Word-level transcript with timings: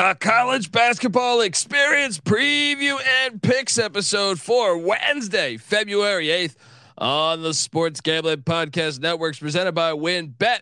The 0.00 0.16
college 0.18 0.72
basketball 0.72 1.42
experience 1.42 2.18
preview 2.18 2.98
and 3.22 3.42
picks 3.42 3.78
episode 3.78 4.40
for 4.40 4.78
Wednesday, 4.78 5.58
February 5.58 6.28
8th 6.28 6.56
on 6.96 7.42
the 7.42 7.52
Sports 7.52 8.00
Gambling 8.00 8.38
Podcast 8.38 9.00
Networks 9.00 9.38
presented 9.38 9.72
by 9.72 9.92
WynnBET. 9.92 10.60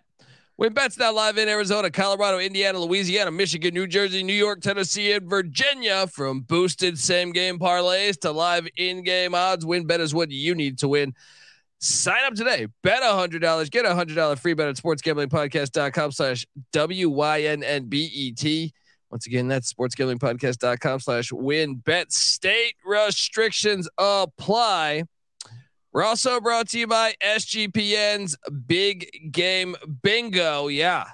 WynnBET's 0.61 0.98
now 0.98 1.12
live 1.12 1.39
in 1.39 1.48
Arizona, 1.48 1.89
Colorado, 1.89 2.41
Indiana, 2.41 2.80
Louisiana, 2.80 3.30
Michigan, 3.30 3.75
New 3.75 3.87
Jersey, 3.87 4.25
New 4.25 4.32
York, 4.32 4.61
Tennessee, 4.61 5.12
and 5.12 5.30
Virginia. 5.30 6.09
From 6.09 6.41
boosted 6.41 6.98
same 6.98 7.30
game 7.30 7.61
parlays 7.61 8.18
to 8.23 8.32
live 8.32 8.66
in 8.77 9.05
game 9.05 9.36
odds, 9.36 9.64
WynnBET 9.64 10.00
is 10.00 10.12
what 10.12 10.32
you 10.32 10.57
need 10.57 10.79
to 10.79 10.89
win. 10.89 11.14
Sign 11.79 12.25
up 12.25 12.34
today. 12.34 12.66
Bet 12.82 13.05
$100. 13.05 13.70
Get 13.70 13.84
a 13.84 13.91
$100 13.91 14.39
free 14.41 14.55
bet 14.55 14.66
at 14.66 14.75
sportsgamblingpodcast.com 14.75 16.11
slash 16.11 16.45
W-Y-N-N-B-E-T. 16.73 18.73
Once 19.11 19.26
again, 19.26 19.48
that's 19.48 19.72
sportsgamblingpodcast.com 19.72 21.00
slash 21.00 21.30
WynnBET. 21.30 22.12
State 22.12 22.75
restrictions 22.85 23.89
apply. 23.96 25.04
We're 25.93 26.04
also 26.04 26.40
brought 26.40 26.68
to 26.71 26.79
you 26.79 26.86
by 26.86 27.14
SGPN's 27.22 28.36
Big 28.66 29.32
Game 29.32 29.75
Bingo. 30.02 30.68
Yeah. 30.68 31.07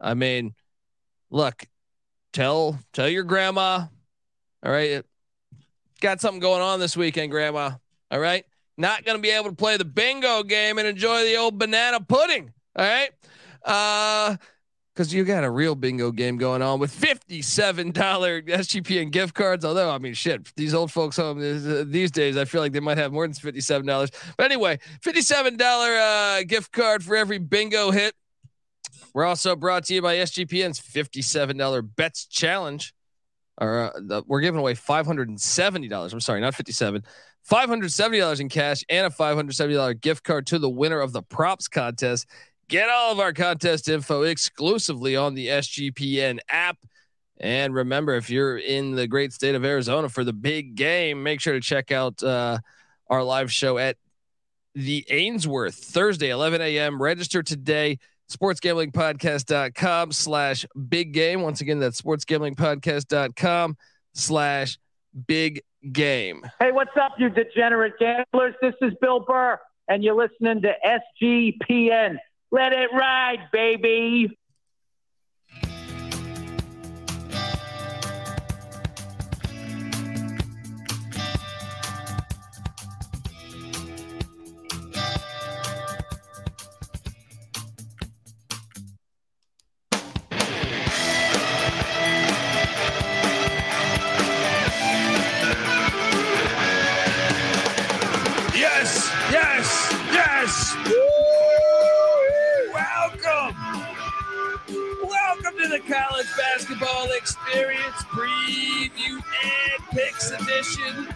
I 0.00 0.14
mean, 0.14 0.54
look, 1.30 1.64
tell 2.32 2.78
tell 2.92 3.08
your 3.08 3.24
grandma. 3.24 3.86
All 4.64 4.72
right. 4.72 5.04
Got 6.00 6.20
something 6.20 6.40
going 6.40 6.62
on 6.62 6.78
this 6.78 6.96
weekend, 6.96 7.32
grandma. 7.32 7.72
All 8.10 8.20
right. 8.20 8.44
Not 8.76 9.04
gonna 9.04 9.18
be 9.18 9.30
able 9.30 9.50
to 9.50 9.56
play 9.56 9.76
the 9.76 9.84
bingo 9.84 10.42
game 10.44 10.78
and 10.78 10.86
enjoy 10.86 11.24
the 11.24 11.36
old 11.36 11.58
banana 11.58 12.00
pudding. 12.00 12.52
All 12.76 12.84
right. 12.84 13.10
Uh 13.64 14.36
because 14.94 15.12
you 15.12 15.24
got 15.24 15.42
a 15.42 15.50
real 15.50 15.74
bingo 15.74 16.12
game 16.12 16.36
going 16.36 16.62
on 16.62 16.78
with 16.78 16.94
$57 16.94 17.92
SGPN 17.92 19.10
gift 19.10 19.34
cards. 19.34 19.64
Although, 19.64 19.90
I 19.90 19.98
mean, 19.98 20.14
shit, 20.14 20.54
these 20.54 20.72
old 20.72 20.92
folks 20.92 21.16
home 21.16 21.38
uh, 21.38 21.84
these 21.84 22.12
days, 22.12 22.36
I 22.36 22.44
feel 22.44 22.60
like 22.60 22.72
they 22.72 22.80
might 22.80 22.98
have 22.98 23.12
more 23.12 23.26
than 23.26 23.34
$57. 23.34 24.34
But 24.36 24.44
anyway, 24.44 24.78
$57 25.02 25.60
uh, 26.40 26.44
gift 26.44 26.72
card 26.72 27.02
for 27.02 27.16
every 27.16 27.38
bingo 27.38 27.90
hit. 27.90 28.14
We're 29.12 29.24
also 29.24 29.56
brought 29.56 29.84
to 29.86 29.94
you 29.94 30.02
by 30.02 30.16
SGPN's 30.16 30.80
$57 30.80 31.96
bets 31.96 32.26
challenge. 32.26 32.94
Or 33.60 33.92
uh, 33.96 34.22
we're 34.26 34.40
giving 34.40 34.60
away 34.60 34.74
$570. 34.74 36.12
I'm 36.12 36.20
sorry, 36.20 36.40
not 36.40 36.54
57. 36.54 37.02
$570 37.50 38.40
in 38.40 38.48
cash 38.48 38.84
and 38.88 39.06
a 39.06 39.10
$570 39.10 40.00
gift 40.00 40.24
card 40.24 40.46
to 40.46 40.58
the 40.58 40.70
winner 40.70 41.00
of 41.00 41.12
the 41.12 41.22
props 41.22 41.68
contest. 41.68 42.26
Get 42.68 42.88
all 42.88 43.12
of 43.12 43.20
our 43.20 43.32
contest 43.32 43.88
info 43.88 44.22
exclusively 44.22 45.16
on 45.16 45.34
the 45.34 45.48
SGPN 45.48 46.38
app. 46.48 46.78
And 47.38 47.74
remember, 47.74 48.14
if 48.14 48.30
you're 48.30 48.58
in 48.58 48.94
the 48.94 49.06
great 49.06 49.32
state 49.32 49.54
of 49.54 49.64
Arizona 49.64 50.08
for 50.08 50.24
the 50.24 50.32
big 50.32 50.76
game, 50.76 51.22
make 51.22 51.40
sure 51.40 51.52
to 51.52 51.60
check 51.60 51.92
out 51.92 52.22
uh, 52.22 52.58
our 53.08 53.22
live 53.22 53.52
show 53.52 53.76
at 53.76 53.96
the 54.74 55.04
Ainsworth 55.10 55.74
Thursday, 55.74 56.30
11 56.30 56.60
a.m. 56.60 57.00
Register 57.02 57.42
today. 57.42 57.98
SportsGamblingPodcast.com 58.30 60.12
slash 60.12 60.66
big 60.88 61.12
game. 61.12 61.42
Once 61.42 61.60
again, 61.60 61.78
that's 61.78 62.00
SportsGamblingPodcast.com 62.00 63.76
slash 64.14 64.78
big 65.26 65.62
game. 65.92 66.42
Hey, 66.58 66.72
what's 66.72 66.96
up, 67.00 67.12
you 67.18 67.28
degenerate 67.28 67.94
gamblers? 67.98 68.54
This 68.62 68.74
is 68.80 68.92
Bill 69.00 69.20
Burr, 69.20 69.58
and 69.88 70.02
you're 70.02 70.16
listening 70.16 70.62
to 70.62 70.72
SGPN. 71.22 72.16
Let 72.54 72.72
it 72.72 72.90
ride, 72.92 73.48
baby. 73.50 74.38
Welcome. 105.02 105.58
To 105.58 105.68
the 105.68 105.80
college 105.80 106.26
basketball 106.36 107.10
experience 107.12 107.96
preview 108.08 109.14
and 109.14 109.84
picks 109.90 110.30
edition 110.30 111.08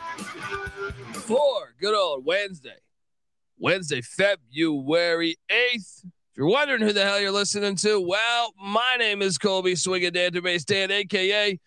for 1.12 1.74
good 1.80 1.94
old 1.94 2.24
Wednesday. 2.24 2.76
Wednesday, 3.58 4.00
February 4.00 5.36
8th. 5.50 6.04
If 6.04 6.36
you're 6.36 6.46
wondering 6.46 6.82
who 6.82 6.92
the 6.92 7.04
hell 7.04 7.20
you're 7.20 7.32
listening 7.32 7.76
to, 7.76 8.00
well, 8.00 8.52
my 8.62 8.96
name 8.98 9.22
is 9.22 9.38
Colby 9.38 9.74
Swinging 9.74 10.12
Database 10.12 10.64
Dan, 10.64 10.90
aka 10.90 11.58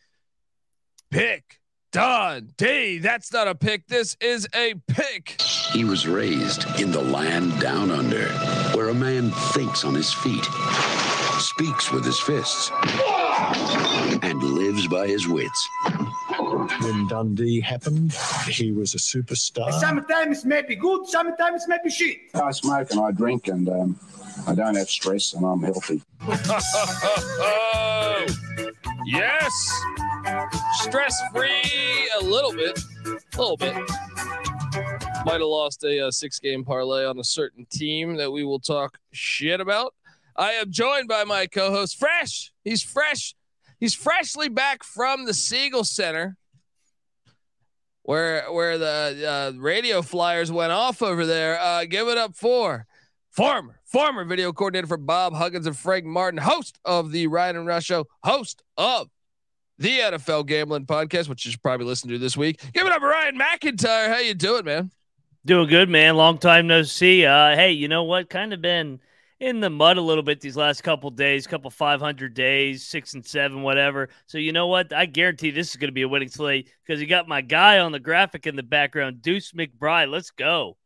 Pick 1.10 1.60
Dundee. 1.92 3.00
That's 3.00 3.34
not 3.34 3.50
a 3.50 3.56
pick. 3.56 3.88
This 3.88 4.16
is 4.22 4.48
a 4.56 4.76
pick. 4.88 5.42
He 5.74 5.84
was 5.84 6.08
raised 6.08 6.66
in 6.80 6.92
the 6.92 7.02
land 7.02 7.60
down 7.60 7.92
under, 7.92 8.28
where 8.74 8.90
a 8.90 8.94
man 8.94 9.32
thinks 9.54 9.84
on 9.84 9.94
his 9.96 10.14
feet, 10.14 10.46
speaks 11.40 11.92
with 11.92 12.06
his 12.06 12.20
fists, 12.20 12.72
and 14.22 14.42
lives 14.42 14.88
by 14.88 15.08
his 15.08 15.28
wits. 15.28 15.70
When 16.82 17.08
Dundee 17.08 17.60
happened, 17.60 18.14
he 18.48 18.72
was 18.72 18.94
a 18.94 18.98
superstar. 18.98 19.72
Sometimes 19.74 20.46
may 20.46 20.62
be 20.62 20.76
good, 20.76 21.08
sometimes 21.08 21.68
may 21.68 21.78
be 21.84 21.90
shit. 21.90 22.18
I 22.34 22.52
smoke 22.52 22.92
and 22.92 23.00
I 23.00 23.12
drink 23.12 23.48
and 23.48 23.68
um, 23.70 24.00
I 24.48 24.56
don't 24.56 24.76
have 24.76 24.90
stress 24.90 25.34
and 25.34 25.46
I'm 25.46 25.62
healthy. 25.62 26.02
yes. 29.06 29.84
Stress 30.82 31.22
free 31.34 32.10
a 32.20 32.24
little 32.24 32.54
bit. 32.54 32.80
A 33.06 33.40
little 33.40 33.58
bit. 33.58 33.76
Might 35.26 35.34
have 35.34 35.42
lost 35.42 35.84
a, 35.84 36.08
uh 36.08 36.12
six 36.12 36.40
game 36.40 36.64
parlay 36.64 37.06
on 37.06 37.20
a 37.20 37.24
certain 37.24 37.66
team 37.72 38.16
that 38.18 38.32
we 38.32 38.44
will 38.44 38.60
talk 38.60 38.98
shit 39.12 39.62
about. 39.62 39.94
I 40.36 40.54
am 40.54 40.72
joined 40.72 41.08
by 41.08 41.24
my 41.24 41.46
co 41.48 41.72
host, 41.72 42.00
Fresh. 42.00 42.52
He's 42.64 42.82
fresh. 42.82 43.36
He's 43.80 43.94
freshly 43.94 44.50
back 44.50 44.84
from 44.84 45.26
the 45.26 45.34
Siegel 45.34 45.84
Center 45.84 46.38
where 48.04 48.52
where 48.52 48.78
the 48.78 49.54
uh, 49.56 49.60
radio 49.60 50.02
flyers 50.02 50.52
went 50.52 50.72
off 50.72 51.02
over 51.02 51.26
there. 51.26 51.60
Uh, 51.60 51.86
give 51.86 52.08
it 52.08 52.18
up 52.18 52.36
for 52.36 52.86
former 53.30 53.80
former 53.86 54.26
video 54.26 54.52
coordinator 54.52 54.88
for 54.88 54.98
Bob 54.98 55.34
Huggins 55.34 55.68
and 55.68 55.78
Frank 55.78 56.06
Martin, 56.06 56.40
host 56.40 56.80
of 56.86 57.12
the 57.12 57.28
Ryan 57.28 57.58
and 57.58 57.68
Rush 57.68 57.86
Show, 57.86 58.06
host 58.24 58.64
of 58.78 59.08
the 59.78 60.00
NFL 60.00 60.46
Gambling 60.46 60.86
Podcast, 60.86 61.28
which 61.28 61.46
you 61.46 61.52
should 61.52 61.62
probably 61.62 61.86
listen 61.86 62.10
to 62.10 62.18
this 62.18 62.38
week. 62.38 62.62
Give 62.74 62.86
it 62.86 62.92
up, 62.92 63.02
Ryan 63.02 63.40
McIntyre. 63.40 64.08
How 64.08 64.20
you 64.20 64.34
doing, 64.34 64.66
man? 64.66 64.92
Doing 65.44 65.70
good, 65.70 65.90
man. 65.90 66.18
Long 66.18 66.38
time 66.38 66.68
no 66.68 66.84
see. 66.84 67.26
Uh, 67.26 67.56
hey, 67.56 67.72
you 67.72 67.88
know 67.88 68.04
what? 68.04 68.30
Kind 68.30 68.54
of 68.54 68.62
been 68.62 69.00
in 69.40 69.60
the 69.60 69.72
mud 69.72 69.98
a 69.98 70.02
little 70.02 70.22
bit 70.22 70.40
these 70.40 70.56
last 70.56 70.84
couple 70.84 71.10
days, 71.10 71.48
couple 71.48 71.72
500 71.72 72.36
days, 72.36 72.86
six 72.86 73.16
and 73.16 73.26
seven, 73.26 73.64
whatever. 73.64 74.10
So 74.28 74.38
you 74.38 74.52
know 74.52 74.68
what? 74.68 74.94
I 74.94 75.08
guarantee 75.08 75.50
this 75.50 75.72
is 75.72 75.78
going 75.78 75.88
to 75.88 75.94
be 75.94 76.04
a 76.04 76.08
winning 76.08 76.30
slate 76.30 76.70
because 76.86 77.02
you 77.02 77.08
got 77.08 77.28
my 77.28 77.42
guy 77.42 77.80
on 77.80 77.92
the 77.92 78.00
graphic 78.00 78.46
in 78.46 78.56
the 78.56 78.62
background, 78.62 79.24
Deuce 79.24 79.52
McBride. 79.54 80.12
Let's 80.12 80.30
go. 80.30 80.78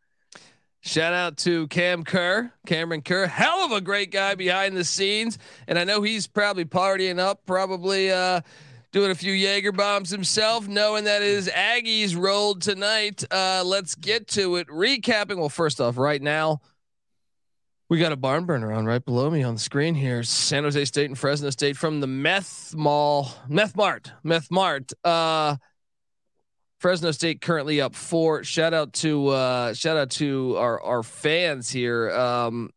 Shout 0.79 1.13
out 1.13 1.35
to 1.39 1.67
Cam 1.67 2.03
Kerr, 2.03 2.53
Cameron 2.65 3.01
Kerr, 3.01 3.25
hell 3.25 3.65
of 3.65 3.71
a 3.73 3.81
great 3.81 4.11
guy 4.11 4.35
behind 4.35 4.77
the 4.77 4.85
scenes, 4.85 5.37
and 5.67 5.77
I 5.79 5.83
know 5.83 6.03
he's 6.03 6.27
probably 6.27 6.63
partying 6.63 7.19
up, 7.19 7.45
probably 7.45 8.11
uh, 8.11 8.41
doing 8.95 9.11
a 9.11 9.15
few 9.15 9.33
Jaeger 9.33 9.73
bombs 9.73 10.09
himself, 10.09 10.69
knowing 10.69 11.03
that 11.03 11.21
his 11.21 11.49
Aggies 11.49 12.17
rolled 12.17 12.61
tonight. 12.61 13.25
Uh, 13.29 13.61
let's 13.65 13.93
get 13.93 14.25
to 14.29 14.55
it. 14.55 14.69
Recapping. 14.69 15.35
Well, 15.35 15.49
first 15.49 15.81
off, 15.81 15.97
right 15.97 16.21
now 16.21 16.61
we 17.89 17.99
got 17.99 18.13
a 18.13 18.15
barn 18.15 18.45
burner 18.45 18.71
on 18.71 18.85
right 18.85 19.03
below 19.03 19.29
me 19.29 19.43
on 19.43 19.55
the 19.55 19.59
screen 19.59 19.95
here. 19.95 20.23
San 20.23 20.63
Jose 20.63 20.85
State 20.85 21.07
and 21.09 21.19
Fresno 21.19 21.49
State 21.49 21.75
from 21.75 21.99
the 21.99 22.07
Meth 22.07 22.73
Mall, 22.73 23.29
Meth 23.49 23.75
Mart, 23.75 24.13
Meth 24.23 24.49
Mart. 24.49 24.93
Uh, 25.03 25.57
Fresno 26.79 27.11
State 27.11 27.41
currently 27.41 27.81
up 27.81 27.95
four. 27.95 28.45
Shout 28.45 28.73
out 28.73 28.93
to 28.93 29.27
uh, 29.27 29.73
shout 29.73 29.97
out 29.97 30.11
to 30.11 30.55
our 30.55 30.81
our 30.81 31.03
fans 31.03 31.69
here. 31.69 32.11
Um, 32.11 32.69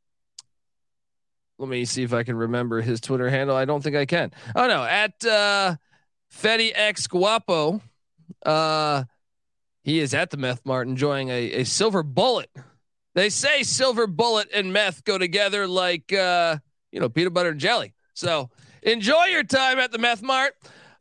let 1.60 1.68
me 1.68 1.84
see 1.84 2.02
if 2.02 2.12
I 2.12 2.24
can 2.24 2.34
remember 2.34 2.80
his 2.80 3.00
Twitter 3.00 3.30
handle. 3.30 3.54
I 3.54 3.66
don't 3.66 3.84
think 3.84 3.94
I 3.94 4.04
can. 4.04 4.32
Oh 4.56 4.66
no, 4.66 4.82
at 4.82 5.24
uh, 5.24 5.76
Fetty 6.32 6.72
X 6.74 7.06
Guapo. 7.06 7.80
Uh, 8.44 9.04
he 9.82 10.00
is 10.00 10.14
at 10.14 10.30
the 10.30 10.36
Meth 10.36 10.64
Mart 10.64 10.86
enjoying 10.86 11.28
a, 11.30 11.52
a 11.52 11.64
silver 11.64 12.02
bullet. 12.02 12.50
They 13.14 13.30
say 13.30 13.62
silver 13.62 14.06
bullet 14.06 14.48
and 14.54 14.72
meth 14.72 15.02
go 15.04 15.18
together 15.18 15.66
like 15.66 16.12
uh, 16.12 16.58
you 16.92 17.00
know 17.00 17.08
peanut 17.08 17.34
butter 17.34 17.50
and 17.50 17.60
jelly. 17.60 17.94
So 18.14 18.50
enjoy 18.82 19.24
your 19.24 19.44
time 19.44 19.78
at 19.78 19.92
the 19.92 19.98
Meth 19.98 20.22
Mart. 20.22 20.54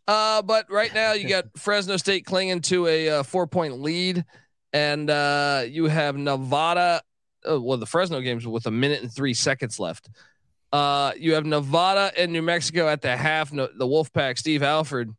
Uh, 0.07 0.41
but 0.41 0.71
right 0.71 0.93
now 0.93 1.13
you 1.13 1.27
got 1.27 1.45
Fresno 1.57 1.97
State 1.97 2.25
clinging 2.25 2.61
to 2.61 2.87
a 2.87 3.09
uh, 3.09 3.23
four 3.23 3.45
point 3.45 3.81
lead, 3.81 4.25
and 4.73 5.09
uh, 5.09 5.63
you 5.67 5.85
have 5.85 6.17
Nevada. 6.17 7.01
Uh, 7.47 7.61
well, 7.61 7.77
the 7.77 7.85
Fresno 7.85 8.21
games 8.21 8.47
with 8.47 8.65
a 8.65 8.71
minute 8.71 9.01
and 9.01 9.13
three 9.13 9.33
seconds 9.33 9.79
left. 9.79 10.09
Uh, 10.71 11.13
you 11.17 11.33
have 11.33 11.45
Nevada 11.45 12.11
and 12.17 12.31
New 12.31 12.41
Mexico 12.41 12.87
at 12.87 13.01
the 13.01 13.15
half. 13.15 13.53
No, 13.53 13.67
the 13.67 13.85
Wolfpack, 13.85 14.37
Steve 14.37 14.63
Alford, 14.63 15.13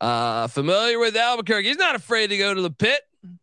uh, 0.00 0.46
familiar 0.48 0.98
with 0.98 1.16
Albuquerque. 1.16 1.68
He's 1.68 1.78
not 1.78 1.94
afraid 1.94 2.28
to 2.28 2.38
go 2.38 2.54
to 2.54 2.62
the 2.62 2.70
pit. 2.70 3.00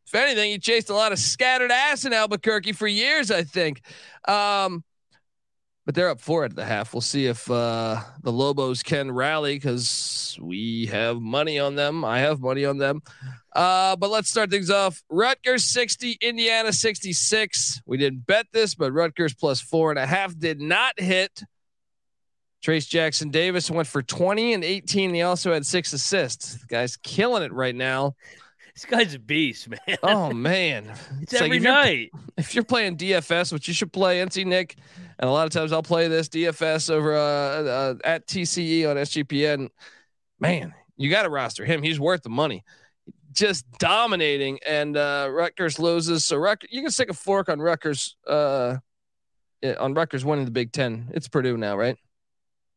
If 0.07 0.15
anything, 0.15 0.51
he 0.51 0.59
chased 0.59 0.89
a 0.89 0.93
lot 0.93 1.11
of 1.11 1.19
scattered 1.19 1.71
ass 1.71 2.05
in 2.05 2.13
Albuquerque 2.13 2.73
for 2.73 2.87
years, 2.87 3.31
I 3.31 3.43
think. 3.43 3.81
Um, 4.27 4.83
but 5.85 5.93
they're 5.93 6.09
up 6.09 6.19
four 6.19 6.43
at 6.45 6.55
the 6.55 6.65
half. 6.65 6.93
We'll 6.93 7.01
see 7.01 7.27
if 7.27 7.49
uh, 7.49 8.01
the 8.23 8.31
Lobos 8.31 8.81
can 8.81 9.11
rally 9.11 9.55
because 9.55 10.37
we 10.41 10.87
have 10.87 11.21
money 11.21 11.59
on 11.59 11.75
them. 11.75 12.03
I 12.03 12.19
have 12.19 12.39
money 12.39 12.65
on 12.65 12.77
them. 12.79 13.01
Uh, 13.53 13.95
but 13.95 14.09
let's 14.09 14.29
start 14.29 14.49
things 14.49 14.71
off. 14.71 15.03
Rutgers 15.09 15.63
60, 15.65 16.17
Indiana 16.21 16.73
66. 16.73 17.81
We 17.85 17.97
didn't 17.97 18.25
bet 18.25 18.47
this, 18.51 18.73
but 18.73 18.91
Rutgers 18.91 19.35
plus 19.35 19.61
four 19.61 19.91
and 19.91 19.99
a 19.99 20.07
half 20.07 20.37
did 20.37 20.59
not 20.59 20.99
hit. 20.99 21.43
Trayce 22.65 22.89
Jackson 22.89 23.29
Davis 23.29 23.69
went 23.69 23.87
for 23.87 24.01
20 24.01 24.53
and 24.53 24.63
18. 24.63 25.13
He 25.13 25.21
also 25.21 25.53
had 25.53 25.67
six 25.67 25.93
assists. 25.93 26.55
The 26.55 26.67
guy's 26.67 26.97
killing 26.97 27.43
it 27.43 27.53
right 27.53 27.75
now. 27.75 28.15
This 28.73 28.85
guy's 28.85 29.13
a 29.13 29.19
beast, 29.19 29.69
man. 29.87 29.97
Oh 30.01 30.33
man, 30.33 30.85
it's, 31.21 31.33
it's 31.33 31.41
every 31.41 31.49
like 31.49 31.57
if 31.59 31.63
night. 31.63 32.09
You're, 32.11 32.23
if 32.37 32.55
you're 32.55 32.63
playing 32.63 32.97
DFS, 32.97 33.53
which 33.53 33.67
you 33.67 33.73
should 33.73 33.93
play, 33.93 34.19
NC 34.19 34.45
Nick, 34.45 34.75
and 35.19 35.29
a 35.29 35.33
lot 35.33 35.45
of 35.45 35.53
times 35.53 35.71
I'll 35.71 35.83
play 35.83 36.07
this 36.07 36.29
DFS 36.29 36.89
over 36.89 37.15
uh, 37.15 37.19
uh, 37.19 37.95
at 38.03 38.27
TCE 38.27 38.89
on 38.89 38.97
SGPN. 38.97 39.69
Man, 40.39 40.73
you 40.97 41.09
got 41.09 41.23
to 41.23 41.29
roster 41.29 41.65
him. 41.65 41.81
He's 41.81 41.99
worth 41.99 42.23
the 42.23 42.29
money. 42.29 42.63
Just 43.31 43.69
dominating, 43.79 44.59
and 44.65 44.95
uh, 44.95 45.29
Rutgers 45.31 45.77
loses. 45.77 46.25
So 46.25 46.37
you 46.69 46.81
can 46.81 46.91
stick 46.91 47.09
a 47.09 47.13
fork 47.13 47.49
on 47.49 47.59
Rutgers. 47.59 48.15
Uh, 48.25 48.77
on 49.79 49.93
Rutgers 49.93 50.23
winning 50.23 50.45
the 50.45 50.51
Big 50.51 50.71
Ten. 50.71 51.09
It's 51.13 51.27
Purdue 51.27 51.57
now, 51.57 51.75
right? 51.75 51.97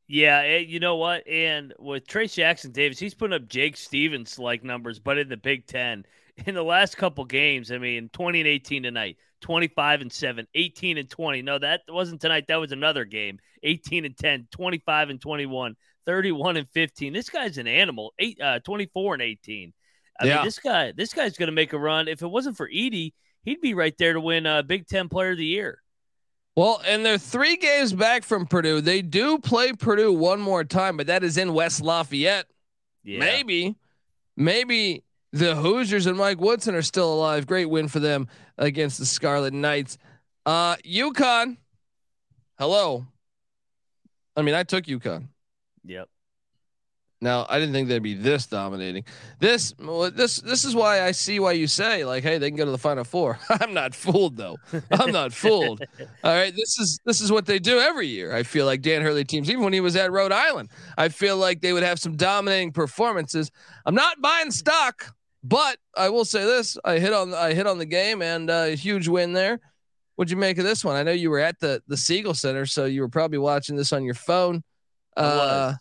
Yeah, 0.07 0.41
eh, 0.41 0.59
you 0.59 0.81
know 0.81 0.97
what? 0.97 1.27
And 1.29 1.75
with 1.79 2.07
Trayce 2.07 2.35
Jackson 2.35 2.73
Davis, 2.73 2.99
he's 2.99 3.15
putting 3.15 3.35
up 3.35 3.47
Jake 3.47 3.77
Stevens 3.77 4.39
like 4.39 4.65
numbers, 4.65 4.99
but 4.99 5.19
in 5.19 5.29
the 5.29 5.37
Big 5.37 5.67
Ten. 5.67 6.05
In 6.47 6.55
the 6.55 6.63
last 6.63 6.97
couple 6.97 7.25
games, 7.25 7.73
I 7.73 7.79
mean, 7.79 8.11
20 8.13 8.41
and 8.41 8.49
18 8.49 8.83
tonight, 8.85 9.17
25 9.41 10.03
and 10.03 10.13
7, 10.13 10.47
18 10.55 10.99
and 10.99 11.11
20. 11.11 11.43
No, 11.43 11.59
that 11.59 11.83
wasn't 11.89 12.21
tonight. 12.21 12.47
That 12.49 12.57
was 12.57 12.73
another 12.73 13.05
game. 13.05 13.39
18 13.63 14.05
and 14.05 14.17
10, 14.17 14.49
25 14.51 15.11
and 15.11 15.21
21, 15.21 15.77
31 16.07 16.57
and 16.57 16.69
15. 16.71 17.13
This 17.13 17.29
guy's 17.29 17.59
an 17.59 17.67
animal. 17.67 18.13
Eight, 18.19 18.41
uh, 18.41 18.61
24 18.61 19.15
and 19.15 19.23
18. 19.23 19.73
I 20.21 20.27
yeah. 20.27 20.37
mean, 20.37 20.45
this 20.45 20.59
guy, 20.59 20.93
this 20.93 21.13
guy's 21.13 21.37
going 21.37 21.49
to 21.49 21.53
make 21.53 21.73
a 21.73 21.79
run. 21.79 22.09
If 22.09 22.23
it 22.23 22.29
wasn't 22.29 22.57
for 22.57 22.69
Edey, 22.69 23.13
he'd 23.43 23.61
be 23.61 23.75
right 23.75 23.97
there 23.99 24.13
to 24.13 24.21
win 24.21 24.47
a 24.47 24.57
uh, 24.57 24.63
Big 24.63 24.87
Ten 24.87 25.09
Player 25.09 25.33
of 25.33 25.39
the 25.39 25.45
Year. 25.45 25.83
Well, 26.57 26.83
and 26.85 27.07
they're 27.07 27.19
three 27.19 27.57
games 27.57 27.93
back 27.93 28.25
from 28.25 28.47
Purdue. 28.47 28.81
They 28.81 29.01
do 29.01 29.39
play 29.39 29.73
Purdue 29.73 30.13
one 30.13 30.41
more 30.41 30.65
time, 30.65 30.97
but 30.97 31.07
that 31.07 31.23
is 31.23 31.39
in 31.39 31.53
West 31.53 31.81
Lafayette. 31.81 32.47
Yeah. 33.05 33.21
Maybe, 33.21 33.77
maybe 34.37 35.05
the 35.33 35.55
Hoosiers 35.55 36.07
and 36.07 36.17
Mike 36.17 36.41
Woodson 36.41 36.75
are 36.75 36.83
still 36.83 37.13
alive. 37.13 37.47
Great 37.47 37.67
win 37.67 37.89
for 37.89 38.01
them 38.01 38.29
against 38.57 38.99
the 38.99 39.07
Scarlet 39.07 39.53
Knights. 39.53 39.99
Uh, 40.47 40.77
UConn. 40.77 41.57
Hello. 42.59 43.07
I 44.37 44.43
mean, 44.43 44.55
I 44.55 44.63
took 44.63 44.85
UConn. 44.85 45.29
Yep. 45.85 46.09
Now, 47.21 47.47
I 47.49 47.59
didn't 47.59 47.75
think 47.75 47.89
they'd 47.89 47.99
be 47.99 48.15
this 48.15 48.47
dominating. 48.47 49.05
This, 49.41 49.75
this, 50.15 50.37
this 50.37 50.65
is 50.65 50.75
why 50.77 51.03
I 51.03 51.11
see 51.11 51.41
why 51.41 51.53
you 51.53 51.67
say 51.67 52.05
like, 52.05 52.23
hey, 52.23 52.39
they 52.39 52.49
can 52.49 52.57
go 52.57 52.65
to 52.65 52.71
the 52.71 52.79
final 52.79 53.03
four. 53.03 53.41
I'm 53.49 53.75
not 53.75 53.93
fooled 53.93 54.37
though. 54.37 54.57
I'm 54.93 55.11
not 55.11 55.33
fooled. 55.33 55.83
All 56.25 56.33
right, 56.33 56.55
this 56.55 56.79
is 56.79 57.01
this 57.05 57.21
is 57.21 57.33
what 57.33 57.45
they 57.47 57.59
do 57.59 57.81
every 57.81 58.07
year. 58.07 58.35
I 58.35 58.45
feel 58.45 58.67
like 58.67 58.83
Dan 58.83 59.03
Hurley 59.03 59.25
teams, 59.25 59.51
even 59.51 59.65
when 59.65 59.73
he 59.73 59.81
was 59.81 59.97
at 59.97 60.13
Rhode 60.13 60.31
Island, 60.31 60.69
I 60.97 61.09
feel 61.09 61.37
like 61.37 61.61
they 61.61 61.73
would 61.73 61.83
have 61.83 61.99
some 61.99 62.17
dominating 62.17 62.71
performances. 62.71 63.51
I'm 63.85 63.97
not 63.97 64.21
buying 64.21 64.53
stock, 64.53 65.17
but 65.43 65.79
I 65.97 66.09
will 66.11 66.25
say 66.25 66.45
this: 66.45 66.77
I 66.85 66.99
hit 66.99 67.13
on 67.13 67.35
I 67.35 67.55
hit 67.55 67.67
on 67.67 67.79
the 67.79 67.87
game 67.87 68.23
and 68.23 68.51
uh, 68.51 68.67
a 68.69 68.77
huge 68.77 69.09
win 69.09 69.33
there. 69.33 69.61
What'd 70.17 70.31
you 70.31 70.37
make 70.37 70.59
of 70.59 70.65
this 70.65 70.85
one? 70.85 70.97
I 70.97 71.03
know 71.03 71.13
you 71.13 71.31
were 71.31 71.39
at 71.39 71.61
the 71.61 71.83
the 71.87 71.97
Siegel 71.97 72.35
Center, 72.35 72.67
so 72.67 72.85
you 72.85 73.01
were 73.01 73.09
probably 73.09 73.39
watching 73.39 73.77
this 73.77 73.93
on 73.93 74.05
your 74.05 74.15
phone. 74.15 74.63
Uh, 75.17 75.75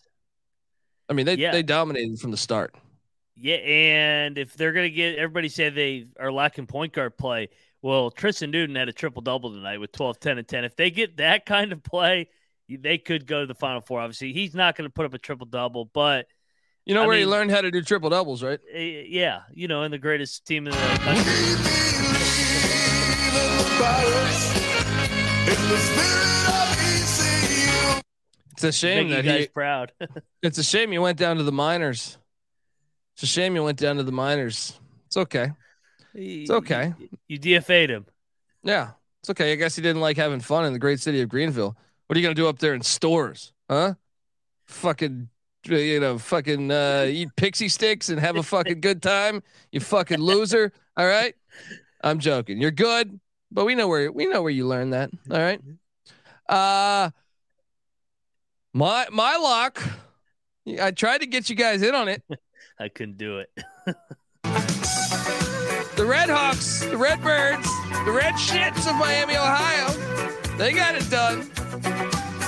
I 1.08 1.12
mean, 1.12 1.26
they 1.26 1.34
yeah. 1.34 1.52
they 1.52 1.62
dominated 1.62 2.18
from 2.20 2.30
the 2.30 2.36
start. 2.36 2.74
Yeah, 3.34 3.56
and 3.56 4.38
if 4.38 4.54
they're 4.54 4.72
gonna 4.72 4.90
get 4.90 5.16
everybody 5.16 5.48
say 5.48 5.70
they 5.70 6.06
are 6.18 6.32
lacking 6.32 6.66
point 6.66 6.92
guard 6.92 7.16
play, 7.16 7.48
well, 7.82 8.10
Tristen 8.10 8.50
Newton 8.50 8.76
had 8.76 8.88
a 8.88 8.92
triple 8.92 9.22
double 9.22 9.52
tonight 9.52 9.78
with 9.78 9.92
12, 9.92 10.18
10, 10.18 10.38
and 10.38 10.48
10. 10.48 10.64
If 10.64 10.76
they 10.76 10.90
get 10.90 11.18
that 11.18 11.46
kind 11.46 11.72
of 11.72 11.82
play, 11.82 12.28
they 12.68 12.98
could 12.98 13.26
go 13.26 13.40
to 13.40 13.46
the 13.46 13.54
final 13.54 13.80
four. 13.80 14.00
Obviously, 14.00 14.32
he's 14.32 14.54
not 14.54 14.76
going 14.76 14.88
to 14.88 14.92
put 14.92 15.06
up 15.06 15.14
a 15.14 15.18
triple 15.18 15.46
double, 15.46 15.84
but 15.84 16.26
you 16.88 16.94
know 16.94 17.04
I 17.04 17.06
where 17.06 17.16
mean, 17.16 17.26
he 17.26 17.30
learned 17.30 17.50
how 17.52 17.60
to 17.60 17.70
do 17.70 17.82
triple 17.82 18.10
doubles, 18.10 18.42
right? 18.42 18.58
Eh, 18.72 19.04
yeah, 19.06 19.42
you 19.54 19.68
know, 19.68 19.84
in 19.84 19.92
the 19.92 19.98
greatest 19.98 20.44
team 20.46 20.66
in 20.66 20.72
the 20.72 20.78
country. 20.78 21.68
It's 28.52 28.64
a 28.64 28.72
shame 28.72 29.10
that 29.10 29.24
he's 29.24 29.46
proud. 29.46 29.92
it's 30.42 30.58
a 30.58 30.64
shame 30.64 30.92
you 30.92 31.00
went 31.00 31.16
down 31.16 31.36
to 31.36 31.44
the 31.44 31.52
minors. 31.52 32.18
It's 33.14 33.22
a 33.22 33.26
shame 33.26 33.54
you 33.54 33.62
went 33.62 33.78
down 33.78 33.98
to 33.98 34.02
the 34.02 34.10
minors. 34.10 34.76
It's 35.06 35.16
okay. 35.16 35.52
It's 36.12 36.50
okay. 36.50 36.92
You, 36.98 37.08
you 37.28 37.38
DFA'd 37.38 37.90
him. 37.90 38.06
Yeah, 38.64 38.90
it's 39.20 39.30
okay. 39.30 39.52
I 39.52 39.54
guess 39.54 39.76
he 39.76 39.82
didn't 39.82 40.00
like 40.00 40.16
having 40.16 40.40
fun 40.40 40.64
in 40.64 40.72
the 40.72 40.80
great 40.80 40.98
city 40.98 41.20
of 41.20 41.28
Greenville. 41.28 41.76
What 42.06 42.16
are 42.16 42.20
you 42.20 42.26
gonna 42.26 42.34
do 42.34 42.48
up 42.48 42.58
there 42.58 42.74
in 42.74 42.82
stores, 42.82 43.52
huh? 43.70 43.94
Fucking, 44.66 45.28
you 45.64 46.00
know, 46.00 46.18
fucking 46.18 46.70
uh, 46.70 47.06
eat 47.08 47.28
pixie 47.36 47.68
sticks 47.68 48.08
and 48.08 48.20
have 48.20 48.36
a 48.36 48.42
fucking 48.42 48.80
good 48.80 49.02
time. 49.02 49.42
You 49.72 49.80
fucking 49.80 50.20
loser. 50.20 50.72
All 50.96 51.06
right. 51.06 51.34
I'm 52.02 52.18
joking. 52.18 52.60
You're 52.60 52.70
good, 52.70 53.18
but 53.50 53.64
we 53.64 53.74
know 53.74 53.88
where 53.88 54.12
we 54.12 54.26
know 54.26 54.42
where 54.42 54.52
you 54.52 54.66
learned 54.66 54.92
that. 54.92 55.10
All 55.30 55.38
right. 55.38 55.60
Uh 56.48 57.10
my 58.72 59.06
my 59.10 59.36
lock. 59.36 59.82
I 60.80 60.90
tried 60.90 61.22
to 61.22 61.26
get 61.26 61.48
you 61.50 61.56
guys 61.56 61.82
in 61.82 61.94
on 61.94 62.08
it. 62.08 62.22
I 62.78 62.88
couldn't 62.88 63.18
do 63.18 63.38
it. 63.38 63.50
the 65.96 66.04
Red 66.06 66.28
Hawks, 66.30 66.80
the 66.84 66.96
Redbirds, 66.96 67.66
the 68.04 68.12
Red 68.12 68.34
Shits 68.34 68.88
of 68.88 68.94
Miami, 68.96 69.36
Ohio. 69.36 69.88
They 70.56 70.72
got 70.72 70.94
it 70.94 71.10
done 71.10 71.50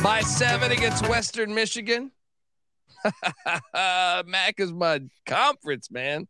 by 0.02 0.20
seven 0.20 0.70
against 0.70 1.08
Western 1.08 1.52
Michigan. 1.52 2.12
Mac 4.26 4.54
is 4.58 4.72
my 4.72 5.02
conference, 5.26 5.90
man. 5.90 6.26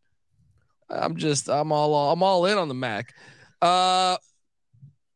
I'm 0.89 1.15
just 1.15 1.49
I'm 1.49 1.71
all 1.71 2.11
I'm 2.11 2.23
all 2.23 2.45
in 2.45 2.57
on 2.57 2.67
the 2.67 2.73
Mac. 2.73 3.13
Uh 3.61 4.17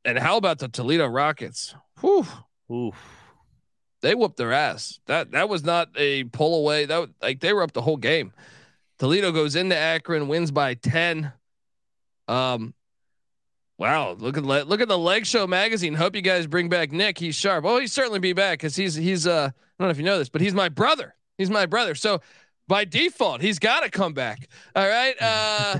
and 0.04 0.18
how 0.20 0.38
about 0.38 0.60
the 0.60 0.68
Toledo 0.68 1.08
Rockets? 1.08 1.76
Whew. 2.00 2.26
Oof 2.72 2.96
they 4.06 4.14
whooped 4.14 4.38
their 4.38 4.54
ass. 4.54 5.00
That 5.08 5.32
that 5.32 5.50
was 5.50 5.64
not 5.64 5.90
a 5.96 6.26
pull 6.26 6.60
away. 6.60 6.86
That 6.86 7.10
like 7.24 7.40
they 7.40 7.54
were 7.54 7.64
up 7.64 7.74
the 7.74 7.82
whole 7.82 7.98
game. 7.98 8.34
Toledo 9.00 9.32
goes 9.32 9.56
into 9.56 9.76
Akron, 9.76 10.28
wins 10.28 10.52
by 10.52 10.76
ten. 10.76 11.34
Um, 12.28 12.76
wow! 13.80 14.12
Look 14.12 14.38
at 14.38 14.44
look 14.44 14.80
at 14.80 14.88
the 14.88 14.98
Leg 14.98 15.26
Show 15.26 15.48
magazine. 15.48 15.96
Hope 15.96 16.16
you 16.16 16.22
guys 16.22 16.46
bring 16.46 16.70
back 16.70 16.92
Nick. 16.92 17.18
He's 17.18 17.34
sharp. 17.34 17.66
Oh, 17.66 17.80
he's 17.80 17.94
certainly 17.94 18.20
be 18.20 18.34
back 18.34 18.60
because 18.60 18.76
he's 18.76 18.94
he's 18.94 19.26
uh 19.26 19.50
I 19.50 19.84
don't 19.84 19.88
know 19.88 19.90
if 19.90 19.98
you 19.98 20.04
know 20.04 20.20
this, 20.20 20.30
but 20.30 20.42
he's 20.42 20.54
my 20.54 20.70
brother. 20.70 21.15
He's 21.38 21.50
my 21.50 21.66
brother. 21.66 21.96
So 21.96 22.22
by 22.68 22.86
default, 22.86 23.42
he's 23.42 23.60
got 23.60 23.82
to 23.82 23.90
come 23.90 24.14
back. 24.14 24.50
All 24.76 24.88
right. 24.88 25.16
Uh, 25.22 25.80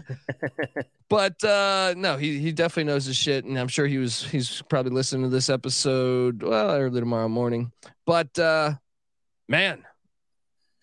but 1.10 1.44
uh, 1.44 1.94
no, 1.98 2.18
he 2.18 2.40
he 2.40 2.52
definitely 2.52 2.92
knows 2.92 3.06
his 3.06 3.16
shit, 3.16 3.46
and 3.46 3.58
I'm 3.58 3.68
sure 3.68 3.88
he 3.88 3.98
was 3.98 4.24
he's 4.24 4.62
probably 4.64 4.92
listening 4.92 5.24
to 5.24 5.30
this 5.30 5.50
episode 5.50 6.44
well 6.44 6.72
early 6.72 7.00
tomorrow 7.00 7.30
morning. 7.30 7.72
But 8.06 8.38
uh, 8.38 8.74
man, 9.48 9.84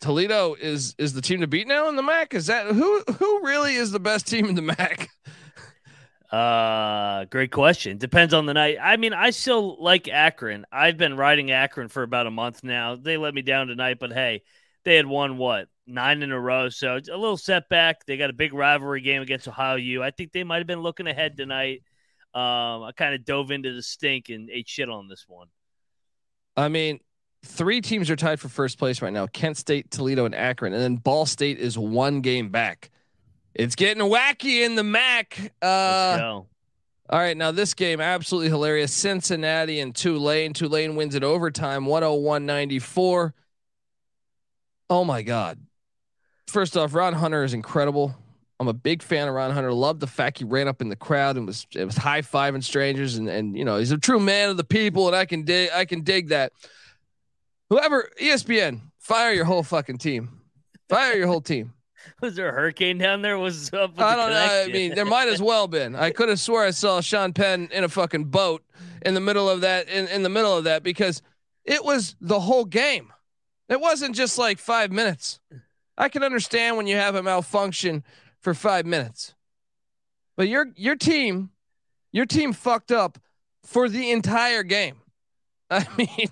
Toledo 0.00 0.54
is 0.54 0.94
is 0.98 1.12
the 1.12 1.22
team 1.22 1.40
to 1.40 1.46
beat 1.46 1.68
now 1.68 1.88
in 1.88 1.96
the 1.96 2.02
MAC. 2.02 2.34
Is 2.34 2.46
that 2.46 2.66
who 2.66 3.02
who 3.18 3.44
really 3.44 3.76
is 3.76 3.92
the 3.92 4.00
best 4.00 4.26
team 4.26 4.46
in 4.46 4.54
the 4.54 4.62
MAC? 4.62 5.08
Uh, 6.32 7.26
great 7.26 7.52
question. 7.52 7.98
Depends 7.98 8.32
on 8.32 8.46
the 8.46 8.54
night. 8.54 8.78
I 8.80 8.96
mean, 8.96 9.12
I 9.12 9.28
still 9.28 9.76
like 9.78 10.08
Akron. 10.08 10.64
I've 10.72 10.96
been 10.96 11.14
riding 11.14 11.50
Akron 11.50 11.88
for 11.88 12.02
about 12.02 12.26
a 12.26 12.30
month 12.30 12.64
now. 12.64 12.96
They 12.96 13.18
let 13.18 13.34
me 13.34 13.42
down 13.42 13.66
tonight, 13.66 13.98
but 14.00 14.14
hey, 14.14 14.42
they 14.84 14.96
had 14.96 15.06
won 15.06 15.36
what 15.36 15.68
nine 15.86 16.22
in 16.22 16.32
a 16.32 16.40
row, 16.40 16.68
so 16.68 16.96
a 16.96 17.16
little 17.16 17.36
setback. 17.36 18.06
They 18.06 18.16
got 18.16 18.30
a 18.30 18.34
big 18.34 18.52
rivalry 18.52 19.00
game 19.00 19.22
against 19.22 19.48
Ohio 19.48 19.76
U. 19.76 20.02
I 20.02 20.10
think 20.10 20.32
they 20.32 20.44
might 20.44 20.58
have 20.58 20.66
been 20.66 20.82
looking 20.82 21.06
ahead 21.06 21.36
tonight. 21.36 21.82
Um, 22.34 22.82
I 22.84 22.92
kind 22.96 23.14
of 23.14 23.24
dove 23.24 23.50
into 23.50 23.74
the 23.74 23.82
stink 23.82 24.28
and 24.28 24.48
ate 24.50 24.68
shit 24.68 24.88
on 24.88 25.08
this 25.08 25.24
one. 25.28 25.48
I 26.56 26.68
mean, 26.68 27.00
three 27.44 27.80
teams 27.80 28.10
are 28.10 28.16
tied 28.16 28.40
for 28.40 28.48
first 28.48 28.78
place 28.78 29.02
right 29.02 29.12
now: 29.12 29.26
Kent 29.26 29.56
State, 29.56 29.90
Toledo, 29.90 30.24
and 30.24 30.34
Akron, 30.34 30.72
and 30.72 30.82
then 30.82 30.96
Ball 30.96 31.26
State 31.26 31.58
is 31.58 31.78
one 31.78 32.20
game 32.20 32.50
back. 32.50 32.90
It's 33.54 33.74
getting 33.74 34.02
wacky 34.02 34.64
in 34.64 34.76
the 34.76 34.84
MAC. 34.84 35.52
Uh, 35.60 36.40
all 37.10 37.18
right, 37.18 37.36
now 37.36 37.50
this 37.50 37.74
game 37.74 38.00
absolutely 38.00 38.48
hilarious. 38.48 38.94
Cincinnati 38.94 39.80
and 39.80 39.94
Tulane. 39.94 40.54
Tulane 40.54 40.96
wins 40.96 41.14
in 41.14 41.22
overtime, 41.22 41.84
101-94. 41.84 43.32
Oh 44.92 45.04
my 45.04 45.22
god. 45.22 45.58
First 46.48 46.76
off, 46.76 46.92
Ron 46.92 47.14
Hunter 47.14 47.44
is 47.44 47.54
incredible. 47.54 48.14
I'm 48.60 48.68
a 48.68 48.74
big 48.74 49.02
fan 49.02 49.26
of 49.26 49.32
Ron 49.32 49.50
Hunter. 49.50 49.72
Love 49.72 50.00
the 50.00 50.06
fact 50.06 50.36
he 50.36 50.44
ran 50.44 50.68
up 50.68 50.82
in 50.82 50.90
the 50.90 50.96
crowd 50.96 51.38
and 51.38 51.46
was 51.46 51.66
it 51.74 51.86
was 51.86 51.96
high 51.96 52.20
fiving 52.20 52.62
strangers 52.62 53.16
and 53.16 53.26
and 53.26 53.56
you 53.56 53.64
know 53.64 53.78
he's 53.78 53.90
a 53.90 53.96
true 53.96 54.20
man 54.20 54.50
of 54.50 54.58
the 54.58 54.64
people 54.64 55.06
and 55.06 55.16
I 55.16 55.24
can 55.24 55.44
dig 55.44 55.70
I 55.72 55.86
can 55.86 56.02
dig 56.02 56.28
that. 56.28 56.52
Whoever 57.70 58.10
ESPN 58.20 58.82
fire 58.98 59.32
your 59.32 59.46
whole 59.46 59.62
fucking 59.62 59.96
team, 59.96 60.42
fire 60.90 61.14
your 61.14 61.26
whole 61.26 61.40
team. 61.40 61.72
Was 62.20 62.36
there 62.36 62.50
a 62.50 62.52
hurricane 62.52 62.98
down 62.98 63.22
there? 63.22 63.38
Was 63.38 63.72
up? 63.72 63.98
I 63.98 64.14
don't 64.14 64.28
know. 64.28 64.62
I 64.66 64.66
mean, 64.66 64.94
there 64.94 65.06
might 65.06 65.28
as 65.28 65.40
well 65.40 65.68
been. 65.68 65.96
I 65.96 66.10
could 66.10 66.28
have 66.28 66.38
swore 66.38 66.66
I 66.66 66.70
saw 66.70 67.00
Sean 67.00 67.32
Penn 67.32 67.70
in 67.72 67.82
a 67.82 67.88
fucking 67.88 68.24
boat 68.24 68.62
in 69.06 69.14
the 69.14 69.20
middle 69.20 69.48
of 69.48 69.62
that. 69.62 69.88
In, 69.88 70.06
in 70.08 70.22
the 70.22 70.28
middle 70.28 70.54
of 70.54 70.64
that 70.64 70.82
because 70.82 71.22
it 71.64 71.82
was 71.82 72.14
the 72.20 72.40
whole 72.40 72.66
game. 72.66 73.10
It 73.68 73.80
wasn't 73.80 74.14
just 74.14 74.38
like 74.38 74.58
five 74.58 74.92
minutes. 74.92 75.40
I 75.96 76.08
can 76.08 76.22
understand 76.22 76.76
when 76.76 76.86
you 76.86 76.96
have 76.96 77.14
a 77.14 77.22
malfunction 77.22 78.02
for 78.40 78.54
five 78.54 78.86
minutes, 78.86 79.34
but 80.36 80.48
your 80.48 80.66
your 80.74 80.96
team, 80.96 81.50
your 82.10 82.26
team 82.26 82.52
fucked 82.52 82.90
up 82.90 83.18
for 83.64 83.88
the 83.88 84.10
entire 84.10 84.62
game. 84.62 84.96
I 85.70 85.86
mean. 85.96 86.28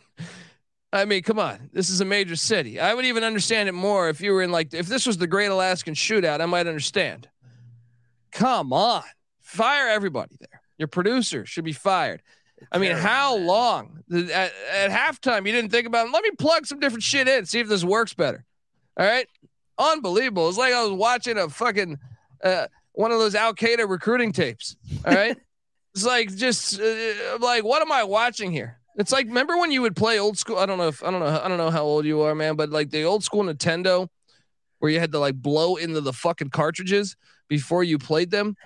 I 0.93 1.05
mean, 1.05 1.23
come 1.23 1.39
on. 1.39 1.71
This 1.73 1.89
is 1.89 2.01
a 2.01 2.05
major 2.05 2.35
city. 2.35 2.81
I 2.81 2.95
would 2.95 3.05
even 3.05 3.23
understand 3.23 3.69
it 3.69 3.73
more 3.73 4.09
if 4.09 4.21
you 4.21 4.33
were 4.33 4.43
in 4.43 4.51
like 4.51 4.75
if 4.75 4.87
this 4.87 5.07
was 5.07 5.19
the 5.19 5.29
Great 5.29 5.47
Alaskan 5.47 5.95
Shootout. 5.95 6.41
I 6.41 6.47
might 6.47 6.67
understand. 6.67 7.29
Come 8.33 8.73
on, 8.73 9.05
fire 9.41 9.89
everybody 9.89 10.37
there. 10.39 10.61
Your 10.79 10.89
producer 10.89 11.47
should 11.47 11.65
be 11.65 11.73
fired. 11.73 12.23
I 12.73 12.79
mean, 12.79 12.93
how 12.93 13.37
long 13.37 14.03
at, 14.13 14.53
at 14.73 14.91
halftime 14.91 15.47
you 15.47 15.53
didn't 15.53 15.71
think 15.71 15.87
about? 15.87 16.11
Let 16.11 16.23
me 16.23 16.31
plug 16.39 16.67
some 16.67 16.81
different 16.81 17.03
shit 17.03 17.29
in, 17.29 17.47
see 17.47 17.61
if 17.61 17.69
this 17.69 17.85
works 17.85 18.15
better. 18.15 18.45
All 18.99 19.07
right, 19.07 19.27
unbelievable. 19.79 20.49
It's 20.49 20.59
like 20.59 20.75
I 20.75 20.83
was 20.83 20.93
watching 20.93 21.39
a 21.39 21.49
fucking 21.49 21.99
uh, 22.45 22.67
one 22.93 23.13
of 23.13 23.19
those 23.19 23.35
Al 23.35 23.55
Qaeda 23.55 23.89
recruiting 23.89 24.33
tapes. 24.33 24.77
All 25.07 25.15
right, 25.15 25.37
it's 25.95 26.05
like 26.05 26.35
just 26.35 26.81
uh, 26.81 27.39
like 27.41 27.65
what 27.65 27.83
am 27.83 27.93
I 27.93 28.05
watching 28.05 28.53
here? 28.53 28.79
It's 28.97 29.13
like 29.13 29.27
remember 29.27 29.57
when 29.59 29.71
you 29.71 29.83
would 29.83 29.97
play 29.97 30.19
old 30.19 30.37
school? 30.37 30.59
I 30.59 30.67
don't 30.67 30.79
know 30.79 30.89
if 30.89 31.03
I 31.03 31.11
don't 31.11 31.21
know 31.21 31.41
I 31.43 31.49
don't 31.49 31.59
know 31.59 31.71
how 31.71 31.85
old 31.85 32.05
you 32.05 32.21
are, 32.23 32.35
man, 32.35 32.57
but 32.57 32.71
like 32.71 32.91
the 32.91 33.05
old 33.05 33.25
school 33.25 33.45
Nintendo 33.45 34.09
where 34.81 34.91
you 34.91 34.99
had 34.99 35.13
to 35.13 35.19
like 35.19 35.37
blow 35.37 35.77
into 35.77 36.01
the 36.01 36.13
fucking 36.13 36.51
cartridges 36.51 37.17
before 37.49 37.85
you 37.85 37.99
played 37.99 38.31
them. 38.31 38.57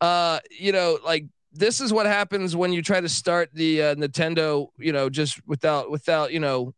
Uh, 0.00 0.38
you 0.50 0.72
know, 0.72 0.98
like 1.04 1.26
this 1.54 1.80
is 1.80 1.92
what 1.92 2.06
happens 2.06 2.56
when 2.56 2.72
you 2.72 2.82
try 2.82 3.00
to 3.00 3.08
start 3.08 3.50
the 3.52 3.82
uh, 3.82 3.94
Nintendo, 3.94 4.68
you 4.78 4.92
know, 4.92 5.08
just 5.08 5.40
without 5.46 5.90
without, 5.90 6.32
you 6.32 6.40
know, 6.40 6.74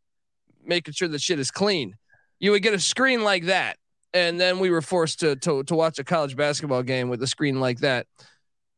making 0.64 0.92
sure 0.92 1.08
the 1.08 1.18
shit 1.18 1.38
is 1.38 1.50
clean. 1.50 1.94
You 2.38 2.50
would 2.50 2.62
get 2.62 2.74
a 2.74 2.78
screen 2.78 3.24
like 3.24 3.46
that. 3.46 3.78
And 4.12 4.38
then 4.38 4.58
we 4.58 4.70
were 4.70 4.82
forced 4.82 5.20
to 5.20 5.36
to 5.36 5.62
to 5.64 5.74
watch 5.74 5.98
a 5.98 6.04
college 6.04 6.36
basketball 6.36 6.82
game 6.82 7.08
with 7.08 7.22
a 7.22 7.26
screen 7.26 7.60
like 7.60 7.80
that. 7.80 8.06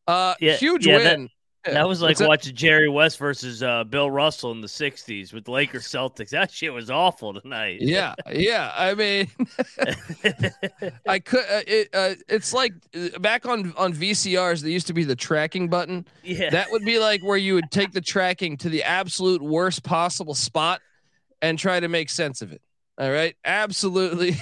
Uh 0.06 0.34
Yeah, 0.40 0.56
huge 0.56 0.86
yeah, 0.86 0.96
win. 0.96 1.22
That 1.22 1.30
was 1.66 2.02
like 2.02 2.16
that? 2.18 2.28
watching 2.28 2.54
Jerry 2.54 2.88
West 2.88 3.18
versus 3.18 3.62
uh, 3.62 3.84
Bill 3.84 4.10
Russell 4.10 4.52
in 4.52 4.60
the 4.60 4.66
'60s 4.66 5.32
with 5.32 5.48
Lakers 5.48 5.86
Celtics. 5.86 6.30
That 6.30 6.50
shit 6.50 6.72
was 6.72 6.90
awful 6.90 7.34
tonight. 7.34 7.78
Yeah, 7.80 8.14
yeah. 8.32 8.72
I 8.76 8.94
mean, 8.94 9.30
I 11.06 11.18
could. 11.18 11.40
Uh, 11.40 11.62
it, 11.66 11.88
uh, 11.92 12.14
it's 12.28 12.52
like 12.52 12.72
uh, 12.94 13.18
back 13.18 13.46
on 13.46 13.72
on 13.76 13.92
VCRs. 13.92 14.62
There 14.62 14.70
used 14.70 14.86
to 14.88 14.94
be 14.94 15.04
the 15.04 15.16
tracking 15.16 15.68
button. 15.68 16.06
yeah. 16.22 16.50
That 16.50 16.70
would 16.70 16.84
be 16.84 16.98
like 16.98 17.22
where 17.22 17.36
you 17.36 17.54
would 17.54 17.70
take 17.70 17.92
the 17.92 18.00
tracking 18.00 18.56
to 18.58 18.68
the 18.68 18.82
absolute 18.82 19.42
worst 19.42 19.82
possible 19.82 20.34
spot 20.34 20.80
and 21.42 21.58
try 21.58 21.80
to 21.80 21.88
make 21.88 22.10
sense 22.10 22.42
of 22.42 22.52
it. 22.52 22.62
All 22.98 23.10
right, 23.10 23.36
absolutely, 23.44 24.36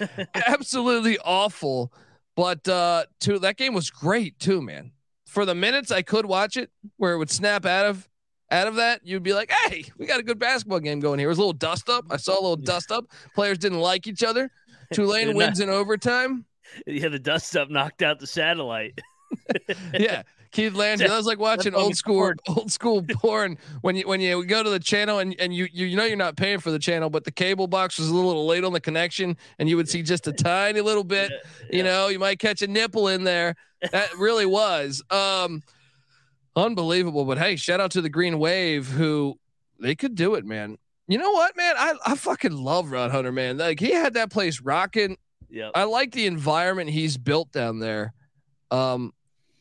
absolutely 0.34 1.18
awful. 1.18 1.92
But 2.34 2.66
uh, 2.68 3.04
to 3.20 3.38
that 3.40 3.56
game 3.56 3.74
was 3.74 3.90
great 3.90 4.38
too, 4.38 4.60
man. 4.60 4.92
For 5.30 5.44
the 5.44 5.54
minutes 5.54 5.92
I 5.92 6.02
could 6.02 6.26
watch 6.26 6.56
it, 6.56 6.70
where 6.96 7.12
it 7.12 7.18
would 7.18 7.30
snap 7.30 7.64
out 7.64 7.86
of 7.86 8.08
out 8.50 8.66
of 8.66 8.74
that, 8.76 9.00
you'd 9.04 9.22
be 9.22 9.32
like, 9.32 9.52
"Hey, 9.52 9.84
we 9.96 10.06
got 10.06 10.18
a 10.18 10.24
good 10.24 10.40
basketball 10.40 10.80
game 10.80 10.98
going 10.98 11.20
here." 11.20 11.28
It 11.28 11.30
was 11.30 11.38
a 11.38 11.42
little 11.42 11.52
dust 11.52 11.88
up. 11.88 12.04
I 12.10 12.16
saw 12.16 12.32
a 12.32 12.42
little 12.42 12.56
dust 12.56 12.90
up. 12.90 13.04
Players 13.34 13.58
didn't 13.58 13.78
like 13.78 14.08
each 14.08 14.24
other. 14.24 14.50
Tulane 14.92 15.28
They're 15.28 15.36
wins 15.36 15.60
in 15.60 15.68
overtime. 15.68 16.44
yeah, 16.84 17.08
the 17.08 17.18
dust 17.20 17.56
up 17.56 17.70
knocked 17.70 18.02
out 18.02 18.18
the 18.18 18.26
satellite. 18.26 18.98
yeah. 19.94 20.22
Keith 20.50 20.74
Landry. 20.74 21.06
That 21.06 21.16
was 21.16 21.26
like 21.26 21.38
watching 21.50 21.74
old 21.74 21.96
school 21.96 22.16
porn. 22.16 22.36
old 22.48 22.72
school 22.72 23.04
porn 23.04 23.56
when 23.82 23.94
you 23.94 24.08
when 24.08 24.20
you 24.20 24.44
go 24.44 24.64
to 24.64 24.70
the 24.70 24.80
channel 24.80 25.20
and, 25.20 25.36
and 25.38 25.54
you 25.54 25.68
you 25.72 25.96
know 25.96 26.04
you're 26.04 26.16
not 26.16 26.36
paying 26.36 26.58
for 26.58 26.72
the 26.72 26.78
channel, 26.78 27.08
but 27.08 27.24
the 27.24 27.30
cable 27.30 27.68
box 27.68 27.98
was 27.98 28.08
a 28.08 28.14
little 28.14 28.46
late 28.46 28.64
on 28.64 28.72
the 28.72 28.80
connection 28.80 29.36
and 29.58 29.68
you 29.68 29.76
would 29.76 29.88
see 29.88 30.02
just 30.02 30.26
a 30.26 30.32
tiny 30.32 30.80
little 30.80 31.04
bit. 31.04 31.30
You 31.70 31.84
know, 31.84 32.08
you 32.08 32.18
might 32.18 32.38
catch 32.38 32.62
a 32.62 32.66
nipple 32.66 33.08
in 33.08 33.22
there. 33.24 33.54
That 33.92 34.16
really 34.16 34.46
was. 34.46 35.02
Um 35.10 35.62
unbelievable. 36.56 37.24
But 37.24 37.38
hey, 37.38 37.56
shout 37.56 37.80
out 37.80 37.92
to 37.92 38.00
the 38.00 38.08
Green 38.08 38.38
Wave 38.38 38.88
who 38.88 39.38
they 39.78 39.94
could 39.94 40.14
do 40.14 40.34
it, 40.34 40.44
man. 40.44 40.76
You 41.08 41.18
know 41.18 41.32
what, 41.32 41.56
man? 41.56 41.74
I, 41.76 41.94
I 42.06 42.14
fucking 42.14 42.52
love 42.52 42.92
Rod 42.92 43.10
Hunter, 43.10 43.32
man. 43.32 43.58
Like 43.58 43.80
he 43.80 43.92
had 43.92 44.14
that 44.14 44.30
place 44.30 44.60
rocking. 44.60 45.16
Yeah. 45.48 45.70
I 45.74 45.84
like 45.84 46.12
the 46.12 46.26
environment 46.26 46.90
he's 46.90 47.16
built 47.16 47.50
down 47.50 47.80
there. 47.80 48.12
Um, 48.70 49.12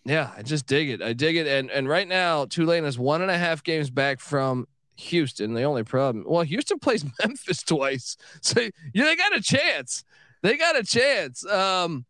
yeah, 0.05 0.31
I 0.37 0.43
just 0.43 0.67
dig 0.67 0.89
it. 0.89 1.01
I 1.01 1.13
dig 1.13 1.35
it. 1.35 1.47
And 1.47 1.71
and 1.71 1.87
right 1.87 2.07
now, 2.07 2.45
Tulane 2.45 2.85
is 2.85 2.97
one 2.99 3.21
and 3.21 3.31
a 3.31 3.37
half 3.37 3.63
games 3.63 3.89
back 3.89 4.19
from 4.19 4.67
Houston. 4.95 5.53
The 5.53 5.63
only 5.63 5.83
problem, 5.83 6.25
well, 6.27 6.43
Houston 6.43 6.79
plays 6.81 7.05
Memphis 7.19 7.63
twice, 7.63 8.17
so 8.41 8.61
yeah, 8.93 9.05
they 9.05 9.15
got 9.15 9.35
a 9.35 9.41
chance. 9.41 10.03
They 10.41 10.55
got 10.55 10.77
a 10.77 10.83
chance. 10.83 11.45
Um, 11.45 12.05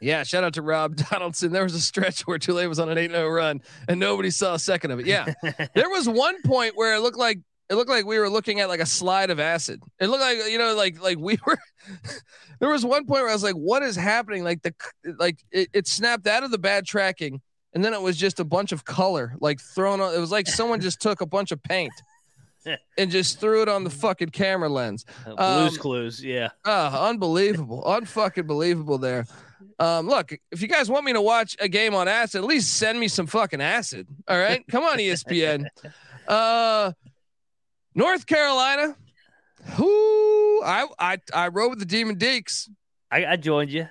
yeah, 0.00 0.22
shout 0.22 0.44
out 0.44 0.54
to 0.54 0.62
Rob 0.62 0.96
Donaldson. 1.10 1.52
There 1.52 1.64
was 1.64 1.74
a 1.74 1.80
stretch 1.80 2.22
where 2.22 2.38
Tulane 2.38 2.68
was 2.68 2.78
on 2.78 2.88
an 2.88 2.98
8-0 2.98 3.34
run 3.34 3.62
and 3.88 3.98
nobody 4.00 4.30
saw 4.30 4.54
a 4.54 4.58
second 4.58 4.90
of 4.90 5.00
it. 5.00 5.06
Yeah. 5.06 5.32
there 5.74 5.88
was 5.90 6.08
one 6.08 6.40
point 6.42 6.76
where 6.76 6.94
it 6.94 7.00
looked 7.00 7.18
like 7.18 7.40
it 7.70 7.76
looked 7.76 7.88
like 7.88 8.04
we 8.04 8.18
were 8.18 8.28
looking 8.28 8.60
at 8.60 8.68
like 8.68 8.80
a 8.80 8.86
slide 8.86 9.30
of 9.30 9.40
acid. 9.40 9.80
It 9.98 10.08
looked 10.08 10.20
like 10.20 10.36
you 10.50 10.58
know, 10.58 10.74
like 10.74 11.02
like 11.02 11.18
we 11.18 11.38
were. 11.46 11.58
there 12.60 12.68
was 12.68 12.84
one 12.84 13.06
point 13.06 13.22
where 13.22 13.30
I 13.30 13.32
was 13.32 13.42
like, 13.42 13.54
"What 13.54 13.82
is 13.82 13.96
happening?" 13.96 14.44
Like 14.44 14.60
the 14.60 14.74
like 15.18 15.38
it, 15.50 15.70
it 15.72 15.86
snapped 15.88 16.26
out 16.26 16.42
of 16.44 16.50
the 16.50 16.58
bad 16.58 16.84
tracking, 16.84 17.40
and 17.72 17.82
then 17.82 17.94
it 17.94 18.02
was 18.02 18.18
just 18.18 18.38
a 18.38 18.44
bunch 18.44 18.72
of 18.72 18.84
color 18.84 19.34
like 19.40 19.60
thrown 19.62 20.02
on. 20.02 20.14
It 20.14 20.18
was 20.18 20.30
like 20.30 20.46
someone 20.46 20.78
just 20.82 21.00
took 21.00 21.22
a 21.22 21.26
bunch 21.26 21.52
of 21.52 21.62
paint 21.62 21.92
and 22.98 23.10
just 23.10 23.40
threw 23.40 23.62
it 23.62 23.68
on 23.68 23.82
the 23.84 23.90
fucking 23.90 24.30
camera 24.30 24.68
lens. 24.68 25.04
Uh, 25.26 25.60
Blues 25.60 25.72
Um, 25.72 25.78
Clues. 25.78 26.22
Yeah. 26.24 26.50
Ah, 26.66 27.08
unbelievable, 27.08 27.82
unfucking 27.86 28.46
believable. 28.46 28.98
There. 28.98 29.26
Um, 29.78 30.06
look, 30.06 30.32
if 30.52 30.62
you 30.62 30.68
guys 30.68 30.88
want 30.88 31.04
me 31.04 31.12
to 31.12 31.20
watch 31.20 31.56
a 31.60 31.68
game 31.68 31.94
on 31.94 32.06
acid, 32.08 32.40
at 32.42 32.46
least 32.46 32.74
send 32.74 32.98
me 32.98 33.08
some 33.08 33.26
fucking 33.26 33.60
acid. 33.60 34.06
All 34.28 34.38
right, 34.38 34.64
come 34.68 34.84
on, 34.84 34.98
ESPN. 34.98 35.66
Uh, 36.26 36.92
North 37.94 38.24
Carolina. 38.24 38.96
Who 39.76 40.62
I 40.64 40.86
I 40.98 41.18
I 41.34 41.48
rode 41.48 41.68
with 41.70 41.78
the 41.80 41.84
Demon 41.84 42.16
Deacs. 42.16 42.68
I, 43.10 43.26
I 43.26 43.36
joined 43.36 43.70
you. 43.70 43.88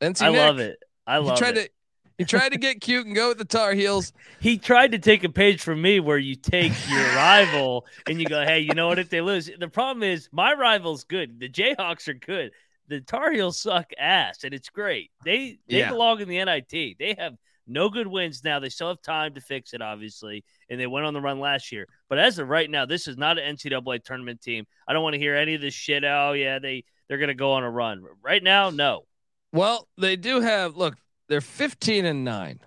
NC 0.00 0.22
I 0.22 0.30
Nick, 0.30 0.38
love 0.40 0.58
it. 0.58 0.78
I 1.06 1.20
He 1.20 1.24
love 1.24 1.38
tried 1.38 1.56
it. 1.56 1.66
to 1.66 1.70
he 2.18 2.24
tried 2.24 2.50
to 2.52 2.58
get 2.58 2.80
cute 2.80 3.06
and 3.06 3.14
go 3.14 3.28
with 3.28 3.38
the 3.38 3.44
Tar 3.44 3.74
Heels. 3.74 4.12
he 4.40 4.56
tried 4.58 4.92
to 4.92 4.98
take 4.98 5.22
a 5.22 5.28
page 5.28 5.60
from 5.62 5.82
me 5.82 6.00
where 6.00 6.16
you 6.18 6.34
take 6.34 6.72
your 6.88 7.04
rival 7.14 7.84
and 8.08 8.18
you 8.20 8.26
go, 8.26 8.42
hey, 8.42 8.60
you 8.60 8.72
know 8.74 8.88
what? 8.88 8.98
If 8.98 9.10
they 9.10 9.20
lose, 9.20 9.50
the 9.58 9.68
problem 9.68 10.02
is 10.02 10.28
my 10.32 10.54
rival's 10.54 11.04
good. 11.04 11.38
The 11.38 11.48
Jayhawks 11.48 12.08
are 12.08 12.14
good. 12.14 12.52
The 12.88 13.00
Tar 13.00 13.32
Heels 13.32 13.58
suck 13.58 13.90
ass, 13.98 14.44
and 14.44 14.54
it's 14.54 14.68
great. 14.68 15.10
They 15.24 15.58
they 15.68 15.78
Yeah. 15.78 15.90
belong 15.90 16.20
in 16.20 16.28
the 16.28 16.38
NIT. 16.38 16.96
They 16.98 17.14
have 17.18 17.34
no 17.66 17.88
good 17.88 18.06
wins 18.06 18.44
now. 18.44 18.60
They 18.60 18.68
still 18.68 18.88
have 18.88 19.02
time 19.02 19.34
to 19.34 19.40
fix 19.40 19.74
it, 19.74 19.82
obviously, 19.82 20.44
and 20.70 20.78
they 20.80 20.86
went 20.86 21.04
on 21.04 21.14
the 21.14 21.20
run 21.20 21.40
last 21.40 21.72
year. 21.72 21.86
But 22.08 22.18
as 22.18 22.38
of 22.38 22.48
right 22.48 22.70
now, 22.70 22.86
this 22.86 23.08
is 23.08 23.16
not 23.16 23.38
an 23.38 23.56
NCAA 23.56 23.98
tournament 24.04 24.40
team. 24.40 24.66
I 24.86 24.92
don't 24.92 25.02
want 25.02 25.14
to 25.14 25.18
hear 25.18 25.34
any 25.34 25.54
of 25.54 25.60
this 25.60 25.74
shit. 25.74 26.04
Oh 26.04 26.32
yeah, 26.32 26.58
they 26.60 26.84
they're 27.08 27.18
gonna 27.18 27.34
go 27.34 27.52
on 27.52 27.64
a 27.64 27.70
run 27.70 28.04
right 28.22 28.42
now. 28.42 28.70
No. 28.70 29.06
Well, 29.52 29.88
they 29.98 30.16
do 30.16 30.40
have 30.40 30.76
look, 30.76 30.96
they're 31.28 31.40
15 31.40 32.04
and 32.04 32.24
9. 32.24 32.60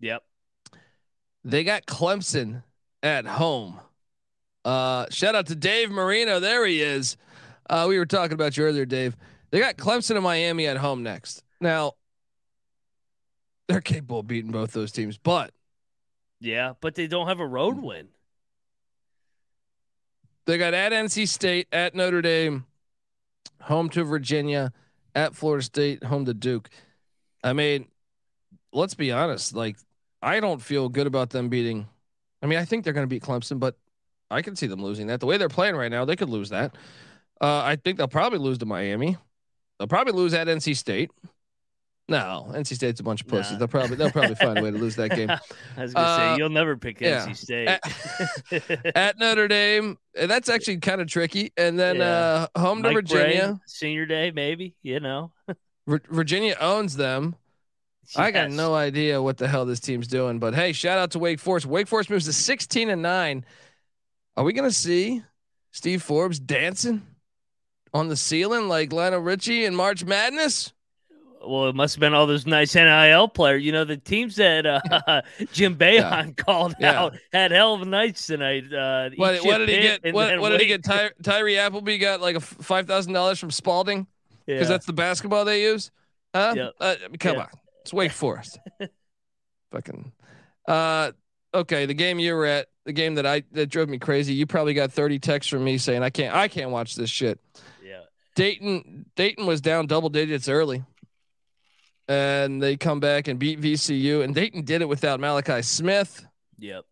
Yep. 0.00 0.22
They 1.44 1.64
got 1.64 1.86
Clemson 1.86 2.62
at 3.02 3.26
home. 3.26 3.80
Uh, 4.64 5.06
shout 5.10 5.34
out 5.34 5.46
to 5.46 5.54
Dave 5.56 5.90
Marino. 5.90 6.38
There 6.40 6.64
he 6.64 6.80
is. 6.80 7.16
Uh, 7.68 7.86
we 7.88 7.98
were 7.98 8.06
talking 8.06 8.34
about 8.34 8.56
you 8.56 8.64
earlier, 8.64 8.84
Dave. 8.84 9.16
They 9.52 9.60
got 9.60 9.76
Clemson 9.76 10.16
and 10.16 10.24
Miami 10.24 10.66
at 10.66 10.78
home 10.78 11.02
next. 11.02 11.44
Now, 11.60 11.92
they're 13.68 13.82
capable 13.82 14.20
of 14.20 14.26
beating 14.26 14.50
both 14.50 14.72
those 14.72 14.90
teams, 14.90 15.18
but 15.18 15.52
Yeah, 16.40 16.72
but 16.80 16.94
they 16.94 17.06
don't 17.06 17.28
have 17.28 17.38
a 17.38 17.46
road 17.46 17.78
win. 17.78 18.08
They 20.46 20.58
got 20.58 20.74
at 20.74 20.92
NC 20.92 21.28
State, 21.28 21.68
at 21.70 21.94
Notre 21.94 22.22
Dame, 22.22 22.66
home 23.60 23.88
to 23.90 24.02
Virginia, 24.02 24.72
at 25.14 25.36
Florida 25.36 25.62
State, 25.62 26.02
home 26.02 26.24
to 26.24 26.34
Duke. 26.34 26.68
I 27.44 27.52
mean, 27.52 27.86
let's 28.72 28.94
be 28.94 29.12
honest. 29.12 29.54
Like, 29.54 29.76
I 30.20 30.40
don't 30.40 30.60
feel 30.60 30.88
good 30.88 31.06
about 31.06 31.30
them 31.30 31.48
beating. 31.48 31.86
I 32.42 32.46
mean, 32.46 32.58
I 32.58 32.64
think 32.64 32.82
they're 32.84 32.92
going 32.92 33.06
to 33.06 33.08
beat 33.08 33.22
Clemson, 33.22 33.60
but 33.60 33.76
I 34.30 34.42
can 34.42 34.56
see 34.56 34.66
them 34.66 34.82
losing 34.82 35.08
that. 35.08 35.20
The 35.20 35.26
way 35.26 35.36
they're 35.36 35.48
playing 35.48 35.76
right 35.76 35.90
now, 35.90 36.04
they 36.04 36.16
could 36.16 36.30
lose 36.30 36.48
that. 36.48 36.74
Uh, 37.40 37.62
I 37.62 37.76
think 37.76 37.98
they'll 37.98 38.08
probably 38.08 38.38
lose 38.38 38.58
to 38.58 38.66
Miami. 38.66 39.16
They'll 39.82 39.88
probably 39.88 40.12
lose 40.12 40.32
at 40.32 40.46
NC 40.46 40.76
State. 40.76 41.10
No, 42.08 42.46
NC 42.50 42.76
State's 42.76 43.00
a 43.00 43.02
bunch 43.02 43.20
of 43.22 43.26
pussies. 43.26 43.54
Nah. 43.54 43.58
They'll 43.58 43.66
probably 43.68 43.96
they'll 43.96 44.12
probably 44.12 44.36
find 44.36 44.56
a 44.58 44.62
way 44.62 44.70
to 44.70 44.78
lose 44.78 44.94
that 44.94 45.10
game. 45.10 45.28
I 45.76 45.82
was 45.82 45.92
gonna 45.92 46.06
Uh, 46.06 46.16
say 46.34 46.38
you'll 46.38 46.50
never 46.50 46.76
pick 46.76 47.00
yeah. 47.00 47.26
NC 47.26 47.36
State. 47.36 48.92
At 48.96 49.18
Notre 49.18 49.48
Dame, 49.48 49.98
and 50.16 50.30
that's 50.30 50.48
actually 50.48 50.76
kind 50.76 51.00
of 51.00 51.08
tricky. 51.08 51.52
And 51.56 51.76
then 51.76 51.96
Yeah. 51.96 52.46
uh, 52.54 52.60
home 52.60 52.84
to 52.84 52.92
Mike 52.92 53.06
Brey, 53.06 53.22
Virginia. 53.24 53.60
senior 53.66 54.06
day, 54.06 54.30
maybe. 54.30 54.76
You 54.82 55.00
know. 55.00 55.32
Vir- 55.88 56.02
Virginia 56.08 56.56
owns 56.60 56.94
them. 56.94 57.34
I 58.14 58.30
got 58.30 58.50
no 58.52 58.76
idea 58.76 59.20
what 59.20 59.36
the 59.38 59.48
hell 59.48 59.64
this 59.64 59.80
team's 59.80 60.06
doing, 60.06 60.38
but 60.38 60.54
hey, 60.54 60.72
shout 60.72 60.98
out 60.98 61.10
to 61.12 61.18
Wake 61.18 61.40
Forest. 61.40 61.66
Wake 61.66 61.88
Forest 61.88 62.08
moves 62.08 62.26
to 62.26 62.32
16 62.32 62.88
and 62.88 63.02
9. 63.02 63.44
Are 64.36 64.44
we 64.44 64.52
going 64.52 64.68
to 64.68 64.74
see 64.74 65.24
Steve 65.72 66.02
Forbes 66.04 66.38
dancing 66.38 67.02
on 67.94 68.08
the 68.08 68.16
ceiling 68.16 68.68
like 68.68 68.92
Lionel 68.92 69.20
Richie 69.20 69.64
in 69.64 69.74
March 69.74 70.04
Madness? 70.04 70.72
Well, 71.44 71.66
it 71.68 71.74
must 71.74 71.96
have 71.96 72.00
been 72.00 72.14
all 72.14 72.28
those 72.28 72.46
nice 72.46 72.74
NIL 72.76 73.26
players. 73.26 73.64
You 73.64 73.72
know, 73.72 73.84
the 73.84 73.96
teams 73.96 74.36
that 74.36 74.64
uh, 74.64 75.22
Jim 75.52 75.74
Boeheim 75.76 76.36
called 76.36 76.74
Yeah. 76.78 77.00
out 77.02 77.16
had 77.32 77.50
hell 77.50 77.74
of 77.74 77.86
nights 77.88 78.26
tonight. 78.28 78.72
Uh, 78.72 79.10
What, 79.16 79.44
what 79.44 79.58
did 79.58 79.68
he 79.68 79.80
get? 79.80 80.14
What, 80.14 80.38
what 80.40 80.50
did 80.50 80.60
he 80.60 80.68
get? 80.68 80.84
Ty, 80.84 81.10
Tyree 81.22 81.58
Appleby 81.58 81.98
got 81.98 82.20
like 82.20 82.36
a 82.36 82.40
five 82.40 82.86
thousand 82.86 83.12
dollars 83.12 83.40
from 83.40 83.50
Spalding 83.50 84.06
because 84.46 84.62
Yeah. 84.62 84.68
that's 84.68 84.86
the 84.86 84.92
basketball 84.92 85.44
they 85.44 85.62
use. 85.64 85.90
Huh? 86.34 86.54
Yep. 86.56 86.72
Uh, 86.80 86.94
come 87.18 87.34
Yeah. 87.36 87.42
on, 87.42 87.48
it's 87.80 87.92
Wake 87.92 88.12
Forest. 88.12 88.58
Fucking. 89.72 90.12
Uh, 90.68 91.12
okay, 91.54 91.86
the 91.86 91.94
game 91.94 92.18
you 92.18 92.34
were 92.34 92.46
at, 92.46 92.68
the 92.84 92.92
game 92.92 93.16
that 93.16 93.26
I 93.26 93.42
that 93.52 93.66
drove 93.66 93.88
me 93.88 93.98
crazy. 93.98 94.34
You 94.34 94.46
probably 94.46 94.74
got 94.74 94.92
thirty 94.92 95.18
texts 95.18 95.50
from 95.50 95.64
me 95.64 95.78
saying 95.78 96.02
I 96.04 96.10
can't, 96.10 96.34
I 96.34 96.46
can't 96.48 96.70
watch 96.70 96.94
this 96.94 97.10
shit. 97.10 97.40
Dayton, 98.34 99.06
Dayton 99.16 99.46
was 99.46 99.60
down 99.60 99.86
double 99.86 100.08
digits 100.08 100.48
early, 100.48 100.82
and 102.08 102.62
they 102.62 102.76
come 102.76 103.00
back 103.00 103.28
and 103.28 103.38
beat 103.38 103.60
VCU. 103.60 104.22
And 104.24 104.34
Dayton 104.34 104.64
did 104.64 104.82
it 104.82 104.88
without 104.88 105.20
Malachi 105.20 105.62
Smith. 105.62 106.24
Yep. 106.58 106.84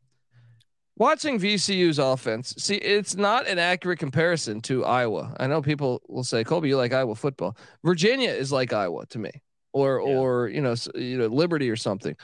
Watching 0.97 1.39
VCU's 1.39 1.99
offense, 1.99 2.55
see, 2.59 2.75
it's 2.75 3.17
not 3.17 3.47
an 3.47 3.59
accurate 3.59 3.99
comparison 3.99 4.61
to 4.63 4.85
Iowa. 4.85 5.35
I 5.41 5.47
know 5.47 5.63
people 5.63 6.03
will 6.09 6.25
say, 6.25 6.45
"Colby, 6.45 6.69
you 6.69 6.77
like 6.77 6.93
Iowa 6.93 7.15
football." 7.15 7.57
Virginia 7.83 8.29
is 8.31 8.53
like 8.53 8.75
Iowa 8.75 9.07
to 9.07 9.19
me, 9.19 9.31
or 9.73 10.03
Yeah. 10.05 10.19
or 10.19 10.49
you 10.49 10.61
know, 10.61 10.75
you 10.95 11.17
know, 11.17 11.29
Liberty 11.29 11.71
or 11.71 11.77
something. 11.77 12.17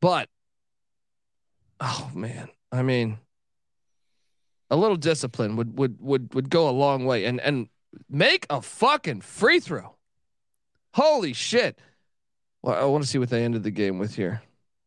But 0.00 0.28
oh 1.78 2.10
man, 2.12 2.48
I 2.72 2.82
mean, 2.82 3.18
a 4.68 4.76
little 4.76 4.96
discipline 4.96 5.54
would 5.54 5.78
would 5.78 6.00
would 6.00 6.34
would 6.34 6.50
go 6.50 6.68
a 6.68 6.72
long 6.72 7.04
way, 7.04 7.26
and 7.26 7.40
and 7.40 7.68
make 8.08 8.46
a 8.50 8.60
fucking 8.60 9.20
free 9.22 9.60
throw. 9.60 9.96
Holy 10.94 11.32
shit! 11.32 11.78
Well, 12.62 12.74
I 12.74 12.84
want 12.86 13.04
to 13.04 13.08
see 13.10 13.18
what 13.18 13.30
they 13.30 13.44
ended 13.44 13.62
the 13.62 13.70
game 13.70 13.98
with 13.98 14.14
here. 14.14 14.42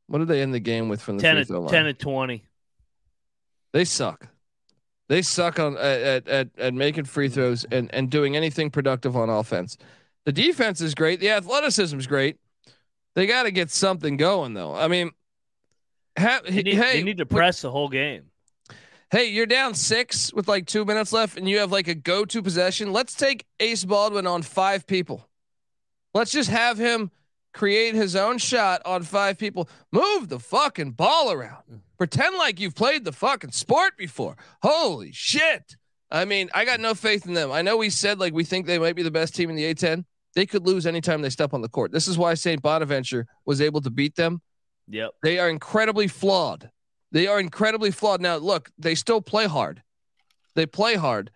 What 0.08 0.20
did 0.20 0.30
they 0.30 0.42
end 0.42 0.54
the 0.54 0.60
game 0.60 0.90
with 0.90 1.02
from 1.02 1.18
the 1.18 1.22
10 1.22 1.36
free 1.36 1.44
throw 1.44 1.62
line? 1.62 1.72
10 1.72 1.86
and 1.88 2.00
20. 2.00 2.46
They 3.74 3.84
suck. 3.86 4.28
They 5.10 5.22
suck 5.22 5.60
on 5.60 5.78
uh, 5.78 5.80
at, 5.80 6.28
at 6.28 6.50
at 6.58 6.74
making 6.74 7.06
free 7.06 7.30
throws 7.30 7.66
and 7.72 7.94
and 7.94 8.10
doing 8.10 8.36
anything 8.36 8.70
productive 8.72 9.16
on 9.16 9.30
offense. 9.30 9.78
The 10.26 10.32
defense 10.34 10.82
is 10.82 10.96
great. 10.96 11.20
The 11.20 11.30
athleticism 11.32 11.98
is 11.98 12.08
great. 12.08 12.38
They 13.16 13.26
got 13.26 13.44
to 13.44 13.52
get 13.52 13.72
something 13.72 14.18
going 14.18 14.54
though. 14.54 14.76
I 14.76 14.88
mean, 14.88 15.12
ha- 16.18 16.42
They 16.48 16.64
need, 16.64 16.76
hey, 16.76 16.98
they 16.98 17.04
need 17.04 17.18
to 17.18 17.26
press 17.26 17.62
the 17.62 17.72
whole 17.72 17.90
game. 17.90 18.27
Hey, 19.12 19.26
you're 19.26 19.46
down 19.46 19.74
six 19.74 20.34
with 20.34 20.48
like 20.48 20.66
two 20.66 20.86
minutes 20.86 21.14
left, 21.14 21.38
and 21.38 21.48
you 21.48 21.60
have 21.60 21.72
like 21.72 21.88
a 21.88 21.96
go-to 21.96 22.42
possession. 22.42 22.92
Let's 22.92 23.14
take 23.14 23.46
Ace 23.60 23.86
Baldwin 23.86 24.28
on 24.28 24.42
five 24.42 24.86
people. 24.88 25.28
Let's 26.14 26.32
just 26.32 26.50
have 26.50 26.78
him 26.78 27.12
create 27.54 27.96
his 27.96 28.16
own 28.16 28.38
shot 28.38 28.82
on 28.86 29.04
five 29.04 29.38
people. 29.38 29.70
Move 29.92 30.30
the 30.30 30.40
fucking 30.40 30.92
ball 30.92 31.32
around. 31.32 31.64
Mm. 31.72 31.80
Pretend 31.98 32.36
like 32.38 32.60
you've 32.60 32.76
played 32.76 33.04
the 33.04 33.12
fucking 33.12 33.52
sport 33.52 33.98
before. 33.98 34.38
Holy 34.62 35.12
shit. 35.12 35.76
I 36.10 36.26
mean, 36.26 36.50
I 36.54 36.64
got 36.64 36.80
no 36.80 36.94
faith 36.94 37.26
in 37.26 37.34
them. 37.34 37.52
I 37.52 37.62
know 37.62 37.78
we 37.78 37.90
said 37.90 38.20
like 38.20 38.34
we 38.34 38.44
think 38.44 38.66
they 38.66 38.80
might 38.80 38.96
be 38.96 39.04
the 39.04 39.12
best 39.12 39.36
team 39.36 39.50
in 39.50 39.56
the 39.56 39.74
A10. 39.74 40.06
They 40.36 40.46
could 40.46 40.66
lose 40.66 40.86
anytime 40.86 41.22
they 41.22 41.32
step 41.32 41.54
on 41.54 41.62
the 41.62 41.70
court. 41.70 41.92
This 41.92 42.08
is 42.08 42.18
why 42.18 42.36
St. 42.36 42.62
Bonaventure 42.62 43.26
was 43.46 43.60
able 43.60 43.82
to 43.82 43.90
beat 43.90 44.16
them. 44.16 44.42
Yep. 44.88 45.12
They 45.24 45.40
are 45.40 45.50
incredibly 45.50 46.08
flawed. 46.08 46.70
They 47.12 47.28
are 47.28 47.40
incredibly 47.40 47.92
flawed. 47.92 48.22
Now, 48.22 48.38
look, 48.38 48.70
they 48.78 48.96
still 48.96 49.22
play 49.22 49.48
hard. 49.48 49.82
They 50.56 50.66
play 50.66 50.96
hard. 50.96 51.32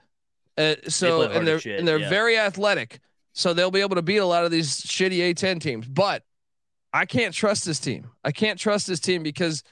Uh, 0.58 0.76
so 0.88 1.18
play 1.18 1.26
hard 1.28 1.38
and 1.38 1.48
they're 1.48 1.60
shit, 1.60 1.80
and 1.80 1.88
they're 1.88 2.00
yeah. 2.00 2.10
very 2.10 2.38
athletic. 2.38 3.00
So 3.34 3.54
they'll 3.54 3.72
be 3.72 3.82
able 3.82 3.96
to 3.96 4.02
beat 4.02 4.18
a 4.18 4.26
lot 4.26 4.44
of 4.44 4.52
these 4.52 4.82
shitty 4.82 5.34
A10 5.34 5.62
teams. 5.62 5.88
But 5.88 6.24
I 6.94 7.06
can't 7.06 7.34
trust 7.34 7.66
this 7.66 7.80
team. 7.80 8.10
I 8.24 8.32
can't 8.32 8.60
trust 8.60 8.88
this 8.88 9.00
team 9.00 9.24
because 9.24 9.64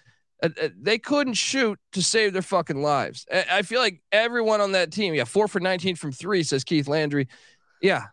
uh, 0.42 0.50
uh, 0.62 0.70
they 0.80 0.98
couldn't 0.98 1.34
shoot 1.34 1.78
to 1.92 2.02
save 2.02 2.34
their 2.34 2.42
fucking 2.42 2.82
lives. 2.82 3.26
I, 3.32 3.46
I 3.52 3.62
feel 3.64 3.82
like 3.82 4.02
everyone 4.12 4.62
on 4.62 4.72
that 4.72 4.92
team, 4.92 5.14
yeah, 5.14 5.26
four 5.26 5.48
for 5.48 5.60
19 5.60 5.96
from 5.96 6.12
three, 6.12 6.44
says 6.44 6.64
Keith 6.64 6.88
Landry. 6.88 7.28
Yeah, 7.82 8.04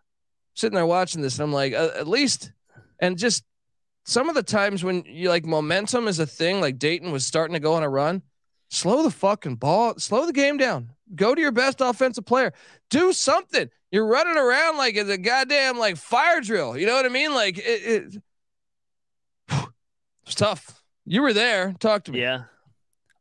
sitting 0.55 0.75
there 0.75 0.87
watching 0.87 1.23
this, 1.23 1.39
and 1.39 1.45
I'm 1.45 1.53
like, 1.53 1.73
uh, 1.73 1.91
at 1.97 2.09
least, 2.09 2.53
and 2.99 3.17
just 3.17 3.45
some 4.07 4.29
of 4.29 4.37
the 4.37 4.43
times 4.43 4.85
when 4.85 5.03
you 5.05 5.29
like 5.29 5.45
momentum 5.45 6.07
is 6.07 6.21
a 6.21 6.27
thing, 6.27 6.61
like 6.61 6.79
Dayton 6.79 7.11
was 7.11 7.27
starting 7.27 7.55
to 7.55 7.61
go 7.61 7.75
on 7.75 7.83
a 7.83 7.89
run, 7.89 8.23
slow 8.71 9.03
the 9.03 9.11
fucking 9.11 9.57
ball, 9.57 9.95
slow 9.99 10.27
the 10.27 10.33
game 10.33 10.57
down. 10.57 10.91
Go 11.15 11.35
to 11.35 11.41
your 11.41 11.51
best 11.51 11.81
offensive 11.81 12.25
player. 12.25 12.53
Do 12.89 13.13
something. 13.13 13.69
You're 13.91 14.07
running 14.07 14.37
around 14.37 14.77
like 14.77 14.95
it's 14.95 15.11
a 15.11 15.19
goddamn 15.19 15.77
like 15.77 15.97
fire 15.97 16.41
drill. 16.41 16.79
You 16.79 16.87
know 16.87 16.95
what 16.95 17.05
I 17.05 17.09
mean? 17.09 17.35
Like 17.35 17.59
it, 17.59 18.23
it 18.23 18.23
it's 20.25 20.37
tough. 20.37 20.83
You 21.05 21.23
were 21.23 21.33
there. 21.33 21.75
Talk 21.81 22.05
to 22.05 22.13
me. 22.13 22.21
Yeah. 22.21 22.45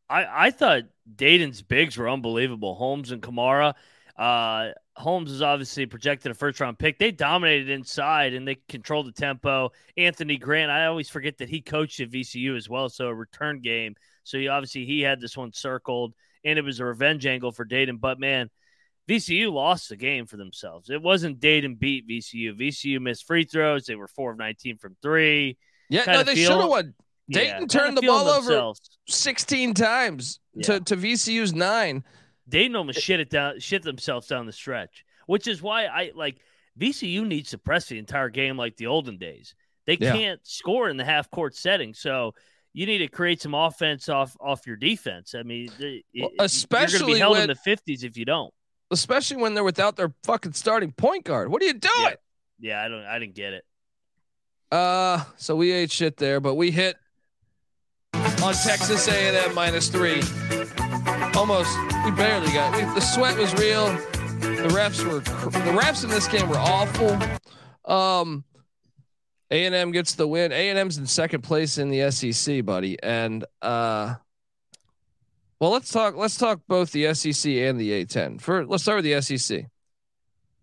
I, 0.08 0.48
I 0.48 0.52
thought 0.52 0.84
Dayton's 1.16 1.64
bigs 1.64 1.98
were 1.98 2.10
unbelievable. 2.10 2.76
Holmes 2.76 3.12
and 3.12 3.24
Camara. 3.24 3.74
Uh, 4.16 4.70
Holmes 4.98 5.32
is 5.32 5.42
obviously 5.42 5.86
projected 5.86 6.32
a 6.32 6.36
first 6.36 6.60
round 6.60 6.80
pick. 6.80 6.98
They 6.98 7.12
dominated 7.12 7.70
inside 7.70 8.34
and 8.34 8.48
they 8.48 8.58
controlled 8.70 9.08
the 9.08 9.12
tempo. 9.12 9.72
Anthony 9.98 10.38
Grant, 10.38 10.72
I 10.72 10.86
always 10.86 11.10
forget 11.10 11.38
that 11.40 11.50
he 11.50 11.62
coached 11.62 12.00
at 12.00 12.10
VCU 12.10 12.56
as 12.56 12.70
well. 12.70 12.88
So 12.90 13.08
a 13.08 13.14
return 13.14 13.60
game. 13.60 13.96
So 14.24 14.38
he 14.38 14.48
obviously 14.48 14.86
he 14.86 15.02
had 15.02 15.20
this 15.20 15.36
one 15.36 15.52
circled 15.54 16.14
and 16.44 16.58
it 16.58 16.64
was 16.64 16.80
a 16.80 16.86
revenge 16.86 17.26
angle 17.26 17.52
for 17.52 17.66
Dayton. 17.66 17.98
But 17.98 18.20
man, 18.20 18.50
VCU 19.10 19.52
lost 19.52 19.90
the 19.90 19.98
game 19.98 20.26
for 20.26 20.38
themselves. 20.38 20.90
It 20.90 21.02
wasn't 21.02 21.40
Dayton 21.40 21.76
beat 21.76 22.08
VCU. 22.08 22.58
VCU 22.58 23.02
missed 23.02 23.28
free 23.28 23.44
throws. 23.44 23.86
They 23.86 23.96
were 23.96 24.08
four 24.08 24.32
of 24.32 24.38
19 24.38 24.78
from 24.78 24.96
three. 25.02 25.58
Yeah, 25.90 26.06
Kinda 26.06 26.20
no, 26.20 26.24
they 26.24 26.36
should 26.36 26.52
have 26.52 26.70
won 26.70 26.94
Dayton 27.30 27.68
kinda 27.68 27.74
turned 27.80 27.98
the 27.98 28.02
ball 28.02 28.28
over. 28.28 28.74
16 29.08 29.74
times 29.74 30.40
Yeah. 30.56 30.64
to, 30.64 30.80
to 30.82 30.96
VCU's 30.96 31.54
nine. 31.54 32.04
Dayton 32.48 32.76
almost 32.76 33.00
shit 33.00 33.20
it 33.20 33.30
down, 33.30 33.60
shit 33.60 33.84
themselves 33.84 34.28
down 34.28 34.46
the 34.46 34.52
stretch, 34.52 35.04
which 35.28 35.48
is 35.48 35.62
why 35.62 35.86
I 35.86 36.12
like 36.16 36.38
VCU 36.80 37.26
needs 37.26 37.52
to 37.52 37.58
press 37.58 37.88
the 37.88 37.98
entire 37.98 38.30
game 38.30 38.58
like 38.58 38.78
the 38.78 38.88
olden 38.88 39.18
days. 39.18 39.56
They 39.86 39.98
Yeah. 40.00 40.14
can't 40.14 40.40
score 40.46 40.90
in 40.90 40.98
the 40.98 41.06
half 41.06 41.30
court 41.32 41.56
setting, 41.56 41.94
so 41.94 42.34
you 42.74 42.86
need 42.86 42.98
to 43.00 43.08
create 43.08 43.42
some 43.42 43.54
offense 43.54 44.10
off 44.10 44.36
off 44.40 44.68
your 44.68 44.76
defense. 44.76 45.34
I 45.36 45.44
mean, 45.44 45.70
Well, 45.80 45.88
it- 45.90 46.04
you're 46.14 46.30
especially 46.40 47.14
be 47.14 47.20
held 47.20 47.34
when- 47.34 47.44
in 47.44 47.48
the 47.50 47.56
fifties 47.56 48.04
if 48.04 48.18
you 48.18 48.26
don't. 48.26 48.54
especially 48.92 49.38
when 49.38 49.54
they're 49.54 49.64
without 49.64 49.96
their 49.96 50.14
fucking 50.24 50.54
starting 50.54 50.92
point 50.92 51.24
guard. 51.26 51.50
What 51.50 51.62
are 51.62 51.66
you 51.66 51.74
doing? 51.74 51.94
Yeah. 52.02 52.16
Yeah, 52.60 52.84
I 52.84 52.88
don't, 52.88 53.04
I 53.06 53.20
didn't 53.20 53.36
get 53.36 53.54
it. 53.54 53.66
Uh, 54.72 55.24
so 55.38 55.56
we 55.56 55.72
ate 55.72 55.92
shit 55.92 56.18
there, 56.18 56.40
but 56.40 56.56
we 56.56 56.72
hit 56.72 56.96
on 58.14 58.54
Texas 58.54 59.08
A&M 59.08 59.54
minus 59.54 59.90
three. 59.90 60.22
Almost, 61.38 61.78
we 62.06 62.12
barely 62.12 62.52
got. 62.54 62.74
We, 62.76 62.82
the 62.94 63.02
sweat 63.02 63.38
was 63.38 63.54
real. 63.56 63.88
The 64.40 64.70
refs 64.72 65.06
were. 65.06 65.20
The 65.20 65.72
refs 65.78 66.04
in 66.04 66.10
this 66.10 66.28
game 66.30 66.48
were 66.48 66.58
awful. 66.58 67.18
Um, 67.84 68.46
A&M 69.52 69.92
gets 69.92 70.16
the 70.16 70.28
win. 70.28 70.54
A&M's 70.54 70.98
in 70.98 71.06
second 71.06 71.42
place 71.42 71.78
in 71.78 71.90
the 71.90 72.10
SEC, 72.12 72.64
buddy, 72.66 72.98
and 73.04 73.44
uh. 73.62 74.16
Well, 75.60 75.72
let's 75.72 75.92
talk. 75.92 76.16
Let's 76.16 76.38
talk 76.38 76.62
both 76.68 76.92
the 76.92 77.14
SEC 77.14 77.52
and 77.52 77.80
the 77.80 78.06
A10. 78.06 78.40
For 78.40 78.66
let's 78.66 78.84
start 78.84 79.04
with 79.04 79.06
the 79.06 79.22
SEC. 79.22 79.66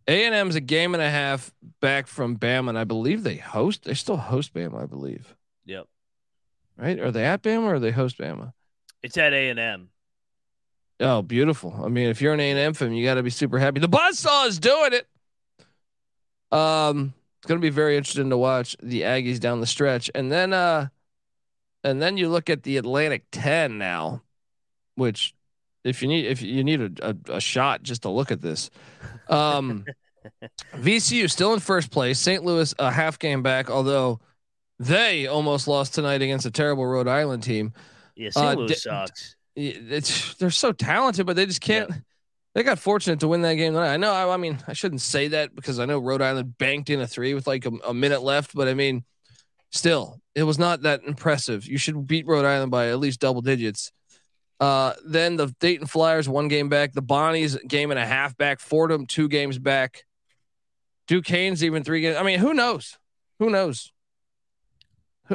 A 0.08 0.24
and 0.24 0.35
M's 0.35 0.56
a 0.56 0.61
game 0.61 0.94
and 0.94 1.02
a 1.02 1.11
half 1.11 1.52
back 1.80 2.06
from 2.06 2.38
Bama, 2.38 2.70
and 2.70 2.78
I 2.78 2.85
believe 2.85 3.22
they 3.22 3.37
host. 3.37 3.85
They 3.85 3.94
still 3.94 4.16
host 4.16 4.52
Bama, 4.54 4.82
I 4.82 4.87
believe. 4.87 5.35
Yep, 5.66 5.87
Right? 6.76 6.98
Are 6.98 7.11
they 7.11 7.24
at 7.24 7.42
Bama 7.42 7.64
or 7.64 7.74
are 7.74 7.78
they 7.78 7.92
host 7.92 8.18
Bama? 8.18 8.52
it's 9.02 9.16
at 9.16 9.32
A 9.32 9.50
and 9.50 9.58
M. 9.58 9.88
Oh, 11.00 11.22
beautiful. 11.22 11.74
I 11.85 11.88
mean, 11.88 12.09
if 12.09 12.20
you're 12.20 12.35
an 12.35 12.40
A&M 12.40 12.74
fan, 12.74 12.92
you 12.92 13.05
got 13.05 13.14
to 13.14 13.22
be 13.22 13.31
super 13.31 13.59
happy. 13.59 13.81
The 13.81 13.88
Buzzsaw 13.88 14.46
is 14.46 14.59
doing 14.59 14.92
it. 14.92 15.07
Um, 16.57 17.14
it's 17.38 17.48
going 17.48 17.61
to 17.61 17.64
be 17.64 17.70
very 17.70 17.96
interesting 17.96 18.31
to 18.31 18.37
watch 18.37 18.76
the 18.83 19.02
Aggies 19.02 19.40
down 19.40 19.61
the 19.61 19.66
stretch. 19.66 20.11
And 20.14 20.31
then, 20.31 20.52
uh, 20.52 20.88
and 21.83 22.00
then 22.00 22.16
you 22.16 22.28
look 22.28 22.50
at 22.50 22.62
the 22.62 22.76
Atlantic 22.76 23.24
10 23.33 23.78
now, 23.78 24.22
which 24.94 25.35
if 25.83 26.02
you 26.02 26.09
need, 26.09 26.26
if 26.26 26.40
you 26.42 26.62
need 26.62 27.00
a, 27.00 27.11
a, 27.11 27.37
a 27.37 27.40
shot 27.40 27.83
just 27.83 28.02
to 28.02 28.11
look 28.11 28.31
at 28.31 28.40
this, 28.40 28.70
um, 29.28 29.85
VCU 30.76 31.28
still 31.28 31.52
in 31.55 31.59
first 31.59 31.90
place. 31.90 32.18
St. 32.20 32.44
Louis 32.44 32.72
a 32.78 32.92
half 32.92 33.18
game 33.18 33.42
back, 33.42 33.70
although 33.70 34.20
they 34.78 35.26
almost 35.26 35.66
lost 35.66 35.94
tonight 35.94 36.22
against 36.22 36.46
a 36.46 36.50
terrible 36.50 36.87
Rhode 36.87 37.09
Island 37.09 37.42
team. 37.42 37.72
Yeah, 38.14 38.31
St. 38.31 38.46
Uh, 38.46 38.52
Louis 38.55 38.68
d- 38.68 38.74
sucks. 38.74 39.35
It's 39.54 40.34
they're 40.34 40.50
so 40.50 40.72
talented, 40.72 41.26
but 41.26 41.36
they 41.36 41.46
just 41.46 41.60
can't. 41.60 41.90
They 42.54 42.62
got 42.62 42.78
fortunate 42.78 43.20
to 43.20 43.28
win 43.28 43.42
that 43.42 43.54
game 43.54 43.72
tonight. 43.72 43.94
I 43.94 43.96
know. 43.96 44.12
I, 44.12 44.34
I 44.34 44.36
mean, 44.36 44.58
I 44.68 44.74
shouldn't 44.74 45.00
say 45.00 45.28
that 45.28 45.54
because 45.54 45.78
I 45.78 45.86
know 45.86 45.98
Rhode 45.98 46.20
Island 46.20 46.58
banked 46.58 46.90
in 46.90 47.00
a 47.00 47.06
three 47.06 47.32
with 47.32 47.46
like 47.46 47.64
a, 47.64 47.70
a 47.86 47.94
minute 47.94 48.22
left, 48.22 48.54
but 48.54 48.68
I 48.68 48.74
mean, 48.74 49.04
still, 49.70 50.20
it 50.34 50.42
was 50.42 50.58
not 50.58 50.82
that 50.82 51.02
impressive. 51.04 51.66
You 51.66 51.78
should 51.78 52.06
beat 52.06 52.26
Rhode 52.26 52.44
Island 52.44 52.70
by 52.70 52.88
at 52.88 52.98
least 52.98 53.20
double 53.20 53.40
digits. 53.40 53.90
Uh, 54.60 54.92
then 55.04 55.36
the 55.36 55.54
Dayton 55.60 55.86
Flyers 55.86 56.28
one 56.28 56.48
game 56.48 56.68
back, 56.68 56.92
the 56.92 57.02
Bonnies 57.02 57.56
game 57.66 57.90
and 57.90 57.98
a 57.98 58.06
half 58.06 58.36
back, 58.36 58.60
Fordham 58.60 59.06
two 59.06 59.28
games 59.28 59.58
back, 59.58 60.04
Duquesne's 61.08 61.64
even 61.64 61.82
three 61.82 62.00
games. 62.00 62.16
I 62.16 62.22
mean, 62.22 62.38
who 62.38 62.54
knows? 62.54 62.98
Who 63.38 63.50
knows? 63.50 63.91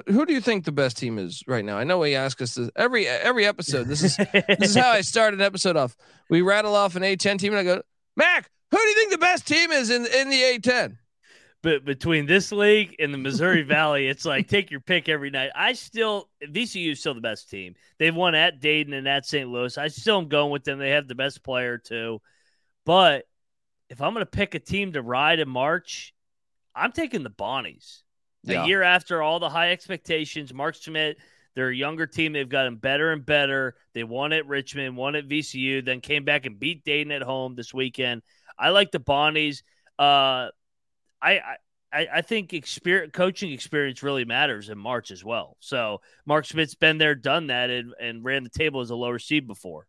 Who, 0.08 0.26
do 0.26 0.34
you 0.34 0.42
think 0.42 0.66
the 0.66 0.72
best 0.72 0.98
team 0.98 1.18
is 1.18 1.44
right 1.48 1.66
now? 1.66 1.78
I 1.78 1.84
know 1.84 2.00
we 2.00 2.16
ask 2.16 2.42
us 2.42 2.56
this 2.56 2.70
every 2.76 3.08
every 3.08 3.46
episode. 3.46 3.88
This 3.88 4.04
is 4.04 4.18
this 4.34 4.70
is 4.70 4.76
how 4.76 4.90
I 4.90 5.02
start 5.02 5.34
an 5.34 5.42
episode 5.42 5.78
off. 5.78 5.96
We 6.30 6.42
rattle 6.42 6.76
off 6.76 6.96
an 6.96 7.04
A10 7.04 7.40
team, 7.40 7.54
and 7.54 7.60
I 7.60 7.64
go, 7.64 7.82
Mac, 8.16 8.50
who 8.72 8.78
do 8.78 8.84
you 8.84 8.96
think 8.96 9.12
the 9.12 9.18
best 9.18 9.48
team 9.48 9.72
is 9.72 9.90
in 9.90 10.06
in 10.06 10.30
the 10.30 10.42
A10? 10.42 10.98
but 11.64 11.84
between 11.84 12.26
this 12.26 12.52
league 12.52 12.96
and 13.00 13.14
the 13.14 13.18
Missouri 13.18 13.64
Valley, 13.64 14.08
it's 14.08 14.26
like 14.26 14.48
take 14.48 14.72
your 14.72 14.80
pick 14.80 15.10
every 15.10 15.30
night. 15.30 15.50
I 15.56 15.74
still 15.74 16.30
VCU 16.42 16.92
is 16.92 17.00
still 17.00 17.14
the 17.14 17.22
best 17.22 17.50
team. 17.50 17.76
They've 18.00 18.16
won 18.16 18.36
at 18.36 18.62
Dayton 18.62 18.94
and 18.94 19.08
at 19.08 19.26
St. 19.26 19.50
Louis. 19.50 19.78
I 19.78 19.88
still 19.88 20.20
am 20.20 20.28
going 20.28 20.52
with 20.52 20.64
them. 20.64 20.80
They 20.80 20.92
have 20.92 21.08
the 21.08 21.16
best 21.16 21.44
player 21.44 21.78
too. 21.78 22.22
But 22.86 23.26
if 23.90 24.02
I'm 24.02 24.14
going 24.14 24.26
to 24.26 24.32
pick 24.32 24.56
a 24.56 24.60
team 24.60 24.94
to 24.94 25.02
ride 25.02 25.40
in 25.40 25.50
March, 25.50 26.14
I'm 26.76 26.92
taking 26.92 27.24
the 27.24 27.30
Bonnies. 27.30 28.04
Yeah. 28.48 28.64
A 28.64 28.68
year 28.68 28.84
after 28.84 29.22
all 29.22 29.40
the 29.40 29.50
high 29.50 29.72
expectations, 29.72 30.54
Mark 30.54 30.76
Schmidt, 30.76 31.18
they're 31.56 31.72
younger 31.72 32.06
team. 32.06 32.34
They've 32.34 32.48
gotten 32.48 32.76
better 32.76 33.12
and 33.12 33.26
better. 33.26 33.76
They 33.94 34.04
won 34.04 34.32
at 34.34 34.48
Richmond, 34.48 34.96
won 34.96 35.16
at 35.16 35.28
VCU, 35.28 35.84
then 35.84 36.02
came 36.02 36.24
back 36.24 36.46
and 36.46 36.60
beat 36.60 36.84
Dayton 36.84 37.12
at 37.12 37.24
home 37.24 37.56
this 37.56 37.74
weekend. 37.74 38.22
I 38.58 38.70
like 38.70 38.92
the 38.92 39.00
Bonnies. 39.00 39.64
Uh, 40.00 40.50
I, 41.22 41.40
I 41.92 42.08
I 42.14 42.22
think 42.22 42.54
experience, 42.54 43.12
coaching 43.14 43.52
experience 43.52 44.04
really 44.04 44.26
matters 44.26 44.70
in 44.70 44.78
March 44.78 45.10
as 45.10 45.24
well. 45.24 45.58
So 45.60 46.02
Mark 46.26 46.46
Schmidt's 46.46 46.76
been 46.76 46.98
there, 46.98 47.16
done 47.16 47.48
that, 47.48 47.70
and, 47.70 47.94
and 48.00 48.24
ran 48.24 48.44
the 48.44 48.50
table 48.50 48.82
as 48.82 48.90
a 48.90 48.96
lower 48.96 49.20
seed 49.20 49.48
before. 49.48 49.88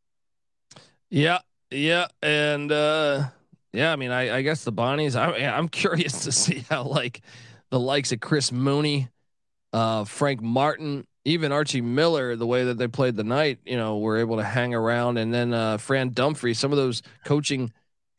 Yeah, 1.10 1.40
yeah, 1.70 2.06
and 2.22 2.70
uh 2.70 3.24
yeah, 3.72 3.92
I 3.92 3.96
mean, 3.96 4.10
I, 4.10 4.38
I 4.38 4.42
guess 4.42 4.64
the 4.64 4.72
Bonnies. 4.72 5.14
I, 5.16 5.44
I'm 5.46 5.68
curious 5.68 6.24
to 6.24 6.32
see 6.32 6.64
how 6.70 6.84
like 6.84 7.20
the 7.70 7.80
likes 7.80 8.12
of 8.12 8.20
Chris 8.20 8.52
Mooney, 8.52 9.08
uh, 9.72 10.04
Frank 10.04 10.40
Martin, 10.40 11.06
even 11.24 11.52
Archie 11.52 11.80
Miller, 11.80 12.36
the 12.36 12.46
way 12.46 12.64
that 12.64 12.78
they 12.78 12.88
played 12.88 13.16
the 13.16 13.24
night, 13.24 13.58
you 13.64 13.76
know, 13.76 13.98
were 13.98 14.18
able 14.18 14.36
to 14.36 14.44
hang 14.44 14.74
around, 14.74 15.18
and 15.18 15.32
then 15.32 15.52
uh, 15.52 15.76
Fran 15.78 16.10
Dunphy, 16.10 16.56
some 16.56 16.72
of 16.72 16.78
those 16.78 17.02
coaching 17.24 17.72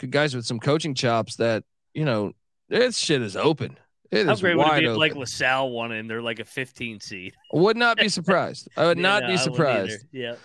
guys 0.09 0.35
with 0.35 0.45
some 0.45 0.59
coaching 0.59 0.93
chops 0.93 1.35
that 1.38 1.63
you 1.93 2.05
know, 2.05 2.31
this 2.69 2.97
shit 2.97 3.21
is 3.21 3.35
open. 3.35 3.77
It 4.12 4.25
How 4.25 4.33
is 4.33 4.41
great 4.41 4.55
would 4.55 4.67
it 4.67 4.79
be 4.79 4.85
if 4.85 4.97
like 4.97 5.15
LaSalle 5.15 5.69
won 5.69 5.91
and 5.91 6.09
they're 6.09 6.21
like 6.21 6.39
a 6.39 6.45
15 6.45 6.99
seed? 6.99 7.35
would 7.53 7.77
not 7.77 7.97
be 7.97 8.09
surprised. 8.09 8.67
I 8.77 8.85
would 8.85 8.97
Yeah, 8.97 9.01
not 9.03 9.23
no, 9.23 9.27
be 9.29 9.38
surprised. 9.38 10.05
Yeah. 10.12 10.35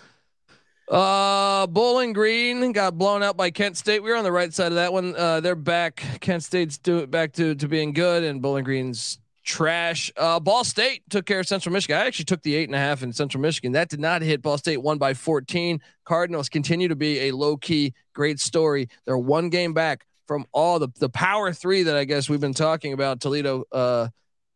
Uh, 0.87 1.65
Bowling 1.67 2.13
Green 2.13 2.71
got 2.71 2.97
blown 2.97 3.23
out 3.23 3.35
by 3.35 3.49
Kent 3.49 3.75
State. 3.75 4.03
We 4.03 4.11
were 4.11 4.15
on 4.15 4.23
the 4.23 4.31
right 4.31 4.53
side 4.53 4.67
of 4.67 4.75
that 4.75 4.93
one. 4.93 5.15
Uh, 5.15 5.39
they're 5.39 5.55
back. 5.55 6.03
Kent 6.21 6.43
State's 6.43 6.77
do 6.77 7.07
back 7.07 7.33
to 7.33 7.55
to 7.55 7.67
being 7.67 7.91
good, 7.91 8.23
and 8.23 8.41
Bowling 8.41 8.63
Green's 8.63 9.19
trash. 9.43 10.11
Uh, 10.17 10.39
Ball 10.39 10.63
State 10.63 11.03
took 11.09 11.25
care 11.25 11.39
of 11.39 11.47
Central 11.47 11.73
Michigan. 11.73 11.97
I 11.97 12.05
actually 12.05 12.25
took 12.25 12.41
the 12.43 12.55
eight 12.55 12.67
and 12.67 12.75
a 12.75 12.79
half 12.79 13.01
in 13.03 13.13
Central 13.13 13.41
Michigan. 13.41 13.71
That 13.71 13.89
did 13.89 13.99
not 13.99 14.21
hit. 14.21 14.41
Ball 14.41 14.57
State 14.57 14.77
won 14.77 14.97
by 14.97 15.13
14. 15.13 15.81
Cardinals 16.03 16.49
continue 16.49 16.87
to 16.87 16.95
be 16.95 17.27
a 17.27 17.31
low 17.31 17.57
key 17.57 17.93
great 18.13 18.39
story. 18.39 18.89
They're 19.05 19.17
one 19.17 19.49
game 19.49 19.73
back 19.73 20.05
from 20.27 20.45
all 20.51 20.79
the 20.79 20.89
the 20.99 21.09
power 21.09 21.51
three 21.51 21.83
that 21.83 21.95
I 21.95 22.03
guess 22.05 22.29
we've 22.29 22.41
been 22.41 22.53
talking 22.53 22.93
about. 22.93 23.21
Toledo, 23.21 23.63
uh, 23.71 24.09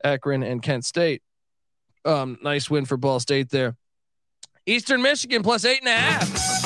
Akron, 0.04 0.44
and 0.44 0.62
Kent 0.62 0.86
State. 0.86 1.24
Um, 2.06 2.38
nice 2.44 2.70
win 2.70 2.86
for 2.86 2.98
Ball 2.98 3.20
State 3.20 3.50
there. 3.50 3.78
Eastern 4.70 5.02
Michigan 5.02 5.42
plus 5.42 5.66
eight 5.66 5.80
and 5.80 5.88
a 5.88 5.96
half. 5.96 6.60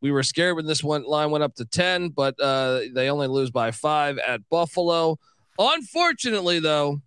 We 0.00 0.10
were 0.10 0.22
scared 0.22 0.56
when 0.56 0.64
this 0.64 0.82
one 0.82 1.04
line 1.04 1.30
went 1.30 1.44
up 1.44 1.54
to 1.56 1.66
10, 1.66 2.10
but 2.10 2.34
uh, 2.40 2.80
they 2.94 3.10
only 3.10 3.26
lose 3.26 3.50
by 3.50 3.70
five 3.70 4.16
at 4.16 4.40
Buffalo. 4.48 5.18
Unfortunately, 5.58 6.58
though, 6.58 7.02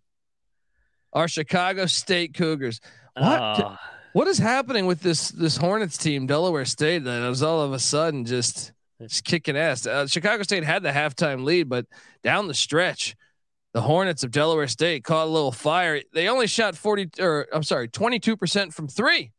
our 1.12 1.28
Chicago 1.28 1.88
State 1.88 2.36
Cougars. 2.36 2.82
What? 3.18 3.42
Oh, 3.42 3.78
What 4.14 4.28
is 4.28 4.38
happening 4.38 4.86
with 4.86 5.02
this 5.02 5.30
this 5.30 5.58
Hornets 5.58 5.98
team, 5.98 6.28
Delaware 6.28 6.66
State, 6.66 7.04
that 7.06 7.28
is 7.32 7.42
all 7.42 7.62
of 7.62 7.74
a 7.74 7.80
sudden 7.80 8.26
just 8.26 8.74
just 9.08 9.24
kicking 9.24 9.58
ass? 9.58 9.86
Uh, 9.86 10.08
Chicago 10.08 10.44
State 10.44 10.64
had 10.64 10.84
the 10.84 10.90
halftime 10.90 11.44
lead, 11.44 11.70
but 11.70 11.86
down 12.24 12.48
the 12.48 12.54
stretch, 12.54 13.16
the 13.74 13.82
Hornets 13.82 14.24
of 14.24 14.32
Delaware 14.32 14.68
State 14.68 15.04
caught 15.04 15.28
a 15.28 15.30
little 15.30 15.52
fire. 15.52 16.02
They 16.14 16.28
only 16.28 16.48
shot 16.48 16.76
forty, 16.76 17.10
or 17.20 17.48
I'm 17.54 17.64
sorry, 17.64 17.88
twenty 17.88 18.20
two 18.20 18.38
percent 18.38 18.74
from 18.74 18.88
three, 18.88 19.32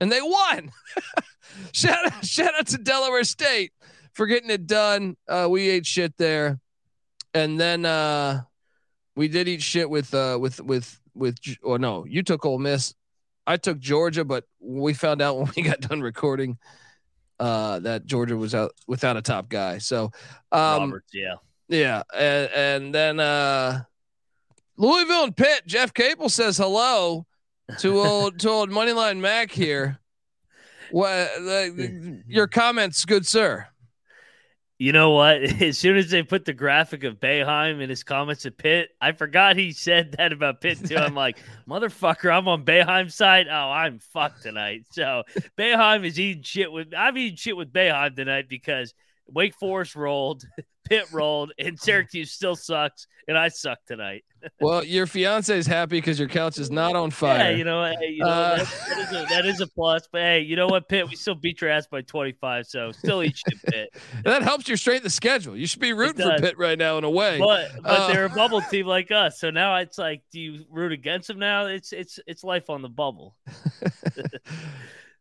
and 0.00 0.10
they 0.10 0.20
won. 0.20 0.70
shout 1.72 2.06
out, 2.06 2.24
shout 2.24 2.54
out 2.58 2.66
to 2.68 2.78
Delaware 2.78 3.24
State 3.24 3.72
for 4.12 4.26
getting 4.26 4.50
it 4.50 4.66
done. 4.66 5.16
Uh, 5.28 5.46
we 5.48 5.68
ate 5.68 5.86
shit 5.86 6.16
there, 6.18 6.58
and 7.32 7.58
then 7.58 7.84
uh, 7.84 8.42
we 9.14 9.28
did 9.28 9.48
eat 9.48 9.62
shit 9.62 9.88
with 9.88 10.12
uh, 10.14 10.38
with 10.40 10.60
with 10.60 11.00
with. 11.14 11.38
Or 11.62 11.78
no, 11.78 12.04
you 12.06 12.22
took 12.22 12.44
Ole 12.44 12.58
Miss. 12.58 12.94
I 13.46 13.56
took 13.56 13.78
Georgia, 13.78 14.24
but 14.24 14.44
we 14.60 14.94
found 14.94 15.22
out 15.22 15.36
when 15.38 15.52
we 15.56 15.62
got 15.62 15.80
done 15.80 16.00
recording 16.00 16.58
uh, 17.38 17.78
that 17.80 18.06
Georgia 18.06 18.36
was 18.36 18.54
out 18.54 18.72
without 18.86 19.16
a 19.16 19.22
top 19.22 19.48
guy. 19.48 19.78
So, 19.78 20.10
um, 20.52 20.90
Roberts, 20.90 21.10
yeah. 21.12 21.34
yeah, 21.68 22.02
and, 22.14 22.50
and 22.52 22.94
then 22.94 23.20
uh, 23.20 23.82
Louisville 24.76 25.24
and 25.24 25.36
Pitt. 25.36 25.62
Jeff 25.66 25.92
Capel 25.92 26.28
says 26.28 26.56
hello 26.56 27.26
to 27.78 28.00
old 28.04 28.38
to 28.40 28.50
old 28.50 28.70
Moneyline 28.70 29.20
Mac 29.20 29.50
here. 29.50 29.98
What 30.90 31.30
your 32.28 32.46
comments, 32.46 33.04
good 33.04 33.26
sir? 33.26 33.66
You 34.78 34.92
know 34.92 35.10
what? 35.12 35.42
As 35.62 35.78
soon 35.78 35.96
as 35.96 36.10
they 36.10 36.22
put 36.22 36.44
the 36.44 36.52
graphic 36.52 37.04
of 37.04 37.18
Boeheim 37.18 37.80
in 37.80 37.88
his 37.88 38.02
comments 38.02 38.44
at 38.44 38.58
Pitt, 38.58 38.90
I 39.00 39.12
forgot 39.12 39.56
he 39.56 39.72
said 39.72 40.12
that 40.12 40.32
about 40.32 40.60
Pitt 40.60 40.84
too. 40.84 40.96
I'm 40.96 41.14
like, 41.14 41.38
motherfucker, 41.68 42.30
I'm 42.30 42.48
on 42.48 42.64
Boeheim's 42.64 43.14
side. 43.14 43.46
Oh, 43.50 43.70
I'm 43.70 43.98
fucked 43.98 44.42
tonight. 44.42 44.84
So 44.90 45.22
Boeheim 45.58 46.04
is 46.04 46.20
eating 46.20 46.42
shit 46.42 46.70
with 46.70 46.92
I'm 46.96 47.16
eating 47.16 47.36
shit 47.36 47.56
with 47.56 47.72
Boeheim 47.72 48.14
tonight 48.14 48.48
because 48.48 48.92
Wake 49.28 49.54
Forest 49.54 49.96
rolled, 49.96 50.44
Pitt 50.88 51.06
rolled, 51.12 51.52
and 51.58 51.78
Syracuse 51.78 52.32
still 52.32 52.56
sucks, 52.56 53.06
and 53.28 53.36
I 53.36 53.48
suck 53.48 53.78
tonight. 53.86 54.24
Well, 54.60 54.84
your 54.84 55.08
fiance 55.08 55.58
is 55.58 55.66
happy 55.66 55.96
because 55.96 56.20
your 56.20 56.28
couch 56.28 56.58
is 56.58 56.70
not 56.70 56.94
on 56.94 57.10
fire. 57.22 57.50
Yeah, 57.50 57.56
you 57.56 57.64
know, 57.64 57.84
hey, 57.84 58.10
you 58.10 58.22
know 58.22 58.28
Uh, 58.28 58.56
that, 58.58 58.68
that, 58.88 58.98
is 58.98 59.10
a, 59.10 59.26
that 59.28 59.46
is 59.46 59.60
a 59.60 59.66
plus. 59.66 60.06
But 60.12 60.20
hey, 60.20 60.40
you 60.42 60.54
know 60.54 60.68
what, 60.68 60.88
Pitt? 60.88 61.08
We 61.08 61.16
still 61.16 61.34
beat 61.34 61.60
your 61.60 61.68
ass 61.70 61.88
by 61.88 62.02
25, 62.02 62.64
so 62.66 62.92
still 62.92 63.24
eat 63.24 63.36
shit, 63.36 63.60
Pitt. 63.64 63.94
that 64.24 64.42
helps 64.42 64.68
you 64.68 64.76
straighten 64.76 65.02
the 65.02 65.10
schedule. 65.10 65.56
You 65.56 65.66
should 65.66 65.80
be 65.80 65.92
rooting 65.92 66.24
for. 66.24 66.38
Pitt 66.38 66.58
right 66.58 66.78
now 66.78 66.96
in 66.96 67.02
a 67.02 67.10
way. 67.10 67.40
But 67.40 67.70
but 67.82 67.90
Uh, 67.90 68.12
they're 68.12 68.26
a 68.26 68.28
bubble 68.30 68.60
team 68.60 68.86
like 68.86 69.10
us, 69.10 69.40
so 69.40 69.50
now 69.50 69.74
it's 69.78 69.98
like, 69.98 70.22
do 70.30 70.38
you 70.38 70.64
root 70.70 70.92
against 70.92 71.26
them 71.26 71.40
now? 71.40 71.66
It's 71.66 71.92
it's 71.92 72.20
it's 72.28 72.44
life 72.44 72.70
on 72.70 72.82
the 72.82 72.88
bubble. 72.88 73.34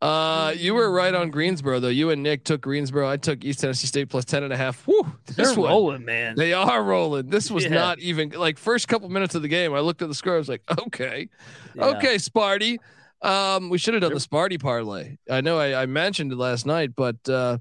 Uh, 0.01 0.53
you 0.55 0.73
were 0.75 0.91
right 0.91 1.13
on 1.15 1.31
Greensboro 1.31 1.79
though. 1.79 1.87
You 1.87 2.09
and 2.11 2.21
Nick 2.21 2.43
took 2.43 2.61
Greensboro. 2.61 3.09
I 3.09 3.17
took 3.17 3.43
East 3.43 3.59
Tennessee 3.61 3.87
State 3.87 4.09
plus 4.09 4.25
10 4.25 4.43
and 4.43 4.51
a 4.53 4.57
half. 4.57 4.85
Whew, 4.85 5.05
They're 5.35 5.53
one, 5.53 5.69
rolling, 5.69 6.05
man. 6.05 6.35
they 6.35 6.53
are 6.53 6.83
rolling. 6.83 7.29
This 7.29 7.49
was 7.49 7.63
Yeah. 7.63 7.71
not 7.71 7.99
even 7.99 8.29
like 8.29 8.57
first 8.59 8.87
couple 8.87 9.09
minutes 9.09 9.35
of 9.35 9.41
the 9.41 9.47
game. 9.47 9.73
I 9.73 9.79
looked 9.79 10.01
at 10.01 10.07
the 10.09 10.13
score. 10.15 10.35
I 10.35 10.37
was 10.37 10.49
like, 10.49 10.61
okay, 10.87 11.29
Yeah. 11.75 11.85
okay, 11.85 12.15
Sparty. 12.15 12.77
Um, 13.21 13.69
we 13.69 13.77
should 13.77 13.93
have 13.95 14.01
done 14.01 14.13
the 14.13 14.19
Sparty 14.19 14.61
parlay. 14.61 15.17
I 15.31 15.41
know 15.41 15.57
I, 15.57 15.83
I 15.83 15.85
mentioned 15.87 16.31
it 16.31 16.37
last 16.37 16.65
night, 16.65 16.91
but 16.95 17.27
uh, 17.27 17.57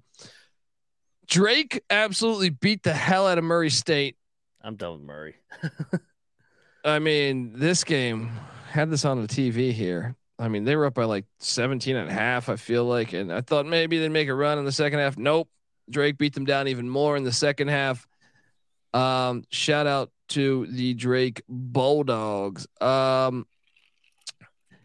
Drake 1.26 1.80
absolutely 1.88 2.50
beat 2.50 2.82
the 2.82 2.92
hell 2.92 3.26
out 3.26 3.38
of 3.38 3.44
Murray 3.44 3.70
State. 3.70 4.16
I'm 4.60 4.76
done 4.76 4.94
with 4.94 5.02
Murray. 5.02 5.36
I 6.84 6.98
mean, 6.98 7.52
this 7.58 7.84
game 7.84 8.32
had 8.70 8.90
this 8.90 9.04
on 9.06 9.22
the 9.22 9.28
TV 9.28 9.72
here. 9.72 10.16
I 10.38 10.48
mean, 10.48 10.64
they 10.64 10.76
were 10.76 10.86
up 10.86 10.94
by 10.94 11.04
like 11.04 11.26
17 11.40 11.94
and 11.96 12.10
a 12.10 12.12
half, 12.12 12.48
I 12.48 12.56
feel 12.56 12.84
like. 12.84 13.12
And 13.12 13.32
I 13.32 13.40
thought 13.40 13.66
maybe 13.66 13.98
they'd 13.98 14.08
make 14.08 14.28
a 14.28 14.34
run 14.34 14.58
in 14.58 14.64
the 14.64 14.72
second 14.72 14.98
half. 14.98 15.16
Nope. 15.16 15.48
Drake 15.90 16.18
beat 16.18 16.34
them 16.34 16.44
down 16.44 16.68
even 16.68 16.88
more 16.88 17.16
in 17.16 17.24
the 17.24 17.32
second 17.32 17.68
half. 17.68 18.06
Um, 18.92 19.44
shout 19.50 19.86
out 19.86 20.10
to 20.28 20.66
the 20.66 20.94
Drake 20.94 21.42
Bulldogs. 21.48 22.66
Um, 22.80 23.46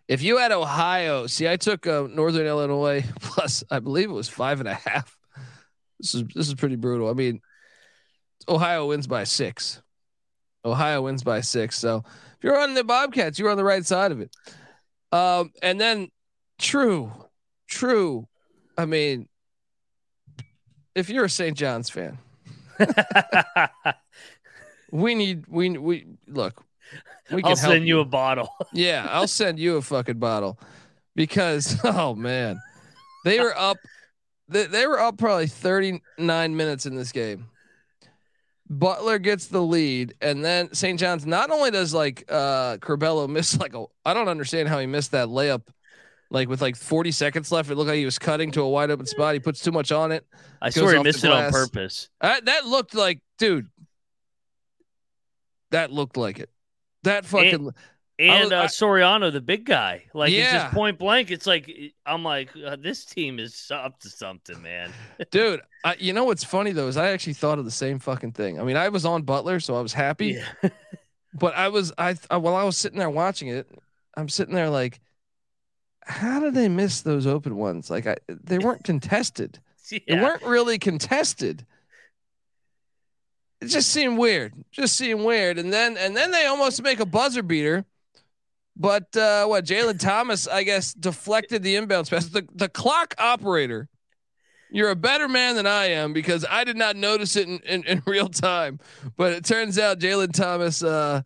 if 0.07 0.23
you 0.23 0.38
had 0.38 0.51
Ohio, 0.51 1.27
see, 1.27 1.47
I 1.47 1.55
took 1.55 1.88
uh, 1.88 2.07
Northern 2.09 2.45
Illinois 2.45 3.05
plus, 3.21 3.63
I 3.71 3.79
believe 3.79 4.09
it 4.09 4.13
was 4.13 4.27
five 4.27 4.59
and 4.59 4.67
a 4.67 4.73
half. 4.73 5.15
This 5.99 6.15
is 6.15 6.23
this 6.33 6.47
is 6.47 6.53
pretty 6.55 6.77
brutal. 6.77 7.09
I 7.09 7.13
mean, 7.13 7.41
Ohio 8.47 8.88
wins 8.88 9.05
by 9.05 9.25
six. 9.25 9.81
Ohio 10.65 11.01
wins 11.03 11.23
by 11.23 11.41
six. 11.41 11.77
So 11.77 12.03
if 12.05 12.43
you're 12.43 12.59
on 12.59 12.73
the 12.73 12.83
Bobcats, 12.83 13.38
you're 13.38 13.49
on 13.49 13.57
the 13.57 13.63
right 13.63 13.85
side 13.85 14.12
of 14.12 14.21
it. 14.21 14.35
Um, 15.11 15.51
and 15.61 15.79
then 15.79 16.09
true, 16.59 17.11
true. 17.67 18.27
I 18.77 18.85
mean, 18.85 19.27
if 20.95 21.09
you're 21.09 21.25
a 21.25 21.29
St. 21.29 21.57
John's 21.57 21.89
fan, 21.89 22.19
we 24.91 25.15
need 25.15 25.45
we 25.47 25.77
we 25.77 26.05
look. 26.27 26.63
We 27.31 27.41
can 27.41 27.51
I'll 27.51 27.55
send 27.55 27.87
you 27.87 27.99
a 27.99 28.05
bottle. 28.05 28.49
yeah, 28.73 29.07
I'll 29.09 29.27
send 29.27 29.59
you 29.59 29.77
a 29.77 29.81
fucking 29.81 30.19
bottle 30.19 30.59
because 31.15 31.79
oh 31.83 32.15
man, 32.15 32.59
they 33.25 33.39
were 33.39 33.57
up. 33.57 33.77
They, 34.47 34.65
they 34.65 34.87
were 34.87 34.99
up 34.99 35.19
probably 35.19 35.45
39 35.45 36.55
minutes 36.55 36.87
in 36.87 36.95
this 36.95 37.11
game. 37.11 37.45
Butler 38.69 39.17
gets 39.17 39.47
the 39.47 39.62
lead, 39.62 40.13
and 40.21 40.45
then 40.45 40.73
St. 40.73 40.99
John's 40.99 41.25
not 41.25 41.49
only 41.49 41.71
does 41.71 41.93
like 41.93 42.23
uh 42.29 42.77
Curbelo 42.77 43.27
miss 43.27 43.58
like 43.60 43.73
a 43.73 43.86
I 44.05 44.13
don't 44.13 44.27
understand 44.27 44.69
how 44.69 44.79
he 44.79 44.86
missed 44.86 45.12
that 45.12 45.27
layup 45.27 45.63
like 46.32 46.47
with 46.47 46.62
like 46.62 46.75
40 46.75 47.12
seconds 47.12 47.51
left. 47.51 47.69
It 47.69 47.75
looked 47.75 47.88
like 47.88 47.97
he 47.97 48.05
was 48.05 48.19
cutting 48.19 48.51
to 48.51 48.62
a 48.62 48.69
wide 48.69 48.91
open 48.91 49.05
spot. 49.05 49.34
He 49.34 49.39
puts 49.39 49.62
too 49.62 49.71
much 49.71 49.91
on 49.91 50.12
it. 50.12 50.25
I 50.62 50.69
swear 50.69 50.97
he 50.97 51.03
missed 51.03 51.23
it 51.23 51.32
on 51.32 51.51
purpose. 51.51 52.10
Uh, 52.21 52.39
that 52.43 52.65
looked 52.65 52.95
like, 52.95 53.21
dude. 53.38 53.67
That 55.71 55.91
looked 55.91 56.17
like 56.17 56.39
it. 56.39 56.49
That 57.03 57.25
fucking 57.25 57.53
and, 57.53 57.73
and 58.19 58.53
uh, 58.53 58.65
Soriano, 58.65 59.32
the 59.32 59.41
big 59.41 59.65
guy, 59.65 60.03
like 60.13 60.32
yeah. 60.32 60.39
it's 60.41 60.51
just 60.51 60.73
point 60.73 60.99
blank. 60.99 61.32
It's 61.32 61.47
like 61.47 61.71
I'm 62.05 62.23
like 62.23 62.49
uh, 62.55 62.75
this 62.75 63.05
team 63.05 63.39
is 63.39 63.71
up 63.73 63.99
to 64.01 64.10
something, 64.10 64.62
man. 64.62 64.91
Dude, 65.32 65.62
I, 65.84 65.95
you 65.99 66.13
know 66.13 66.25
what's 66.25 66.43
funny 66.43 66.71
though 66.71 66.88
is 66.88 66.97
I 66.97 67.12
actually 67.12 67.34
thought 67.34 67.60
of 67.60 67.65
the 67.65 67.71
same 67.71 67.99
fucking 67.99 68.34
thing. 68.34 68.60
I 68.60 68.63
mean, 68.63 68.75
I 68.75 68.89
was 68.89 69.05
on 69.05 69.23
Butler, 69.23 69.60
so 69.60 69.75
I 69.75 69.82
was 69.82 69.93
happy. 69.93 70.41
Yeah. 70.63 70.69
but 71.34 71.55
I 71.55 71.69
was 71.69 71.93
I, 71.97 72.15
I 72.29 72.38
while 72.38 72.55
I 72.55 72.63
was 72.63 72.77
sitting 72.77 72.99
there 72.99 73.10
watching 73.10 73.47
it, 73.47 73.69
I'm 74.15 74.27
sitting 74.27 74.53
there 74.53 74.69
like, 74.69 74.99
how 76.03 76.41
did 76.41 76.53
they 76.53 76.67
miss 76.67 77.01
those 77.01 77.25
open 77.25 77.55
ones? 77.55 77.89
Like 77.89 78.05
I, 78.05 78.17
they 78.27 78.58
weren't 78.60 78.84
contested. 78.84 79.60
yeah. 79.89 79.99
They 80.08 80.21
weren't 80.21 80.43
really 80.43 80.77
contested 80.77 81.65
it 83.62 83.67
just 83.67 83.89
seemed 83.89 84.17
weird. 84.17 84.53
Just 84.71 84.95
seemed 84.95 85.23
weird. 85.23 85.58
And 85.58 85.71
then 85.71 85.97
and 85.97 86.15
then 86.15 86.32
they 86.32 86.45
almost 86.45 86.82
make 86.82 86.99
a 86.99 87.05
buzzer 87.05 87.43
beater. 87.43 87.86
But 88.79 89.15
uh, 89.17 89.45
what 89.45 89.65
Jalen 89.65 89.99
Thomas, 89.99 90.47
I 90.47 90.63
guess, 90.63 90.93
deflected 90.93 91.61
the 91.63 91.75
inbounds 91.75 92.09
pass. 92.09 92.27
The 92.27 92.47
the 92.55 92.69
clock 92.69 93.13
operator. 93.17 93.89
You're 94.71 94.91
a 94.91 94.95
better 94.95 95.27
man 95.27 95.55
than 95.55 95.65
I 95.65 95.87
am 95.87 96.13
because 96.13 96.45
I 96.47 96.63
did 96.63 96.77
not 96.77 96.95
notice 96.95 97.35
it 97.35 97.47
in, 97.47 97.59
in, 97.65 97.83
in 97.85 98.03
real 98.07 98.29
time. 98.29 98.79
But 99.17 99.33
it 99.33 99.43
turns 99.43 99.79
out 99.79 99.99
Jalen 99.99 100.31
Thomas, 100.31 100.83
uh, 100.83 101.23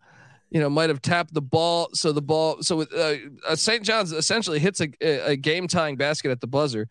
you 0.50 0.60
know, 0.60 0.70
might 0.70 0.88
have 0.88 1.02
tapped 1.02 1.34
the 1.34 1.42
ball. 1.42 1.90
So 1.92 2.10
the 2.10 2.22
ball, 2.22 2.62
so 2.62 2.76
with, 2.76 2.92
uh, 2.94 3.16
uh 3.46 3.54
St. 3.54 3.84
John's 3.84 4.12
essentially 4.12 4.58
hits 4.58 4.80
a, 4.80 4.88
a 5.02 5.36
game 5.36 5.68
tying 5.68 5.96
basket 5.96 6.30
at 6.30 6.40
the 6.40 6.46
buzzer, 6.46 6.88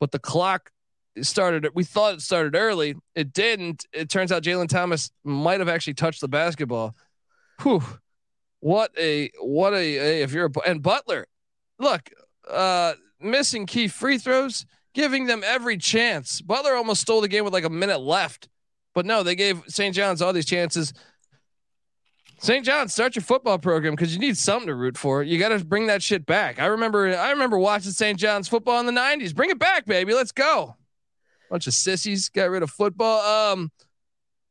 but 0.00 0.12
the 0.12 0.18
clock 0.18 0.70
started 1.20 1.68
we 1.74 1.84
thought 1.84 2.14
it 2.14 2.20
started 2.22 2.56
early 2.56 2.94
it 3.14 3.34
didn't 3.34 3.84
it 3.92 4.08
turns 4.08 4.32
out 4.32 4.42
jalen 4.42 4.66
thomas 4.66 5.10
might 5.24 5.60
have 5.60 5.68
actually 5.68 5.92
touched 5.92 6.22
the 6.22 6.28
basketball 6.28 6.96
Whew. 7.60 7.82
What 8.62 8.90
a 8.98 9.30
what 9.40 9.72
a, 9.74 9.76
a 9.76 10.22
if 10.22 10.32
you're 10.32 10.46
a 10.46 10.68
and 10.68 10.82
butler 10.82 11.26
look 11.78 12.10
uh 12.50 12.94
missing 13.20 13.66
key 13.66 13.88
free 13.88 14.18
throws 14.18 14.64
giving 14.94 15.26
them 15.26 15.42
every 15.44 15.76
chance 15.76 16.40
butler 16.40 16.74
almost 16.74 17.02
stole 17.02 17.20
the 17.20 17.28
game 17.28 17.44
with 17.44 17.52
like 17.52 17.64
a 17.64 17.70
minute 17.70 18.00
left 18.00 18.48
but 18.94 19.04
no 19.04 19.22
they 19.22 19.34
gave 19.34 19.62
st 19.66 19.94
john's 19.94 20.22
all 20.22 20.32
these 20.32 20.46
chances 20.46 20.92
St. 22.38 22.66
John, 22.66 22.88
start 22.88 23.14
your 23.14 23.22
football 23.22 23.56
program 23.56 23.94
because 23.94 24.12
you 24.12 24.18
need 24.18 24.36
something 24.36 24.66
to 24.66 24.74
root 24.74 24.98
for. 24.98 25.22
You 25.22 25.38
got 25.38 25.50
to 25.50 25.64
bring 25.64 25.86
that 25.86 26.02
shit 26.02 26.26
back. 26.26 26.58
I 26.58 26.66
remember, 26.66 27.16
I 27.16 27.30
remember 27.30 27.56
watching 27.56 27.92
St. 27.92 28.18
John's 28.18 28.48
football 28.48 28.80
in 28.80 28.86
the 28.86 28.90
'90s. 28.90 29.32
Bring 29.32 29.50
it 29.50 29.60
back, 29.60 29.86
baby. 29.86 30.12
Let's 30.12 30.32
go 30.32 30.74
bunch 31.52 31.66
of 31.66 31.74
sissies 31.74 32.30
got 32.30 32.48
rid 32.48 32.62
of 32.62 32.70
football. 32.70 33.20
Um, 33.20 33.70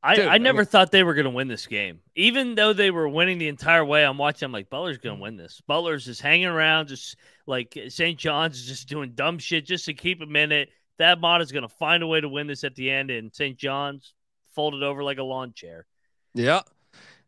I, 0.03 0.15
dude, 0.15 0.27
I 0.27 0.37
never 0.39 0.59
I 0.59 0.61
mean, 0.61 0.65
thought 0.65 0.91
they 0.91 1.03
were 1.03 1.13
going 1.13 1.25
to 1.25 1.31
win 1.31 1.47
this 1.47 1.67
game. 1.67 1.99
Even 2.15 2.55
though 2.55 2.73
they 2.73 2.89
were 2.89 3.07
winning 3.07 3.37
the 3.37 3.47
entire 3.47 3.85
way, 3.85 4.03
I'm 4.03 4.17
watching. 4.17 4.47
I'm 4.47 4.51
like, 4.51 4.69
Butler's 4.69 4.97
going 4.97 5.17
to 5.17 5.21
win 5.21 5.37
this. 5.37 5.61
Butler's 5.67 6.05
just 6.05 6.21
hanging 6.21 6.47
around, 6.47 6.87
just 6.87 7.17
like 7.45 7.77
St. 7.89 8.17
John's 8.17 8.59
is 8.59 8.67
just 8.67 8.89
doing 8.89 9.11
dumb 9.11 9.37
shit 9.37 9.65
just 9.65 9.85
to 9.85 9.93
keep 9.93 10.21
a 10.21 10.25
minute. 10.25 10.69
That 10.97 11.19
mod 11.19 11.41
is 11.41 11.51
going 11.51 11.63
to 11.63 11.69
find 11.69 12.01
a 12.01 12.07
way 12.07 12.19
to 12.19 12.27
win 12.27 12.47
this 12.47 12.63
at 12.63 12.75
the 12.75 12.89
end, 12.89 13.11
and 13.11 13.33
St. 13.33 13.57
John's 13.57 14.13
folded 14.55 14.81
over 14.81 15.03
like 15.03 15.19
a 15.19 15.23
lawn 15.23 15.53
chair. 15.53 15.85
Yeah, 16.33 16.61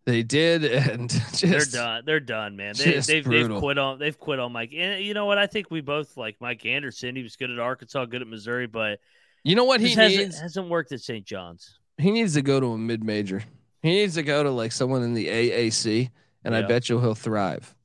they 0.05 0.23
did, 0.23 0.63
and 0.65 1.09
just, 1.09 1.41
they're 1.41 1.65
done. 1.65 2.03
They're 2.05 2.19
done, 2.19 2.55
man. 2.55 2.73
They, 2.75 2.95
have 2.95 3.05
they've, 3.05 3.23
they've 3.23 3.49
quit 3.49 3.77
on. 3.77 3.99
They've 3.99 4.17
quit 4.17 4.39
on 4.39 4.51
Mike. 4.51 4.73
And 4.75 5.03
you 5.03 5.13
know 5.13 5.25
what? 5.27 5.37
I 5.37 5.45
think 5.45 5.69
we 5.69 5.81
both 5.81 6.17
like 6.17 6.37
Mike 6.39 6.65
Anderson. 6.65 7.15
He 7.15 7.21
was 7.21 7.35
good 7.35 7.51
at 7.51 7.59
Arkansas, 7.59 8.05
good 8.05 8.23
at 8.23 8.27
Missouri, 8.27 8.65
but 8.65 8.99
you 9.43 9.55
know 9.55 9.65
what 9.65 9.79
he 9.79 9.93
hasn't? 9.93 10.33
Hasn't 10.35 10.69
worked 10.69 10.91
at 10.91 11.01
St. 11.01 11.25
John's. 11.25 11.79
He 11.97 12.11
needs 12.11 12.33
to 12.33 12.41
go 12.41 12.59
to 12.59 12.73
a 12.73 12.77
mid 12.77 13.03
major. 13.03 13.43
He 13.81 13.89
needs 13.89 14.15
to 14.15 14.23
go 14.23 14.43
to 14.43 14.49
like 14.49 14.71
someone 14.71 15.03
in 15.03 15.13
the 15.13 15.27
AAC, 15.27 16.09
and 16.43 16.53
yeah. 16.53 16.59
I 16.59 16.63
bet 16.63 16.89
you 16.89 16.99
he'll 16.99 17.15
thrive. 17.15 17.75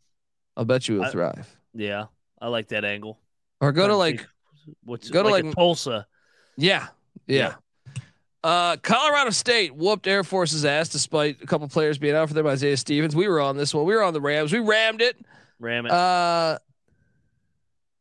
I'll 0.57 0.65
bet 0.65 0.89
you 0.89 0.97
he'll 0.97 1.05
I, 1.05 1.11
thrive. 1.11 1.57
Yeah, 1.75 2.07
I 2.41 2.49
like 2.49 2.69
that 2.69 2.85
angle. 2.85 3.19
Or 3.61 3.73
go 3.73 3.89
to 3.89 3.97
like 3.97 4.27
what's 4.85 5.11
go 5.11 5.23
to 5.23 5.29
like, 5.29 5.45
like 5.45 5.55
Tulsa. 5.55 6.07
Yeah, 6.57 6.87
yeah. 7.27 7.37
yeah. 7.37 7.55
Uh, 8.45 8.77
Colorado 8.77 9.31
State 9.31 9.75
whooped 9.75 10.07
Air 10.07 10.23
Force's 10.23 10.65
ass 10.65 10.89
despite 10.89 11.43
a 11.43 11.47
couple 11.47 11.67
players 11.69 11.99
being 11.99 12.15
out 12.15 12.29
for 12.29 12.35
them. 12.35 12.47
Isaiah 12.47 12.77
Stevens. 12.77 13.15
We 13.17 13.29
were 13.29 13.41
on 13.41 13.57
this 13.57 13.75
one. 13.75 13.85
We 13.85 13.95
were 13.95 14.03
on 14.03 14.15
the 14.15 14.21
Rams. 14.21 14.53
We 14.53 14.61
rammed 14.61 15.03
it. 15.03 15.17
Ram 15.59 15.87
it. 15.87 15.93
Uh, 15.93 16.59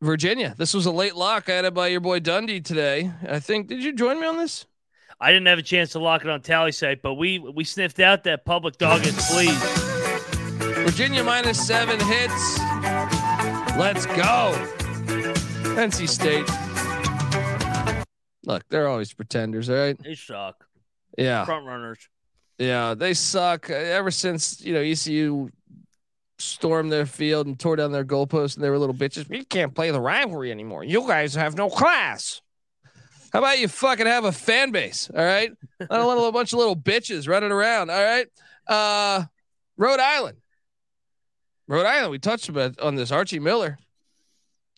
Virginia. 0.02 0.54
This 0.58 0.76
was 0.76 0.86
a 0.86 0.92
late 0.92 1.16
lock. 1.16 1.50
I 1.50 1.54
had 1.54 1.66
it 1.66 1.74
by 1.74 1.88
your 1.88 2.02
boy 2.02 2.20
Dundee 2.20 2.62
today. 2.62 3.12
I 3.28 3.40
think. 3.40 3.68
Did 3.68 3.84
you 3.84 3.94
join 3.94 4.20
me 4.20 4.28
on 4.28 4.38
this? 4.38 4.68
I 5.20 5.32
didn't 5.32 5.48
have 5.48 5.58
a 5.58 5.64
chance 5.64 5.92
to 5.92 6.00
lock 6.00 6.24
it 6.24 6.30
on 6.30 6.42
tally 6.42 6.72
site, 6.72 7.02
but 7.02 7.16
we 7.16 7.40
we 7.40 7.64
sniffed 7.64 8.00
out 8.00 8.24
that 8.26 8.46
public 8.46 8.78
dog 8.78 9.06
and 9.06 9.16
please. 9.16 9.62
Virginia 10.84 11.24
minus 11.24 11.66
seven 11.66 12.00
hits. 12.00 12.60
Let's 13.78 14.06
go. 14.06 14.54
NC 15.76 16.08
State. 16.08 16.48
Look, 18.46 18.64
they're 18.70 18.88
always 18.88 19.12
pretenders, 19.12 19.70
right? 19.70 19.98
They 20.02 20.16
suck. 20.16 20.66
Yeah. 21.18 21.46
Front 21.46 21.66
runners. 21.66 22.08
Yeah, 22.58 22.94
they 22.94 23.14
suck. 23.14 23.70
Ever 23.70 24.10
since, 24.10 24.62
you 24.62 24.74
know, 24.74 24.80
ECU 24.80 25.50
stormed 26.40 26.92
their 26.92 27.06
field 27.06 27.48
and 27.48 27.60
tore 27.60 27.76
down 27.76 27.92
their 27.92 28.06
goalposts 28.06 28.56
and 28.56 28.64
they 28.64 28.70
were 28.70 28.78
little 28.78 28.96
bitches. 28.96 29.28
We 29.28 29.44
can't 29.44 29.76
play 29.76 29.92
the 29.92 30.00
rivalry 30.00 30.52
anymore. 30.52 30.84
You 30.84 31.08
guys 31.08 31.36
have 31.36 31.56
no 31.56 31.70
class. 31.70 32.42
How 33.38 33.44
about 33.44 33.60
you 33.60 33.68
fucking 33.68 34.08
have 34.08 34.26
a 34.26 34.32
fan 34.32 34.72
base? 34.72 35.12
All 35.16 35.24
right. 35.24 35.52
Not 35.80 36.00
a 36.00 36.08
little 36.08 36.26
a 36.26 36.32
bunch 36.32 36.54
of 36.54 36.58
little 36.58 36.76
bitches 36.76 37.30
running 37.30 37.52
around. 37.52 37.92
All 37.92 38.04
right. 38.04 38.26
Uh 38.66 39.26
Rhode 39.78 40.00
Island. 40.00 40.40
Rhode 41.68 41.86
Island, 41.86 42.10
we 42.10 42.18
touched 42.18 42.50
about 42.50 42.80
on 42.80 42.96
this. 42.96 43.12
Archie 43.12 43.38
Miller. 43.38 43.78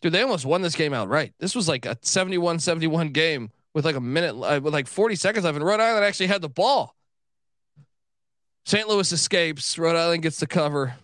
Dude, 0.02 0.12
they 0.12 0.20
almost 0.20 0.44
won 0.44 0.60
this 0.60 0.74
game 0.74 0.92
outright. 0.92 1.32
This 1.38 1.54
was 1.54 1.68
like 1.68 1.86
a 1.86 1.96
71-71 1.96 3.14
game 3.14 3.50
with 3.72 3.86
like 3.86 3.96
a 3.96 4.00
minute 4.00 4.34
uh, 4.34 4.60
with 4.62 4.74
like 4.74 4.88
40 4.88 5.14
seconds 5.16 5.46
left, 5.46 5.56
and 5.56 5.64
Rhode 5.64 5.80
Island 5.80 6.04
actually 6.04 6.26
had 6.26 6.42
the 6.42 6.50
ball. 6.50 6.94
St. 8.66 8.86
Louis 8.86 9.10
escapes. 9.10 9.78
Rhode 9.78 9.96
Island 9.96 10.22
gets 10.22 10.38
the 10.38 10.46
cover 10.46 10.96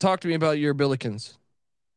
talk 0.00 0.18
to 0.18 0.26
me 0.26 0.34
about 0.34 0.58
your 0.58 0.74
Billikens. 0.74 1.36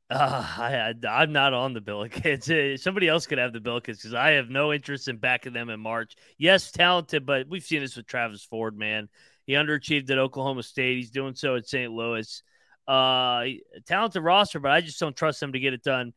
Uh, 0.09 0.43
I, 0.57 0.93
I'm 1.07 1.31
not 1.31 1.53
on 1.53 1.73
the 1.73 1.81
Billikens. 1.81 2.79
Somebody 2.81 3.07
else 3.07 3.27
could 3.27 3.37
have 3.37 3.53
the 3.53 3.59
Billikens 3.59 3.97
because 3.97 4.15
I 4.15 4.31
have 4.31 4.49
no 4.49 4.73
interest 4.73 5.07
in 5.07 5.17
backing 5.17 5.53
them 5.53 5.69
in 5.69 5.79
March. 5.79 6.15
Yes, 6.37 6.71
talented, 6.71 7.25
but 7.25 7.47
we've 7.47 7.63
seen 7.63 7.81
this 7.81 7.95
with 7.95 8.07
Travis 8.07 8.43
Ford, 8.43 8.77
man. 8.77 9.07
He 9.45 9.53
underachieved 9.53 10.09
at 10.09 10.17
Oklahoma 10.17 10.63
State. 10.63 10.97
He's 10.97 11.11
doing 11.11 11.35
so 11.35 11.55
at 11.55 11.67
St. 11.67 11.91
Louis. 11.91 12.41
Uh, 12.87 13.43
talented 13.85 14.23
roster, 14.23 14.59
but 14.59 14.71
I 14.71 14.81
just 14.81 14.99
don't 14.99 15.15
trust 15.15 15.39
them 15.39 15.53
to 15.53 15.59
get 15.59 15.73
it 15.73 15.83
done. 15.83 16.13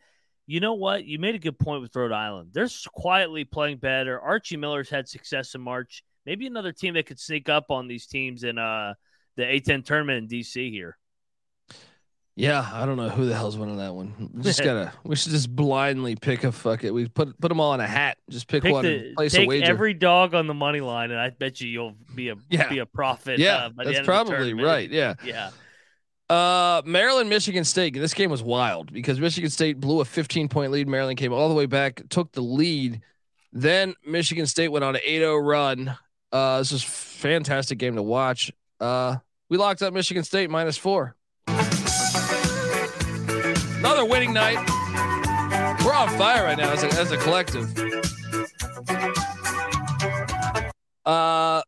You 0.46 0.60
know 0.60 0.74
what? 0.74 1.04
You 1.04 1.18
made 1.18 1.34
a 1.34 1.38
good 1.38 1.58
point 1.58 1.82
with 1.82 1.94
Rhode 1.94 2.12
Island. 2.12 2.50
They're 2.52 2.68
quietly 2.94 3.44
playing 3.44 3.76
better. 3.76 4.18
Archie 4.18 4.56
Miller's 4.56 4.88
had 4.88 5.06
success 5.06 5.54
in 5.54 5.60
March. 5.60 6.02
maybe 6.24 6.46
another 6.46 6.72
team 6.72 6.94
that 6.94 7.06
could 7.06 7.20
sneak 7.20 7.48
up 7.48 7.70
on 7.70 7.88
these 7.88 8.06
teams 8.06 8.42
in 8.42 8.58
uh 8.58 8.94
the 9.36 9.42
A10 9.42 9.84
tournament 9.84 10.30
in 10.32 10.38
DC 10.38 10.70
here. 10.70 10.96
Yeah, 12.34 12.66
I 12.72 12.86
don't 12.86 12.96
know 12.96 13.10
who 13.10 13.26
the 13.26 13.34
hell's 13.34 13.58
winning 13.58 13.76
that 13.76 13.94
one. 13.94 14.30
We 14.32 14.42
just 14.42 14.64
gotta. 14.64 14.92
we 15.04 15.16
should 15.16 15.32
just 15.32 15.54
blindly 15.54 16.16
pick 16.16 16.44
a 16.44 16.52
fuck 16.52 16.82
it. 16.82 16.90
We 16.90 17.06
put 17.08 17.38
put 17.38 17.48
them 17.50 17.60
all 17.60 17.74
in 17.74 17.80
a 17.80 17.86
hat. 17.86 18.16
Just 18.30 18.48
pick, 18.48 18.62
Pick 18.62 18.72
one. 18.72 18.84
the, 18.86 19.06
and 19.08 19.16
place 19.16 19.32
take 19.32 19.44
a 19.44 19.48
wager. 19.48 19.66
every 19.66 19.92
dog 19.92 20.34
on 20.34 20.46
the 20.46 20.54
money 20.54 20.80
line, 20.80 21.10
and 21.10 21.20
I 21.20 21.28
bet 21.30 21.60
you 21.60 21.68
you'll 21.68 21.94
be 22.14 22.30
a 22.30 22.36
Yeah. 22.48 22.68
be 22.70 22.78
a 22.78 22.86
profit. 22.86 23.38
yeah, 23.38 23.56
uh, 23.66 23.68
by 23.68 23.84
the 23.84 23.90
that's 23.90 23.98
end 23.98 24.08
of 24.08 24.26
the 24.26 24.32
probably 24.32 24.54
right. 24.54 24.90
Yeah. 24.90 25.14
Yeah, 25.24 25.50
Uh, 26.30 26.80
Maryland, 26.86 27.28
Michigan 27.28 27.64
State. 27.64 27.92
This 27.94 28.14
game 28.14 28.30
was 28.30 28.42
wild 28.42 28.90
because 28.92 29.20
Michigan 29.20 29.50
State 29.50 29.78
blew 29.78 30.00
a 30.00 30.04
15 30.06 30.48
point 30.48 30.72
lead. 30.72 30.88
Maryland 30.88 31.18
came 31.18 31.32
all 31.34 31.50
the 31.50 31.54
way 31.54 31.66
back, 31.66 32.00
took 32.08 32.32
the 32.32 32.40
lead. 32.40 33.02
Then 33.52 33.94
Michigan 34.06 34.46
State 34.46 34.68
went 34.68 34.82
on 34.84 34.96
an 34.96 35.02
8-0 35.06 35.46
run. 35.46 35.94
Uh, 36.32 36.58
this 36.60 36.72
was 36.72 36.82
fantastic 36.82 37.76
game 37.76 37.96
to 37.96 38.02
watch. 38.02 38.50
Uh, 38.80 39.16
we 39.50 39.58
locked 39.58 39.82
up 39.82 39.92
Michigan 39.92 40.24
State 40.24 40.48
minus 40.48 40.78
four. 40.78 41.14
Another 43.82 44.04
winning 44.04 44.32
night. 44.32 44.58
We're 45.84 45.92
on 45.92 46.08
fire 46.10 46.44
right 46.44 46.56
now 46.56 46.70
as 46.70 46.84
a, 46.84 46.86
as 47.00 47.10
a 47.10 47.16
collective. 47.16 47.66
Uh, 51.04 51.62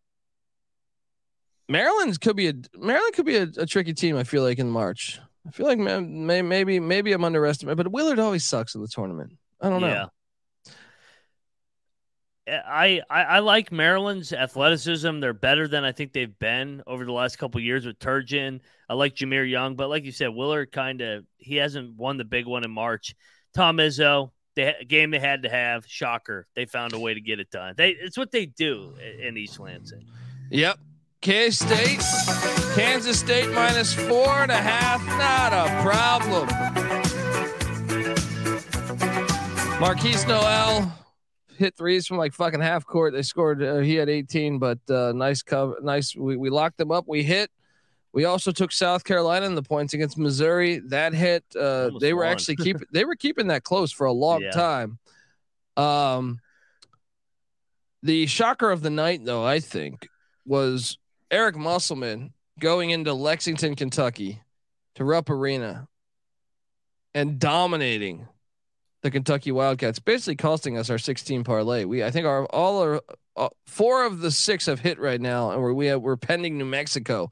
Maryland 1.68 2.20
could 2.20 2.36
be 2.36 2.46
a 2.46 2.52
Maryland 2.78 3.14
could 3.14 3.26
be 3.26 3.34
a, 3.34 3.48
a 3.56 3.66
tricky 3.66 3.94
team. 3.94 4.16
I 4.16 4.22
feel 4.22 4.44
like 4.44 4.60
in 4.60 4.70
March. 4.70 5.18
I 5.44 5.50
feel 5.50 5.66
like 5.66 5.80
ma- 5.80 5.98
may, 5.98 6.40
maybe 6.40 6.78
maybe 6.78 7.12
I'm 7.12 7.24
underestimating, 7.24 7.76
but 7.78 7.90
Willard 7.90 8.20
always 8.20 8.44
sucks 8.44 8.76
in 8.76 8.80
the 8.80 8.86
tournament. 8.86 9.32
I 9.60 9.68
don't 9.68 9.80
know. 9.80 9.88
yeah. 9.88 10.06
I, 12.46 13.00
I 13.08 13.22
I 13.22 13.38
like 13.38 13.72
Maryland's 13.72 14.32
athleticism. 14.32 15.20
They're 15.20 15.32
better 15.32 15.66
than 15.66 15.84
I 15.84 15.92
think 15.92 16.12
they've 16.12 16.38
been 16.38 16.82
over 16.86 17.04
the 17.04 17.12
last 17.12 17.36
couple 17.36 17.60
years 17.60 17.86
with 17.86 17.98
Turgeon. 17.98 18.60
I 18.88 18.94
like 18.94 19.14
Jahmir 19.14 19.48
Young, 19.48 19.76
but 19.76 19.88
like 19.88 20.04
you 20.04 20.12
said, 20.12 20.28
Willard 20.28 20.70
kind 20.70 21.00
of 21.00 21.24
he 21.38 21.56
hasn't 21.56 21.96
won 21.96 22.18
the 22.18 22.24
big 22.24 22.46
one 22.46 22.64
in 22.64 22.70
March. 22.70 23.14
Tom 23.54 23.78
Izzo, 23.78 24.30
the 24.56 24.74
game 24.86 25.10
they 25.10 25.20
had 25.20 25.44
to 25.44 25.48
have, 25.48 25.86
shocker, 25.86 26.46
they 26.54 26.66
found 26.66 26.92
a 26.92 26.98
way 26.98 27.14
to 27.14 27.20
get 27.20 27.40
it 27.40 27.50
done. 27.50 27.74
They 27.76 27.90
it's 27.90 28.18
what 28.18 28.30
they 28.30 28.46
do 28.46 28.94
in 29.20 29.36
East 29.36 29.58
Lansing. 29.58 30.04
Yep. 30.50 30.78
K 31.22 31.50
State, 31.50 32.00
Kansas 32.74 33.18
State 33.18 33.50
minus 33.52 33.94
four 33.94 34.42
and 34.42 34.52
a 34.52 34.56
half. 34.56 35.02
Not 35.06 35.54
a 35.54 35.82
problem. 35.82 36.48
Markquis 39.80 40.28
Nowell 40.28 40.92
hit 41.56 41.76
threes 41.76 42.06
from 42.06 42.16
like 42.18 42.32
fucking 42.32 42.60
half 42.60 42.84
court. 42.86 43.12
They 43.12 43.22
scored. 43.22 43.62
Uh, 43.62 43.78
he 43.78 43.94
had 43.94 44.08
18, 44.08 44.58
but 44.58 44.78
uh, 44.88 45.12
nice 45.14 45.42
cover. 45.42 45.76
Nice. 45.82 46.14
We, 46.16 46.36
we 46.36 46.50
locked 46.50 46.78
them 46.78 46.90
up. 46.90 47.04
We 47.08 47.22
hit. 47.22 47.50
We 48.12 48.26
also 48.26 48.52
took 48.52 48.70
South 48.70 49.02
Carolina 49.04 49.46
in 49.46 49.54
the 49.56 49.62
points 49.62 49.92
against 49.94 50.16
Missouri. 50.18 50.80
That 50.88 51.14
hit. 51.14 51.44
Uh, 51.58 51.90
they 52.00 52.12
were 52.14 52.22
won. 52.24 52.32
actually 52.32 52.56
keeping. 52.62 52.86
They 52.92 53.04
were 53.04 53.16
keeping 53.16 53.48
that 53.48 53.64
close 53.64 53.90
for 53.92 54.06
a 54.06 54.12
long 54.12 54.42
Yeah. 54.42 54.50
time. 54.52 54.98
Um, 55.76 56.38
the 58.02 58.26
shocker 58.26 58.70
of 58.70 58.82
the 58.82 58.90
night, 58.90 59.24
though, 59.24 59.44
I 59.44 59.60
think, 59.60 60.08
was 60.46 60.98
Eric 61.30 61.56
Musselman 61.56 62.32
going 62.60 62.90
into 62.90 63.12
Lexington, 63.14 63.74
Kentucky, 63.74 64.40
to 64.94 65.04
Rupp 65.04 65.28
Arena, 65.30 65.88
and 67.14 67.38
dominating 67.38 68.28
the 69.04 69.10
Kentucky 69.10 69.52
Wildcats, 69.52 69.98
basically 69.98 70.34
costing 70.36 70.78
us 70.78 70.88
our 70.88 70.96
16 70.96 71.44
parlay. 71.44 71.84
We, 71.84 72.02
I 72.02 72.10
think, 72.10 72.26
our 72.26 72.46
all 72.46 72.80
our 72.82 73.02
uh, 73.36 73.50
four 73.66 74.04
of 74.06 74.20
the 74.20 74.30
six 74.30 74.64
have 74.64 74.80
hit 74.80 74.98
right 74.98 75.20
now, 75.20 75.50
and 75.50 75.60
we're 75.62 75.74
we 75.74 75.86
have, 75.86 76.00
we're 76.00 76.16
pending 76.16 76.56
New 76.56 76.64
Mexico. 76.64 77.30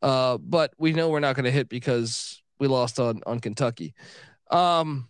Uh, 0.00 0.38
but 0.38 0.72
we 0.78 0.92
know 0.92 1.08
we're 1.08 1.18
not 1.18 1.34
going 1.34 1.46
to 1.46 1.50
hit 1.50 1.68
because 1.68 2.40
we 2.60 2.68
lost 2.68 3.00
on 3.00 3.22
on 3.26 3.40
Kentucky. 3.40 3.92
Um, 4.52 5.08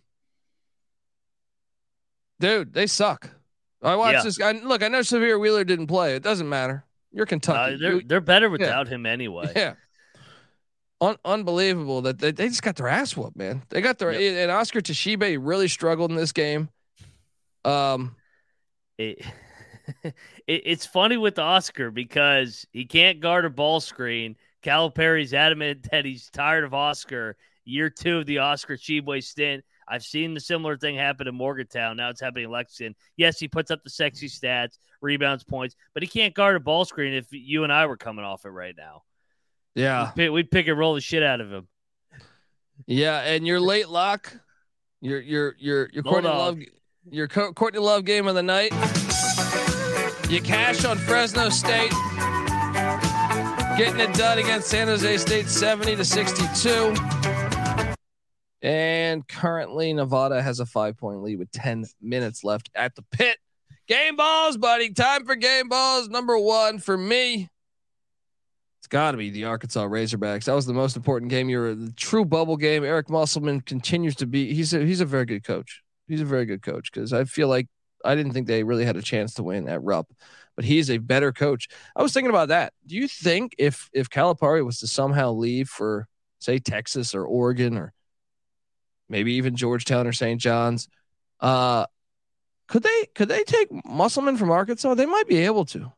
dude, 2.39 2.73
they 2.73 2.87
suck. 2.87 3.29
I 3.83 3.95
watched 3.95 4.13
Yeah. 4.17 4.23
this 4.23 4.37
guy. 4.39 4.51
Look, 4.53 4.81
I 4.81 4.87
know 4.87 5.01
Sahvir 5.01 5.39
Wheeler 5.39 5.63
didn't 5.63 5.87
play. 5.87 6.15
It 6.15 6.23
doesn't 6.23 6.49
matter. 6.49 6.83
You're 7.11 7.25
Uh, 7.25 7.29
Kentucky. 7.29 7.77
they're 7.79 7.93
You- 7.93 8.01
they're 8.03 8.21
better 8.21 8.49
without 8.49 8.87
him 8.87 9.05
anyway. 9.05 9.51
yeah. 9.55 9.75
Un- 11.05 11.17
unbelievable 11.23 12.01
that 12.01 12.17
they, 12.17 12.31
they 12.31 12.47
just 12.47 12.63
got 12.63 12.77
their 12.77 12.87
ass 12.87 13.15
whooped, 13.15 13.37
man. 13.37 13.61
They 13.69 13.79
got 13.79 13.99
their 13.99 14.09
and 14.09 14.51
Oscar 14.51 14.81
Tshiebwe 14.81 15.37
really 15.39 15.67
struggled 15.67 16.09
in 16.09 16.17
this 16.17 16.31
game. 16.31 16.69
Um, 17.63 18.15
it, 18.97 19.23
it 20.03 20.13
it's 20.47 20.87
funny 20.87 21.17
with 21.17 21.37
Oscar 21.37 21.91
because 21.91 22.65
he 22.71 22.85
can't 22.85 23.19
guard 23.19 23.45
a 23.45 23.51
ball 23.51 23.81
screen. 23.81 24.35
Calipari's 24.63 25.35
adamant 25.35 25.87
that 25.91 26.05
he's 26.05 26.31
tired 26.31 26.63
of 26.63 26.73
Oscar. 26.73 27.37
Year 27.65 27.91
two 27.91 28.19
of 28.19 28.25
the 28.25 28.39
Oscar 28.39 28.75
Tshiebwe 28.75 29.23
stint. 29.23 29.63
I've 29.87 30.03
seen 30.03 30.33
the 30.33 30.39
similar 30.39 30.75
thing 30.75 30.95
happen 30.95 31.27
in 31.27 31.35
Morgantown. 31.35 31.97
Now 31.97 32.09
it's 32.09 32.21
happening 32.21 32.45
in 32.45 32.51
Lexington. 32.51 32.95
Yes, 33.15 33.39
he 33.39 33.47
puts 33.47 33.69
up 33.69 33.83
the 33.83 33.91
sexy 33.91 34.27
stats, 34.27 34.79
rebounds, 35.01 35.43
points, 35.43 35.75
but 35.93 36.01
he 36.01 36.09
can't 36.09 36.33
guard 36.33 36.55
a 36.55 36.59
ball 36.59 36.83
screen 36.85 37.13
if 37.13 37.27
you 37.29 37.63
and 37.63 37.71
I 37.71 37.85
were 37.85 37.97
coming 37.97 38.25
off 38.25 38.45
it 38.45 38.49
right 38.49 38.73
now. 38.75 39.03
Yeah, 39.75 40.05
We'd 40.07 40.15
pick, 40.15 40.31
we'd 40.31 40.51
pick 40.51 40.67
and 40.67 40.77
roll 40.77 40.93
the 40.95 41.01
shit 41.01 41.21
out 41.23 41.41
of 41.41 41.51
him. 41.51 41.67
yeah, 42.87 43.19
and 43.21 43.45
your 43.45 43.59
late 43.59 43.89
lock, 43.89 44.33
your 45.01 45.19
your 45.21 45.55
your 45.59 45.89
your 45.93 46.03
Courtney. 46.03 46.29
Love, 46.29 46.59
your 47.11 47.27
Co- 47.27 47.53
Courtney 47.53 47.79
Love 47.79 48.05
game 48.05 48.27
of 48.27 48.35
the 48.35 48.43
night. 48.43 48.71
You 50.29 50.41
cash 50.41 50.83
on 50.85 50.97
Fresno 50.97 51.49
State, 51.49 51.91
getting 53.77 53.99
it 53.99 54.13
done 54.15 54.39
against 54.39 54.67
San 54.69 54.87
Jose 54.87 55.17
State, 55.17 55.47
seventy 55.47 55.95
to 55.95 56.03
sixty-two. 56.05 56.95
And 58.61 59.27
currently, 59.27 59.93
Nevada 59.93 60.41
has 60.41 60.59
a 60.59 60.65
five 60.65 60.97
point 60.97 61.21
lead 61.21 61.37
with 61.37 61.51
10 61.51 61.85
minutes 62.01 62.43
left 62.43 62.71
at 62.73 62.95
the 62.95 63.03
pit. 63.11 63.37
Game 63.87 64.15
balls, 64.15 64.57
buddy. 64.57 64.89
Time 64.91 65.23
for 65.25 65.35
game 65.35 65.69
balls. 65.69 66.09
Number 66.09 66.39
one 66.39 66.79
for 66.79 66.97
me. 66.97 67.49
It's 68.85 68.91
got 68.91 69.13
to 69.13 69.17
be 69.17 69.31
the 69.31 69.45
Arkansas 69.45 69.87
Razorbacks. 69.87 70.43
That 70.43 70.53
was 70.53 70.67
the 70.67 70.73
most 70.73 70.95
important 70.95 71.31
game. 71.31 71.49
You're 71.49 71.73
the 71.73 71.91
true 71.93 72.23
bubble 72.23 72.55
game. 72.55 72.83
Eric 72.83 73.09
Musselman 73.09 73.61
continues 73.61 74.15
to 74.17 74.27
be. 74.27 74.53
He's 74.53 74.75
a 74.75 74.85
he's 74.85 75.01
a 75.01 75.05
very 75.05 75.25
good 75.25 75.43
coach. 75.43 75.81
He's 76.07 76.21
a 76.21 76.25
very 76.25 76.45
good 76.45 76.61
coach 76.61 76.91
because 76.91 77.11
I 77.11 77.23
feel 77.23 77.47
like 77.47 77.67
I 78.05 78.13
didn't 78.13 78.33
think 78.33 78.45
they 78.45 78.61
really 78.61 78.85
had 78.85 78.95
a 78.95 79.01
chance 79.01 79.33
to 79.33 79.43
win 79.43 79.67
at 79.67 79.81
Rupp, 79.81 80.13
but 80.55 80.65
he's 80.65 80.91
a 80.91 80.99
better 80.99 81.31
coach. 81.31 81.67
I 81.95 82.03
was 82.03 82.13
thinking 82.13 82.29
about 82.29 82.49
that. 82.49 82.73
Do 82.85 82.95
you 82.95 83.07
think 83.07 83.55
if 83.57 83.89
if 83.91 84.11
Calipari 84.11 84.63
was 84.63 84.77
to 84.81 84.87
somehow 84.87 85.31
leave 85.31 85.67
for 85.67 86.07
say 86.37 86.59
Texas 86.59 87.15
or 87.15 87.25
Oregon 87.25 87.77
or 87.77 87.91
maybe 89.09 89.33
even 89.33 89.55
Georgetown 89.55 90.05
or 90.05 90.13
St. 90.13 90.39
John's, 90.39 90.89
uh, 91.39 91.87
could 92.67 92.83
they 92.83 93.05
could 93.15 93.29
they 93.29 93.43
take 93.45 93.69
Musselman 93.83 94.37
from 94.37 94.51
Arkansas? 94.51 94.93
They 94.93 95.07
might 95.07 95.27
be 95.27 95.37
able 95.37 95.65
to. 95.65 95.91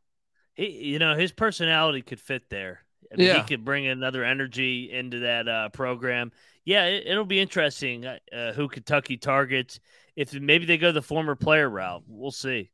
He, 0.57 0.69
you 0.69 0.99
know, 0.99 1.15
his 1.15 1.31
personality 1.31 2.01
could 2.01 2.19
fit 2.19 2.49
there. 2.49 2.81
I 3.13 3.15
mean, 3.15 3.27
Yeah. 3.27 3.37
he 3.37 3.47
could 3.47 3.63
bring 3.63 3.87
another 3.87 4.23
energy 4.25 4.91
into 4.91 5.19
that 5.19 5.47
uh, 5.47 5.69
program. 5.69 6.31
Yeah, 6.65 6.85
it, 6.85 7.07
it'll 7.07 7.25
be 7.25 7.39
interesting 7.39 8.05
uh, 8.05 8.17
uh, 8.35 8.51
who 8.53 8.67
Kentucky 8.67 9.15
targets. 9.17 9.79
If 10.15 10.33
maybe 10.33 10.65
they 10.65 10.77
go 10.77 10.91
the 10.91 11.01
former 11.01 11.35
player 11.35 11.69
route, 11.69 12.03
we'll 12.07 12.31
see. 12.31 12.71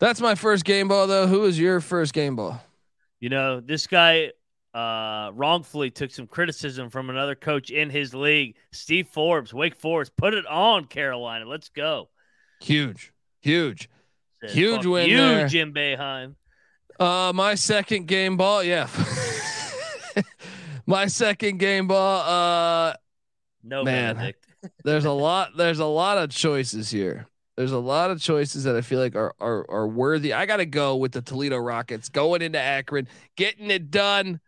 That's 0.00 0.20
my 0.20 0.34
first 0.34 0.64
game 0.64 0.88
ball 0.88 1.06
though. 1.06 1.26
Who 1.26 1.40
was 1.40 1.60
your 1.60 1.80
first 1.80 2.12
game 2.14 2.34
ball? 2.34 2.60
You 3.20 3.28
know, 3.28 3.60
this 3.60 3.86
guy 3.86 4.32
uh, 4.74 5.30
wrongfully 5.34 5.90
took 5.90 6.10
some 6.10 6.26
criticism 6.26 6.90
from 6.90 7.10
another 7.10 7.34
coach 7.36 7.70
in 7.70 7.90
his 7.90 8.14
league, 8.14 8.56
Steve 8.72 9.06
Forbes, 9.08 9.54
Wake 9.54 9.76
Forest. 9.76 10.16
Put 10.16 10.34
it 10.34 10.46
on, 10.46 10.86
Carolina. 10.86 11.44
Let's 11.44 11.68
go. 11.68 12.08
Huge, 12.60 13.12
huge. 13.40 13.88
Huge 14.42 14.86
win 14.86 15.08
you, 15.08 15.18
there." 15.18 15.46
Jim 15.48 15.72
Boeheim. 15.72 16.34
Uh, 17.02 17.32
my 17.32 17.56
second 17.56 18.06
game 18.06 18.36
ball, 18.36 18.62
yeah. 18.62 18.88
my 20.86 21.06
second 21.06 21.58
game 21.58 21.88
ball. 21.88 22.20
Uh, 22.20 22.94
No 23.64 23.82
Man. 23.82 24.32
There's 24.84 25.04
a 25.04 25.10
lot. 25.10 25.56
There's 25.56 25.80
a 25.80 25.86
lot 25.86 26.18
of 26.18 26.30
choices 26.30 26.90
here. 26.90 27.26
There's 27.56 27.72
a 27.72 27.78
lot 27.78 28.12
of 28.12 28.20
choices 28.20 28.62
that 28.64 28.76
I 28.76 28.80
feel 28.82 29.00
like 29.00 29.16
are 29.16 29.34
are 29.40 29.68
are 29.68 29.88
worthy. 29.88 30.32
I 30.32 30.46
got 30.46 30.58
to 30.58 30.66
go 30.66 30.94
with 30.94 31.10
the 31.10 31.20
Toledo 31.22 31.58
Rockets 31.58 32.08
going 32.08 32.40
into 32.40 32.60
Akron, 32.60 33.08
getting 33.36 33.70
it 33.70 33.90
done. 33.90 34.40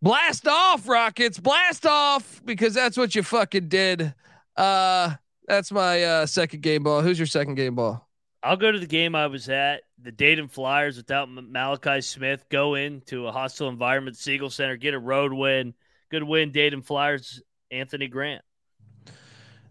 Blast 0.00 0.46
off, 0.46 0.88
Rockets! 0.88 1.38
Blast 1.38 1.84
off 1.84 2.40
because 2.44 2.72
that's 2.72 2.96
what 2.96 3.14
you 3.16 3.24
fucking 3.24 3.68
did. 3.68 4.14
Uh, 4.56 5.14
that's 5.48 5.72
my 5.72 6.04
uh 6.04 6.26
second 6.26 6.62
game 6.62 6.84
ball. 6.84 7.02
Who's 7.02 7.18
your 7.18 7.26
second 7.26 7.56
game 7.56 7.74
ball? 7.74 8.08
I'll 8.42 8.56
go 8.56 8.72
to 8.72 8.78
the 8.78 8.86
game 8.86 9.14
I 9.14 9.26
was 9.26 9.48
at. 9.48 9.82
The 10.02 10.12
Dayton 10.12 10.48
Flyers 10.48 10.96
without 10.96 11.28
Malachi 11.28 12.00
Smith 12.00 12.44
go 12.48 12.74
into 12.74 13.26
a 13.26 13.32
hostile 13.32 13.68
environment, 13.68 14.16
Siegel 14.16 14.50
Center, 14.50 14.76
get 14.76 14.94
a 14.94 14.98
road 14.98 15.32
win. 15.32 15.74
Good 16.10 16.22
win, 16.24 16.50
Dayton 16.50 16.82
Flyers. 16.82 17.42
Anthony 17.70 18.08
Grant. 18.08 18.42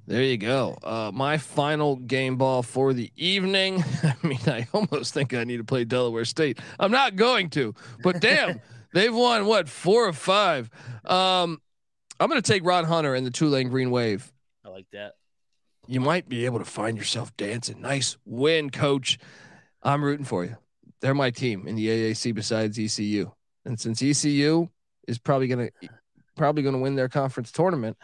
There 0.07 0.23
you 0.23 0.37
go. 0.37 0.77
Uh, 0.83 1.11
my 1.13 1.37
final 1.37 1.95
game 1.95 2.37
ball 2.37 2.63
for 2.63 2.93
the 2.93 3.11
evening. 3.15 3.83
I 4.03 4.15
mean, 4.25 4.39
I 4.47 4.67
almost 4.73 5.13
think 5.13 5.33
I 5.33 5.43
need 5.43 5.57
to 5.57 5.63
play 5.63 5.83
Delaware 5.83 6.25
State. 6.25 6.59
I'm 6.79 6.91
not 6.91 7.15
going 7.15 7.49
to, 7.51 7.75
but 8.01 8.19
damn, 8.19 8.59
they've 8.93 9.13
won 9.13 9.45
what 9.45 9.69
four 9.69 10.07
or 10.07 10.13
five. 10.13 10.69
Um, 11.05 11.61
I'm 12.19 12.27
going 12.27 12.41
to 12.41 12.51
take 12.51 12.65
Ron 12.65 12.85
Hunter 12.85 13.13
and 13.13 13.25
the 13.25 13.31
Tulane 13.31 13.69
Green 13.69 13.91
Wave. 13.91 14.31
I 14.65 14.69
like 14.69 14.87
that. 14.93 15.13
You 15.89 15.99
might 15.99 16.29
be 16.29 16.45
able 16.45 16.59
to 16.59 16.65
find 16.65 16.99
yourself 16.99 17.35
dancing. 17.35 17.81
Nice 17.81 18.15
win, 18.23 18.69
coach. 18.69 19.17
I'm 19.81 20.03
rooting 20.03 20.23
for 20.23 20.45
you. 20.45 20.55
They're 21.01 21.15
my 21.15 21.31
team 21.31 21.67
in 21.67 21.75
the 21.75 21.87
AAC 21.87 22.35
besides 22.35 22.77
ECU, 22.77 23.31
and 23.65 23.79
since 23.79 23.99
ECU 24.03 24.69
is 25.07 25.17
probably 25.17 25.47
going 25.47 25.67
to 25.81 25.89
probably 26.37 26.61
going 26.61 26.75
to 26.75 26.79
win 26.79 26.95
their 26.95 27.09
conference 27.09 27.51
tournament. 27.51 27.97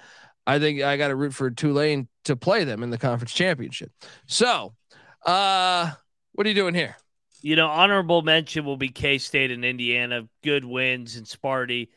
I 0.48 0.58
think 0.58 0.82
I 0.82 0.98
got 0.98 1.10
to 1.10 1.16
root 1.16 1.36
for 1.36 1.52
Tulane 1.52 2.08
to 2.24 2.36
play 2.36 2.64
them 2.64 2.82
in 2.82 2.90
the 2.90 2.98
conference 2.98 3.34
championship. 3.34 3.92
So, 4.26 4.74
uh, 5.24 5.92
what 6.34 6.48
are 6.48 6.50
you 6.50 6.56
doing 6.56 6.74
here? 6.74 6.98
You 7.44 7.56
know, 7.56 7.68
honorable 7.68 8.24
mention 8.24 8.66
will 8.66 8.78
be 8.78 8.90
K 8.90 9.20
State 9.20 9.52
and 9.52 9.64
Indiana, 9.64 10.28
good 10.44 10.66
wins 10.66 11.18
and 11.18 11.28
Sparty, 11.28 11.90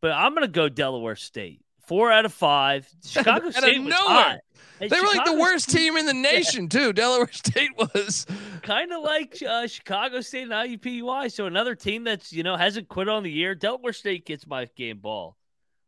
but 0.00 0.12
I'm 0.12 0.34
going 0.34 0.46
to 0.46 0.48
go 0.48 0.70
Delaware 0.70 1.16
State. 1.16 1.63
Four 1.86 2.12
out 2.12 2.24
of 2.24 2.32
five. 2.32 2.88
Chicago 3.06 3.50
State 3.50 3.82
was 3.82 3.94
hot. 3.94 4.40
Hey, 4.80 4.88
they 4.88 5.00
were 5.00 5.06
like 5.06 5.24
the 5.24 5.38
worst 5.38 5.70
State, 5.70 5.78
team 5.78 5.96
in 5.96 6.06
the 6.06 6.14
nation 6.32 6.64
yeah. 6.64 6.68
too. 6.68 6.92
Delaware 6.92 7.28
State 7.32 7.70
was 7.76 8.26
kind 8.62 8.92
of 8.92 9.02
like 9.02 9.40
uh, 9.46 9.66
Chicago 9.66 10.20
State 10.20 10.50
and 10.50 10.52
IUPUI. 10.52 11.30
So 11.32 11.46
another 11.46 11.74
team 11.74 12.04
that's 12.04 12.32
you 12.32 12.42
know 12.42 12.56
hasn't 12.56 12.88
quit 12.88 13.08
on 13.08 13.22
the 13.22 13.30
year. 13.30 13.54
Delaware 13.54 13.92
State 13.92 14.26
gets 14.26 14.46
my 14.46 14.66
game 14.76 14.98
ball. 14.98 15.36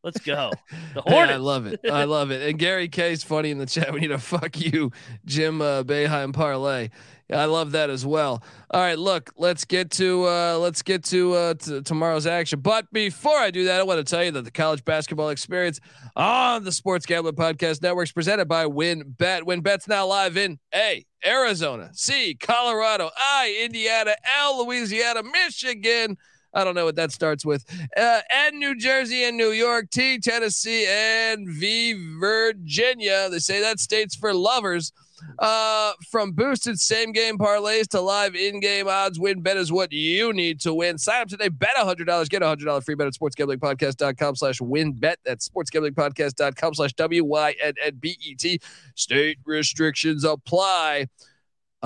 Let's 0.07 0.20
go. 0.20 0.52
The 0.94 1.02
Hornets. 1.02 1.32
I 1.32 1.36
love 1.38 1.66
it. 1.66 1.80
I 1.90 2.04
love 2.04 2.30
it. 2.30 2.48
And 2.48 2.57
Gary 2.61 2.88
K's 2.88 3.24
funny 3.24 3.50
in 3.50 3.59
the 3.59 3.66
chat. 3.66 3.92
We 3.92 3.98
need 3.98 4.09
to 4.09 4.18
fuck 4.18 4.57
you, 4.57 4.92
Jim 5.24 5.61
uh, 5.61 5.82
Boeheim 5.82 6.32
parlay. 6.32 6.90
I 7.28 7.46
love 7.46 7.72
that 7.72 7.90
as 7.90 8.07
well. 8.07 8.40
All 8.70 8.80
right, 8.80 8.96
look, 8.96 9.32
let's 9.36 9.64
get 9.64 9.90
to 9.92 10.28
uh, 10.28 10.59
let's 10.59 10.82
get 10.82 11.02
to, 11.07 11.32
uh, 11.32 11.54
to 11.54 11.82
tomorrow's 11.82 12.24
action. 12.24 12.61
But 12.61 12.86
before 12.92 13.36
I 13.36 13.50
do 13.50 13.64
that, 13.64 13.80
I 13.80 13.82
want 13.82 13.98
to 13.98 14.09
tell 14.09 14.22
you 14.22 14.30
that 14.30 14.44
the 14.44 14.52
college 14.52 14.84
basketball 14.84 15.30
experience 15.30 15.80
on 16.14 16.62
the 16.62 16.70
Sports 16.70 17.04
Gambling 17.04 17.34
Podcast 17.34 17.82
Network 17.82 18.07
is 18.07 18.12
presented 18.12 18.46
by 18.46 18.66
WynnBET. 18.66 19.42
WynnBET's 19.42 19.88
now 19.88 20.07
live 20.07 20.36
in 20.36 20.61
A, 20.72 21.04
Arizona, 21.26 21.90
C, 21.94 22.36
Colorado, 22.38 23.11
I, 23.18 23.61
Indiana, 23.64 24.14
L, 24.38 24.64
Louisiana, 24.64 25.24
Michigan. 25.24 26.16
I 26.57 26.64
don't 26.64 26.74
know 26.74 26.86
what 26.86 26.96
that 26.96 27.12
starts 27.12 27.44
with. 27.44 27.64
Uh, 27.96 28.20
and 28.32 28.59
New 28.59 28.76
Jersey 28.76 29.24
and 29.24 29.36
New 29.36 29.50
York, 29.50 29.90
T, 29.90 30.18
Tennessee, 30.18 30.86
and 30.88 31.46
V, 31.48 32.16
Virginia. 32.18 33.28
They 33.30 33.38
say 33.38 33.61
that 33.61 33.78
states 33.78 34.16
for 34.16 34.32
lovers. 34.32 34.92
Uh, 35.38 35.92
from 36.11 36.32
boosted 36.32 36.78
same 36.78 37.12
game 37.12 37.38
parlays 37.38 37.88
to 37.88 38.00
live 38.00 38.34
in 38.34 38.61
game 38.61 38.86
odds, 38.86 39.18
WynnBET 39.18 39.57
is 39.57 39.72
what 39.72 39.92
you 39.92 40.32
need 40.32 40.61
to 40.61 40.74
win. 40.74 40.98
Sign 40.98 41.22
up 41.22 41.28
today, 41.28 41.48
bet 41.48 41.74
$100, 41.76 42.28
get 42.28 42.42
a 42.42 42.44
$100 42.44 42.84
free 42.84 42.94
bet 42.94 43.07
at 43.07 43.14
sportsgamblingpodcast.com 43.14 44.36
slash 44.36 44.59
wynnbet. 44.61 45.16
That's 45.24 45.48
sportsgamblingpodcast.com 45.48 46.74
slash 46.74 46.92
W 46.94 47.24
Y 47.24 47.54
N 47.62 47.74
N 47.82 47.96
B 47.98 48.18
E 48.20 48.34
T. 48.34 48.61
State 48.94 49.38
restrictions 49.44 50.24
apply. 50.24 51.07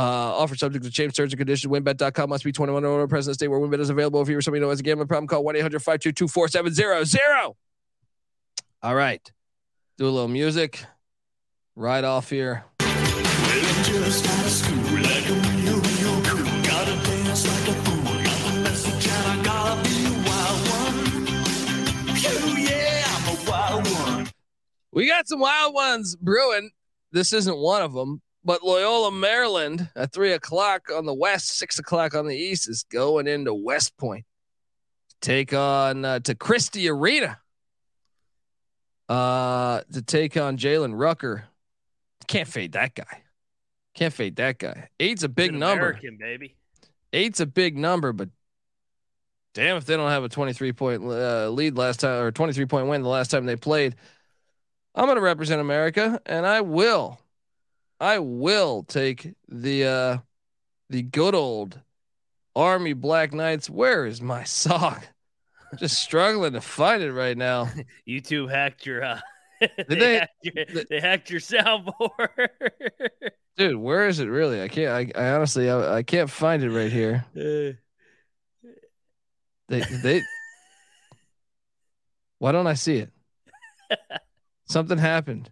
Uh, 0.01 0.33
offer 0.35 0.57
subject 0.57 0.83
to 0.83 0.91
change 0.91 1.13
terms 1.13 1.31
and 1.31 1.39
conditions. 1.39 1.71
WynnBET.com 1.71 2.31
must 2.31 2.43
be 2.43 2.53
21 2.53 2.83
or 2.87 2.89
older. 2.89 3.07
Present 3.07 3.35
state 3.35 3.49
where 3.49 3.61
WynnBET 3.61 3.81
is 3.81 3.91
available. 3.91 4.23
If 4.23 4.31
you 4.31 4.39
or 4.39 4.41
somebody 4.41 4.63
knows 4.63 4.81
a 4.81 4.83
gambling 4.83 5.09
problem, 5.09 5.29
call 5.29 5.45
1 5.45 5.57
800 5.57 5.79
522 5.79 6.27
4700. 6.27 7.55
All 8.83 8.95
right. 8.95 9.31
Do 9.99 10.07
a 10.07 10.09
little 10.09 10.27
music. 10.27 10.83
Right 11.77 12.03
off 12.03 12.31
here. 12.31 12.65
We 24.93 25.07
got 25.07 25.29
some 25.29 25.41
wild 25.41 25.75
ones 25.75 26.17
brewing. 26.17 26.71
This 27.13 27.35
isn't 27.35 27.59
one 27.59 27.83
of 27.83 27.93
them, 27.93 28.23
but 28.45 28.63
Loyola, 28.63 29.13
Maryland 29.13 29.89
at 29.95 30.13
three 30.13 30.33
o'clock 30.33 30.89
on 30.95 31.07
the 31.07 31.15
west, 31.15 31.59
six 31.59 31.79
o'clock 31.79 32.15
on 32.15 32.27
the 32.27 32.37
east 32.37 32.69
is 32.69 32.85
going 32.85 33.27
into 33.27 33.53
West 33.53 33.97
Point. 33.97 34.25
Take 35.21 35.53
on 35.53 36.05
uh, 36.05 36.21
to 36.21 36.35
Christl 36.35 36.91
Arena. 36.91 37.39
Uh, 39.09 39.83
to 39.93 40.03
take 40.03 40.37
on 40.37 40.57
Jalen 40.57 40.93
Rucker. 40.99 41.45
Can't 42.29 42.49
fade 42.49 42.73
that 42.73 42.95
guy. 42.95 43.23
Can't 43.95 44.15
fade 44.15 44.37
that 44.37 44.59
guy. 44.59 44.89
Eight's 45.01 45.25
a 45.25 45.29
big 45.29 45.53
number. 45.53 45.91
American, 45.91 46.17
baby. 46.17 46.55
Eight's 47.13 47.41
a 47.41 47.47
big 47.47 47.77
number, 47.77 48.13
but 48.13 48.29
damn 49.53 49.77
if 49.77 49.85
they 49.85 49.97
don't 49.97 50.11
have 50.11 50.23
a 50.23 50.29
23 50.29 50.73
point 50.73 51.03
uh, 51.03 51.49
lead 51.49 51.77
last 51.77 52.01
time 52.01 52.23
or 52.23 52.31
23 52.31 52.67
point 52.67 52.87
win 52.87 53.03
the 53.03 53.09
last 53.09 53.33
time 53.33 53.47
they 53.47 53.57
played. 53.57 53.97
I'm 54.95 55.07
going 55.07 55.17
to 55.17 55.23
represent 55.23 55.61
America 55.61 56.21
and 56.25 56.47
I 56.47 56.61
will 56.61 57.21
I 58.01 58.19
will 58.19 58.83
take 58.83 59.35
the 59.47 59.85
uh 59.85 60.19
the 60.89 61.03
good 61.03 61.35
old 61.35 61.79
Army 62.57 62.95
Black 62.95 63.35
Knights. 63.35 63.69
Where 63.69 64.07
is 64.07 64.23
my 64.23 64.45
sock? 64.45 65.07
Just 65.77 66.01
struggling 66.01 66.55
to 66.55 66.61
find 66.61 67.03
it 67.03 67.13
right 67.13 67.37
now. 67.37 67.69
YouTube 68.09 68.51
hacked 68.51 68.87
your 68.87 69.05
uh 69.05 69.21
they, 69.61 69.95
they, 69.95 70.15
hacked 70.15 70.33
your, 70.43 70.85
they 70.89 71.01
hacked 71.01 71.31
your 71.31 71.41
soundboard. 71.41 72.49
Dude, 73.59 73.77
where 73.77 74.09
is 74.09 74.19
it 74.19 74.27
really? 74.27 74.63
I 74.63 74.69
can't 74.69 75.17
I, 75.17 75.21
I 75.21 75.35
honestly 75.35 75.69
I, 75.69 75.97
I, 75.97 76.03
can't 76.03 76.31
find 76.31 76.63
it 76.63 76.71
right 76.71 76.91
here. 76.91 77.27
they 77.35 77.77
they 80.03 80.23
Why 82.39 82.53
don't 82.53 82.67
I 82.67 82.73
see 82.73 82.97
it? 82.97 83.11
Something 84.65 84.97
happened. 84.97 85.51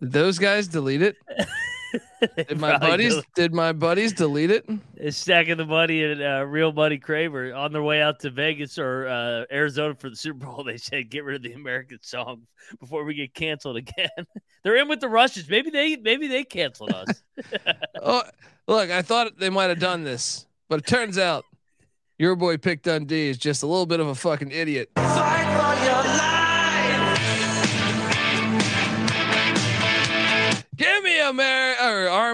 Did 0.00 0.12
those 0.12 0.38
guys 0.38 0.68
delete 0.68 1.02
it? 1.02 1.16
did 2.36 2.58
my 2.58 2.78
buddies 2.78 3.22
did 3.34 3.52
my 3.52 3.72
buddies 3.72 4.12
delete 4.12 4.50
it? 4.50 4.68
It's 4.96 5.16
stacking 5.16 5.56
the 5.56 5.66
money 5.66 6.02
and 6.04 6.22
uh, 6.22 6.44
real 6.46 6.72
buddy 6.72 6.98
Kramer 6.98 7.54
on 7.54 7.72
their 7.72 7.82
way 7.82 8.02
out 8.02 8.20
to 8.20 8.30
Vegas 8.30 8.78
or 8.78 9.06
uh, 9.06 9.44
Arizona 9.54 9.94
for 9.94 10.10
the 10.10 10.16
Super 10.16 10.46
Bowl. 10.46 10.64
They 10.74 10.78
said 10.78 11.10
get 11.10 11.24
rid 11.24 11.36
of 11.36 11.42
the 11.42 11.52
American 11.52 11.98
song 12.02 12.46
before 12.80 13.04
we 13.04 13.14
get 13.14 13.34
canceled 13.34 13.76
again. 13.76 14.08
They're 14.64 14.76
in 14.76 14.88
with 14.88 15.00
the 15.00 15.08
Russians. 15.08 15.48
Maybe 15.48 15.70
they 15.70 15.96
maybe 15.96 16.26
they 16.26 16.44
canceled 16.44 16.92
us. 16.92 17.22
oh, 18.02 18.22
look, 18.66 18.90
I 18.90 19.02
thought 19.02 19.38
they 19.38 19.50
might 19.50 19.68
have 19.68 19.80
done 19.80 20.04
this, 20.04 20.46
but 20.68 20.80
it 20.80 20.86
turns 20.86 21.18
out 21.18 21.44
your 22.18 22.34
boy 22.34 22.56
Pick 22.56 22.82
Dundee 22.82 23.28
is 23.28 23.38
just 23.38 23.62
a 23.62 23.66
little 23.66 23.86
bit 23.86 24.00
of 24.00 24.06
a 24.06 24.14
fucking 24.14 24.50
idiot. 24.50 24.90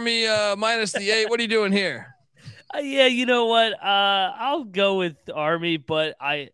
Army 0.01 0.27
uh, 0.27 0.57
minus 0.57 0.93
the 0.93 1.11
eight. 1.11 1.29
What 1.29 1.39
are 1.41 1.43
you 1.43 1.49
doing 1.49 1.73
here? 1.73 2.17
Uh, 2.75 2.79
yeah, 2.79 3.05
you 3.05 3.27
know 3.27 3.45
what? 3.45 3.75
Uh, 3.75 4.33
I'll 4.35 4.65
go 4.65 4.97
with 4.97 5.17
Army, 5.31 5.77
but 5.77 6.17
I 6.19 6.49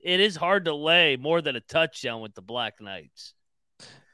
it 0.00 0.20
is 0.20 0.36
hard 0.36 0.66
to 0.66 0.74
lay 0.74 1.16
more 1.16 1.42
than 1.42 1.56
a 1.56 1.60
touchdown 1.60 2.20
with 2.20 2.36
the 2.36 2.40
Black 2.40 2.80
Knights. 2.80 3.34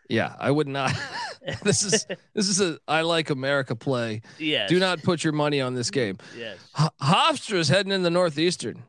Yeah, 0.08 0.34
I 0.38 0.50
would 0.50 0.68
not. 0.68 0.90
this 1.64 1.82
is 1.82 2.06
this 2.32 2.48
is 2.48 2.62
a 2.62 2.78
I 2.88 3.02
like 3.02 3.28
America 3.28 3.76
play. 3.76 4.22
Yeah. 4.38 4.68
Do 4.68 4.78
not 4.78 5.02
put 5.02 5.22
your 5.22 5.34
money 5.34 5.60
on 5.60 5.74
this 5.74 5.90
game. 5.90 6.16
Yes. 6.34 6.56
H- 6.80 6.88
Hofstra 7.02 7.56
is 7.56 7.68
heading 7.68 7.92
in 7.92 8.02
the 8.02 8.10
northeastern. 8.10 8.84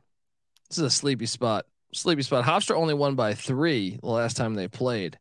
This 0.69 0.77
is 0.77 0.85
a 0.85 0.89
sleepy 0.89 1.25
spot. 1.25 1.65
Sleepy 1.93 2.21
spot. 2.21 2.45
Hofstra 2.45 2.77
only 2.77 2.93
won 2.93 3.15
by 3.15 3.33
three 3.33 3.99
the 4.01 4.07
last 4.07 4.37
time 4.37 4.53
they 4.53 4.69
played. 4.69 5.19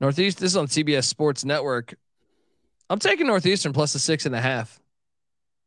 Northeast. 0.00 0.38
This 0.38 0.52
is 0.52 0.56
on 0.56 0.68
CBS 0.68 1.04
Sports 1.04 1.44
Network. 1.44 1.94
I'm 2.88 2.98
taking 2.98 3.26
Northeastern 3.26 3.72
plus 3.72 3.94
a 3.94 3.98
six 3.98 4.26
and 4.26 4.34
a 4.34 4.40
half. 4.40 4.80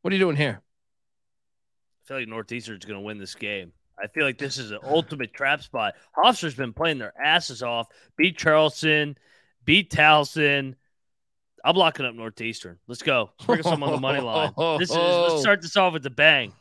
What 0.02 0.12
are 0.12 0.16
you 0.16 0.22
doing 0.22 0.38
here? 0.38 0.62
I 0.62 2.08
feel 2.08 2.18
like 2.18 2.28
Northeastern's 2.28 2.86
going 2.86 3.00
to 3.00 3.06
win 3.06 3.18
this 3.18 3.36
game. 3.36 3.74
I 4.02 4.08
feel 4.08 4.24
like 4.24 4.38
this 4.38 4.58
is 4.58 4.72
an 4.72 4.80
ultimate 4.84 5.34
trap 5.34 5.62
spot. 5.62 5.96
Hofstra's 6.16 6.56
been 6.56 6.74
playing 6.74 7.00
their 7.00 7.14
asses 7.22 7.62
off. 7.62 7.88
Beat 8.18 8.38
Charleston, 8.38 9.18
beat 9.66 9.92
Towson. 9.92 10.76
I'm 11.66 11.76
locking 11.76 12.06
up 12.06 12.16
Northeastern. 12.16 12.80
Let's 12.88 13.02
go. 13.02 13.32
Sprinkle 13.42 13.72
some 13.72 13.84
on 13.84 13.92
the 13.92 14.00
money 14.00 14.22
line. 14.22 14.54
This 14.80 14.90
is 14.90 14.96
let's 14.96 15.42
start 15.42 15.62
this 15.62 15.76
off 15.76 15.92
with 15.92 16.04
the 16.04 16.10
bang. 16.10 16.54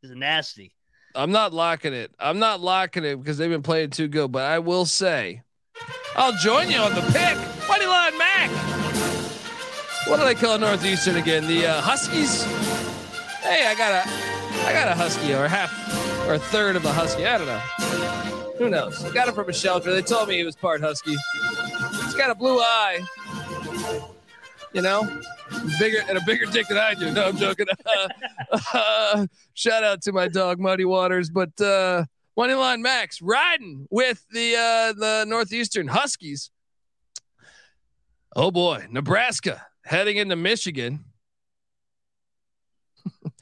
This 0.00 0.12
is 0.12 0.16
nasty. 0.16 0.72
I'm 1.16 1.32
not 1.32 1.52
locking 1.52 1.92
it. 1.92 2.12
I'm 2.20 2.38
not 2.38 2.60
locking 2.60 3.04
it 3.04 3.16
because 3.16 3.38
they've 3.38 3.50
been 3.50 3.62
playing 3.62 3.90
too 3.90 4.06
good. 4.06 4.30
But 4.30 4.44
I 4.44 4.60
will 4.60 4.86
say 4.86 5.42
I'll 6.14 6.36
join 6.36 6.70
you 6.70 6.78
on 6.78 6.94
the 6.94 7.02
pick. 7.02 7.68
Money 7.68 7.86
line 7.86 8.16
Mac. 8.16 8.73
What 10.06 10.18
do 10.18 10.24
they 10.26 10.34
call 10.34 10.58
Northeastern 10.58 11.16
again? 11.16 11.46
The 11.46 11.66
uh, 11.66 11.80
Huskies. 11.80 12.44
Hey, 13.40 13.66
I 13.66 13.74
got 13.74 13.90
a, 13.90 14.66
I 14.66 14.72
got 14.74 14.88
a 14.88 14.94
husky 14.94 15.32
or 15.32 15.48
half 15.48 15.72
or 16.28 16.34
a 16.34 16.38
third 16.38 16.76
of 16.76 16.84
a 16.84 16.92
husky. 16.92 17.26
I 17.26 17.38
don't 17.38 17.46
know. 17.46 17.58
Who 18.58 18.68
knows? 18.68 19.02
I 19.02 19.10
got 19.14 19.28
it 19.28 19.34
from 19.34 19.48
a 19.48 19.52
shelter. 19.52 19.94
They 19.94 20.02
told 20.02 20.28
me 20.28 20.36
he 20.36 20.44
was 20.44 20.56
part 20.56 20.82
husky. 20.82 21.12
He's 21.12 22.14
got 22.14 22.30
a 22.30 22.34
blue 22.34 22.58
eye. 22.58 23.00
You 24.74 24.82
know, 24.82 25.08
bigger 25.78 26.00
and 26.06 26.18
a 26.18 26.20
bigger 26.26 26.44
dick 26.46 26.68
than 26.68 26.76
I 26.76 26.92
do. 26.92 27.10
No, 27.10 27.28
I'm 27.28 27.36
joking. 27.36 27.66
Uh, 28.72 29.26
shout 29.54 29.82
out 29.82 30.02
to 30.02 30.12
my 30.12 30.28
dog 30.28 30.60
Muddy 30.60 30.84
Waters, 30.84 31.30
but 31.30 31.58
uh, 31.60 32.04
Moneyline 32.38 32.80
Max 32.80 33.20
riding 33.20 33.86
with 33.90 34.24
the 34.30 34.54
uh, 34.54 34.92
the 34.92 35.24
Northeastern 35.26 35.88
Huskies. 35.88 36.50
Oh 38.36 38.50
boy, 38.50 38.86
Nebraska 38.90 39.66
heading 39.84 40.16
into 40.16 40.36
Michigan. 40.36 41.04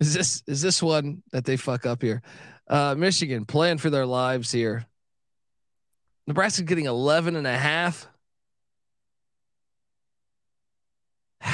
is 0.00 0.12
this 0.14 0.42
is 0.46 0.60
this 0.62 0.82
one 0.82 1.22
that 1.32 1.44
they 1.44 1.56
fuck 1.56 1.86
up 1.86 2.02
here? 2.02 2.22
Uh, 2.68 2.94
Michigan 2.96 3.44
playing 3.44 3.78
for 3.78 3.90
their 3.90 4.06
lives 4.06 4.50
here. 4.50 4.86
Nebraska 6.26 6.62
getting 6.62 6.86
11 6.86 7.36
and 7.36 7.46
a 7.46 7.56
half. 7.56 8.08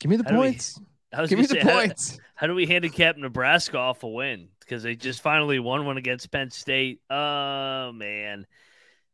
Give 0.00 0.10
me 0.10 0.16
the 0.16 0.24
How 0.24 0.30
do 0.30 0.36
we- 0.38 0.42
points. 0.48 0.80
Give 1.28 1.32
me 1.32 1.36
gonna 1.36 1.42
the 1.42 1.48
say, 1.48 1.60
how- 1.60 1.72
points. 1.80 2.18
How, 2.34 2.46
do 2.46 2.54
we 2.54 2.64
handicap 2.66 3.18
Nebraska 3.18 3.76
off 3.78 4.02
a 4.02 4.08
win? 4.08 4.48
Because 4.60 4.82
they 4.82 4.96
just 4.96 5.20
finally 5.20 5.58
won 5.58 5.84
one 5.84 5.98
against 5.98 6.30
Penn 6.32 6.50
State. 6.50 7.00
Oh 7.10 7.92
man, 7.92 8.46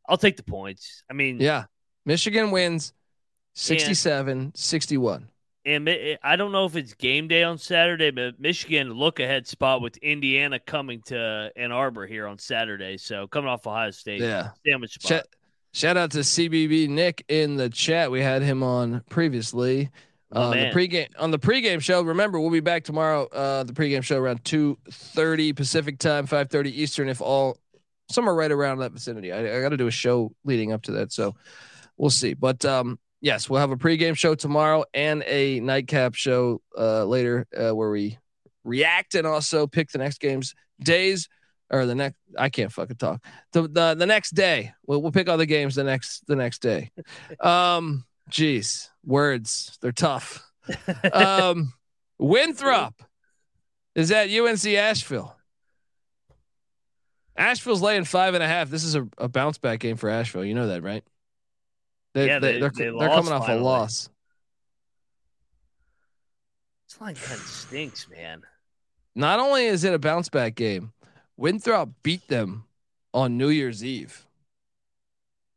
I'll 0.08 0.16
take 0.16 0.36
the 0.36 0.44
points. 0.44 1.02
I 1.10 1.14
mean, 1.14 1.40
Yeah. 1.40 1.64
Michigan 2.04 2.50
wins 2.50 2.92
67 3.54 4.52
61. 4.54 5.28
And 5.64 5.88
I 6.22 6.36
don't 6.36 6.52
know 6.52 6.64
if 6.64 6.76
it's 6.76 6.94
game 6.94 7.28
day 7.28 7.42
on 7.42 7.58
Saturday, 7.58 8.10
but 8.10 8.40
Michigan 8.40 8.90
look 8.90 9.20
ahead 9.20 9.46
spot 9.46 9.82
with 9.82 9.98
Indiana 9.98 10.58
coming 10.58 11.02
to 11.06 11.50
Ann 11.56 11.72
Arbor 11.72 12.06
here 12.06 12.26
on 12.26 12.38
Saturday. 12.38 12.96
So 12.96 13.26
coming 13.26 13.50
off 13.50 13.66
Ohio 13.66 13.90
State, 13.90 14.22
Yeah. 14.22 14.50
sandwich 14.66 14.94
spot. 14.94 15.08
Shout, 15.08 15.26
shout 15.74 15.96
out 15.98 16.10
to 16.12 16.18
CBB 16.24 16.88
Nick 16.88 17.24
in 17.28 17.56
the 17.56 17.68
chat. 17.68 18.10
We 18.10 18.22
had 18.22 18.40
him 18.40 18.62
on 18.62 19.02
previously. 19.10 19.90
My 20.32 20.40
Uh, 20.40 20.50
the 20.50 20.70
pregame 20.74 21.08
on 21.18 21.30
the 21.32 21.38
pregame 21.38 21.82
show. 21.82 22.00
Remember, 22.02 22.38
we'll 22.40 22.50
be 22.50 22.60
back 22.60 22.84
tomorrow. 22.84 23.26
Uh, 23.26 23.64
the 23.64 23.72
pregame 23.72 24.02
show 24.02 24.18
around 24.18 24.44
two 24.44 24.78
thirty 24.90 25.52
Pacific 25.52 25.98
time, 25.98 26.26
five 26.26 26.50
thirty 26.50 26.70
Eastern. 26.82 27.08
If 27.08 27.20
all 27.20 27.58
somewhere 28.10 28.34
right 28.34 28.52
around 28.52 28.78
that 28.78 28.92
vicinity. 28.92 29.32
I, 29.32 29.58
I 29.58 29.60
got 29.60 29.70
to 29.70 29.76
do 29.76 29.86
a 29.86 29.90
show 29.90 30.32
leading 30.44 30.72
up 30.72 30.82
to 30.84 30.92
that, 30.92 31.12
so 31.12 31.34
we'll 31.98 32.10
see. 32.10 32.34
But 32.34 32.64
um, 32.64 32.98
yes, 33.20 33.50
we'll 33.50 33.60
have 33.60 33.70
a 33.70 33.76
pregame 33.76 34.16
show 34.16 34.34
tomorrow 34.34 34.84
and 34.94 35.22
a 35.26 35.60
nightcap 35.60 36.14
show 36.14 36.62
uh, 36.76 37.04
later 37.04 37.46
uh, 37.56 37.74
where 37.74 37.90
we 37.90 38.18
react 38.64 39.14
and 39.14 39.26
also 39.26 39.66
pick 39.66 39.90
the 39.90 39.98
next 39.98 40.20
games 40.20 40.54
days 40.80 41.28
or 41.70 41.84
the 41.84 41.94
next. 41.94 42.16
I 42.38 42.48
can't 42.48 42.72
fucking 42.72 42.96
talk. 42.96 43.22
The 43.52 43.62
the, 43.62 43.94
the 43.94 44.06
next 44.06 44.30
day 44.30 44.72
we'll, 44.86 45.02
we'll 45.02 45.12
pick 45.12 45.28
all 45.28 45.36
the 45.36 45.46
games 45.46 45.74
the 45.74 45.84
next 45.84 46.26
the 46.26 46.36
next 46.36 46.62
day. 46.62 46.90
Um, 47.40 48.04
geez, 48.30 48.90
words 49.04 49.76
they're 49.82 49.92
tough. 49.92 50.44
Um, 51.12 51.72
Winthrop 52.18 53.02
is 53.94 54.10
at 54.10 54.30
UNC 54.30 54.66
Asheville. 54.66 55.34
Asheville's 57.36 57.80
laying 57.80 58.04
five 58.04 58.34
and 58.34 58.42
a 58.42 58.48
half. 58.48 58.68
This 58.68 58.84
is 58.84 58.96
a, 58.96 59.08
a 59.16 59.28
bounce 59.28 59.58
back 59.58 59.78
game 59.78 59.96
for 59.96 60.10
Asheville. 60.10 60.44
You 60.44 60.54
know 60.54 60.66
that, 60.66 60.82
right? 60.82 61.04
They, 62.14 62.26
Yeah, 62.26 62.38
they, 62.38 62.58
they're 62.58 62.70
they 62.70 62.84
they're 62.84 63.08
coming 63.08 63.32
off 63.32 63.46
finally. 63.46 63.60
a 63.60 63.64
loss. 63.64 64.08
This 66.88 67.00
line 67.00 67.14
kind 67.14 67.40
of 67.40 67.46
stinks, 67.46 68.08
man. 68.08 68.42
Not 69.14 69.40
only 69.40 69.66
is 69.66 69.84
it 69.84 69.92
a 69.94 69.98
bounce 69.98 70.28
back 70.28 70.54
game, 70.54 70.92
Winthrop 71.36 71.90
beat 72.02 72.26
them 72.28 72.64
on 73.12 73.36
New 73.36 73.48
Year's 73.48 73.84
Eve. 73.84 74.26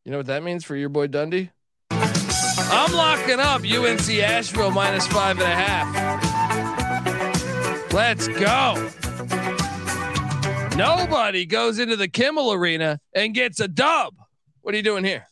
You 0.05 0.11
know 0.11 0.17
what 0.17 0.27
that 0.27 0.43
means 0.43 0.63
for 0.63 0.75
your 0.75 0.89
boy 0.89 1.07
Dundee? 1.07 1.51
I'm 1.91 2.93
locking 2.93 3.39
up 3.39 3.61
UNC 3.63 4.09
Asheville 4.09 4.71
minus 4.71 5.05
five 5.07 5.39
and 5.39 5.51
a 5.51 5.55
half. 5.55 6.11
Let's 7.93 8.27
go. 8.27 8.89
Nobody 10.75 11.45
goes 11.45 11.77
into 11.79 11.95
the 11.95 12.07
Kimmel 12.07 12.53
Arena 12.53 12.99
and 13.13 13.33
gets 13.33 13.59
a 13.59 13.67
dub. 13.67 14.15
What 14.61 14.73
are 14.73 14.77
you 14.77 14.83
doing 14.83 15.03
here? 15.03 15.27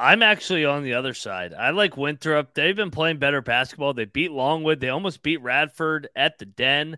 I'm 0.00 0.22
actually 0.22 0.64
on 0.64 0.82
the 0.82 0.94
other 0.94 1.12
side. 1.12 1.52
I 1.52 1.70
like 1.70 1.98
Winthrop. 1.98 2.54
They've 2.54 2.74
been 2.74 2.90
playing 2.90 3.18
better 3.18 3.42
basketball. 3.42 3.92
They 3.92 4.06
beat 4.06 4.32
Longwood. 4.32 4.80
They 4.80 4.88
almost 4.88 5.22
beat 5.22 5.42
Radford 5.42 6.08
at 6.16 6.38
the 6.38 6.46
Den. 6.46 6.96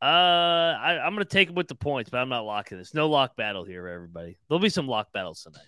Uh, 0.00 0.04
I, 0.04 0.98
I'm 1.04 1.14
going 1.14 1.26
to 1.26 1.30
take 1.30 1.48
them 1.48 1.54
with 1.54 1.68
the 1.68 1.74
points, 1.74 2.08
but 2.08 2.18
I'm 2.18 2.30
not 2.30 2.46
locking 2.46 2.78
this. 2.78 2.94
No 2.94 3.10
lock 3.10 3.36
battle 3.36 3.64
here, 3.64 3.86
everybody. 3.86 4.38
There'll 4.48 4.62
be 4.62 4.70
some 4.70 4.88
lock 4.88 5.12
battles 5.12 5.42
tonight. 5.42 5.60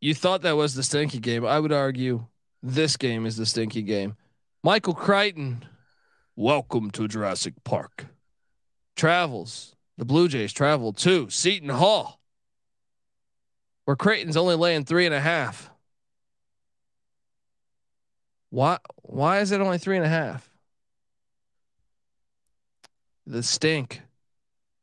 You 0.00 0.14
thought 0.14 0.40
that 0.42 0.56
was 0.56 0.74
the 0.74 0.82
stinky 0.82 1.18
game. 1.18 1.44
I 1.44 1.60
would 1.60 1.70
argue 1.70 2.26
this 2.62 2.96
game 2.96 3.26
is 3.26 3.36
the 3.36 3.44
stinky 3.44 3.82
game. 3.82 4.16
Michael 4.62 4.94
Crichton, 4.94 5.66
welcome 6.34 6.90
to 6.92 7.06
Jurassic 7.06 7.52
Park. 7.62 8.06
Travels. 8.96 9.76
The 9.98 10.06
Blue 10.06 10.28
Jays 10.28 10.52
travel 10.52 10.92
to 10.94 11.28
Seton 11.30 11.68
Hall, 11.68 12.20
where 13.84 13.96
Creighton's 13.96 14.36
only 14.36 14.54
laying 14.56 14.84
three 14.84 15.06
and 15.06 15.14
a 15.14 15.20
half. 15.20 15.70
Why? 18.50 18.78
Why 19.02 19.40
is 19.40 19.52
it 19.52 19.60
only 19.60 19.78
three 19.78 19.96
and 19.96 20.06
a 20.06 20.08
half? 20.08 20.48
The 23.26 23.42
stink 23.42 24.02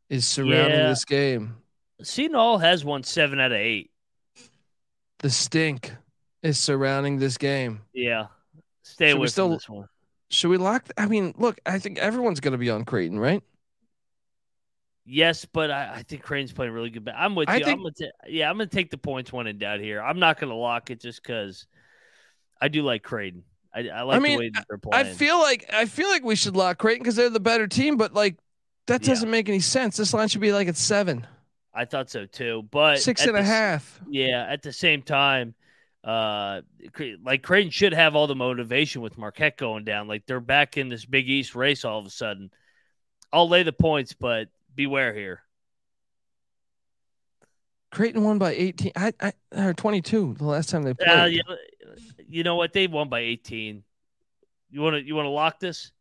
is 0.10 0.26
surrounding 0.28 0.80
Yeah. 0.80 0.89
this 0.89 1.06
game. 1.06 1.58
Seton 2.04 2.36
Hall 2.36 2.58
has 2.58 2.84
won 2.84 3.04
seven 3.04 3.39
out 3.39 3.52
of 3.52 3.58
eight. 3.58 3.91
The 5.20 5.30
stink 5.30 5.93
is 6.41 6.58
surrounding 6.60 7.20
this 7.20 7.38
game. 7.38 7.82
Yeah. 7.93 8.28
Stay 8.84 9.10
Should 9.10 9.16
we 9.16 9.20
away 9.20 9.28
still- 9.28 9.47
from 9.47 9.54
this 9.54 9.70
one. 9.70 9.88
Should 10.32 10.49
we 10.49 10.58
lock? 10.58 10.88
I 10.97 11.06
mean, 11.08 11.34
look, 11.38 11.60
I 11.66 11.78
think 11.78 11.99
everyone's 11.99 12.39
going 12.39 12.54
to 12.54 12.58
be 12.58 12.70
on 12.70 12.86
Creighton, 12.86 13.20
right? 13.20 13.43
Yes, 15.06 15.45
but 15.45 15.72
I, 15.72 15.95
I 15.95 16.04
think 16.04 16.22
Crane's 16.22 16.52
playing 16.54 16.74
really 16.74 16.89
good. 16.91 17.06
ba- 17.06 17.20
I'm 17.20 17.34
with 17.36 17.49
I 17.49 17.58
you. 17.58 17.66
think- 17.66 17.78
I'm 17.80 17.84
gonna 17.84 17.95
ta- 17.99 18.28
yeah, 18.28 18.49
I'm 18.49 18.58
gonna 18.58 18.68
take 18.68 18.91
the 18.91 18.97
points 18.97 19.34
when 19.34 19.47
in 19.47 19.58
doubt 19.58 19.80
here. 19.80 20.02
I'm 20.02 20.20
not 20.20 20.39
gonna 20.39 20.56
lock 20.56 20.91
it 20.91 21.02
just 21.02 21.22
because 21.24 21.66
I 22.62 22.68
do 22.68 22.84
like 22.84 23.02
Crane. 23.04 23.43
I, 23.74 23.88
I 23.89 24.02
like 24.04 24.22
mean, 24.22 24.34
the 24.34 24.38
way 24.45 24.52
they're 24.70 24.78
playing. 24.78 25.08
I 25.08 25.10
feel 25.12 25.39
like 25.39 25.66
I 25.74 25.86
feel 25.86 26.10
like 26.10 26.24
we 26.24 26.36
should 26.36 26.56
lock 26.56 26.78
Creighton 26.78 27.02
because 27.04 27.16
they're 27.16 27.30
the 27.30 27.39
better 27.39 27.68
team, 27.68 27.97
but 27.97 28.14
like 28.14 28.38
that 28.88 29.02
doesn't 29.02 29.30
make 29.30 29.49
any 29.49 29.60
sense. 29.60 29.97
This 29.97 30.14
line 30.14 30.28
should 30.28 30.41
be 30.41 30.52
like 30.54 30.68
at 30.68 30.78
seven, 30.78 31.26
I 31.74 31.86
thought 31.86 32.10
so 32.10 32.26
too. 32.26 32.68
But 32.70 32.99
six 32.99 33.26
and 33.26 33.36
the 33.36 33.39
s- 33.39 33.47
half. 33.47 34.02
Yeah, 34.08 34.45
at 34.47 34.62
the 34.62 34.74
same 34.74 35.02
time, 35.02 35.56
uh, 36.04 36.62
like 37.24 37.41
Creighton 37.43 37.72
should 37.72 37.93
have 37.93 38.16
all 38.16 38.28
the 38.28 38.36
motivation 38.36 39.02
with 39.02 39.18
Marquette 39.18 39.58
going 39.58 39.84
down. 39.84 40.08
Like 40.08 40.26
they're 40.28 40.39
back 40.39 40.78
in 40.78 40.89
this 40.89 41.06
Big 41.06 41.28
East 41.30 41.56
race 41.56 41.86
all 41.86 41.97
of 41.99 42.06
a 42.06 42.10
sudden. 42.12 42.52
I'll 43.34 43.47
lay 43.49 43.64
the 43.64 43.72
points, 43.74 44.14
but 44.14 44.49
beware 44.76 45.13
here. 45.13 45.41
Creighton 47.91 48.24
won 48.24 48.38
by 48.38 48.53
eighteen. 48.53 48.91
I, 48.95 49.13
I 49.19 49.34
or 49.55 49.74
twenty 49.74 50.01
two 50.01 50.36
the 50.38 50.45
last 50.45 50.69
time 50.69 50.84
they 50.84 50.93
played. 50.93 51.09
Uh, 51.09 51.26
you, 51.26 51.41
you 52.28 52.43
know 52.43 52.55
what? 52.55 52.74
They 52.74 52.88
won 52.88 53.09
by 53.09 53.19
18. 53.19 53.84
You 54.69 54.82
want 54.82 54.95
to 54.95 55.05
you 55.05 55.15
want 55.15 55.26
to 55.26 55.32
lock 55.32 55.59
this? 55.59 55.91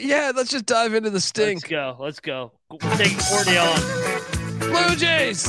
Yeah, 0.00 0.32
let's 0.34 0.50
just 0.50 0.66
dive 0.66 0.92
into 0.92 1.08
the 1.08 1.20
stink. 1.20 1.62
Let's 1.62 1.70
go. 1.70 1.96
Let's 1.98 2.20
go. 2.20 2.52
We're 2.70 2.96
taking 2.96 3.18
40 3.18 3.58
on. 3.58 4.58
Blue 4.58 4.96
Jays 4.96 5.46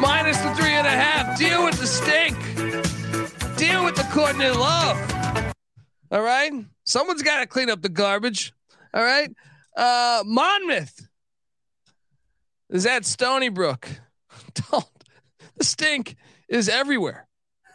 minus 0.00 0.38
the 0.38 0.54
three 0.54 0.70
and 0.70 0.86
a 0.86 0.90
half. 0.90 1.38
Deal 1.38 1.64
with 1.64 1.78
the 1.80 1.86
stink. 1.86 2.36
Deal 3.56 3.84
with 3.84 3.96
the 3.96 4.06
Courtney 4.12 4.50
Love. 4.50 5.54
All 6.12 6.22
right. 6.22 6.52
Someone's 6.84 7.22
got 7.22 7.40
to 7.40 7.46
clean 7.46 7.70
up 7.70 7.82
the 7.82 7.88
garbage. 7.88 8.52
All 8.94 9.02
right. 9.02 9.30
Uh, 9.76 10.22
Monmouth 10.26 11.07
is 12.70 12.86
at 12.86 13.04
Stony 13.04 13.48
Brook. 13.48 13.88
Don't. 14.70 14.84
The 15.56 15.64
stink 15.64 16.16
is 16.48 16.68
everywhere. 16.68 17.26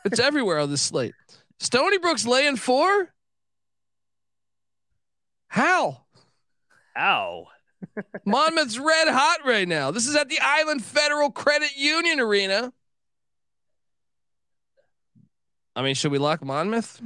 It's 0.05 0.19
everywhere 0.19 0.59
on 0.59 0.69
this 0.69 0.81
slate. 0.81 1.13
Stony 1.59 1.97
Brook's 1.97 2.25
laying 2.25 2.55
four. 2.55 3.13
How? 5.47 6.03
How? 6.93 7.47
Monmouth's 8.25 8.79
red 8.79 9.07
hot 9.07 9.39
right 9.45 9.67
now. 9.67 9.91
This 9.91 10.07
is 10.07 10.15
at 10.15 10.29
the 10.29 10.39
Island 10.41 10.83
Federal 10.83 11.31
Credit 11.31 11.75
Union 11.75 12.19
Arena. 12.19 12.73
I 15.75 15.81
mean, 15.81 15.95
should 15.95 16.11
we 16.11 16.17
lock 16.19 16.43
Monmouth? 16.43 17.01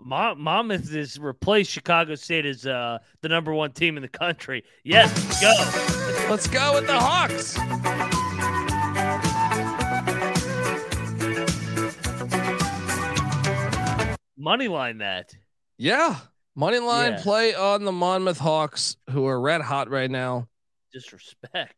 Mon- 0.00 0.40
Monmouth 0.40 0.92
has 0.92 1.18
replaced 1.18 1.70
Chicago 1.70 2.14
State 2.14 2.46
as 2.46 2.66
uh, 2.66 2.98
the 3.20 3.28
number 3.28 3.52
one 3.52 3.72
team 3.72 3.96
in 3.96 4.02
the 4.02 4.08
country. 4.08 4.64
Yes, 4.84 5.12
let's 5.26 5.40
go. 5.40 6.30
Let's 6.30 6.46
go 6.48 6.74
with 6.74 6.86
the 6.86 6.98
Hawks. 6.98 7.58
Money 14.36 14.68
line 14.68 14.98
that. 14.98 15.34
Yeah. 15.76 16.16
Money 16.54 16.78
line 16.78 17.12
Yeah. 17.12 17.22
play 17.22 17.54
on 17.54 17.84
the 17.84 17.92
Monmouth 17.92 18.38
Hawks, 18.38 18.96
who 19.10 19.26
are 19.26 19.40
red 19.40 19.60
hot 19.60 19.90
right 19.90 20.10
now. 20.10 20.48
Disrespect. 20.92 21.74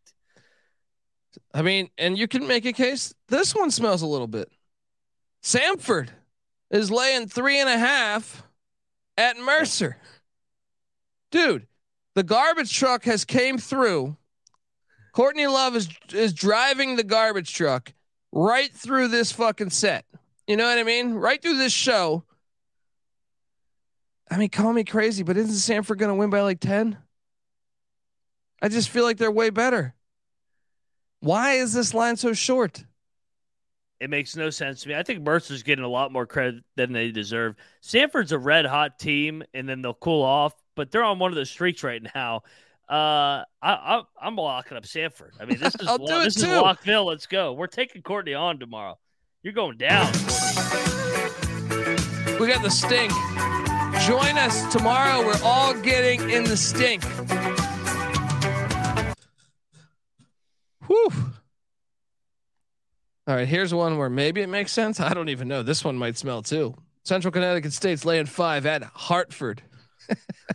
I 1.55 1.63
mean, 1.63 1.91
and 1.99 2.19
you 2.19 2.29
can 2.29 2.47
make 2.47 2.65
a 2.67 2.73
case. 2.73 3.15
This 3.29 3.55
one 3.55 3.71
smells 3.71 4.03
a 4.03 4.07
little 4.07 4.27
bit. 4.27 4.51
Samford 5.43 6.11
is 6.71 6.91
laying 6.91 7.27
three 7.27 7.59
and 7.59 7.69
a 7.69 7.79
half 7.79 8.43
at 9.17 9.39
Mercer. 9.39 9.97
Dude, 11.31 11.67
the 12.15 12.23
garbage 12.23 12.77
truck 12.77 13.05
has 13.05 13.25
came 13.25 13.59
through. 13.59 14.17
Courtney 15.13 15.47
Love 15.47 15.77
is 15.77 15.89
is 16.13 16.33
driving 16.33 16.97
the 16.97 17.05
garbage 17.05 17.53
truck 17.53 17.93
right 18.33 18.73
through 18.73 19.09
this 19.09 19.33
fucking 19.33 19.71
set. 19.71 20.05
You 20.47 20.57
know 20.57 20.65
what 20.65 20.79
I 20.79 20.83
mean? 20.83 21.15
Right 21.15 21.41
through 21.41 21.59
this 21.59 21.73
show. 21.73 22.25
I 24.31 24.37
mean, 24.37 24.49
call 24.49 24.73
me 24.73 24.85
crazy, 24.85 25.25
but 25.25 25.37
isn't 25.37 25.53
Samford 25.55 25.99
going 25.99 26.09
to 26.09 26.15
win 26.15 26.31
by 26.31 26.43
like 26.43 26.61
10? 26.61 26.97
I 28.63 28.69
just 28.69 28.89
feel 28.91 29.03
like 29.03 29.17
they're 29.17 29.31
way 29.31 29.51
better. 29.51 29.95
Why 31.21 31.55
is 31.55 31.73
this 31.73 31.95
line 31.95 32.17
so 32.17 32.33
short? 32.33 32.85
It 34.01 34.09
makes 34.09 34.35
no 34.35 34.49
sense 34.49 34.83
to 34.83 34.89
me. 34.89 34.95
I 34.95 35.03
think 35.03 35.23
Mercer's 35.23 35.63
getting 35.63 35.85
a 35.85 35.89
lot 35.89 36.11
more 36.11 36.27
credit 36.27 36.65
than 36.75 36.93
they 36.93 37.11
deserve. 37.11 37.55
Samford's 37.83 38.33
a 38.33 38.39
red 38.39 38.65
hot 38.65 38.99
team, 38.99 39.43
and 39.53 39.69
then 39.69 39.83
they'll 39.83 39.93
cool 39.93 40.23
off, 40.23 40.55
but 40.75 40.91
they're 40.91 41.05
on 41.05 41.19
one 41.19 41.31
of 41.31 41.37
those 41.37 41.51
streaks 41.51 41.85
right 41.85 42.03
now. 42.15 42.43
Uh, 42.89 43.45
I, 43.63 44.03
I 44.23 44.27
am 44.27 44.37
locking 44.37 44.77
up 44.77 44.85
Samford. 44.85 45.33
I 45.39 45.45
mean, 45.45 45.59
this 45.61 45.75
is 45.81 45.87
I'll 45.87 45.99
do 45.99 46.19
this 46.21 46.37
is 46.37 46.43
too. 46.43 46.49
Lockville. 46.49 47.05
Let's 47.05 47.27
go. 47.27 47.53
We're 47.53 47.67
taking 47.67 48.03
Courtney 48.03 48.35
on 48.35 48.59
tomorrow. 48.59 48.99
You're 49.43 49.53
going 49.53 49.77
down. 49.77 50.11
We 52.41 52.47
got 52.47 52.63
the 52.63 52.71
stink. 52.71 53.13
Join 54.07 54.39
us 54.39 54.73
tomorrow. 54.73 55.23
We're 55.27 55.39
all 55.45 55.75
getting 55.75 56.31
in 56.31 56.45
the 56.45 56.57
stink. 56.57 57.05
Whew. 60.87 61.13
All 63.31 63.37
right, 63.37 63.47
here's 63.47 63.73
one 63.73 63.97
where 63.97 64.11
maybe 64.11 64.41
it 64.41 64.49
makes 64.49 64.73
sense. 64.73 64.99
I 64.99 65.15
don't 65.15 65.29
even 65.29 65.47
know. 65.47 65.63
This 65.63 65.85
one 65.85 65.97
might 65.97 66.19
smell 66.19 66.43
too. 66.43 66.75
Central 67.05 67.31
Connecticut 67.31 67.73
State's 67.73 68.05
laying 68.05 68.27
five 68.27 68.67
at 68.67 68.83
Hartford. 68.83 69.63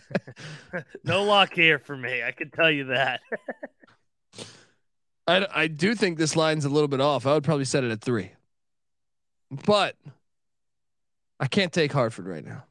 no 1.06 1.24
luck 1.24 1.54
here 1.54 1.80
for 1.80 1.96
me. 1.96 2.22
I 2.22 2.32
can 2.32 2.52
tell 2.52 2.70
you 2.70 2.88
that. 2.88 3.22
I, 5.26 5.48
I 5.56 5.68
do 5.68 5.96
think 5.96 6.18
this 6.18 6.36
line's 6.36 6.66
a 6.66 6.70
little 6.70 6.90
bit 6.90 7.00
off. 7.00 7.26
I 7.26 7.34
would 7.36 7.46
probably 7.46 7.64
set 7.64 7.86
it 7.86 7.92
at 7.92 8.02
three, 8.02 8.34
but 9.50 9.96
I 11.40 11.48
can't 11.48 11.72
take 11.72 11.94
Hartford 11.94 12.28
right 12.28 12.44
now. 12.44 12.66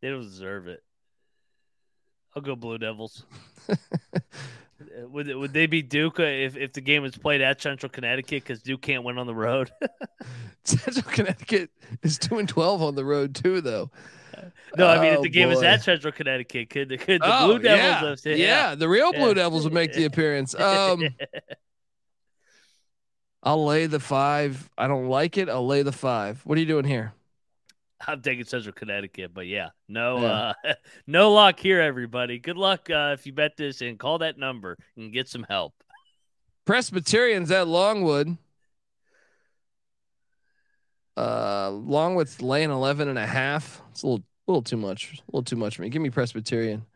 They 0.00 0.08
don't 0.08 0.22
deserve 0.22 0.68
it. 0.68 0.82
I'll 2.34 2.40
go 2.40 2.56
Blue 2.56 2.78
Devils. 2.78 3.26
would 5.08 5.34
would 5.34 5.52
they 5.52 5.66
be 5.66 5.82
Duke 5.82 6.20
if, 6.20 6.56
if 6.56 6.72
the 6.72 6.80
game 6.80 7.02
was 7.02 7.16
played 7.16 7.40
at 7.40 7.60
Central 7.60 7.90
Connecticut 7.90 8.44
because 8.44 8.62
Duke 8.62 8.80
can't 8.82 9.02
win 9.04 9.18
on 9.18 9.26
the 9.26 9.34
road? 9.34 9.70
Central 10.64 11.10
Connecticut 11.10 11.70
is 12.02 12.18
two 12.18 12.38
and 12.38 12.48
twelve 12.48 12.82
on 12.82 12.94
the 12.94 13.04
road 13.04 13.34
too, 13.34 13.60
though. 13.60 13.90
no, 14.76 14.86
I 14.86 15.00
mean 15.00 15.12
if 15.14 15.18
Oh, 15.18 15.22
the 15.22 15.28
game 15.30 15.50
boy. 15.52 15.62
at 15.64 15.82
Central 15.82 16.12
Connecticut, 16.12 16.70
could 16.70 16.88
the 16.90 16.98
could 16.98 17.20
the 17.22 17.26
Oh, 17.42 17.46
Blue 17.46 17.58
Devils 17.58 17.78
yeah. 18.02 18.08
have 18.08 18.20
said- 18.20 18.38
yeah. 18.38 18.74
the 18.74 18.88
real 18.88 19.12
Blue 19.12 19.28
Yeah. 19.28 19.34
Devils 19.34 19.64
would 19.64 19.72
make 19.72 19.92
the 19.94 20.04
appearance. 20.04 20.54
Um, 20.58 21.08
I'll 23.42 23.64
lay 23.64 23.86
the 23.86 24.00
five. 24.00 24.68
I 24.76 24.88
don't 24.88 25.06
like 25.08 25.38
it. 25.38 25.48
I'll 25.48 25.66
lay 25.66 25.82
the 25.82 25.92
five. 25.92 26.40
What 26.44 26.58
are 26.58 26.60
you 26.60 26.66
doing 26.66 26.84
here? 26.84 27.14
I'm 28.06 28.22
taking 28.22 28.44
Central 28.44 28.72
Connecticut, 28.72 29.32
but 29.34 29.46
yeah, 29.46 29.70
no, 29.88 30.20
Yeah. 30.20 30.52
uh, 30.64 30.74
no 31.06 31.32
luck 31.32 31.58
here, 31.58 31.80
everybody. 31.80 32.38
Good 32.38 32.56
luck 32.56 32.88
uh, 32.90 33.16
if 33.18 33.26
you 33.26 33.32
bet 33.32 33.56
this 33.56 33.80
and 33.80 33.98
call 33.98 34.18
that 34.18 34.38
number 34.38 34.76
and 34.96 35.12
get 35.12 35.28
some 35.28 35.44
help. 35.48 35.74
Presbyterians 36.64 37.50
at 37.50 37.66
Longwood. 37.66 38.36
Uh, 41.16 41.70
Longwood's 41.70 42.40
laying 42.40 42.70
11 42.70 43.08
and 43.08 43.18
a 43.18 43.26
half. 43.26 43.82
It's 43.90 44.02
a 44.04 44.06
little, 44.06 44.24
little 44.46 44.62
too 44.62 44.76
much. 44.76 45.14
A 45.14 45.16
little 45.32 45.42
too 45.42 45.56
much 45.56 45.76
for 45.76 45.82
me. 45.82 45.88
Give 45.88 46.00
me 46.02 46.10
Presbyterian. 46.10 46.86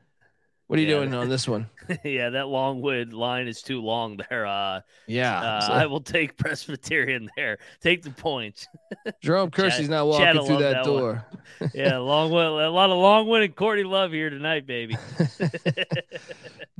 What 0.72 0.78
are 0.78 0.82
you 0.84 0.88
Yeah. 0.88 1.00
doing 1.00 1.14
on 1.14 1.28
this 1.28 1.46
one? 1.46 1.68
yeah, 2.02 2.30
that 2.30 2.48
Longwood 2.48 3.12
line 3.12 3.46
is 3.46 3.60
too 3.60 3.82
long 3.82 4.18
there. 4.30 4.46
Uh, 4.46 4.80
Yeah. 5.06 5.38
uh, 5.38 5.60
so 5.60 5.72
I 5.74 5.84
will 5.84 6.00
take 6.00 6.34
Presbyterian 6.38 7.28
there. 7.36 7.58
Take 7.82 8.00
the 8.00 8.08
points. 8.10 8.66
Jerome 9.20 9.50
Kersey's 9.50 9.90
not 9.90 10.06
walking 10.06 10.34
will 10.34 10.46
through 10.46 10.58
that 10.60 10.72
that 10.76 10.84
door. 10.84 11.26
Yeah, 11.74 11.98
Longwood, 11.98 12.46
a 12.46 12.70
lot 12.70 12.88
of 12.88 12.96
Longwood 12.96 13.42
and 13.42 13.54
Courtney 13.54 13.84
Love 13.84 14.12
here 14.12 14.30
tonight, 14.30 14.66
baby. 14.66 14.96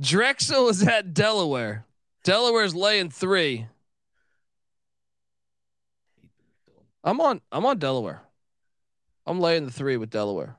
Drexel 0.01 0.69
is 0.69 0.81
at 0.87 1.13
Delaware. 1.13 1.85
Delaware's 2.23 2.73
laying 2.73 3.11
three. 3.11 3.67
I'm 7.03 7.21
on. 7.21 7.41
I'm 7.51 7.67
on 7.67 7.77
Delaware. 7.77 8.23
I'm 9.27 9.39
laying 9.39 9.65
the 9.65 9.71
three 9.71 9.97
with 9.97 10.09
Delaware. 10.09 10.55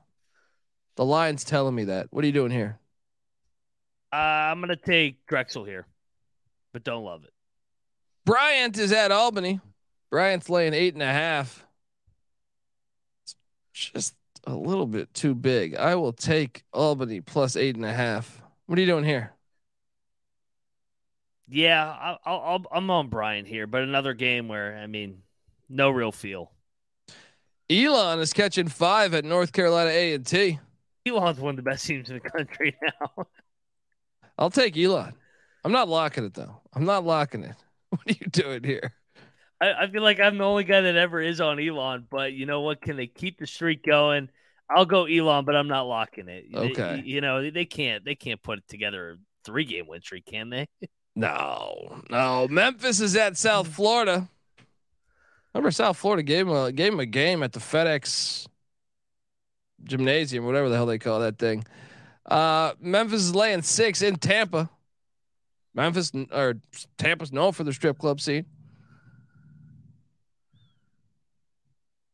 The 0.95 1.03
line's 1.03 1.43
telling 1.43 1.75
me 1.75 1.83
that. 1.83 2.07
What 2.11 2.23
are 2.23 2.27
you 2.27 2.31
doing 2.31 2.51
here? 2.51 2.79
Uh, 4.15 4.49
I'm 4.49 4.61
gonna 4.61 4.77
take 4.77 5.25
Drexel 5.27 5.65
here, 5.65 5.85
but 6.71 6.85
don't 6.85 7.03
love 7.03 7.25
it. 7.25 7.33
Bryant 8.23 8.77
is 8.77 8.93
at 8.93 9.11
Albany. 9.11 9.59
Bryant's 10.09 10.49
laying 10.49 10.73
eight 10.73 10.93
and 10.93 11.03
a 11.03 11.11
half. 11.11 11.65
It's 13.25 13.35
just 13.73 14.15
a 14.47 14.55
little 14.55 14.87
bit 14.87 15.13
too 15.13 15.35
big. 15.35 15.75
I 15.75 15.95
will 15.95 16.13
take 16.13 16.63
Albany 16.71 17.19
plus 17.19 17.57
eight 17.57 17.75
and 17.75 17.83
a 17.83 17.91
half. 17.91 18.41
What 18.67 18.77
are 18.77 18.81
you 18.81 18.87
doing 18.87 19.03
here? 19.03 19.33
Yeah, 21.49 21.85
I'll, 21.85 22.19
I'll, 22.23 22.39
I'll, 22.39 22.65
I'm 22.71 22.89
on 22.89 23.09
Bryant 23.09 23.49
here, 23.49 23.67
but 23.67 23.81
another 23.81 24.13
game 24.13 24.47
where 24.47 24.77
I 24.77 24.87
mean, 24.87 25.23
no 25.67 25.89
real 25.89 26.13
feel. 26.13 26.53
Elon 27.69 28.19
is 28.21 28.31
catching 28.31 28.69
five 28.69 29.13
at 29.13 29.25
North 29.25 29.51
Carolina 29.51 29.89
A 29.89 30.13
and 30.13 30.25
T. 30.25 30.57
Elon's 31.05 31.41
one 31.41 31.49
of 31.49 31.55
the 31.57 31.69
best 31.69 31.85
teams 31.85 32.09
in 32.09 32.21
the 32.23 32.29
country 32.29 32.77
now. 32.81 33.27
I'll 34.37 34.49
take 34.49 34.77
Elon. 34.77 35.13
I'm 35.63 35.71
not 35.71 35.87
locking 35.89 36.25
it 36.25 36.33
though. 36.33 36.61
I'm 36.73 36.85
not 36.85 37.03
locking 37.05 37.43
it. 37.43 37.55
What 37.89 38.01
are 38.07 38.11
you 38.19 38.27
doing 38.29 38.63
here? 38.63 38.91
I, 39.61 39.73
I 39.83 39.87
feel 39.89 40.01
like 40.01 40.19
I'm 40.19 40.37
the 40.37 40.43
only 40.43 40.65
guy 40.65 40.81
that 40.81 40.95
ever 40.97 41.21
is 41.21 41.39
on 41.39 41.59
Elon, 41.59 42.07
but 42.11 42.33
you 42.33 42.45
know 42.45 42.59
what? 42.61 42.81
Can 42.81 42.97
they 42.97 43.07
keep 43.07 43.39
the 43.39 43.47
streak 43.47 43.85
going? 43.85 44.27
I'll 44.69 44.85
go 44.85 45.05
Elon, 45.05 45.45
but 45.45 45.55
I'm 45.55 45.67
not 45.69 45.83
locking 45.87 46.27
it. 46.27 46.51
They- 46.51 46.57
Okay. 46.71 47.01
you 47.05 47.21
know 47.21 47.49
they 47.49 47.65
can't 47.65 48.03
they 48.03 48.15
can't 48.15 48.41
put 48.43 48.57
it 48.57 48.67
together 48.67 49.11
a 49.11 49.15
three 49.45 49.63
game 49.63 49.87
win 49.87 50.01
streak, 50.01 50.25
can 50.25 50.49
they? 50.49 50.67
No, 51.17 52.01
no. 52.09 52.45
Memphis 52.49 52.99
is 52.99 53.15
at 53.15 53.37
South 53.37 53.69
Florida. 53.69 54.27
Remember, 55.53 55.71
South 55.71 55.95
Florida 55.95 56.23
gave 56.23 56.45
him 56.45 56.53
a 56.53 56.73
gave 56.73 56.91
him 56.91 56.99
a 56.99 57.05
game 57.05 57.41
at 57.41 57.53
the 57.53 57.61
FedEx 57.61 58.47
Gymnasium, 59.83 60.45
whatever 60.45 60.67
the 60.67 60.75
hell 60.75 60.85
they 60.85 60.97
call 60.99 61.19
that 61.21 61.37
thing. 61.37 61.63
Uh, 62.25 62.73
Memphis 62.79 63.21
is 63.21 63.35
laying 63.35 63.61
six 63.61 64.01
in 64.01 64.15
Tampa. 64.15 64.69
Memphis 65.73 66.11
or 66.31 66.55
Tampa's 66.97 67.31
known 67.31 67.51
for 67.51 67.63
the 67.63 67.73
strip 67.73 67.97
club 67.97 68.21
scene. 68.21 68.45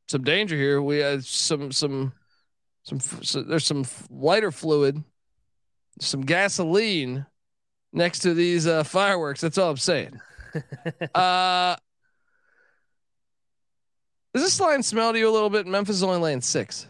Some 0.07 0.23
danger 0.23 0.57
here. 0.57 0.81
We 0.81 0.97
have 0.97 1.25
some 1.25 1.71
some 1.71 2.11
some. 2.83 2.99
So 2.99 3.43
there's 3.43 3.65
some 3.65 3.85
lighter 4.09 4.51
fluid, 4.51 5.03
some 5.99 6.21
gasoline 6.21 7.25
next 7.93 8.19
to 8.19 8.33
these 8.33 8.67
uh, 8.67 8.83
fireworks. 8.83 9.41
That's 9.41 9.57
all 9.57 9.69
I'm 9.69 9.77
saying. 9.77 10.19
uh, 11.15 11.75
does 14.33 14.43
this 14.43 14.59
line 14.59 14.83
smell 14.83 15.13
to 15.13 15.19
you 15.19 15.29
a 15.29 15.31
little 15.31 15.49
bit? 15.49 15.67
Memphis 15.67 15.97
is 15.97 16.03
only 16.03 16.19
laying 16.19 16.41
six. 16.41 16.87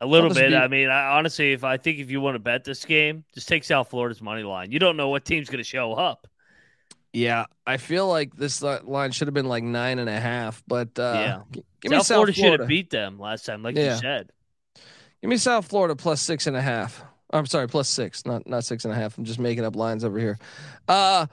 A 0.00 0.06
little 0.06 0.30
bit. 0.30 0.50
be- 0.50 0.56
I 0.56 0.68
mean, 0.68 0.88
I, 0.88 1.16
honestly, 1.18 1.52
if 1.52 1.62
I 1.64 1.76
think 1.76 1.98
if 1.98 2.10
you 2.10 2.20
want 2.20 2.34
to 2.34 2.38
bet 2.38 2.64
this 2.64 2.84
game, 2.84 3.24
just 3.34 3.48
take 3.48 3.64
South 3.64 3.90
Florida's 3.90 4.22
money 4.22 4.42
line. 4.42 4.72
You 4.72 4.78
don't 4.78 4.96
know 4.96 5.08
what 5.08 5.24
team's 5.24 5.48
going 5.48 5.58
to 5.58 5.64
show 5.64 5.92
up. 5.92 6.26
Yeah, 7.12 7.46
I 7.66 7.76
feel 7.76 8.06
like 8.08 8.34
this 8.36 8.62
line 8.62 9.10
should 9.10 9.26
have 9.26 9.34
been 9.34 9.48
like 9.48 9.64
nine 9.64 9.98
and 9.98 10.08
a 10.08 10.18
half, 10.20 10.62
but 10.66 10.96
uh, 10.98 11.12
Yeah. 11.14 11.40
g- 11.50 11.64
give 11.80 11.90
me 11.90 11.96
South 11.98 12.06
South 12.06 12.14
Florida, 12.16 12.32
Florida. 12.32 12.52
should 12.54 12.60
have 12.60 12.68
beat 12.68 12.90
them 12.90 13.18
last 13.18 13.44
time, 13.46 13.62
like 13.62 13.76
Yeah. 13.76 13.94
you 13.94 14.00
said. 14.00 14.30
Give 15.20 15.28
me 15.28 15.36
South 15.36 15.66
Florida 15.66 15.96
plus 15.96 16.22
six 16.22 16.46
and 16.46 16.56
a 16.56 16.62
half. 16.62 17.02
I'm 17.32 17.46
sorry, 17.46 17.68
plus 17.68 17.88
six, 17.88 18.24
not 18.24 18.46
not 18.46 18.64
six 18.64 18.84
and 18.84 18.92
a 18.94 18.96
half. 18.96 19.18
I'm 19.18 19.24
just 19.24 19.38
making 19.40 19.64
up 19.64 19.76
lines 19.76 20.04
over 20.04 20.18
here. 20.18 20.38
Uh, 20.88 21.26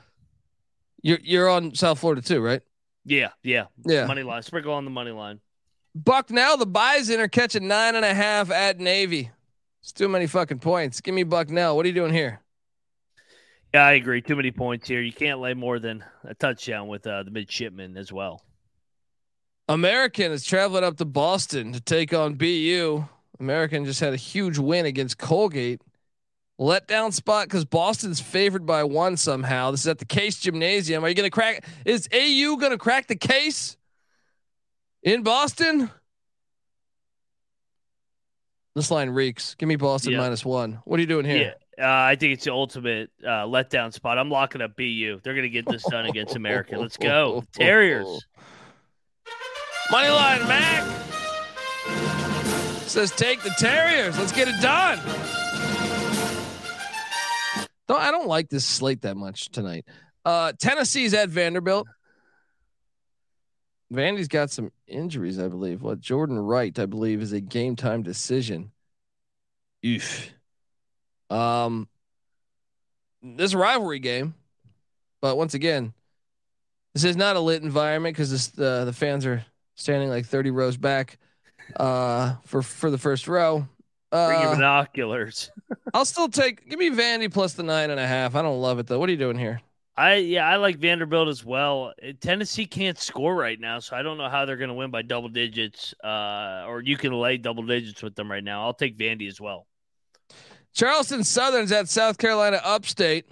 you're 1.03 1.19
you're 1.23 1.47
on 1.49 1.73
South 1.75 1.99
Florida 1.99 2.21
too, 2.21 2.41
right? 2.41 2.61
Yeah, 3.05 3.29
yeah. 3.43 3.65
Yeah. 3.85 4.05
Money 4.07 4.23
line. 4.23 4.41
Sprinkle 4.43 4.73
on 4.73 4.83
the 4.83 4.91
money 4.91 5.11
line. 5.11 5.39
Bucknell 6.03 6.57
the 6.57 6.67
Bison 6.67 7.19
are 7.19 7.27
catching 7.27 7.67
nine 7.67 7.95
and 7.95 8.05
a 8.05 8.13
half 8.13 8.51
at 8.51 8.79
Navy. 8.79 9.31
It's 9.81 9.91
too 9.91 10.07
many 10.07 10.27
fucking 10.27 10.59
points. 10.59 11.01
Give 11.01 11.15
me 11.15 11.23
Bucknell. 11.23 11.75
What 11.75 11.85
are 11.85 11.89
you 11.89 11.95
doing 11.95 12.13
here? 12.13 12.41
Yeah, 13.73 13.85
I 13.85 13.93
agree. 13.93 14.21
Too 14.21 14.35
many 14.35 14.51
points 14.51 14.87
here. 14.87 15.01
You 15.01 15.11
can't 15.11 15.39
lay 15.39 15.53
more 15.53 15.79
than 15.79 16.03
a 16.23 16.35
touchdown 16.35 16.87
with 16.87 17.07
uh, 17.07 17.23
the 17.23 17.31
midshipmen 17.31 17.97
as 17.97 18.11
well. 18.11 18.43
American 19.69 20.31
is 20.31 20.45
traveling 20.45 20.83
up 20.83 20.97
to 20.97 21.05
Boston 21.05 21.73
to 21.73 21.81
take 21.81 22.13
on 22.13 22.35
BU. 22.35 23.03
American 23.39 23.85
just 23.85 23.99
had 23.99 24.13
a 24.13 24.17
huge 24.17 24.57
win 24.57 24.85
against 24.85 25.17
Colgate. 25.17 25.81
letdown 26.59 27.11
spot 27.11 27.47
because 27.47 27.65
Boston's 27.65 28.19
favored 28.19 28.65
by 28.65 28.83
one 28.83 29.17
somehow. 29.17 29.71
This 29.71 29.81
is 29.81 29.87
at 29.87 29.99
the 29.99 30.05
Case 30.05 30.39
Gymnasium. 30.39 31.03
Are 31.03 31.09
you 31.09 31.15
going 31.15 31.29
to 31.29 31.31
crack? 31.31 31.65
Is 31.85 32.07
AU 32.13 32.55
going 32.57 32.71
to 32.71 32.77
crack 32.77 33.07
the 33.07 33.15
case 33.15 33.76
in 35.13 35.23
Boston? 35.23 35.89
This 38.75 38.91
line 38.91 39.09
reeks. 39.09 39.55
Give 39.55 39.67
me 39.67 39.75
Boston 39.75 40.11
Yeah. 40.11 40.19
minus 40.19 40.45
one. 40.45 40.79
What 40.85 40.97
are 40.97 41.01
you 41.01 41.07
doing 41.07 41.25
here? 41.25 41.55
Yeah, 41.77 41.85
uh, 41.85 42.05
I 42.11 42.15
think 42.15 42.33
it's 42.33 42.43
the 42.45 42.51
ultimate 42.51 43.09
uh, 43.23 43.45
letdown 43.45 43.93
spot. 43.93 44.17
I'm 44.17 44.29
locking 44.29 44.61
up 44.61 44.75
BU. 44.75 45.21
They're 45.23 45.33
going 45.33 45.43
to 45.43 45.49
get 45.49 45.65
this 45.65 45.83
done 45.89 46.05
against 46.05 46.35
America. 46.35 46.77
Let's 46.79 46.97
go, 46.97 47.43
Terriers. 47.53 48.25
Money 49.89 50.09
line, 50.09 50.47
Mac 50.47 50.83
says 52.87 53.11
take 53.11 53.41
the 53.43 53.53
Terriers. 53.57 54.17
Let's 54.17 54.31
get 54.31 54.47
it 54.47 54.59
done. 54.61 54.99
Don't 57.87 58.01
I 58.01 58.11
don't 58.11 58.27
like 58.27 58.49
this 58.49 58.65
slate 58.65 59.01
that 59.01 59.15
much 59.15 59.49
tonight. 59.49 59.85
Uh, 60.25 60.51
Tennessee's 60.59 61.13
at 61.13 61.29
Vanderbilt. 61.29 61.87
Vandy's 63.93 64.27
got 64.27 64.49
some 64.51 64.71
injuries, 64.87 65.39
I 65.39 65.47
believe. 65.47 65.81
What 65.81 65.99
Jordan 66.01 66.39
Wright, 66.39 66.77
I 66.77 66.85
believe, 66.85 67.21
is 67.21 67.31
a 67.31 67.39
game 67.41 67.75
time 67.75 68.03
decision. 68.03 68.71
Oof. 69.85 70.29
Um, 71.29 71.87
this 73.21 73.45
is 73.51 73.53
a 73.53 73.57
rivalry 73.57 73.99
game, 73.99 74.33
but 75.21 75.37
once 75.37 75.53
again, 75.53 75.93
this 76.93 77.03
is 77.03 77.15
not 77.15 77.35
a 77.35 77.39
lit 77.39 77.63
environment 77.63 78.15
because 78.15 78.49
the 78.49 78.85
the 78.85 78.93
fans 78.93 79.25
are 79.25 79.45
standing 79.75 80.09
like 80.09 80.25
thirty 80.25 80.51
rows 80.51 80.77
back 80.77 81.17
uh, 81.77 82.35
for 82.45 82.61
for 82.61 82.89
the 82.89 82.97
first 82.97 83.27
row. 83.27 83.67
Bring 84.09 84.41
your 84.41 84.51
Uh, 84.51 84.55
binoculars. 84.55 85.51
I'll 85.93 86.05
still 86.05 86.29
take. 86.29 86.67
Give 86.69 86.79
me 86.79 86.89
Vandy 86.89 87.31
plus 87.31 87.53
the 87.53 87.63
nine 87.63 87.89
and 87.89 87.99
a 87.99 88.07
half. 88.07 88.35
I 88.35 88.41
don't 88.41 88.61
love 88.61 88.79
it 88.79 88.87
though. 88.87 88.99
What 88.99 89.09
are 89.09 89.11
you 89.11 89.17
doing 89.17 89.37
here? 89.37 89.61
I 89.97 90.15
yeah, 90.15 90.47
I 90.47 90.57
like 90.57 90.77
Vanderbilt 90.77 91.27
as 91.27 91.43
well. 91.43 91.93
Uh, 92.01 92.11
Tennessee 92.21 92.67
can't 92.67 92.99
score 92.99 93.35
right 93.35 93.59
now, 93.59 93.79
so 93.79 93.95
I 93.95 94.03
don't 94.03 94.19
know 94.19 94.29
how 94.29 94.45
they're 94.45 94.57
going 94.57 94.69
to 94.69 94.75
win 94.75 94.91
by 94.91 95.01
double 95.01 95.29
digits. 95.29 95.95
Uh, 96.03 96.65
or 96.67 96.81
you 96.81 96.97
can 96.97 97.13
lay 97.13 97.37
double 97.37 97.63
digits 97.63 98.03
with 98.03 98.13
them 98.13 98.29
right 98.29 98.43
now. 98.43 98.63
I'll 98.63 98.75
take 98.75 98.95
Vandy 98.95 99.27
as 99.27 99.41
well. 99.41 99.65
Charleston 100.73 101.23
Southern's 101.23 101.71
at 101.71 101.89
South 101.89 102.19
Carolina 102.19 102.61
Upstate. 102.63 103.25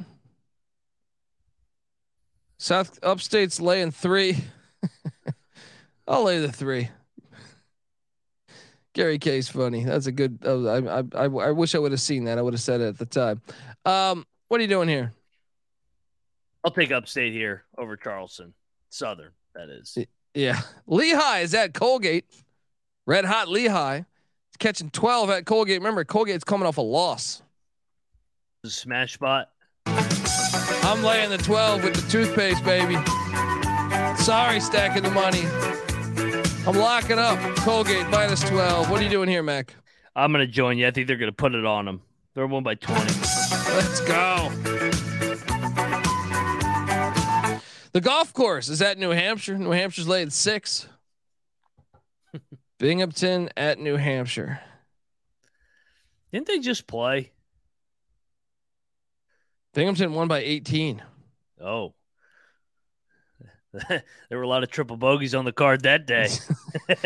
South 2.57 2.97
Upstate's 3.03 3.59
laying 3.59 3.91
three. 3.91 4.37
I'll 6.07 6.23
lay 6.23 6.39
the 6.39 6.51
three. 6.51 6.89
Gary 8.93 9.19
K's 9.19 9.47
funny. 9.49 9.83
That's 9.83 10.07
a 10.07 10.11
good. 10.11 10.39
Oh, 10.43 10.65
I, 10.65 10.99
I 10.99 11.03
I 11.13 11.25
I 11.25 11.51
wish 11.51 11.75
I 11.75 11.79
would 11.79 11.91
have 11.91 12.01
seen 12.01 12.23
that. 12.23 12.39
I 12.39 12.41
would 12.41 12.53
have 12.53 12.61
said 12.61 12.81
it 12.81 12.87
at 12.87 12.97
the 12.97 13.05
time. 13.05 13.41
Um, 13.85 14.25
what 14.47 14.59
are 14.59 14.63
you 14.63 14.69
doing 14.69 14.87
here? 14.87 15.11
I'll 16.65 16.71
take 16.71 16.91
Upstate 16.91 17.31
here 17.31 17.63
over 17.77 17.95
Charleston 17.95 18.53
Southern. 18.89 19.29
That 19.53 19.69
is. 19.69 19.97
Yeah, 20.33 20.59
Lehigh 20.87 21.41
is 21.41 21.53
at 21.53 21.73
Colgate. 21.73 22.25
Red 23.05 23.23
hot 23.23 23.47
Lehigh. 23.47 24.01
It's 24.49 24.57
catching 24.57 24.89
twelve 24.89 25.29
at 25.29 25.45
Colgate. 25.45 25.79
Remember, 25.79 26.03
Colgate's 26.03 26.43
coming 26.43 26.67
off 26.67 26.77
a 26.77 26.81
loss. 26.81 27.43
Smash 28.65 29.13
spot. 29.13 29.51
I'm 29.85 31.03
laying 31.03 31.29
the 31.29 31.37
12 31.37 31.83
with 31.83 31.95
the 31.95 32.11
toothpaste, 32.11 32.63
baby. 32.63 32.95
Sorry, 34.17 34.59
stacking 34.59 35.03
the 35.03 35.11
money. 35.11 35.43
I'm 36.67 36.75
locking 36.75 37.19
up 37.19 37.39
Colgate 37.57 38.07
minus 38.09 38.41
12. 38.41 38.89
What 38.89 38.99
are 38.99 39.03
you 39.03 39.09
doing 39.09 39.29
here, 39.29 39.43
Mac? 39.43 39.75
I'm 40.15 40.31
going 40.31 40.45
to 40.45 40.51
join 40.51 40.77
you. 40.77 40.87
I 40.87 40.91
think 40.91 41.07
they're 41.07 41.17
going 41.17 41.31
to 41.31 41.35
put 41.35 41.53
it 41.53 41.65
on 41.65 41.85
them. 41.85 42.01
They're 42.33 42.47
one 42.47 42.63
by 42.63 42.75
20. 42.75 43.01
Let's 43.01 44.01
go. 44.01 44.51
The 47.95 48.01
golf 48.01 48.33
course 48.33 48.67
is 48.67 48.81
at 48.81 48.97
New 48.97 49.11
Hampshire. 49.11 49.57
New 49.57 49.71
Hampshire's 49.71 50.05
laying 50.05 50.29
six. 50.29 50.85
Binghamton 52.77 53.49
at 53.55 53.79
New 53.79 53.95
Hampshire. 53.95 54.59
Didn't 56.29 56.47
they 56.47 56.59
just 56.59 56.87
play? 56.87 57.31
Binghamton 59.73 60.13
won 60.13 60.27
by 60.27 60.39
18. 60.39 61.03
Oh. 61.61 61.93
there 63.87 64.03
were 64.29 64.41
a 64.41 64.47
lot 64.47 64.63
of 64.63 64.69
triple 64.69 64.97
bogeys 64.97 65.33
on 65.33 65.45
the 65.45 65.53
card 65.53 65.83
that 65.83 66.05
day. 66.05 66.27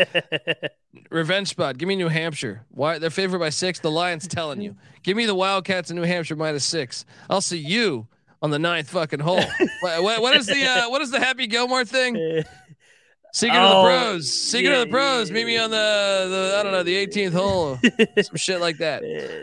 Revenge 1.10 1.46
spot. 1.46 1.78
Give 1.78 1.86
me 1.86 1.94
New 1.94 2.08
Hampshire. 2.08 2.64
Why 2.68 2.98
they're 2.98 3.10
favored 3.10 3.38
by 3.38 3.50
six? 3.50 3.78
The 3.78 3.92
Lions 3.92 4.26
telling 4.26 4.60
you. 4.60 4.74
Give 5.04 5.16
me 5.16 5.26
the 5.26 5.36
Wildcats 5.36 5.92
in 5.92 5.96
New 5.96 6.02
Hampshire 6.02 6.34
minus 6.34 6.64
six. 6.64 7.04
I'll 7.28 7.40
see 7.40 7.58
you 7.58 8.08
on 8.42 8.50
the 8.50 8.58
ninth 8.58 8.90
fucking 8.90 9.20
hole. 9.20 9.42
what, 9.80 10.20
what- 10.22 10.36
is 10.36 10.46
the 10.46 10.64
uh, 10.64 10.90
what 10.90 11.02
is 11.02 11.10
the 11.10 11.20
Happy 11.20 11.46
Gilmore 11.46 11.84
thing? 11.84 12.42
Secret 13.32 13.58
of 13.58 13.72
Oh, 13.72 13.82
the 13.84 13.88
pros. 13.88 14.32
Secret 14.32 14.72
of 14.72 14.80
the 14.80 14.90
pros. 14.90 15.30
Meet 15.30 15.46
me 15.46 15.56
on 15.56 15.70
the 15.70 15.76
the 15.76 16.56
I 16.58 16.62
don't 16.64 16.72
know 16.72 16.82
the 16.82 17.06
18th 17.06 17.32
hole. 17.32 17.78
Some 18.22 18.36
shit 18.36 18.60
like 18.60 18.78
that. 18.78 19.02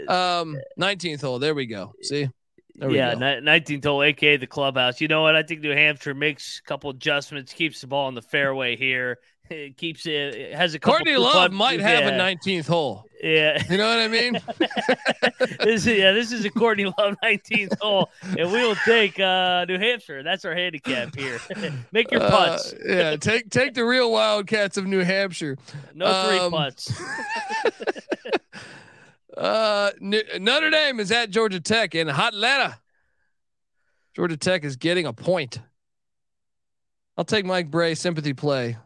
Um, 0.10 0.58
19th 0.78 1.22
hole. 1.22 1.40
There 1.40 1.56
we 1.56 1.68
go. 1.68 1.94
See. 2.02 2.28
There 2.76 2.90
we 2.90 2.98
yeah. 2.98 3.16
19th 3.16 3.86
hole, 3.86 4.04
aka 4.04 4.36
the 4.38 4.46
clubhouse. 4.46 5.00
You 5.00 5.08
know 5.08 5.22
what? 5.22 5.36
I 5.38 5.44
think 5.44 5.62
New 5.62 5.72
Hampshire 5.72 6.14
makes 6.14 6.60
a 6.64 6.68
couple 6.68 6.90
adjustments, 6.90 7.54
keeps 7.54 7.80
the 7.82 7.88
ball 7.88 8.10
in 8.10 8.14
the 8.14 8.22
fairway 8.22 8.76
here. 8.76 9.20
It 9.50 9.78
keeps 9.78 10.06
it, 10.06 10.12
it 10.12 10.56
has 10.56 10.74
a. 10.74 10.80
Courtney 10.80 11.18
Love 11.18 11.52
might 11.52 11.80
have 11.80 12.02
yeah, 12.02 12.10
a 12.10 12.36
19th 12.36 12.68
hole. 12.68 13.06
Yeah, 13.22 13.64
You 13.70 13.78
know 13.78 13.88
what 13.88 14.00
I 14.00 14.08
mean? 14.08 14.40
this 15.60 15.88
is, 15.88 15.88
yeah, 15.88 16.12
this 16.12 16.32
is 16.32 16.46
a 16.46 16.52
Courtney 16.52 16.86
Love 16.86 17.16
19th 17.24 17.80
hole, 17.80 18.12
and 18.22 18.52
we 18.52 18.62
will 18.62 18.76
take 18.86 19.20
uh, 19.20 19.66
New 19.66 19.80
Hampshire. 19.80 20.22
That's 20.22 20.46
our 20.46 20.54
handicap 20.54 21.16
here. 21.16 21.40
Make 21.92 22.12
your 22.12 22.22
putts. 22.22 22.74
Uh, 22.74 22.78
yeah, 22.86 23.16
take 23.16 23.50
take 23.50 23.74
the 23.74 23.86
real 23.86 24.12
Wildcats 24.12 24.78
of 24.78 24.86
New 24.86 25.04
Hampshire. 25.04 25.58
no 25.96 26.28
three 26.28 26.40
um, 26.40 26.52
putts. 26.52 26.94
Uh, 29.36 29.92
N- 30.02 30.24
Notre 30.40 30.72
Dame 30.72 31.00
is 31.00 31.12
at 31.12 31.30
Georgia 31.30 31.60
Tech 31.60 31.94
in 31.94 32.08
hot 32.08 32.34
Atlanta. 32.34 32.80
Georgia 34.16 34.36
Tech 34.36 34.64
is 34.64 34.78
getting 34.78 35.06
a 35.06 35.14
point. 35.14 35.60
I'll 37.18 37.26
take 37.26 37.46
Mike 37.46 37.70
Brey 37.70 37.94
sympathy 37.94 38.34
play, 38.34 38.78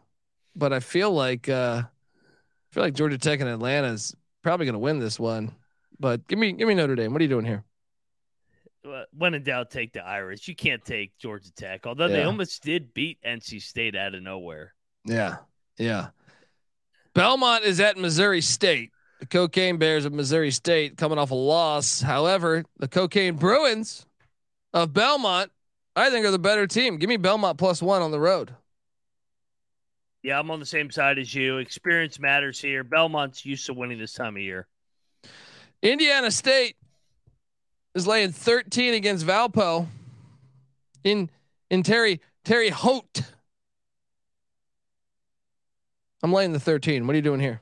but 0.54 0.72
I 0.72 0.80
feel 0.80 1.10
like 1.12 1.48
uh, 1.48 1.82
I 1.84 2.74
feel 2.74 2.82
like 2.82 2.94
Georgia 2.94 3.18
Tech 3.18 3.40
and 3.40 3.48
Atlanta 3.48 3.88
is 3.88 4.14
probably 4.42 4.66
going 4.66 4.74
to 4.74 4.78
win 4.78 4.98
this 4.98 5.18
one. 5.18 5.52
But 5.98 6.26
give 6.26 6.38
me 6.38 6.52
give 6.52 6.68
me 6.68 6.74
Notre 6.74 6.94
Dame. 6.94 7.12
What 7.12 7.20
are 7.20 7.24
you 7.24 7.30
doing 7.30 7.44
here? 7.44 7.64
When 9.16 9.34
in 9.34 9.44
doubt, 9.44 9.70
take 9.70 9.92
the 9.92 10.04
Irish. 10.04 10.48
You 10.48 10.56
can't 10.56 10.84
take 10.84 11.16
Georgia 11.16 11.52
Tech, 11.54 11.86
although 11.86 12.08
they 12.08 12.24
almost 12.24 12.64
did 12.64 12.92
beat 12.92 13.18
NC 13.24 13.62
State 13.62 13.94
out 13.94 14.14
of 14.14 14.22
nowhere. 14.22 14.74
Yeah, 15.04 15.36
yeah. 15.78 16.08
Belmont 17.14 17.64
is 17.64 17.78
at 17.78 17.96
Missouri 17.96 18.40
State. 18.40 18.90
The 19.20 19.26
Cocaine 19.26 19.76
Bears 19.76 20.04
of 20.04 20.12
Missouri 20.12 20.50
State 20.50 20.96
coming 20.96 21.18
off 21.18 21.30
a 21.30 21.36
loss. 21.36 22.00
However, 22.00 22.64
the 22.78 22.88
Cocaine 22.88 23.36
Bruins 23.36 24.04
of 24.74 24.92
Belmont, 24.92 25.52
I 25.94 26.10
think, 26.10 26.26
are 26.26 26.32
the 26.32 26.38
better 26.40 26.66
team. 26.66 26.96
Give 26.96 27.08
me 27.08 27.18
Belmont 27.18 27.58
plus 27.58 27.80
one 27.80 28.02
on 28.02 28.10
the 28.10 28.18
road. 28.18 28.52
Yeah, 30.22 30.38
I'm 30.38 30.50
on 30.50 30.60
the 30.60 30.66
same 30.66 30.90
side 30.90 31.18
as 31.18 31.34
you. 31.34 31.58
Experience 31.58 32.20
matters 32.20 32.60
here. 32.60 32.84
Belmont's 32.84 33.44
used 33.44 33.66
to 33.66 33.74
winning 33.74 33.98
this 33.98 34.12
time 34.12 34.36
of 34.36 34.42
year. 34.42 34.68
Indiana 35.82 36.30
State 36.30 36.76
is 37.94 38.06
laying 38.06 38.30
13 38.30 38.94
against 38.94 39.26
Valpo 39.26 39.86
in 41.02 41.28
in 41.70 41.82
Terre 41.82 42.18
Terre 42.44 42.70
Haute. 42.70 43.22
I'm 46.22 46.32
laying 46.32 46.52
the 46.52 46.60
13. 46.60 47.04
What 47.06 47.14
are 47.14 47.16
you 47.16 47.22
doing 47.22 47.40
here? 47.40 47.60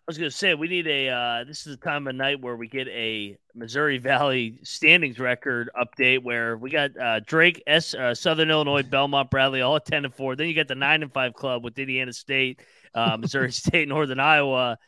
I 0.00 0.10
was 0.10 0.18
going 0.18 0.30
to 0.30 0.36
say 0.36 0.54
we 0.54 0.66
need 0.66 0.88
a. 0.88 1.08
Uh, 1.08 1.44
this 1.44 1.66
is 1.66 1.76
the 1.76 1.84
time 1.84 2.08
of 2.08 2.14
night 2.14 2.40
where 2.40 2.56
we 2.56 2.66
get 2.66 2.88
a 2.88 3.38
Missouri 3.54 3.98
Valley 3.98 4.58
standings 4.64 5.20
record 5.20 5.70
update. 5.80 6.22
Where 6.22 6.56
we 6.56 6.70
got 6.70 6.98
uh, 6.98 7.20
Drake, 7.20 7.62
S, 7.66 7.94
uh, 7.94 8.14
Southern 8.14 8.50
Illinois, 8.50 8.82
Belmont, 8.82 9.30
Bradley, 9.30 9.60
all 9.60 9.76
at 9.76 9.84
ten 9.84 10.04
and 10.04 10.14
four. 10.14 10.34
Then 10.34 10.48
you 10.48 10.54
got 10.54 10.68
the 10.68 10.74
nine 10.74 11.02
and 11.02 11.12
five 11.12 11.34
club 11.34 11.62
with 11.62 11.78
Indiana 11.78 12.12
State, 12.12 12.60
uh, 12.94 13.16
Missouri 13.20 13.52
State, 13.52 13.88
Northern 13.88 14.18
Iowa. 14.18 14.78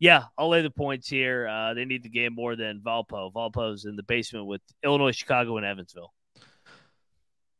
Yeah, 0.00 0.24
I'll 0.36 0.48
lay 0.48 0.62
the 0.62 0.70
points 0.70 1.08
here. 1.08 1.46
Uh, 1.46 1.74
they 1.74 1.84
need 1.84 2.02
the 2.02 2.08
game 2.08 2.34
more 2.34 2.56
than 2.56 2.80
Valpo. 2.80 3.32
Valpo's 3.32 3.84
in 3.84 3.94
the 3.94 4.02
basement 4.02 4.46
with 4.46 4.62
Illinois, 4.82 5.12
Chicago, 5.12 5.58
and 5.58 5.66
Evansville. 5.66 6.12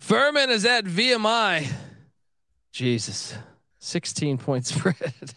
Furman 0.01 0.51
is 0.51 0.65
at 0.65 0.85
VMI. 0.85 1.69
Jesus. 2.73 3.37
16 3.79 4.39
point 4.39 4.67
spread. 4.67 5.35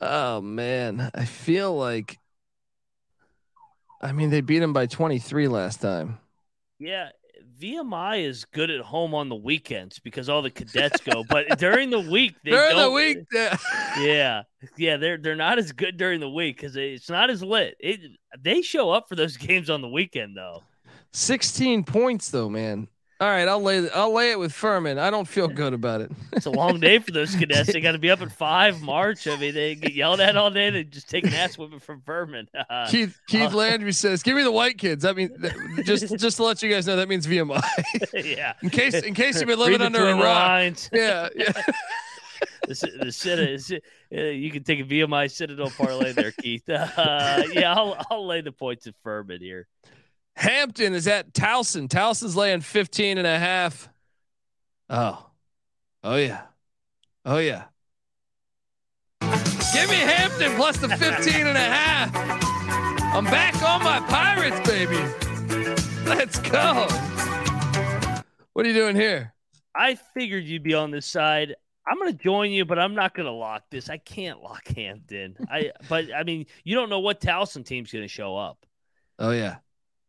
Oh 0.00 0.40
man. 0.40 1.10
I 1.14 1.24
feel 1.24 1.76
like 1.76 2.18
I 4.00 4.12
mean 4.12 4.30
they 4.30 4.40
beat 4.40 4.62
him 4.62 4.72
by 4.72 4.86
23 4.86 5.48
last 5.48 5.80
time. 5.80 6.18
Yeah, 6.78 7.08
VMI 7.60 8.24
is 8.24 8.44
good 8.44 8.70
at 8.70 8.80
home 8.82 9.14
on 9.14 9.28
the 9.28 9.34
weekends 9.34 9.98
because 9.98 10.28
all 10.28 10.42
the 10.42 10.50
cadets 10.50 11.00
go, 11.00 11.24
but 11.28 11.58
during 11.58 11.90
the 11.90 11.98
week 11.98 12.36
they 12.44 12.52
During 12.52 12.76
the 12.76 12.82
don't- 12.84 12.94
week, 12.94 13.18
yeah. 13.98 14.42
yeah, 14.76 14.96
they're 14.96 15.18
they're 15.18 15.34
not 15.34 15.58
as 15.58 15.72
good 15.72 15.96
during 15.96 16.20
the 16.20 16.30
week 16.30 16.56
because 16.56 16.76
it's 16.76 17.10
not 17.10 17.30
as 17.30 17.42
lit. 17.42 17.76
It 17.80 18.00
they 18.38 18.62
show 18.62 18.90
up 18.90 19.08
for 19.08 19.16
those 19.16 19.36
games 19.48 19.68
on 19.70 19.80
the 19.80 19.88
weekend 19.88 20.36
though. 20.36 20.62
16 21.12 21.82
points 21.84 22.30
though, 22.30 22.48
man. 22.48 22.86
All 23.20 23.28
right, 23.28 23.48
I'll 23.48 23.60
lay 23.60 23.90
I'll 23.90 24.12
lay 24.12 24.30
it 24.30 24.38
with 24.38 24.52
Furman. 24.52 24.96
I 24.96 25.10
don't 25.10 25.26
feel 25.26 25.48
good 25.48 25.72
about 25.72 26.00
it. 26.00 26.12
It's 26.34 26.46
a 26.46 26.50
long 26.50 26.78
day 26.78 27.00
for 27.00 27.10
those 27.10 27.34
cadets. 27.34 27.72
They 27.72 27.80
got 27.82 27.92
to 27.92 27.98
be 27.98 28.12
up 28.12 28.22
at 28.22 28.30
five 28.30 28.80
March. 28.80 29.26
I 29.26 29.36
mean, 29.36 29.54
they 29.54 29.74
get 29.74 29.92
yelled 29.92 30.20
at 30.20 30.36
all 30.36 30.52
day. 30.52 30.70
They 30.70 30.84
just 30.84 31.10
take 31.10 31.24
an 31.24 31.34
ass 31.34 31.58
whipping 31.58 31.80
from 31.80 32.00
Furman. 32.02 32.48
Uh, 32.68 32.86
Keith 32.90 33.18
Keith 33.28 33.52
uh, 33.52 33.56
Landry 33.56 33.92
says, 33.92 34.22
"Give 34.22 34.36
me 34.36 34.42
the 34.42 34.52
white 34.52 34.78
kids." 34.78 35.04
I 35.04 35.12
mean, 35.12 35.30
just 35.84 36.16
just 36.18 36.36
to 36.36 36.44
let 36.44 36.62
you 36.62 36.70
guys 36.70 36.86
know, 36.86 36.96
that 36.96 37.08
means 37.08 37.26
VMI. 37.26 37.62
yeah, 38.12 38.52
in 38.62 38.68
case 38.70 38.94
in 38.94 39.14
case 39.14 39.36
you've 39.40 39.46
been 39.48 39.58
living 39.58 39.80
under 39.80 40.06
a 40.06 40.14
rock. 40.14 40.22
lines. 40.22 40.90
Yeah, 40.92 41.28
yeah. 41.34 41.52
the, 42.66 42.74
ci- 42.74 42.98
the 42.98 43.10
Cita- 43.10 43.80
uh, 44.14 44.20
you 44.20 44.50
can 44.50 44.64
take 44.64 44.80
a 44.80 44.84
VMI 44.84 45.30
Citadel 45.30 45.70
parlay 45.70 46.12
there, 46.12 46.32
Keith. 46.32 46.68
Uh, 46.68 47.42
yeah, 47.52 47.72
I'll 47.74 47.96
I'll 48.10 48.26
lay 48.26 48.42
the 48.42 48.52
points 48.52 48.86
at 48.86 48.94
Furman 49.02 49.40
here. 49.40 49.66
Hampton 50.38 50.94
is 50.94 51.08
at 51.08 51.32
Towson. 51.32 51.88
Towson's 51.88 52.36
laying 52.36 52.60
15 52.60 53.18
and 53.18 53.26
a 53.26 53.38
half. 53.40 53.88
Oh. 54.88 55.26
Oh 56.04 56.14
yeah. 56.14 56.42
Oh 57.24 57.38
yeah. 57.38 57.64
Give 59.20 59.90
me 59.90 59.96
Hampton 59.96 60.54
plus 60.54 60.76
the 60.76 60.90
15 60.90 61.44
and 61.48 61.58
a 61.58 61.60
half. 61.60 62.14
I'm 63.12 63.24
back 63.24 63.60
on 63.64 63.82
my 63.82 63.98
Pirates, 64.08 64.60
baby. 64.68 64.94
Let's 66.06 66.38
go. 66.38 66.86
What 68.52 68.64
are 68.64 68.68
you 68.68 68.74
doing 68.74 68.94
here? 68.94 69.34
I 69.74 69.96
figured 69.96 70.44
you'd 70.44 70.62
be 70.62 70.74
on 70.74 70.92
this 70.92 71.06
side. 71.06 71.56
I'm 71.84 71.98
going 71.98 72.16
to 72.16 72.22
join 72.22 72.52
you, 72.52 72.64
but 72.64 72.78
I'm 72.78 72.94
not 72.94 73.12
going 73.12 73.26
to 73.26 73.32
lock 73.32 73.64
this. 73.72 73.90
I 73.90 73.96
can't 73.96 74.40
lock 74.40 74.68
Hampton. 74.68 75.36
I 75.50 75.72
but 75.88 76.14
I 76.14 76.22
mean, 76.22 76.46
you 76.62 76.76
don't 76.76 76.90
know 76.90 77.00
what 77.00 77.20
Towson 77.20 77.66
team's 77.66 77.90
going 77.90 78.04
to 78.04 78.08
show 78.08 78.36
up. 78.36 78.64
Oh 79.18 79.32
yeah. 79.32 79.56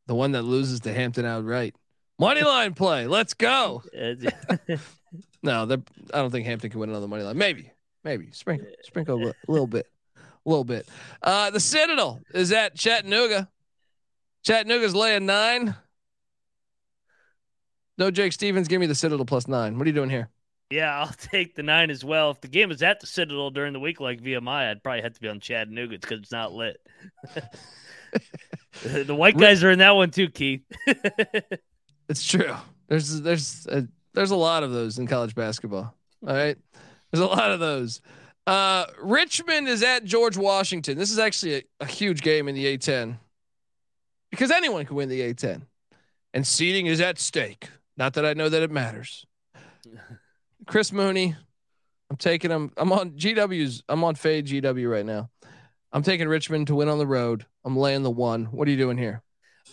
The 0.09 0.15
one 0.15 0.31
that 0.31 0.41
loses 0.41 0.79
to 0.81 0.91
Hampton 0.93 1.23
outright. 1.23 1.75
Money 2.17 2.41
line 2.41 2.73
play. 2.73 3.05
Let's 3.05 3.35
go. 3.35 3.83
Uh, 3.95 4.77
No, 5.43 5.63
I 5.63 6.17
don't 6.17 6.31
think 6.31 6.47
Hampton 6.47 6.71
can 6.71 6.79
win 6.79 6.89
another 6.89 7.07
money 7.07 7.21
line. 7.21 7.37
Maybe, 7.37 7.71
maybe 8.03 8.29
sprinkle, 8.31 8.67
sprinkle 8.81 9.23
a 9.27 9.33
little 9.47 9.67
bit, 9.67 9.85
a 10.17 10.49
little 10.49 10.63
bit. 10.63 10.89
Uh, 11.21 11.51
the 11.51 11.59
Citadel 11.59 12.21
is 12.33 12.51
at 12.51 12.75
Chattanooga. 12.75 13.47
Chattanooga's 14.43 14.95
laying 14.95 15.27
nine. 15.27 15.75
No, 17.99 18.09
Jake 18.09 18.33
Stephens, 18.33 18.67
give 18.67 18.81
me 18.81 18.87
the 18.87 18.95
Citadel 18.95 19.25
plus 19.25 19.47
nine. 19.47 19.77
What 19.77 19.85
are 19.85 19.89
you 19.89 19.95
doing 19.95 20.09
here? 20.09 20.27
yeah, 20.71 20.99
I'll 20.99 21.13
take 21.17 21.55
the 21.55 21.63
nine 21.63 21.91
as 21.91 22.03
well. 22.03 22.31
If 22.31 22.41
the 22.41 22.47
game 22.47 22.71
is 22.71 22.81
at 22.81 22.99
the 22.99 23.07
Citadel 23.07 23.51
during 23.51 23.73
the 23.73 23.79
week 23.79 23.99
like 23.99 24.21
VMI, 24.21 24.71
I'd 24.71 24.83
probably 24.83 25.03
have 25.03 25.13
to 25.13 25.21
be 25.21 25.29
on 25.29 25.39
Chattanooga 25.39 25.99
because 25.99 26.19
it's 26.21 26.31
not 26.31 26.51
lit. 26.51 26.77
the 28.83 29.15
white 29.15 29.37
guys 29.37 29.63
are 29.63 29.71
in 29.71 29.79
that 29.79 29.95
one 29.95 30.11
too, 30.11 30.29
Keith. 30.29 30.61
It's 32.09 32.25
true. 32.25 32.55
There's 32.87 33.21
there's 33.21 33.67
a, 33.67 33.87
there's 34.13 34.31
a 34.31 34.35
lot 34.35 34.63
of 34.63 34.71
those 34.71 34.97
in 34.97 35.05
college 35.05 35.35
basketball. 35.35 35.95
All 36.27 36.33
right, 36.33 36.57
there's 37.11 37.21
a 37.21 37.27
lot 37.27 37.51
of 37.51 37.59
those. 37.59 38.01
Uh, 38.47 38.87
Richmond 38.99 39.67
is 39.67 39.83
at 39.83 40.05
George 40.05 40.35
Washington. 40.35 40.97
This 40.97 41.11
is 41.11 41.19
actually 41.19 41.55
a, 41.55 41.61
a 41.81 41.85
huge 41.85 42.23
game 42.23 42.47
in 42.47 42.55
the 42.55 42.65
A10 42.65 43.17
because 44.31 44.49
anyone 44.49 44.87
can 44.87 44.95
win 44.95 45.07
the 45.07 45.21
A10, 45.21 45.61
and 46.33 46.45
seeding 46.45 46.87
is 46.87 46.99
at 46.99 47.19
stake. 47.19 47.69
Not 47.95 48.15
that 48.15 48.25
I 48.25 48.33
know 48.33 48.49
that 48.49 48.63
it 48.63 48.71
matters. 48.71 49.27
Chris 50.65 50.91
Mooney, 50.91 51.35
I'm 52.09 52.17
taking 52.17 52.49
him. 52.49 52.71
I'm 52.75 52.91
on 52.91 53.11
GW's. 53.11 53.83
I'm 53.87 54.03
on 54.03 54.15
fade 54.15 54.47
GW 54.47 54.91
right 54.91 55.05
now. 55.05 55.29
I'm 55.91 56.03
taking 56.03 56.27
Richmond 56.27 56.67
to 56.67 56.75
win 56.75 56.89
on 56.89 56.97
the 56.99 57.07
road. 57.07 57.45
I'm 57.65 57.75
laying 57.77 58.03
the 58.03 58.11
one. 58.11 58.45
What 58.45 58.67
are 58.67 58.71
you 58.71 58.77
doing 58.77 58.97
here? 58.97 59.23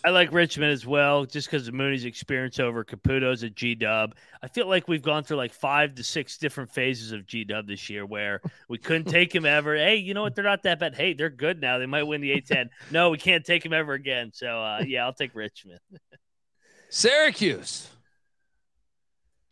I 0.05 0.11
like 0.11 0.31
Richmond 0.33 0.73
as 0.73 0.87
well, 0.87 1.25
just 1.25 1.49
because 1.49 1.69
of 1.69 1.75
Mooney's 1.75 2.05
experience 2.05 2.61
over 2.61 2.85
Caputo's 2.85 3.43
at 3.45 3.55
G 3.55 3.75
Dub. 3.75 4.15
I 4.43 4.49
feel 4.49 4.69
like 4.69 4.89
we've 4.89 5.03
gone 5.03 5.25
through 5.25 5.39
like 5.39 5.55
five 5.55 5.95
to 5.95 6.05
six 6.05 6.37
different 6.37 6.71
phases 6.71 7.13
of 7.13 7.27
G 7.27 7.45
Dub 7.45 7.67
this 7.67 7.89
year 7.89 8.05
where 8.05 8.43
we 8.69 8.77
couldn't 8.77 9.07
take 9.11 9.35
him 9.35 9.47
ever. 9.47 9.75
Hey, 9.75 9.97
you 9.97 10.13
know 10.13 10.23
what? 10.23 10.35
They're 10.35 10.45
not 10.45 10.63
that 10.65 10.79
bad. 10.81 10.95
Hey, 10.95 11.15
they're 11.15 11.31
good 11.31 11.61
now. 11.63 11.79
They 11.79 11.87
might 11.87 12.03
win 12.03 12.21
the 12.21 12.31
A10. 12.31 12.69
no, 12.91 13.09
we 13.11 13.17
can't 13.19 13.45
take 13.45 13.65
him 13.65 13.73
ever 13.73 13.95
again. 13.95 14.31
So 14.35 14.47
uh, 14.49 14.83
yeah, 14.87 15.05
I'll 15.05 15.15
take 15.15 15.35
Richmond. 15.35 15.81
Syracuse 16.91 17.89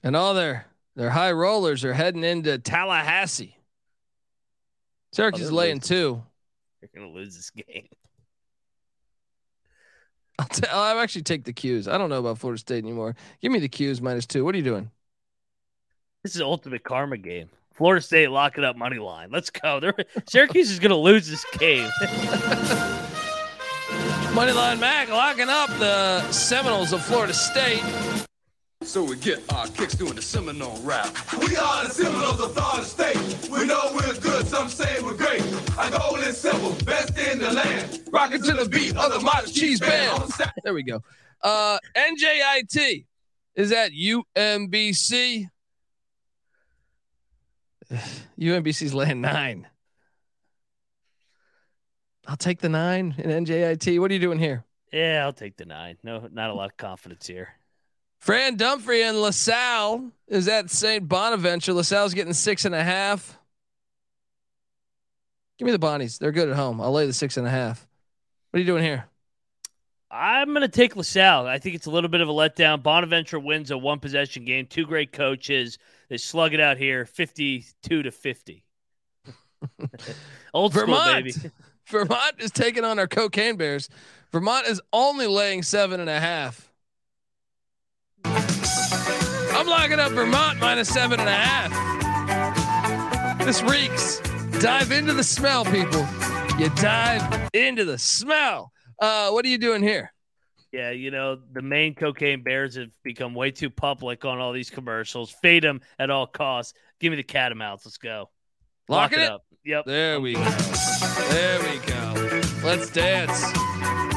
and 0.03 0.15
all 0.15 0.35
their 0.35 0.67
their 0.95 1.11
high 1.11 1.33
rollers 1.33 1.85
are 1.85 1.95
heading 1.95 2.23
into 2.23 2.59
Tallahassee. 2.59 3.57
Syracuse 5.13 5.51
Oh, 5.51 5.55
laying 5.55 5.77
losing. 5.77 5.97
two. 5.97 6.23
They're 6.93 7.01
gonna 7.01 7.13
lose 7.13 7.35
this 7.35 7.51
game. 7.51 7.89
I'll, 10.39 10.47
t- 10.49 10.67
I'll 10.71 10.99
actually 10.99 11.23
take 11.23 11.45
the 11.45 11.53
Qs. 11.53 11.91
I 11.91 11.97
don't 11.97 12.11
know 12.11 12.19
about 12.19 12.39
Florida 12.39 12.59
State 12.59 12.83
anymore. 12.83 13.15
Give 13.41 13.53
me 13.53 13.61
the 13.61 13.69
Qs 13.69 14.01
minus 14.01 14.27
two. 14.27 14.45
What 14.45 14.55
are 14.55 14.59
you 14.59 14.65
doing? 14.65 14.91
This 16.25 16.35
is 16.35 16.43
ultimate 16.43 16.83
karma 16.83 17.17
game. 17.19 17.49
Florida 17.73 18.03
State 18.03 18.31
lock 18.31 18.59
it 18.59 18.65
up 18.65 18.77
money 18.77 18.99
line. 18.99 19.31
Let's 19.31 19.51
go. 19.51 19.79
They're, 19.81 19.95
Syracuse 20.29 20.71
is 20.71 20.79
gonna 20.79 20.97
lose 20.97 21.29
this 21.29 21.45
game. 21.59 21.89
Moneyline 24.35 24.81
Mac 24.81 25.09
locking 25.09 25.49
up 25.49 25.71
the 25.79 26.29
Seminoles 26.33 26.93
of 26.93 27.03
Florida 27.05 27.33
State. 27.33 27.83
So 28.85 29.03
we 29.03 29.17
get 29.17 29.43
our 29.53 29.67
kicks 29.69 29.95
doing 29.95 30.15
the 30.15 30.23
Seminole 30.23 30.79
rap. 30.83 31.09
We 31.39 31.57
are 31.57 31.85
the 31.85 31.91
Seminoles 31.91 32.39
of 32.39 32.55
Florida 32.55 32.85
State. 32.85 33.49
We 33.51 33.67
know 33.67 33.91
we're 33.95 34.15
good, 34.21 34.47
some 34.47 34.69
say 34.69 35.01
we're 35.03 35.17
great. 35.17 35.43
Our 35.79 35.91
goal 35.91 36.17
is 36.17 36.37
simple, 36.37 36.73
best 36.85 37.19
in 37.19 37.39
the 37.39 37.51
land. 37.51 38.03
Rocking 38.13 38.43
to 38.43 38.53
the 38.53 38.69
beat 38.69 38.95
of 38.97 39.11
the 39.13 39.21
Marching 39.21 39.55
Chiefs 39.55 39.81
Band. 39.81 40.31
There 40.63 40.75
we 40.75 40.83
go. 40.83 41.03
Uh, 41.43 41.79
NJIT 41.97 43.07
is 43.55 43.73
at 43.73 43.93
UMBC. 43.93 45.49
UMBC's 48.39 48.95
laying 48.95 49.23
nine. 49.23 49.67
I'll 52.27 52.37
take 52.37 52.61
the 52.61 52.69
nine 52.69 53.15
in 53.17 53.45
NJIT. 53.45 53.99
What 53.99 54.11
are 54.11 54.15
you 54.15 54.21
doing 54.21 54.39
here? 54.39 54.65
Yeah, 54.93 55.23
I'll 55.25 55.33
take 55.33 55.57
the 55.57 55.65
nine. 55.65 55.97
No, 56.03 56.29
not 56.31 56.51
a 56.51 56.55
lot 56.55 56.71
of 56.71 56.77
confidence 56.77 57.27
here. 57.27 57.49
Fran 58.25 58.57
Dunphy 58.57 59.03
and 59.07 59.21
LaSalle 59.21 60.11
is 60.29 60.49
at 60.49 60.71
St. 60.71 61.07
Bonaventure. 61.07 61.75
LaSalle's 61.75 62.15
getting 62.15 62.33
six 62.33 62.65
and 62.65 62.75
a 62.75 62.83
half. 62.83 63.39
Give 65.59 65.67
me 65.67 65.73
the 65.73 65.79
Bonnies. 65.79 66.17
They're 66.17 66.33
good 66.33 66.49
at 66.49 66.57
home. 66.57 66.81
I'll 66.81 66.91
lay 66.91 67.07
the 67.07 67.13
six 67.13 67.37
and 67.37 67.47
a 67.47 67.51
half. 67.51 67.87
What 68.49 68.57
are 68.57 68.61
you 68.61 68.67
doing 68.67 68.83
here? 68.83 69.05
I'm 70.11 70.55
going 70.55 70.63
to 70.63 70.69
take 70.69 70.97
LaSalle. 70.97 71.47
I 71.47 71.59
think 71.59 71.75
it's 71.75 71.85
a 71.85 71.91
little 71.91 72.09
bit 72.09 72.23
of 72.23 72.31
a 72.31 72.33
letdown. 72.33 72.83
Bonaventure 72.83 73.39
wins 73.39 73.71
a 73.71 73.77
one 73.77 74.01
possession 74.01 74.47
game. 74.47 74.65
Two 74.65 74.87
great 74.87 75.13
coaches. 75.13 75.77
They 76.09 76.17
slug 76.17 76.55
it 76.55 76.61
out 76.61 76.79
here 76.79 77.05
52 77.05 78.05
to 78.05 78.11
50. 78.11 78.65
Old 80.55 80.73
Vermont. 80.73 81.03
school, 81.03 81.13
baby. 81.13 81.35
Vermont 81.89 82.37
is 82.39 82.51
taking 82.51 82.87
on 82.87 82.99
our 82.99 83.07
cocaine 83.07 83.57
bears. 83.59 83.91
Vermont 84.33 84.67
is 84.67 84.81
only 84.95 85.27
laying 85.27 85.63
seven 85.63 86.01
and 86.01 86.09
a 86.09 86.21
half. 86.21 86.71
I'm 89.55 89.67
locking 89.67 89.99
up 90.01 90.13
Vermont 90.13 90.59
minus 90.61 90.89
seven 90.89 91.21
and 91.21 91.29
a 91.29 91.33
half. 91.33 91.71
This 93.45 93.63
reeks. 93.63 94.21
Dive 94.61 94.93
into 94.93 95.13
the 95.13 95.23
smell, 95.25 95.65
people. 95.65 96.07
You 96.59 96.71
dive 96.77 97.51
into 97.53 97.85
the 97.85 97.99
smell. 97.99 98.73
Uh, 99.01 99.31
what 99.31 99.45
are 99.45 99.49
you 99.49 99.59
doing 99.59 99.83
here? 99.83 100.13
Yeah, 100.73 100.91
you 100.91 101.11
know, 101.11 101.39
the 101.53 101.63
Maine 101.63 101.95
cocaine 101.95 102.43
bears 102.43 102.77
have 102.77 102.89
become 103.03 103.35
way 103.35 103.51
too 103.51 103.71
public 103.71 104.25
on 104.25 104.39
all 104.39 104.53
these 104.53 104.71
commercials. 104.71 105.31
Fade 105.31 105.63
them 105.63 105.81
at 105.99 106.11
all 106.11 106.27
costs. 106.27 106.75
Give 107.01 107.11
me 107.11 107.17
the 107.17 107.23
catamounts. 107.23 107.85
Let's 107.85 107.99
go. 107.99 108.31
Lock 108.89 109.13
Locking 109.13 109.25
it? 109.25 109.31
up. 109.31 109.45
Yep. 109.65 109.85
There 109.87 110.21
we 110.21 110.35
go. 110.35 110.41
There 111.31 111.61
we 111.61 111.79
go. 111.87 112.41
Let's 112.65 112.91
dance. 112.91 114.14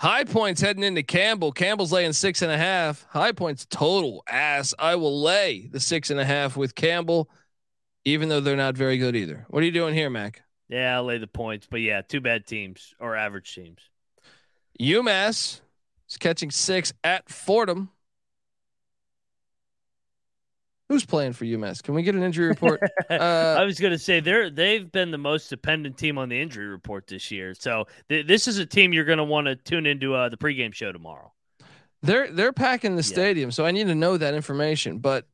High 0.00 0.24
Point's 0.24 0.62
heading 0.62 0.82
into 0.82 1.02
Campbell. 1.02 1.52
Campbell's 1.52 1.92
laying 1.92 2.14
six 2.14 2.40
and 2.40 2.50
a 2.50 2.56
half. 2.56 3.04
High 3.10 3.32
Point's 3.32 3.66
total 3.66 4.24
ass. 4.26 4.72
I 4.78 4.94
will 4.94 5.20
lay 5.20 5.68
the 5.70 5.78
six 5.78 6.08
and 6.08 6.18
a 6.18 6.24
half 6.24 6.56
with 6.56 6.74
Campbell, 6.74 7.28
even 8.06 8.30
though 8.30 8.40
they're 8.40 8.56
not 8.56 8.78
very 8.78 8.96
good 8.96 9.14
either. 9.14 9.44
What 9.50 9.62
are 9.62 9.66
you 9.66 9.72
doing 9.72 9.92
here, 9.92 10.08
Mac? 10.08 10.40
Yeah, 10.70 10.96
I'll 10.96 11.04
lay 11.04 11.18
the 11.18 11.26
points. 11.26 11.66
But 11.70 11.82
yeah, 11.82 12.00
two 12.00 12.22
bad 12.22 12.46
teams 12.46 12.94
or 12.98 13.14
average 13.14 13.54
teams. 13.54 13.90
UMass 14.80 15.60
is 16.08 16.16
catching 16.16 16.50
six 16.50 16.94
at 17.04 17.28
Fordham. 17.28 17.90
Who's 20.90 21.04
playing 21.06 21.34
for 21.34 21.44
UMass? 21.44 21.84
Can 21.84 21.94
we 21.94 22.02
get 22.02 22.16
an 22.16 22.22
injury 22.24 22.48
report? 22.48 22.80
I 23.10 23.14
Uh, 23.16 23.64
was 23.64 23.78
going 23.78 23.92
to 23.92 23.98
say 23.98 24.18
they're 24.18 24.50
they've 24.50 24.90
been 24.90 25.12
the 25.12 25.18
most 25.18 25.48
dependent 25.48 25.96
team 25.96 26.18
on 26.18 26.28
the 26.28 26.40
injury 26.40 26.66
report 26.66 27.06
this 27.06 27.30
year. 27.30 27.54
So 27.54 27.86
th- 28.08 28.26
this 28.26 28.48
is 28.48 28.58
a 28.58 28.66
team 28.66 28.92
you're 28.92 29.04
going 29.04 29.18
to 29.18 29.24
want 29.24 29.46
to 29.46 29.54
tune 29.54 29.86
into 29.86 30.14
uh, 30.16 30.28
the 30.30 30.36
pregame 30.36 30.74
show 30.74 30.90
tomorrow. 30.90 31.32
they're 32.02 32.30
they're 32.32 32.52
packing 32.52 32.96
the 32.96 33.02
Yeah. 33.02 33.14
stadium, 33.14 33.50
so 33.50 33.64
I 33.64 33.70
need 33.70 33.86
to 33.86 33.94
know 33.94 34.16
that 34.16 34.34
information. 34.34 34.98
But 34.98 35.26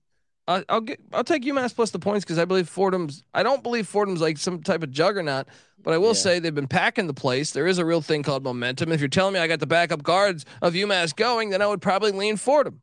I, 0.48 0.64
I'll 0.68 0.80
get 0.80 1.00
I'll 1.12 1.24
take 1.24 1.42
UMass 1.44 1.74
plus 1.74 1.90
the 1.90 1.98
points 1.98 2.24
because 2.24 2.38
I 2.38 2.44
believe 2.44 2.68
Fordham's. 2.68 3.22
I 3.34 3.42
don't 3.42 3.62
believe 3.62 3.86
Fordham's 3.88 4.20
like 4.20 4.38
some 4.38 4.62
type 4.62 4.82
of 4.82 4.90
juggernaut, 4.90 5.46
but 5.82 5.94
I 5.94 5.98
will 5.98 6.14
Yeah. 6.14 6.14
say 6.14 6.38
they've 6.38 6.54
been 6.54 6.68
packing 6.68 7.06
the 7.06 7.14
place. 7.14 7.52
There 7.52 7.66
is 7.66 7.78
a 7.78 7.84
real 7.84 8.02
thing 8.02 8.22
called 8.22 8.44
momentum. 8.44 8.92
If 8.92 9.00
you're 9.00 9.08
telling 9.08 9.34
me 9.34 9.40
I 9.40 9.46
got 9.48 9.60
the 9.60 9.66
backup 9.66 10.02
guards 10.02 10.44
of 10.62 10.74
UMass 10.74 11.14
going, 11.16 11.50
then 11.50 11.62
I 11.62 11.66
would 11.66 11.82
probably 11.82 12.12
lean 12.12 12.36
Fordham. 12.36 12.82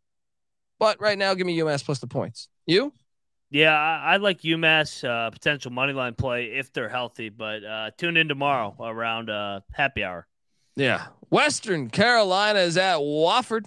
But 0.79 0.99
right 0.99 1.17
now, 1.17 1.33
give 1.33 1.47
me 1.47 1.57
UMass 1.59 1.83
plus 1.85 1.99
the 1.99 2.07
points. 2.07 2.49
You? 2.65 2.93
Yeah, 3.49 3.77
I, 3.77 4.13
I 4.13 4.17
like 4.17 4.41
UMass 4.41 5.07
uh, 5.07 5.29
potential 5.29 5.71
money 5.71 5.93
line 5.93 6.15
play 6.15 6.45
if 6.45 6.73
they're 6.73 6.89
healthy. 6.89 7.29
But 7.29 7.63
uh, 7.63 7.91
tune 7.97 8.17
in 8.17 8.27
tomorrow 8.27 8.75
around 8.79 9.29
uh, 9.29 9.61
happy 9.71 10.03
hour. 10.03 10.27
Yeah. 10.75 11.05
Western 11.29 11.89
Carolina 11.89 12.59
is 12.59 12.77
at 12.77 12.97
Wofford. 12.97 13.65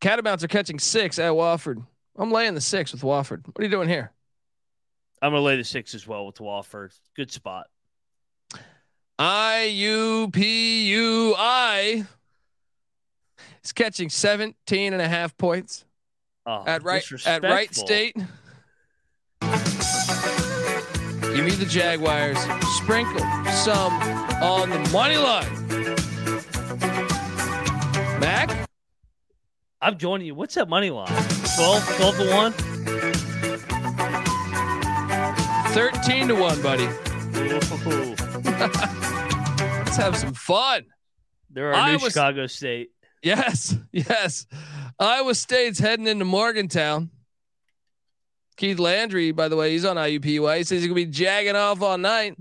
Catamounts 0.00 0.42
are 0.44 0.48
catching 0.48 0.78
six 0.78 1.18
at 1.18 1.32
Wofford. 1.32 1.86
I'm 2.16 2.30
laying 2.30 2.54
the 2.54 2.60
six 2.60 2.92
with 2.92 3.02
Wofford. 3.02 3.46
What 3.46 3.60
are 3.60 3.64
you 3.64 3.70
doing 3.70 3.88
here? 3.88 4.10
I'm 5.22 5.30
going 5.30 5.40
to 5.40 5.44
lay 5.44 5.56
the 5.56 5.64
six 5.64 5.94
as 5.94 6.06
well 6.06 6.26
with 6.26 6.38
Wofford. 6.38 6.98
Good 7.14 7.30
spot. 7.30 7.68
I 9.18 9.64
U 9.72 10.28
P 10.30 10.88
U 10.90 11.34
I 11.38 12.04
is 13.64 13.72
catching 13.72 14.10
17 14.10 14.92
and 14.92 15.00
a 15.00 15.08
half 15.08 15.36
points 15.38 15.84
Oh, 16.48 16.62
at 16.64 16.84
right 16.84 17.04
at 17.26 17.42
Wright 17.42 17.74
State. 17.74 18.14
Give 21.34 21.44
me 21.44 21.50
the 21.50 21.66
Jaguars. 21.68 22.38
Sprinkle 22.76 23.18
some 23.50 23.92
on 24.40 24.70
the 24.70 24.78
money 24.92 25.16
line. 25.16 25.50
Mac? 28.20 28.68
I'm 29.80 29.98
joining 29.98 30.28
you. 30.28 30.36
What's 30.36 30.54
that 30.54 30.68
money 30.68 30.90
line? 30.90 31.08
12, 31.56 31.96
12 31.96 32.16
to 32.18 32.30
1? 32.32 32.52
13 35.72 36.28
to 36.28 36.34
1, 36.36 36.62
buddy. 36.62 36.86
Let's 39.84 39.96
have 39.96 40.16
some 40.16 40.32
fun. 40.32 40.84
they're 41.50 41.74
our 41.74 41.90
new 41.90 41.98
Chicago 41.98 42.46
State. 42.46 42.90
Yes, 43.22 43.74
yes. 43.92 44.46
Iowa 44.98 45.34
State's 45.34 45.78
heading 45.78 46.06
into 46.06 46.24
Morgantown. 46.24 47.10
Keith 48.56 48.78
Landry, 48.78 49.32
by 49.32 49.48
the 49.48 49.56
way, 49.56 49.72
he's 49.72 49.84
on 49.84 49.96
IUPUI. 49.96 50.58
He 50.58 50.64
says 50.64 50.80
he's 50.80 50.86
gonna 50.86 50.94
be 50.94 51.04
jagging 51.04 51.56
off 51.56 51.82
all 51.82 51.98
night. 51.98 52.36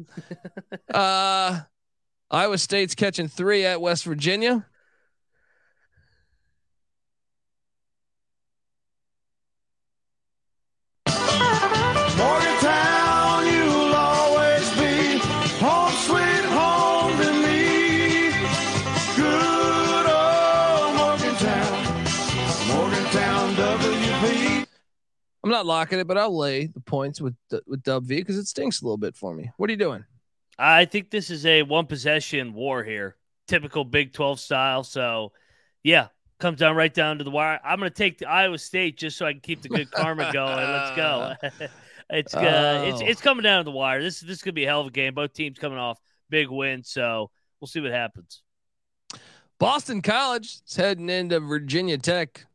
uh, 0.94 1.60
Iowa 2.32 2.58
State's 2.58 2.96
catching 2.96 3.28
three 3.28 3.66
at 3.66 3.82
West 3.82 4.06
Virginia. 4.06 4.66
I'm 25.46 25.52
not 25.52 25.68
locking 25.68 26.00
it, 26.00 26.08
but 26.08 26.18
I'll 26.18 26.36
lay 26.36 26.66
the 26.66 26.80
points 26.80 27.22
with 27.22 27.36
with 27.68 27.84
Dub 27.84 28.06
V 28.06 28.16
because 28.16 28.36
it 28.36 28.48
stinks 28.48 28.82
a 28.82 28.84
little 28.84 28.98
bit 28.98 29.16
for 29.16 29.32
me. 29.32 29.52
What 29.58 29.70
are 29.70 29.74
you 29.74 29.78
doing? 29.78 30.04
I 30.58 30.86
think 30.86 31.12
this 31.12 31.30
is 31.30 31.46
a 31.46 31.62
one 31.62 31.86
possession 31.86 32.52
war 32.56 32.84
here, 32.84 33.16
typical 33.48 33.86
Big 33.86 34.12
12 34.12 34.40
style. 34.40 34.84
So, 34.84 35.34
yeah, 35.84 36.08
comes 36.40 36.58
down 36.58 36.76
right 36.76 36.92
down 36.92 37.20
to 37.20 37.24
the 37.24 37.30
wire. 37.30 37.60
I'm 37.64 37.78
going 37.78 37.92
to 37.92 37.96
take 37.96 38.18
the 38.18 38.28
Iowa 38.28 38.58
State 38.58 38.98
just 38.98 39.18
so 39.18 39.28
I 39.28 39.34
can 39.34 39.42
keep 39.42 39.62
the 39.62 39.70
good 39.70 39.92
karma 39.92 40.30
going. 40.34 40.56
Let's 40.56 40.96
go. 40.96 41.34
it's 42.10 42.34
uh, 42.34 42.84
it's 42.88 43.02
Oh. 43.04 43.06
it's 43.06 43.22
coming 43.22 43.44
down 43.44 43.60
to 43.60 43.66
the 43.66 43.72
wire. 43.78 44.02
This 44.02 44.22
this 44.22 44.42
could 44.42 44.56
be 44.56 44.64
a 44.64 44.68
hell 44.68 44.82
of 44.82 44.88
a 44.88 44.92
game. 44.92 45.14
Both 45.14 45.34
teams 45.34 45.60
coming 45.60 45.78
off 45.78 46.00
big 46.32 46.50
wins, 46.50 46.90
so 46.90 47.30
we'll 47.62 47.68
see 47.68 47.82
what 47.82 47.92
happens. 47.92 48.42
Boston 49.60 50.02
College 50.02 50.58
is 50.68 50.76
heading 50.76 51.10
into 51.10 51.40
Virginia 51.40 52.00
Tech. 52.00 52.48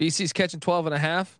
BC's 0.00 0.32
catching 0.32 0.58
12 0.58 0.86
and 0.86 0.94
a 0.96 0.98
half. 0.98 1.38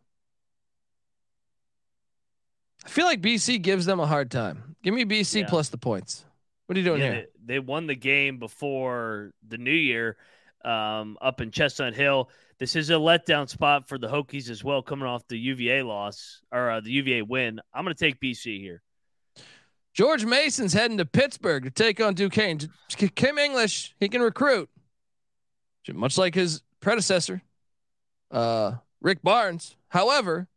I 2.85 2.89
feel 2.89 3.07
like 3.07 3.21
BC 3.21 3.63
gives 3.63 3.87
them 3.87 4.01
a 4.01 4.07
hard 4.07 4.31
time. 4.31 4.77
Give 4.83 4.93
me 4.95 5.05
BC 5.05 5.41
Yeah. 5.41 5.47
plus 5.49 5.69
the 5.71 5.79
points. 5.79 6.25
What 6.67 6.77
are 6.77 6.81
you 6.81 6.85
doing 6.87 7.01
Yeah, 7.01 7.13
here? 7.13 7.27
They, 7.45 7.55
they 7.55 7.59
won 7.59 7.87
the 7.87 7.95
game 7.95 8.39
before 8.39 9.33
the 9.47 9.59
new 9.59 9.71
year 9.73 10.17
um, 10.65 11.17
up 11.21 11.41
in 11.41 11.51
Chestnut 11.51 11.95
Hill. 11.95 12.31
This 12.59 12.77
is 12.77 12.91
a 12.91 12.95
letdown 12.95 13.49
spot 13.49 13.89
for 13.89 13.99
the 13.99 14.09
Hokies 14.09 14.49
as 14.49 14.63
well, 14.63 14.81
coming 14.83 15.07
off 15.07 15.27
the 15.29 15.39
UVA 15.39 15.83
loss 15.83 16.41
or 16.53 16.71
uh, 16.71 16.81
the 16.81 16.91
UVA 16.91 17.23
win. 17.23 17.61
I'm 17.73 17.85
going 17.85 17.95
to 17.95 17.99
take 17.99 18.21
BC 18.21 18.61
here. 18.61 18.83
George 19.93 20.25
Mason's 20.25 20.73
heading 20.73 20.99
to 20.99 21.05
Pittsburgh 21.05 21.65
to 21.65 21.71
take 21.71 22.01
on 22.01 22.15
Duquesne. 22.15 22.59
Kim 23.15 23.39
English, 23.39 23.95
he 24.01 24.09
can 24.09 24.21
recruit, 24.23 24.69
much 25.93 26.19
like 26.19 26.35
his 26.35 26.63
predecessor, 26.81 27.43
uh, 28.31 28.73
Rick 29.01 29.23
Barnes. 29.23 29.77
However, 29.89 30.49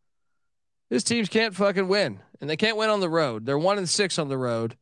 his 0.90 1.04
teams 1.04 1.30
can't 1.30 1.56
fucking 1.56 1.88
win, 1.88 2.20
and 2.40 2.50
they 2.50 2.58
can't 2.58 2.78
win 2.78 2.90
on 2.90 3.00
the 3.00 3.10
road. 3.10 3.46
They're 3.46 3.58
one 3.58 3.78
and 3.78 3.90
six 3.90 4.18
on 4.18 4.30
the 4.30 4.38
road. 4.38 4.78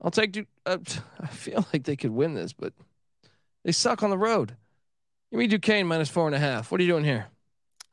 I'll 0.00 0.10
take. 0.10 0.32
Du- 0.32 0.46
uh, 0.64 0.78
I 1.20 1.26
feel 1.26 1.66
like 1.72 1.84
they 1.84 1.96
could 1.96 2.10
win 2.10 2.34
this, 2.34 2.52
but 2.52 2.72
they 3.64 3.72
suck 3.72 4.02
on 4.02 4.10
the 4.10 4.18
road. 4.18 4.56
Give 5.30 5.38
me 5.38 5.46
Duquesne 5.46 5.86
minus 5.86 6.08
four 6.08 6.26
and 6.26 6.36
a 6.36 6.38
half. 6.38 6.70
What 6.70 6.80
are 6.80 6.84
you 6.84 6.92
doing 6.92 7.04
here? 7.04 7.26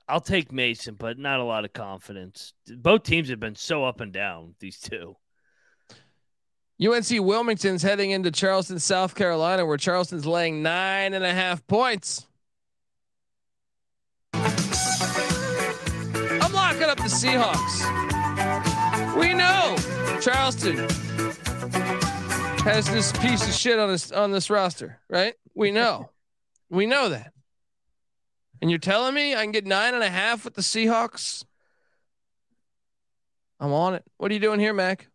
I'll 0.08 0.22
take 0.22 0.52
Mason, 0.52 0.96
but 0.96 1.18
not 1.18 1.40
a 1.40 1.44
lot 1.44 1.66
of 1.66 1.74
confidence. 1.74 2.54
Both 2.68 3.04
teams 3.04 3.30
have 3.30 3.40
been 3.40 3.56
so 3.56 3.86
up 3.86 4.02
and 4.02 4.12
down, 4.12 4.56
these 4.60 4.78
two. 4.78 5.16
UNC 6.84 7.08
Wilmington's 7.10 7.82
heading 7.82 8.12
into 8.12 8.30
Charleston, 8.30 8.80
South 8.80 9.16
Carolina, 9.16 9.66
where 9.66 9.78
Charleston's 9.78 10.26
laying 10.26 10.62
nine 10.62 11.14
and 11.14 11.24
a 11.24 11.34
half 11.34 11.66
points. 11.68 12.28
The 17.04 17.10
Seahawks. 17.10 17.84
We 19.20 19.34
know 19.34 19.76
Charleston 20.22 20.78
has 22.64 22.90
this 22.90 23.12
piece 23.12 23.46
of 23.46 23.54
shit 23.54 23.78
on 23.78 23.90
this 23.90 24.14
on 24.14 24.32
this 24.32 24.50
roster, 24.50 25.00
right? 25.10 25.36
We 25.54 25.72
know. 25.72 26.10
We 26.70 26.88
know 26.88 27.10
that. 27.10 27.34
And 28.60 28.72
you're 28.72 28.80
telling 28.80 29.14
me 29.14 29.36
I 29.36 29.44
can 29.44 29.52
get 29.52 29.68
nine 29.68 29.94
and 29.94 30.02
a 30.02 30.10
half 30.10 30.44
with 30.44 30.56
the 30.56 30.64
Seahawks? 30.64 31.46
I'm 33.60 33.72
on 33.72 33.94
it. 33.94 34.04
What 34.18 34.32
are 34.32 34.34
you 34.34 34.40
doing 34.40 34.60
here, 34.60 34.74
Mac? 34.74 35.08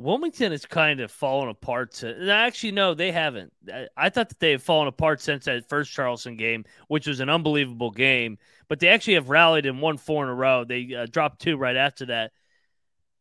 Wilmington 0.00 0.52
is 0.52 0.66
kind 0.66 1.00
of 1.00 1.10
fallen 1.10 1.48
apart. 1.48 1.92
To, 1.94 2.14
and 2.14 2.30
actually, 2.30 2.72
no, 2.72 2.92
they 2.92 3.12
haven't. 3.12 3.52
I, 3.72 3.86
I 3.96 4.08
thought 4.10 4.28
that 4.30 4.38
they 4.38 4.50
had 4.50 4.62
fallen 4.62 4.88
apart 4.88 5.22
since 5.22 5.46
that 5.46 5.68
first 5.68 5.92
Charleston 5.92 6.36
game, 6.36 6.64
which 6.88 7.06
was 7.06 7.20
an 7.20 7.28
unbelievable 7.28 7.90
game. 7.90 8.36
But 8.70 8.78
they 8.78 8.88
actually 8.88 9.14
have 9.14 9.28
rallied 9.28 9.66
and 9.66 9.82
won 9.82 9.98
four 9.98 10.22
in 10.22 10.30
a 10.30 10.34
row. 10.34 10.64
They 10.64 10.94
uh, 10.94 11.06
dropped 11.10 11.42
two 11.42 11.56
right 11.56 11.76
after 11.76 12.06
that. 12.06 12.30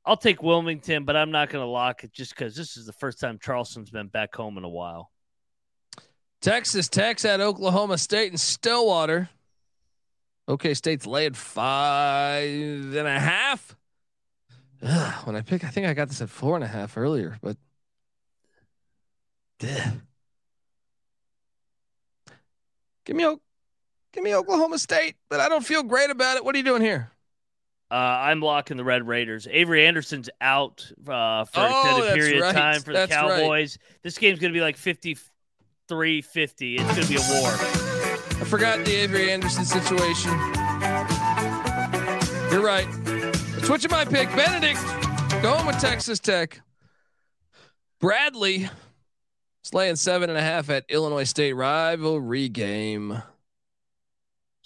I'll 0.05 0.15
take 0.15 0.43
Wilmington, 0.43 1.05
but 1.05 1.15
I'm 1.15 1.31
not 1.31 1.49
going 1.49 1.63
to 1.63 1.69
lock 1.69 2.03
it 2.03 2.13
just 2.13 2.35
because 2.35 2.55
this 2.55 2.77
is 2.77 2.85
the 2.85 2.93
first 2.93 3.19
time 3.19 3.39
Charleston's 3.41 3.89
been 3.89 4.07
back 4.07 4.33
home 4.35 4.59
in 4.59 4.63
a 4.63 4.69
while. 4.69 5.11
Texas 6.39 6.87
Tech's 6.87 7.25
at 7.25 7.41
Oklahoma 7.41 7.97
State 7.97 8.31
and 8.31 8.39
Stillwater. 8.39 9.29
Okay, 10.47 10.75
State's 10.75 11.07
laying 11.07 11.33
five 11.33 12.47
and 12.95 13.07
a 13.07 13.19
half. 13.19 13.75
Ugh, 14.83 15.25
when 15.25 15.35
I 15.35 15.41
pick, 15.41 15.63
I 15.63 15.69
think 15.69 15.87
I 15.87 15.95
got 15.95 16.09
this 16.09 16.21
at 16.21 16.29
four 16.29 16.55
and 16.55 16.63
a 16.63 16.67
half 16.67 16.95
earlier, 16.95 17.37
but 17.41 17.57
Ugh. 19.63 19.93
give 23.03 23.15
me, 23.15 23.25
give 24.13 24.23
me 24.23 24.33
Oklahoma 24.35 24.77
State, 24.79 25.15
but 25.29 25.39
I 25.39 25.49
don't 25.49 25.65
feel 25.65 25.83
great 25.83 26.09
about 26.09 26.37
it. 26.37 26.45
What 26.45 26.55
are 26.55 26.57
you 26.57 26.63
doing 26.63 26.81
here? 26.81 27.11
Uh, 27.91 27.95
I'm 27.95 28.39
locking 28.39 28.77
the 28.77 28.83
Red 28.83 29.07
Raiders. 29.07 29.47
Avery 29.49 29.87
Anderson's 29.87 30.29
out 30.41 30.85
uh, 31.07 31.45
for 31.45 31.59
an 31.61 31.71
Oh, 31.73 31.81
extended 31.97 32.13
period 32.13 32.41
right. 32.41 32.49
of 32.49 32.55
time 32.55 32.81
for 32.81 32.93
the 32.93 32.99
That's 32.99 33.11
right. 33.11 33.41
Cowboys. 33.41 33.77
This 34.03 34.17
game's 34.17 34.39
going 34.39 34.53
to 34.53 34.57
be 34.57 34.61
like 34.61 34.77
53 34.77 36.21
50. 36.21 36.75
It's 36.75 36.83
going 36.83 37.01
to 37.01 37.07
be 37.07 37.15
a 37.15 37.41
war. 37.41 37.49
I 37.51 38.45
forgot 38.45 38.85
the 38.85 38.95
Avery 38.95 39.31
Anderson 39.31 39.65
situation. 39.65 40.31
You're 42.51 42.61
right. 42.61 42.87
Switching 43.63 43.89
my 43.91 44.05
pick. 44.05 44.29
Benedict 44.35 44.79
going 45.41 45.65
with 45.65 45.79
Texas 45.79 46.19
Tech. 46.19 46.61
Bradley 47.99 48.69
slaying 49.63 49.95
seven 49.95 50.29
and 50.29 50.37
a 50.37 50.41
half 50.41 50.69
at 50.69 50.85
Illinois 50.89 51.23
State 51.25 51.53
rivalry 51.53 52.49
game. 52.49 53.21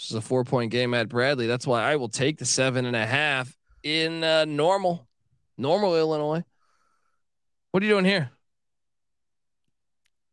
This 0.04 0.12
is 0.12 0.18
a 0.18 0.22
four 0.22 0.43
point 0.43 0.70
game 0.70 0.93
at 0.93 1.08
Bradley. 1.08 1.47
That's 1.47 1.66
why 1.66 1.82
I 1.82 1.95
will 1.95 2.10
take 2.10 2.38
the 2.38 2.45
seven 2.45 2.86
and 2.86 2.93
a 2.93 3.06
half 3.06 3.56
in 3.84 4.22
uh, 4.22 4.43
normal, 4.43 5.08
normal 5.58 5.95
Illinois. 5.95 6.43
What 7.72 7.82
are 7.82 7.86
you 7.86 7.93
doing 7.93 8.04
here? 8.04 8.30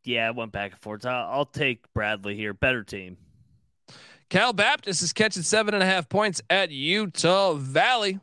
Yeah, 0.03 0.27
I 0.27 0.33
went 0.33 0.51
back 0.51 0.73
and 0.73 0.81
forth. 0.81 1.07
I'll, 1.07 1.31
I'll 1.31 1.45
take 1.45 1.85
Bradley 1.93 2.35
here. 2.35 2.53
Better 2.53 2.83
team. 2.83 3.17
Cal 4.29 4.53
Baptist 4.53 5.05
is 5.05 5.13
catching 5.13 5.45
seven 5.45 5.73
and 5.73 5.85
a 5.85 5.87
half 5.87 6.09
points 6.09 6.43
at 6.51 6.73
Utah 6.73 7.53
Valley. 7.53 8.19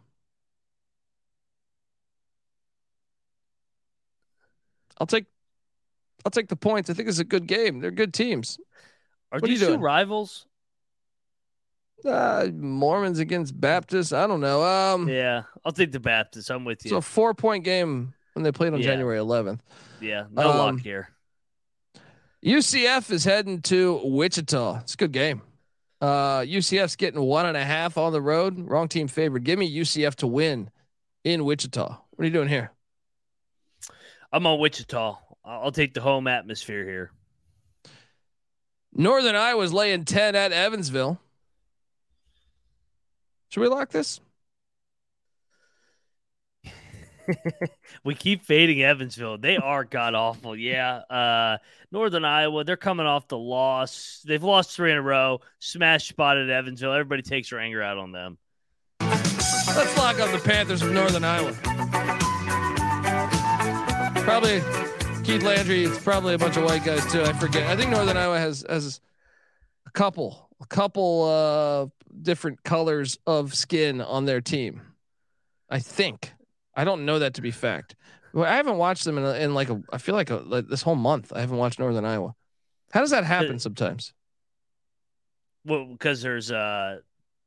I'll 4.98 5.08
take 5.08 5.28
I'll 6.26 6.32
take 6.32 6.50
the 6.50 6.58
points. 6.58 6.90
I 6.90 6.94
think 6.94 7.08
it's 7.08 7.20
a 7.20 7.24
good 7.24 7.48
game. 7.48 7.80
They're 7.80 7.90
good 7.90 8.14
teams. 8.14 8.60
Are 9.32 9.40
What 9.40 9.50
are 9.50 9.54
you 9.54 9.60
these 9.60 9.66
two 9.66 9.78
rivals? 9.78 10.47
Uh, 12.06 12.48
Mormons 12.54 13.20
against 13.20 13.60
Baptists. 13.60 14.14
I 14.14 14.28
don't 14.28 14.40
know. 14.40 14.64
Um, 14.64 15.10
Yeah, 15.10 15.44
I'll 15.66 15.72
take 15.72 15.92
the 15.92 16.00
Baptists. 16.00 16.50
I'm 16.50 16.64
with 16.66 16.80
it's 16.84 16.92
you. 16.92 16.98
a 16.98 17.02
four 17.02 17.34
point 17.34 17.64
game 17.64 18.14
when 18.34 18.44
they 18.44 18.52
played 18.52 18.74
on 18.74 18.80
Yeah. 18.80 18.86
January 18.88 19.18
11th. 19.20 19.60
yeah, 20.00 20.26
no 20.32 20.50
um, 20.52 20.58
luck 20.76 20.80
here. 20.84 21.10
UCF 22.46 23.10
is 23.12 23.24
heading 23.24 23.62
to 23.64 24.00
Wichita. 24.04 24.80
It's 24.82 24.94
a 24.94 24.98
good 24.98 25.12
game. 25.12 25.42
Uh, 26.00 26.42
UCF's 26.42 26.96
getting 26.96 27.20
one 27.20 27.48
and 27.48 27.58
a 27.58 27.66
half 27.66 27.98
on 27.98 28.14
the 28.14 28.22
road. 28.22 28.60
Wrong 28.70 28.88
team 28.88 29.08
favored. 29.08 29.44
Give 29.44 29.58
me 29.58 29.70
UCF 29.76 30.16
to 30.18 30.28
win 30.28 30.70
in 31.24 31.44
Wichita. 31.46 31.88
What 31.88 32.22
are 32.24 32.26
you 32.26 32.32
doing 32.32 32.48
here? 32.48 32.72
I'm 34.32 34.46
on 34.46 34.60
Wichita. 34.60 35.18
I'll 35.44 35.64
I'll 35.64 35.72
take 35.72 35.96
the 35.96 36.02
home 36.02 36.28
atmosphere 36.28 36.84
here. 36.86 37.12
Northern 38.94 39.36
Iowa's 39.36 39.74
laying 39.74 40.06
10 40.06 40.36
at 40.36 40.52
Evansville. 40.52 41.20
Should 43.50 43.62
we 43.62 43.68
lock 43.68 43.90
this? 43.90 44.20
We 48.04 48.16
keep 48.16 48.44
fading 48.46 48.82
Evansville. 48.82 49.38
They 49.38 49.58
are 49.58 49.84
god 49.84 50.16
awful. 50.16 50.56
Yeah. 50.56 50.96
Uh 51.10 51.58
Northern 51.92 52.26
Iowa, 52.26 52.64
they're 52.64 52.78
coming 52.78 53.06
off 53.06 53.28
the 53.28 53.38
loss. 53.38 54.24
They've 54.26 54.44
lost 54.44 54.76
three 54.76 54.92
in 54.92 54.98
a 54.98 55.02
row. 55.02 55.42
Smash 55.60 56.08
spot 56.08 56.38
at 56.38 56.50
Evansville. 56.50 56.94
Everybody 56.94 57.22
takes 57.22 57.50
their 57.50 57.60
anger 57.60 57.82
out 57.82 57.98
on 57.98 58.12
them. 58.12 58.38
Let's 59.02 59.98
lock 59.98 60.20
up 60.20 60.32
the 60.32 60.42
Panthers 60.44 60.82
of 60.82 60.92
Northern 60.92 61.24
Iowa. 61.24 61.54
Probably 64.24 64.62
Keith 65.24 65.44
Landry. 65.44 65.84
It's 65.84 66.02
probably 66.04 66.34
a 66.34 66.38
bunch 66.38 66.58
of 66.58 66.64
white 66.64 66.84
guys 66.84 67.06
too. 67.12 67.24
I 67.24 67.34
forget. 67.34 67.68
I 67.68 67.76
think 67.76 67.92
Northern 67.92 68.18
Iowa 68.18 68.40
has 68.40 68.66
has 68.70 69.02
a 69.88 69.92
couple, 69.92 70.50
a 70.62 70.66
couple 70.66 71.24
uh, 71.24 71.88
different 72.22 72.64
colors 72.64 73.18
of 73.26 73.56
skin 73.56 74.02
on 74.02 74.26
their 74.26 74.42
team. 74.42 74.82
I 75.70 75.80
think. 75.80 76.32
I 76.76 76.84
don't 76.84 77.06
know 77.06 77.20
that 77.20 77.34
to 77.36 77.42
be 77.42 77.52
fact. 77.52 77.96
Well, 78.34 78.46
I 78.46 78.56
haven't 78.56 78.78
watched 78.78 79.06
them 79.06 79.18
in, 79.18 79.24
a, 79.24 79.34
in 79.34 79.54
like 79.54 79.70
a. 79.70 79.82
I 79.92 79.98
feel 79.98 80.16
like, 80.16 80.30
a, 80.30 80.38
like 80.38 80.68
this 80.68 80.82
whole 80.82 80.96
month. 80.96 81.34
I 81.36 81.40
haven't 81.40 81.58
watched 81.58 81.80
Northern 81.80 82.06
Iowa. 82.06 82.36
How 82.92 83.02
does 83.02 83.10
that 83.10 83.24
happen 83.24 83.60
sometimes? 83.60 84.14
Well, 85.66 85.86
because 85.86 86.22
there's 86.22 86.52
uh 86.52 87.00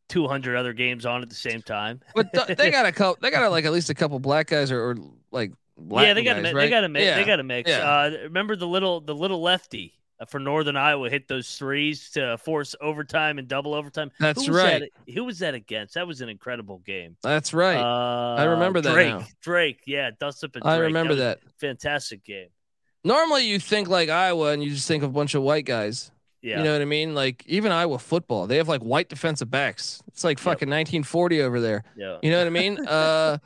200 0.08 0.56
other 0.56 0.72
games 0.72 1.06
on 1.06 1.22
at 1.22 1.28
the 1.28 1.34
same 1.34 1.62
time. 1.62 2.00
But 2.14 2.32
th- 2.32 2.58
they 2.58 2.70
got 2.70 2.86
a 2.86 2.92
couple. 2.92 3.18
They 3.22 3.30
got 3.30 3.48
like 3.50 3.64
at 3.64 3.72
least 3.72 3.90
a 3.90 3.94
couple 3.94 4.18
black 4.18 4.48
guys 4.48 4.70
or, 4.70 4.90
or 4.90 4.96
like. 5.30 5.52
yeah, 5.90 6.12
they 6.12 6.24
got 6.24 6.34
to 6.34 6.42
guys, 6.42 6.42
mix. 6.42 6.54
right? 6.54 6.64
They 6.64 6.70
got 6.70 6.80
to 6.80 6.88
mix. 6.88 7.04
Yeah. 7.04 7.16
They 7.16 7.24
got 7.24 7.36
to 7.36 7.44
mix. 7.44 7.70
yeah. 7.70 7.78
Uh, 7.78 8.10
remember 8.24 8.56
the 8.56 8.66
little 8.66 9.00
the 9.00 9.14
little 9.14 9.40
lefty 9.40 9.94
for 10.28 10.38
Northern 10.38 10.76
Iowa 10.76 11.08
hit 11.10 11.28
those 11.28 11.56
threes 11.56 12.10
to 12.10 12.36
force 12.38 12.74
overtime 12.80 13.38
and 13.38 13.48
double 13.48 13.74
overtime. 13.74 14.10
That's 14.20 14.46
Who 14.46 14.52
right. 14.52 14.82
That, 15.06 15.12
who 15.14 15.24
was 15.24 15.38
that 15.40 15.54
against? 15.54 15.94
That 15.94 16.06
was 16.06 16.20
an 16.20 16.28
incredible 16.28 16.78
game. 16.78 17.16
That's 17.22 17.54
right. 17.54 17.78
Uh, 17.78 18.34
I 18.36 18.44
remember 18.44 18.80
that 18.80 18.92
Drake. 18.92 19.14
now. 19.14 19.24
Drake. 19.40 19.80
Yeah, 19.86 20.10
dust 20.18 20.44
up. 20.44 20.50
I 20.62 20.76
remember 20.76 21.10
was 21.10 21.18
that. 21.20 21.40
Fantastic 21.58 22.24
game. 22.24 22.48
Normally, 23.02 23.46
you 23.46 23.58
think 23.58 23.88
like 23.88 24.08
Iowa, 24.10 24.52
and 24.52 24.62
you 24.62 24.70
just 24.70 24.86
think 24.86 25.02
of 25.02 25.10
a 25.10 25.12
bunch 25.12 25.34
of 25.34 25.42
white 25.42 25.64
guys. 25.64 26.10
Yeah. 26.42 26.58
You 26.58 26.64
know 26.64 26.72
what 26.72 26.82
I 26.82 26.86
mean? 26.86 27.14
Like 27.14 27.44
even 27.46 27.70
Iowa 27.72 27.98
football, 27.98 28.46
they 28.46 28.56
have 28.56 28.68
like 28.68 28.80
white 28.82 29.08
defensive 29.08 29.50
backs. 29.50 30.02
It's 30.08 30.24
like 30.24 30.38
fucking 30.38 30.68
1940 30.68 31.42
over 31.42 31.60
there. 31.60 31.84
yeah. 31.96 32.18
You 32.22 32.30
know 32.30 32.38
what 32.38 32.46
I 32.46 32.50
mean? 32.50 32.86
uh, 32.86 33.38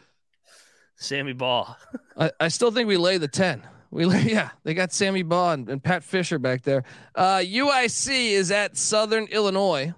Sammy 0.96 1.32
Ball. 1.32 1.76
I, 2.16 2.30
I 2.38 2.48
still 2.48 2.70
think 2.70 2.86
we 2.88 2.96
lay 2.96 3.18
the 3.18 3.28
10. 3.28 3.62
We 3.94 4.06
yeah, 4.22 4.50
they 4.64 4.74
got 4.74 4.92
Sammy 4.92 5.20
and, 5.20 5.68
and 5.68 5.80
Pat 5.80 6.02
Fisher 6.02 6.40
back 6.40 6.62
there. 6.62 6.82
Uh, 7.14 7.36
UIC 7.36 8.30
is 8.30 8.50
at 8.50 8.76
Southern 8.76 9.26
Illinois. 9.26 9.94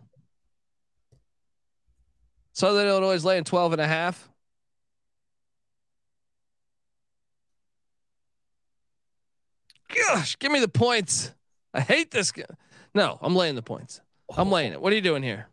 Southern 2.53 2.87
Illinois 2.87 3.13
is 3.13 3.25
laying 3.25 3.45
12 3.45 3.73
and 3.73 3.81
a 3.81 3.87
half. 3.87 4.29
Gosh, 10.09 10.39
give 10.39 10.53
me 10.53 10.61
the 10.61 10.69
points. 10.69 11.33
I 11.73 11.81
hate 11.81 12.11
this. 12.11 12.33
guy. 12.33 12.45
No, 12.95 13.19
I'm 13.23 13.35
laying 13.35 13.55
the 13.55 13.63
points. 13.63 14.03
I'm 14.37 14.51
laying 14.51 14.73
it. 14.73 14.81
What 14.81 14.93
are 14.93 14.97
you 14.97 15.01
doing 15.01 15.23
here? 15.23 15.49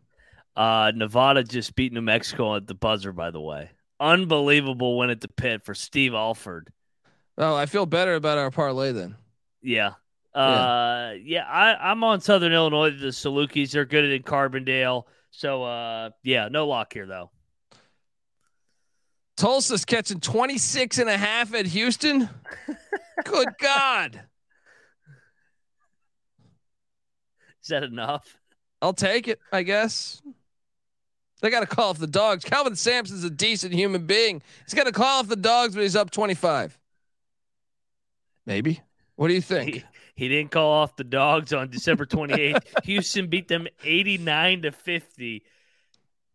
Uh, 0.54 0.92
Nevada 0.94 1.44
just 1.44 1.74
beat 1.74 1.94
New 1.94 2.02
Mexico 2.02 2.56
at 2.56 2.66
the 2.66 2.74
buzzer. 2.74 3.12
By 3.12 3.30
the 3.30 3.40
way, 3.40 3.70
unbelievable 3.98 4.98
win 4.98 5.08
at 5.08 5.22
the 5.22 5.28
pit 5.28 5.64
for 5.64 5.74
Steve 5.74 6.12
Alford. 6.12 6.70
Oh, 7.36 7.54
I 7.54 7.66
feel 7.66 7.86
better 7.86 8.14
about 8.14 8.38
our 8.38 8.50
parlay 8.50 8.92
then. 8.92 9.16
Yeah. 9.62 9.92
Uh, 10.34 11.12
yeah, 11.22 11.44
I, 11.44 11.90
I'm 11.90 12.02
on 12.04 12.20
Southern 12.20 12.52
Illinois. 12.52 12.90
The 12.90 13.08
Salukis, 13.08 13.70
they're 13.70 13.84
good 13.84 14.04
in 14.04 14.22
Carbondale. 14.22 15.04
So, 15.30 15.64
uh, 15.64 16.10
yeah, 16.22 16.48
no 16.48 16.66
lock 16.66 16.92
here, 16.92 17.06
though. 17.06 17.30
Tulsa's 19.36 19.84
catching 19.84 20.20
26 20.20 20.98
and 20.98 21.10
a 21.10 21.16
half 21.16 21.54
at 21.54 21.66
Houston. 21.66 22.28
Good 23.24 23.48
God. 23.60 24.20
Is 27.62 27.68
that 27.68 27.82
enough? 27.82 28.38
I'll 28.80 28.92
take 28.92 29.26
it, 29.26 29.40
I 29.52 29.62
guess. 29.62 30.22
They 31.40 31.50
got 31.50 31.60
to 31.60 31.66
call 31.66 31.90
off 31.90 31.98
the 31.98 32.06
dogs. 32.06 32.44
Kelvin 32.44 32.76
Sampson's 32.76 33.24
a 33.24 33.30
decent 33.30 33.72
human 33.72 34.06
being. 34.06 34.42
He's 34.64 34.74
got 34.74 34.84
to 34.84 34.92
call 34.92 35.20
off 35.20 35.28
the 35.28 35.36
dogs, 35.36 35.74
but 35.74 35.82
he's 35.82 35.96
up 35.96 36.10
25. 36.10 36.78
Maybe. 38.46 38.80
What 39.16 39.28
do 39.28 39.34
you 39.34 39.40
think? 39.40 39.74
He, 39.74 39.84
he 40.16 40.28
didn't 40.28 40.50
call 40.50 40.70
off 40.72 40.96
the 40.96 41.04
dogs 41.04 41.52
on 41.52 41.70
December 41.70 42.04
28th. 42.06 42.62
Houston 42.84 43.28
beat 43.28 43.48
them 43.48 43.66
89 43.84 44.62
to 44.62 44.72
50. 44.72 45.44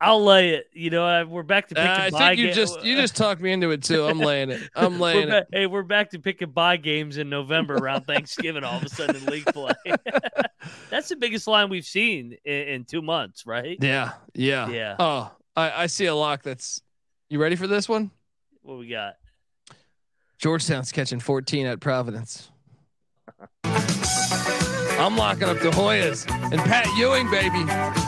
I'll 0.02 0.24
lay 0.24 0.52
it. 0.52 0.68
You 0.72 0.92
know, 0.92 1.06
uh, 1.06 1.26
we're 1.26 1.44
back 1.44 1.68
to 1.70 1.78
Uh, 1.78 1.82
picking 1.82 2.04
I 2.06 2.10
buy 2.10 2.30
think 2.30 2.40
you 2.40 2.48
ga- 2.48 2.54
just 2.54 2.84
you 2.86 2.96
just 2.96 3.18
talked 3.18 3.42
me 3.42 3.52
into 3.52 3.72
it 3.72 3.84
too. 3.84 4.06
I'm 4.06 4.20
laying 4.20 4.50
it. 4.50 4.62
I'm 4.74 4.94
We're 5.00 5.00
laying 5.00 5.28
ba- 5.28 5.38
it. 5.40 5.48
hey, 5.52 5.66
we're 5.68 5.84
back 5.84 6.12
to 6.12 6.20
picking 6.20 6.52
buy 6.52 6.78
games 6.78 7.18
in 7.18 7.30
November 7.30 7.76
around 7.76 8.06
Thanksgiving. 8.08 8.64
All 8.64 8.78
of 8.78 8.84
a 8.84 8.88
sudden 8.90 9.18
in 9.18 9.26
league 9.26 9.46
play, 9.48 9.74
that's 10.90 11.10
the 11.10 11.18
biggest 11.18 11.48
line 11.48 11.68
we've 11.70 11.84
seen 11.86 12.38
in, 12.46 12.54
in 12.68 12.84
two 12.86 13.02
months, 13.02 13.46
right? 13.46 13.78
Yeah, 13.82 14.14
yeah, 14.34 14.70
Yeah. 14.70 14.96
Oh, 15.00 15.32
I, 15.58 15.84
I 15.84 15.88
see 15.88 16.06
a 16.06 16.16
lock. 16.16 16.44
That's 16.44 16.82
you 17.30 17.42
ready 17.42 17.58
for 17.58 17.68
this 17.68 17.90
one? 17.90 18.10
What 18.62 18.78
we 18.78 18.88
got? 18.88 19.16
Georgetown's 20.40 20.94
catching 20.94 21.20
14 21.20 21.66
at 21.66 21.82
Providence. 21.82 22.50
I'm 23.66 25.18
locking 25.18 25.50
up 25.50 25.60
the 25.60 25.70
Hoyas 25.70 26.30
and 26.52 26.62
Pat 26.62 26.88
Ewing, 26.98 27.30
baby. 27.30 27.64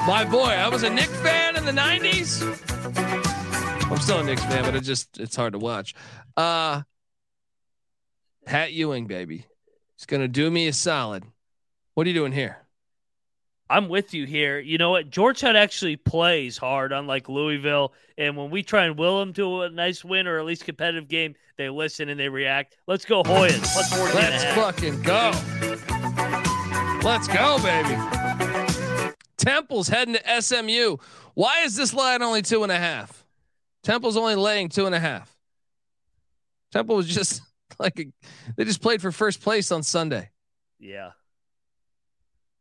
My 0.08 0.26
boy. 0.30 0.46
I 0.46 0.70
was 0.70 0.84
a 0.84 0.90
Knick 0.90 1.10
fan 1.10 1.58
in 1.58 1.66
the 1.66 1.74
90s. 1.74 2.42
I'm 3.92 3.98
still 3.98 4.20
a 4.20 4.24
Knicks 4.24 4.44
fan, 4.46 4.64
but 4.64 4.76
it 4.76 4.82
just 4.82 5.20
it's 5.20 5.36
hard 5.36 5.52
to 5.54 5.60
watch. 5.60 5.94
Uh 6.38 6.84
Pat 8.46 8.72
Ewing, 8.72 9.08
baby. 9.08 9.46
He's 9.98 10.06
gonna 10.06 10.30
do 10.30 10.50
me 10.50 10.68
a 10.68 10.74
solid. 10.74 11.26
What 11.96 12.08
are 12.08 12.10
you 12.10 12.16
doing 12.16 12.32
here? 12.32 12.61
I'm 13.72 13.88
with 13.88 14.14
you 14.14 14.26
here. 14.26 14.60
You 14.60 14.78
know 14.78 14.90
what? 14.90 15.10
Georgetown 15.10 15.56
actually 15.56 15.96
plays 15.96 16.58
hard, 16.58 16.92
unlike 16.92 17.30
Louisville. 17.30 17.94
And 18.18 18.36
when 18.36 18.50
we 18.50 18.64
try 18.64 18.84
and 18.84 19.00
will 19.00 19.22
them 19.22 19.32
to 19.36 19.62
a 19.62 19.70
nice 19.70 20.04
win 20.04 20.28
or 20.28 20.38
at 20.38 20.46
least 20.46 20.66
competitive 20.66 21.08
game, 21.08 21.36
they 21.56 21.70
listen 21.70 22.10
and 22.10 22.20
they 22.20 22.28
react. 22.28 22.76
Let's 22.86 23.06
go 23.06 23.24
Hoyas. 23.24 23.62
Plus 23.72 23.94
14 23.98 24.16
Let's 24.16 24.44
fucking 24.56 25.02
go. 25.04 25.32
Let's 27.02 27.30
go, 27.30 27.60
baby. 27.64 29.16
Temple's 29.38 29.88
heading 29.88 30.16
to 30.16 30.42
SMU. 30.42 30.98
Why 31.34 31.64
is 31.64 31.78
this 31.78 31.94
line 31.94 32.22
only 32.22 32.42
two 32.42 32.64
and 32.64 32.74
a 32.74 32.78
half? 32.78 33.26
Temple's 33.84 34.18
only 34.18 34.36
laying 34.36 34.68
two 34.68 34.86
and 34.86 34.94
a 34.94 35.00
half. 35.00 35.34
Temple 36.74 36.98
was 36.98 37.08
just 37.08 37.42
like 37.80 37.98
a, 38.02 38.06
they 38.58 38.66
just 38.66 38.82
played 38.82 39.02
for 39.02 39.14
first 39.14 39.42
place 39.42 39.72
on 39.72 39.82
Sunday. 39.82 40.30
Yeah. 40.78 41.12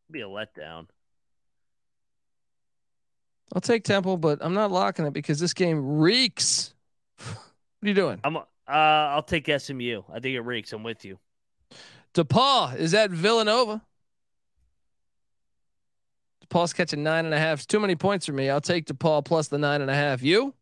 Be 0.08 0.20
a 0.20 0.28
letdown. 0.28 0.86
I'll 3.54 3.60
take 3.60 3.84
Temple, 3.84 4.16
but 4.16 4.38
I'm 4.40 4.54
not 4.54 4.70
locking 4.70 5.06
it 5.06 5.12
because 5.12 5.40
this 5.40 5.54
game 5.54 5.98
reeks. 5.98 6.74
What 7.18 7.86
are 7.86 7.88
you 7.88 7.94
doing? 7.94 8.20
I'm 8.22 8.36
uh 8.36 8.42
I'll 8.68 9.22
take 9.22 9.46
SMU. 9.46 10.02
I 10.12 10.20
think 10.20 10.36
it 10.36 10.42
reeks. 10.42 10.72
I'm 10.72 10.82
with 10.82 11.04
you. 11.04 11.18
DePaul 12.14 12.76
is 12.76 12.92
at 12.94 13.10
Villanova. 13.10 13.82
DePaul's 16.46 16.72
catching 16.72 17.02
nine 17.02 17.24
and 17.24 17.34
a 17.34 17.38
half. 17.38 17.58
It's 17.58 17.66
too 17.66 17.80
many 17.80 17.96
points 17.96 18.26
for 18.26 18.32
me. 18.32 18.50
I'll 18.50 18.60
take 18.60 18.86
DePaul 18.86 19.24
plus 19.24 19.48
the 19.48 19.58
nine 19.58 19.80
and 19.82 19.90
a 19.90 19.94
half. 19.94 20.22
You? 20.22 20.54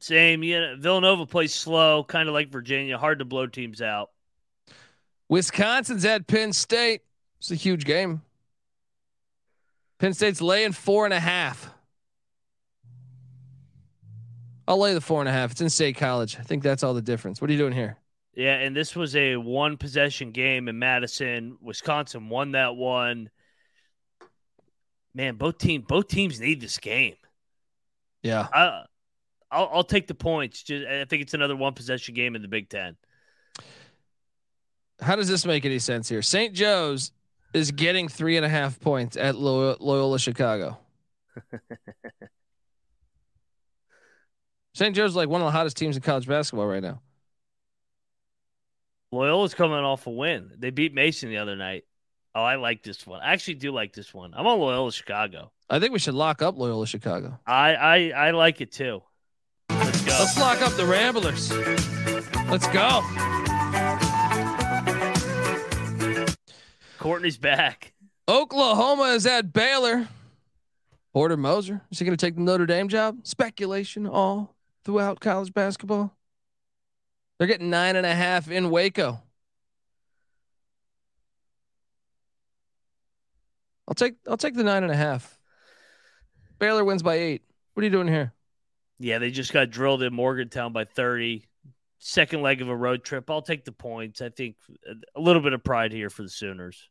Same. 0.00 0.42
Yeah, 0.42 0.74
Villanova 0.78 1.26
plays 1.26 1.54
slow, 1.54 2.04
kind 2.04 2.28
of 2.28 2.34
like 2.34 2.50
Virginia, 2.50 2.98
hard 2.98 3.18
to 3.20 3.24
blow 3.24 3.46
teams 3.46 3.80
out. 3.82 4.10
Wisconsin's 5.28 6.04
at 6.04 6.26
Penn 6.26 6.52
State. 6.52 7.02
It's 7.38 7.50
a 7.50 7.54
huge 7.54 7.84
game. 7.84 8.22
Penn 9.98 10.12
State's 10.14 10.40
laying 10.40 10.72
four 10.72 11.04
and 11.04 11.14
a 11.14 11.20
half. 11.20 11.70
I'll 14.70 14.78
lay 14.78 14.94
the 14.94 15.00
four 15.00 15.18
and 15.18 15.28
a 15.28 15.32
half. 15.32 15.50
It's 15.50 15.60
in 15.60 15.68
State 15.68 15.96
College. 15.96 16.36
I 16.38 16.42
think 16.42 16.62
that's 16.62 16.84
all 16.84 16.94
the 16.94 17.02
difference. 17.02 17.40
What 17.40 17.50
are 17.50 17.52
you 17.52 17.58
doing 17.58 17.72
here? 17.72 17.96
Yeah, 18.36 18.54
and 18.54 18.76
this 18.76 18.94
was 18.94 19.16
a 19.16 19.34
one 19.34 19.76
possession 19.76 20.30
game 20.30 20.68
in 20.68 20.78
Madison. 20.78 21.58
Wisconsin 21.60 22.28
won 22.28 22.52
that 22.52 22.76
one. 22.76 23.30
Man, 25.12 25.34
both 25.34 25.58
team 25.58 25.84
both 25.88 26.06
teams 26.06 26.38
need 26.38 26.60
this 26.60 26.78
game. 26.78 27.16
Yeah. 28.22 28.46
I, 28.52 28.84
I'll, 29.50 29.70
I'll 29.72 29.82
take 29.82 30.06
the 30.06 30.14
points. 30.14 30.62
Just, 30.62 30.86
I 30.86 31.04
think 31.04 31.22
it's 31.22 31.34
another 31.34 31.56
one 31.56 31.74
possession 31.74 32.14
game 32.14 32.36
in 32.36 32.42
the 32.42 32.46
Big 32.46 32.68
Ten. 32.68 32.96
How 35.00 35.16
does 35.16 35.26
this 35.26 35.44
make 35.44 35.64
any 35.64 35.80
sense 35.80 36.08
here? 36.08 36.22
St. 36.22 36.54
Joe's 36.54 37.10
is 37.52 37.72
getting 37.72 38.06
three 38.06 38.36
and 38.36 38.46
a 38.46 38.48
half 38.48 38.78
points 38.78 39.16
at 39.16 39.34
Loyola 39.34 40.20
Chicago. 40.20 40.78
St. 44.74 44.94
Joe's 44.94 45.16
like 45.16 45.28
one 45.28 45.40
of 45.40 45.46
the 45.46 45.50
hottest 45.52 45.76
teams 45.76 45.96
in 45.96 46.02
college 46.02 46.26
basketball 46.26 46.66
right 46.66 46.82
now. 46.82 47.00
Loyola's 49.12 49.54
coming 49.54 49.78
off 49.78 50.06
a 50.06 50.10
win. 50.10 50.52
They 50.56 50.70
beat 50.70 50.94
Mason 50.94 51.30
the 51.30 51.38
other 51.38 51.56
night. 51.56 51.84
Oh, 52.34 52.42
I 52.42 52.54
like 52.56 52.84
this 52.84 53.04
one. 53.06 53.20
I 53.20 53.32
actually 53.32 53.54
do 53.54 53.72
like 53.72 53.92
this 53.92 54.14
one. 54.14 54.32
I'm 54.34 54.46
on 54.46 54.60
Loyola 54.60 54.92
Chicago. 54.92 55.50
I 55.68 55.80
think 55.80 55.92
we 55.92 55.98
should 55.98 56.14
lock 56.14 56.42
up 56.42 56.56
Loyola 56.56 56.86
Chicago. 56.86 57.38
I 57.44 57.74
I, 57.74 57.96
I 58.10 58.30
like 58.30 58.60
it 58.60 58.70
too. 58.70 59.02
Let's 59.68 60.00
go. 60.02 60.12
Let's 60.12 60.38
lock 60.38 60.62
up 60.62 60.72
the 60.74 60.86
Ramblers. 60.86 61.50
Let's 62.48 62.68
go. 62.68 63.02
Courtney's 66.98 67.38
back. 67.38 67.92
Oklahoma 68.28 69.14
is 69.14 69.26
at 69.26 69.52
Baylor. 69.52 70.08
Porter 71.12 71.36
Moser 71.36 71.80
is 71.90 71.98
he 71.98 72.04
going 72.04 72.16
to 72.16 72.24
take 72.24 72.36
the 72.36 72.42
Notre 72.42 72.66
Dame 72.66 72.88
job? 72.88 73.18
Speculation 73.24 74.06
all 74.06 74.54
throughout 74.90 75.20
college 75.20 75.54
basketball. 75.54 76.16
They're 77.38 77.46
getting 77.46 77.70
nine 77.70 77.94
and 77.94 78.04
a 78.04 78.14
half 78.14 78.50
in 78.50 78.70
Waco. 78.70 79.22
I'll 83.86 83.94
take 83.94 84.14
I'll 84.28 84.36
take 84.36 84.54
the 84.54 84.64
nine 84.64 84.82
and 84.82 84.90
a 84.90 84.96
half. 84.96 85.38
Baylor 86.58 86.84
wins 86.84 87.04
by 87.04 87.14
eight. 87.14 87.42
What 87.74 87.82
are 87.82 87.84
you 87.84 87.92
doing 87.92 88.08
here? 88.08 88.32
Yeah, 88.98 89.18
they 89.18 89.30
just 89.30 89.52
got 89.52 89.70
drilled 89.70 90.02
in 90.02 90.12
Morgantown 90.12 90.72
by 90.72 90.84
30. 90.84 91.46
Second 91.98 92.42
leg 92.42 92.60
of 92.60 92.68
a 92.68 92.76
road 92.76 93.04
trip. 93.04 93.30
I'll 93.30 93.42
take 93.42 93.64
the 93.64 93.72
points. 93.72 94.20
I 94.20 94.30
think 94.30 94.56
a 95.14 95.20
little 95.20 95.40
bit 95.40 95.52
of 95.52 95.62
pride 95.62 95.92
here 95.92 96.10
for 96.10 96.22
the 96.22 96.28
Sooners. 96.28 96.88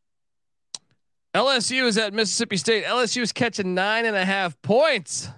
LSU 1.34 1.84
is 1.84 1.98
at 1.98 2.14
Mississippi 2.14 2.56
State. 2.56 2.84
LSU 2.84 3.22
is 3.22 3.32
catching 3.32 3.74
nine 3.74 4.06
and 4.06 4.16
a 4.16 4.24
half 4.24 4.60
points. 4.62 5.28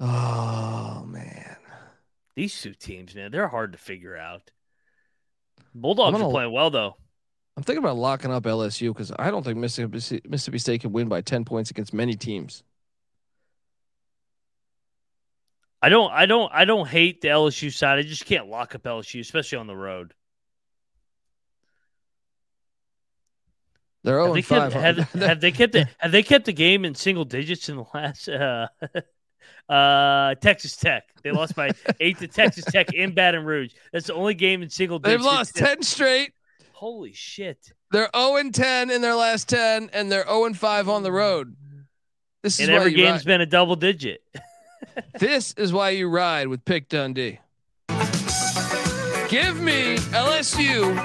Oh 0.00 1.04
man, 1.06 1.56
these 2.36 2.60
two 2.60 2.74
teams, 2.74 3.14
man, 3.14 3.32
they're 3.32 3.48
hard 3.48 3.72
to 3.72 3.78
figure 3.78 4.16
out. 4.16 4.50
Bulldogs 5.74 6.12
gonna, 6.12 6.28
are 6.28 6.30
playing 6.30 6.52
well 6.52 6.70
though. 6.70 6.96
I'm 7.56 7.62
thinking 7.64 7.82
about 7.82 7.96
locking 7.96 8.32
up 8.32 8.44
LSU 8.44 8.88
because 8.88 9.12
I 9.18 9.30
don't 9.30 9.42
think 9.42 9.58
Mississippi, 9.58 10.22
Mississippi 10.28 10.58
State 10.58 10.80
can 10.82 10.92
win 10.92 11.08
by 11.08 11.20
ten 11.20 11.44
points 11.44 11.70
against 11.70 11.92
many 11.92 12.14
teams. 12.14 12.62
I 15.80 15.88
don't, 15.88 16.12
I 16.12 16.26
don't, 16.26 16.50
I 16.52 16.64
don't 16.64 16.88
hate 16.88 17.20
the 17.20 17.28
LSU 17.28 17.72
side. 17.72 17.98
I 17.98 18.02
just 18.02 18.24
can't 18.24 18.48
lock 18.48 18.74
up 18.74 18.82
LSU, 18.82 19.20
especially 19.20 19.58
on 19.58 19.68
the 19.68 19.76
road. 19.76 20.12
They're 24.02 24.20
0 24.20 24.34
have 24.34 24.44
5. 24.44 24.72
Kept, 24.72 24.98
have, 24.98 25.12
have, 25.22 25.40
they 25.40 25.52
kept 25.52 25.74
it? 25.76 25.88
Have 25.98 26.12
they 26.12 26.22
kept 26.22 26.46
the 26.46 26.52
game 26.52 26.84
in 26.84 26.94
single 26.94 27.24
digits 27.24 27.68
in 27.68 27.76
the 27.76 27.84
last 27.94 28.28
uh, 28.28 28.68
uh, 29.68 30.34
Texas 30.36 30.76
Tech? 30.76 31.04
They 31.22 31.30
lost 31.30 31.54
by 31.54 31.70
eight 32.00 32.18
to 32.18 32.28
Texas 32.28 32.64
Tech 32.64 32.92
in 32.92 33.14
Baton 33.14 33.44
Rouge. 33.44 33.72
That's 33.92 34.06
the 34.06 34.14
only 34.14 34.34
game 34.34 34.62
in 34.62 34.70
single 34.70 34.98
digits. 34.98 35.22
They've 35.22 35.32
lost 35.32 35.56
ten 35.56 35.82
straight. 35.82 36.32
Holy 36.72 37.12
shit! 37.12 37.72
They're 37.90 38.10
0 38.14 38.36
and 38.36 38.54
10 38.54 38.90
in 38.90 39.00
their 39.00 39.14
last 39.14 39.48
10, 39.48 39.90
and 39.92 40.12
they're 40.12 40.24
0 40.24 40.44
and 40.44 40.56
5 40.56 40.88
on 40.88 41.02
the 41.02 41.10
road. 41.10 41.56
This 42.42 42.60
is 42.60 42.68
and 42.68 42.76
every 42.76 42.92
game's 42.92 43.20
ride. 43.20 43.24
been 43.24 43.40
a 43.40 43.46
double 43.46 43.76
digit. 43.76 44.22
this 45.18 45.54
is 45.54 45.72
why 45.72 45.90
you 45.90 46.08
ride 46.08 46.48
with 46.48 46.64
Pick 46.64 46.88
Dundee. 46.88 47.40
Give 49.28 49.60
me 49.60 49.96
LSU 49.96 50.96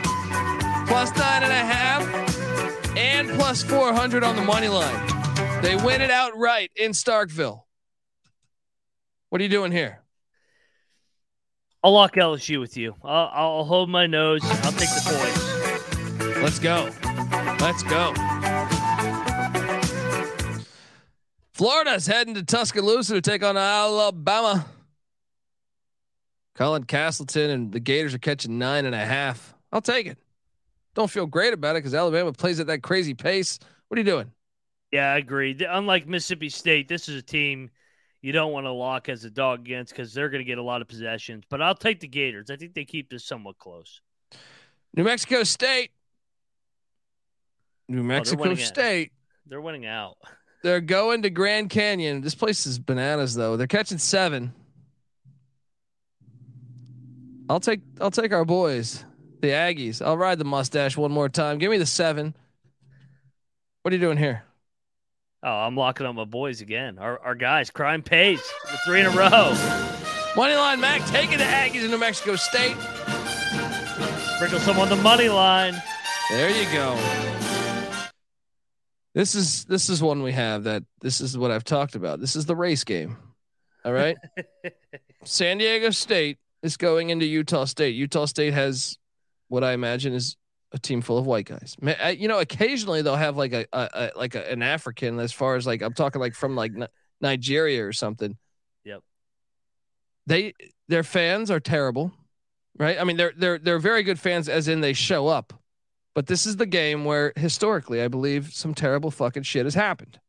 plus 0.87 1.09
nine 1.17 1.43
and 1.43 1.51
a 1.51 1.55
half 1.55 2.97
and 2.97 3.29
plus 3.31 3.63
400 3.63 4.23
on 4.23 4.35
the 4.35 4.43
money 4.43 4.67
line. 4.67 5.61
They 5.61 5.75
win 5.75 6.01
it 6.01 6.11
outright 6.11 6.71
in 6.75 6.91
Starkville. 6.91 7.63
What 9.33 9.39
are 9.39 9.45
you 9.45 9.49
doing 9.49 9.71
here? 9.71 9.99
I'll 11.83 11.91
lock 11.91 12.13
LSU 12.13 12.59
with 12.59 12.77
you. 12.77 12.93
I'll, 13.03 13.31
I'll 13.33 13.63
hold 13.63 13.89
my 13.89 14.05
nose. 14.05 14.41
I'll 14.43 14.71
take 14.73 14.89
the 14.89 15.01
points. 16.19 16.37
Let's 16.37 16.59
go. 16.59 16.91
Let's 17.59 17.81
go. 17.81 18.13
Florida's 21.51 22.05
heading 22.05 22.35
to 22.35 22.43
Tuscaloosa 22.43 23.15
to 23.15 23.21
take 23.21 23.43
on 23.43 23.57
Alabama. 23.57 24.67
Colin 26.53 26.83
Castleton 26.83 27.49
and 27.49 27.71
the 27.71 27.79
Gators 27.79 28.13
are 28.13 28.19
catching 28.19 28.59
nine 28.59 28.85
and 28.85 28.93
a 28.93 29.03
half. 29.03 29.55
I'll 29.71 29.81
take 29.81 30.05
it 30.05 30.19
don't 30.93 31.09
feel 31.09 31.25
great 31.25 31.53
about 31.53 31.75
it 31.75 31.79
because 31.79 31.95
Alabama 31.95 32.31
plays 32.33 32.59
at 32.59 32.67
that 32.67 32.83
crazy 32.83 33.15
pace. 33.15 33.57
What 33.87 33.97
are 33.97 34.01
you 34.01 34.05
doing? 34.05 34.31
Yeah, 34.91 35.11
I 35.11 35.17
agree. 35.17 35.57
Unlike 35.67 36.05
Mississippi 36.05 36.49
State, 36.49 36.87
this 36.87 37.09
is 37.09 37.15
a 37.15 37.21
team 37.23 37.71
you 38.23 38.31
don't 38.31 38.53
want 38.53 38.65
to 38.65 38.71
lock 38.71 39.09
as 39.09 39.25
a 39.25 39.29
dog 39.29 39.59
against 39.59 39.91
because 39.91 40.13
they're 40.13 40.29
going 40.29 40.39
to 40.39 40.45
get 40.45 40.57
a 40.57 40.63
lot 40.63 40.81
of 40.81 40.87
possessions. 40.87 41.43
But 41.49 41.61
I'll 41.61 41.75
take 41.75 41.99
the 41.99 42.07
Gators. 42.07 42.49
I 42.49 42.55
think 42.55 42.73
they 42.73 42.85
keep 42.85 43.09
this 43.09 43.25
somewhat 43.25 43.59
close. 43.59 43.99
New 44.95 45.03
Mexico 45.03 45.43
State. 45.43 45.91
New 47.89 47.99
oh, 47.99 48.03
Mexico 48.03 48.49
oh, 48.49 48.55
State. 48.55 49.11
Out. 49.11 49.49
They're 49.49 49.61
winning 49.61 49.85
out. 49.85 50.15
They're 50.63 50.79
going 50.79 51.23
to 51.23 51.29
Grand 51.29 51.69
Canyon. 51.69 52.21
This 52.21 52.33
place 52.33 52.65
is 52.65 52.79
bananas 52.79 53.35
though. 53.35 53.57
They're 53.57 53.67
catching 53.67 53.97
seven. 53.97 54.53
I'll 57.49 57.59
take 57.59 57.81
I'll 57.99 58.09
take 58.09 58.31
our 58.31 58.45
boys. 58.45 59.03
The 59.41 59.49
Aggies. 59.49 60.01
I'll 60.01 60.17
ride 60.17 60.39
the 60.39 60.45
mustache 60.45 60.95
one 60.95 61.11
more 61.11 61.27
time. 61.27 61.57
Give 61.57 61.69
me 61.69 61.77
the 61.77 61.85
seven. 61.85 62.33
What 63.81 63.91
are 63.91 63.97
you 63.97 64.01
doing 64.01 64.17
here? 64.17 64.45
Oh, 65.45 65.51
I'm 65.51 65.75
locking 65.75 66.05
up 66.05 66.15
my 66.15 66.23
boys 66.23 66.61
again. 66.61 66.97
Our, 66.97 67.19
our 67.19 67.35
guys, 67.35 67.69
crime 67.69 68.01
pays. 68.01 68.41
The 68.71 68.77
three 68.85 69.01
in 69.01 69.07
a 69.07 69.09
row. 69.09 69.53
Money 70.37 70.55
line 70.55 70.79
Mac 70.79 71.05
taking 71.07 71.37
the 71.37 71.43
Aggies 71.43 71.83
in 71.83 71.91
New 71.91 71.97
Mexico 71.97 72.37
State. 72.37 72.77
Sprinkle 74.35 74.59
some 74.59 74.79
on 74.79 74.87
the 74.87 74.95
money 74.95 75.27
line. 75.27 75.75
There 76.29 76.49
you 76.49 76.63
go. 76.71 76.97
This 79.13 79.35
is 79.35 79.65
this 79.65 79.89
is 79.89 80.01
one 80.01 80.23
we 80.23 80.31
have 80.31 80.63
that 80.63 80.83
this 81.01 81.19
is 81.19 81.37
what 81.37 81.51
I've 81.51 81.65
talked 81.65 81.95
about. 81.95 82.21
This 82.21 82.37
is 82.37 82.45
the 82.45 82.55
race 82.55 82.85
game. 82.85 83.17
All 83.83 83.91
right. 83.91 84.15
San 85.25 85.57
Diego 85.57 85.89
State 85.89 86.37
is 86.61 86.77
going 86.77 87.09
into 87.09 87.25
Utah 87.25 87.65
State. 87.65 87.95
Utah 87.95 88.25
State 88.25 88.53
has 88.53 88.97
what 89.49 89.63
I 89.63 89.73
imagine 89.73 90.13
is 90.13 90.37
a 90.73 90.79
team 90.79 91.01
full 91.01 91.17
of 91.17 91.25
white 91.25 91.45
guys. 91.45 91.77
You 92.17 92.27
know, 92.27 92.39
occasionally 92.39 93.01
they'll 93.01 93.15
have 93.15 93.37
like 93.37 93.53
a, 93.53 93.65
a, 93.71 93.89
a 93.93 94.11
like 94.17 94.35
a, 94.35 94.51
an 94.51 94.61
African 94.61 95.19
as 95.19 95.31
far 95.31 95.55
as 95.55 95.65
like 95.67 95.81
I'm 95.81 95.93
talking 95.93 96.19
like 96.19 96.33
from 96.33 96.55
like 96.55 96.71
Nigeria 97.21 97.85
or 97.85 97.93
something. 97.93 98.37
Yep. 98.83 99.01
They 100.25 100.53
their 100.87 101.03
fans 101.03 101.51
are 101.51 101.59
terrible, 101.59 102.11
right? 102.77 102.99
I 102.99 103.03
mean, 103.03 103.17
they're 103.17 103.33
they're 103.37 103.59
they're 103.59 103.79
very 103.79 104.03
good 104.03 104.19
fans 104.19 104.49
as 104.49 104.67
in 104.67 104.81
they 104.81 104.93
show 104.93 105.27
up. 105.27 105.53
But 106.15 106.27
this 106.27 106.45
is 106.45 106.57
the 106.57 106.65
game 106.65 107.05
where 107.05 107.33
historically 107.35 108.01
I 108.01 108.07
believe 108.07 108.53
some 108.53 108.73
terrible 108.73 109.11
fucking 109.11 109.43
shit 109.43 109.65
has 109.65 109.73
happened. 109.73 110.19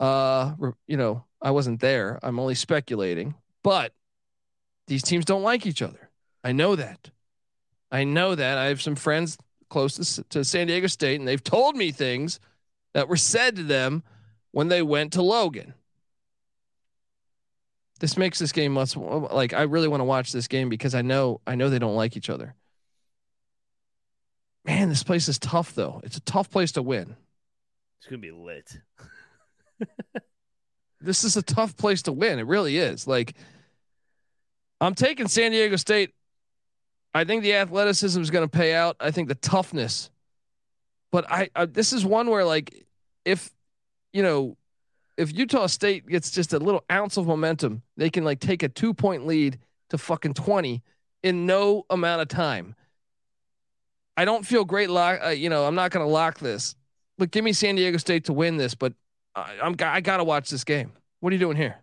Uh, 0.00 0.52
you 0.86 0.96
know, 0.96 1.24
I 1.40 1.50
wasn't 1.52 1.80
there. 1.80 2.18
I'm 2.22 2.38
only 2.38 2.54
speculating, 2.54 3.34
but 3.62 3.92
these 4.88 5.02
teams 5.02 5.24
don't 5.24 5.42
like 5.42 5.64
each 5.64 5.80
other. 5.80 6.10
I 6.44 6.52
know 6.52 6.74
that. 6.76 7.10
I 7.92 8.04
know 8.04 8.34
that. 8.34 8.58
I 8.58 8.66
have 8.66 8.80
some 8.80 8.96
friends 8.96 9.36
close 9.68 10.14
to, 10.14 10.24
to 10.24 10.44
San 10.44 10.66
Diego 10.66 10.86
State, 10.86 11.20
and 11.20 11.28
they've 11.28 11.42
told 11.42 11.76
me 11.76 11.92
things 11.92 12.40
that 12.94 13.08
were 13.08 13.16
said 13.16 13.56
to 13.56 13.62
them 13.62 14.02
when 14.50 14.68
they 14.68 14.82
went 14.82 15.12
to 15.12 15.22
Logan. 15.22 15.74
This 18.00 18.16
makes 18.16 18.38
this 18.38 18.50
game 18.50 18.72
much 18.72 18.96
like 18.96 19.52
I 19.52 19.62
really 19.62 19.86
want 19.86 20.00
to 20.00 20.04
watch 20.04 20.32
this 20.32 20.48
game 20.48 20.68
because 20.68 20.94
I 20.94 21.02
know 21.02 21.40
I 21.46 21.54
know 21.54 21.70
they 21.70 21.78
don't 21.78 21.94
like 21.94 22.16
each 22.16 22.30
other. 22.30 22.56
Man, 24.64 24.88
this 24.88 25.04
place 25.04 25.28
is 25.28 25.38
tough 25.38 25.74
though. 25.74 26.00
It's 26.02 26.16
a 26.16 26.22
tough 26.22 26.50
place 26.50 26.72
to 26.72 26.82
win. 26.82 27.14
It's 27.98 28.08
gonna 28.08 28.18
be 28.18 28.32
lit. 28.32 28.78
this 31.00 31.22
is 31.22 31.36
a 31.36 31.42
tough 31.42 31.76
place 31.76 32.02
to 32.02 32.12
win. 32.12 32.40
It 32.40 32.46
really 32.46 32.76
is. 32.76 33.06
Like, 33.06 33.34
I'm 34.80 34.94
taking 34.94 35.28
San 35.28 35.52
Diego 35.52 35.76
State. 35.76 36.12
I 37.14 37.24
think 37.24 37.42
the 37.42 37.54
athleticism 37.54 38.20
is 38.20 38.30
going 38.30 38.48
to 38.48 38.50
pay 38.50 38.74
out. 38.74 38.96
I 38.98 39.10
think 39.10 39.28
the 39.28 39.34
toughness, 39.34 40.10
but 41.10 41.30
I, 41.30 41.50
I 41.54 41.66
this 41.66 41.92
is 41.92 42.04
one 42.04 42.30
where 42.30 42.44
like, 42.44 42.86
if 43.24 43.50
you 44.12 44.22
know, 44.22 44.56
if 45.16 45.36
Utah 45.36 45.66
State 45.66 46.06
gets 46.06 46.30
just 46.30 46.52
a 46.52 46.58
little 46.58 46.84
ounce 46.90 47.18
of 47.18 47.26
momentum, 47.26 47.82
they 47.96 48.08
can 48.08 48.24
like 48.24 48.40
take 48.40 48.62
a 48.62 48.68
two 48.68 48.94
point 48.94 49.26
lead 49.26 49.58
to 49.90 49.98
fucking 49.98 50.34
twenty 50.34 50.82
in 51.22 51.44
no 51.44 51.84
amount 51.90 52.22
of 52.22 52.28
time. 52.28 52.74
I 54.16 54.24
don't 54.24 54.46
feel 54.46 54.64
great. 54.64 54.90
Lock, 54.90 55.20
uh, 55.24 55.28
you 55.28 55.48
know, 55.50 55.66
I'm 55.66 55.74
not 55.74 55.90
going 55.90 56.04
to 56.04 56.10
lock 56.10 56.38
this, 56.38 56.74
but 57.18 57.30
give 57.30 57.44
me 57.44 57.52
San 57.52 57.76
Diego 57.76 57.98
State 57.98 58.24
to 58.24 58.32
win 58.32 58.56
this. 58.56 58.74
But 58.74 58.94
I, 59.34 59.58
I'm 59.62 59.76
I 59.80 60.00
got 60.00 60.16
to 60.16 60.24
watch 60.24 60.48
this 60.50 60.64
game. 60.64 60.92
What 61.20 61.30
are 61.30 61.34
you 61.34 61.40
doing 61.40 61.56
here? 61.56 61.76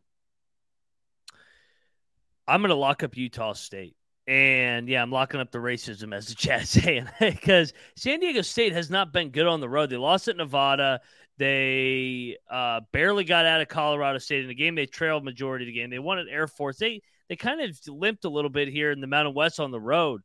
I'm 2.48 2.62
going 2.62 2.70
to 2.70 2.76
lock 2.76 3.04
up 3.04 3.16
Utah 3.16 3.54
State. 3.54 3.96
And 4.30 4.88
yeah, 4.88 5.02
I'm 5.02 5.12
locking 5.12 5.40
up 5.40 5.50
the 5.50 5.58
racism 5.58 6.14
as 6.14 6.28
the 6.28 6.36
chat 6.36 6.68
saying 6.68 7.10
because 7.20 7.74
San 7.96 8.20
Diego 8.20 8.44
State 8.44 8.74
has 8.74 8.92
not 8.92 9.12
been 9.12 9.32
good 9.32 9.48
on 9.48 9.60
the 9.60 9.68
road. 9.68 9.90
They 9.90 9.98
lost 9.98 10.28
at 10.28 10.38
Nevada. 10.38 11.02
They 11.40 12.38
uh, 12.48 12.82
barely 12.92 13.24
got 13.24 13.48
out 13.48 13.62
of 13.62 13.70
Colorado 13.70 14.20
State 14.20 14.44
in 14.44 14.48
the 14.48 14.54
game. 14.54 14.76
They 14.76 14.86
trailed 14.86 15.26
majority 15.26 15.66
of 15.66 15.74
the 15.74 15.74
game. 15.74 15.90
They 15.90 15.98
won 15.98 16.20
at 16.20 16.28
Air 16.28 16.46
Force. 16.46 16.78
They 16.78 17.02
they 17.28 17.38
kind 17.38 17.60
of 17.60 17.76
limped 17.88 18.24
a 18.24 18.30
little 18.30 18.52
bit 18.52 18.68
here 18.68 18.92
in 18.92 19.02
the 19.02 19.08
Mountain 19.08 19.34
West 19.34 19.60
on 19.60 19.72
the 19.72 19.80
road. 19.80 20.22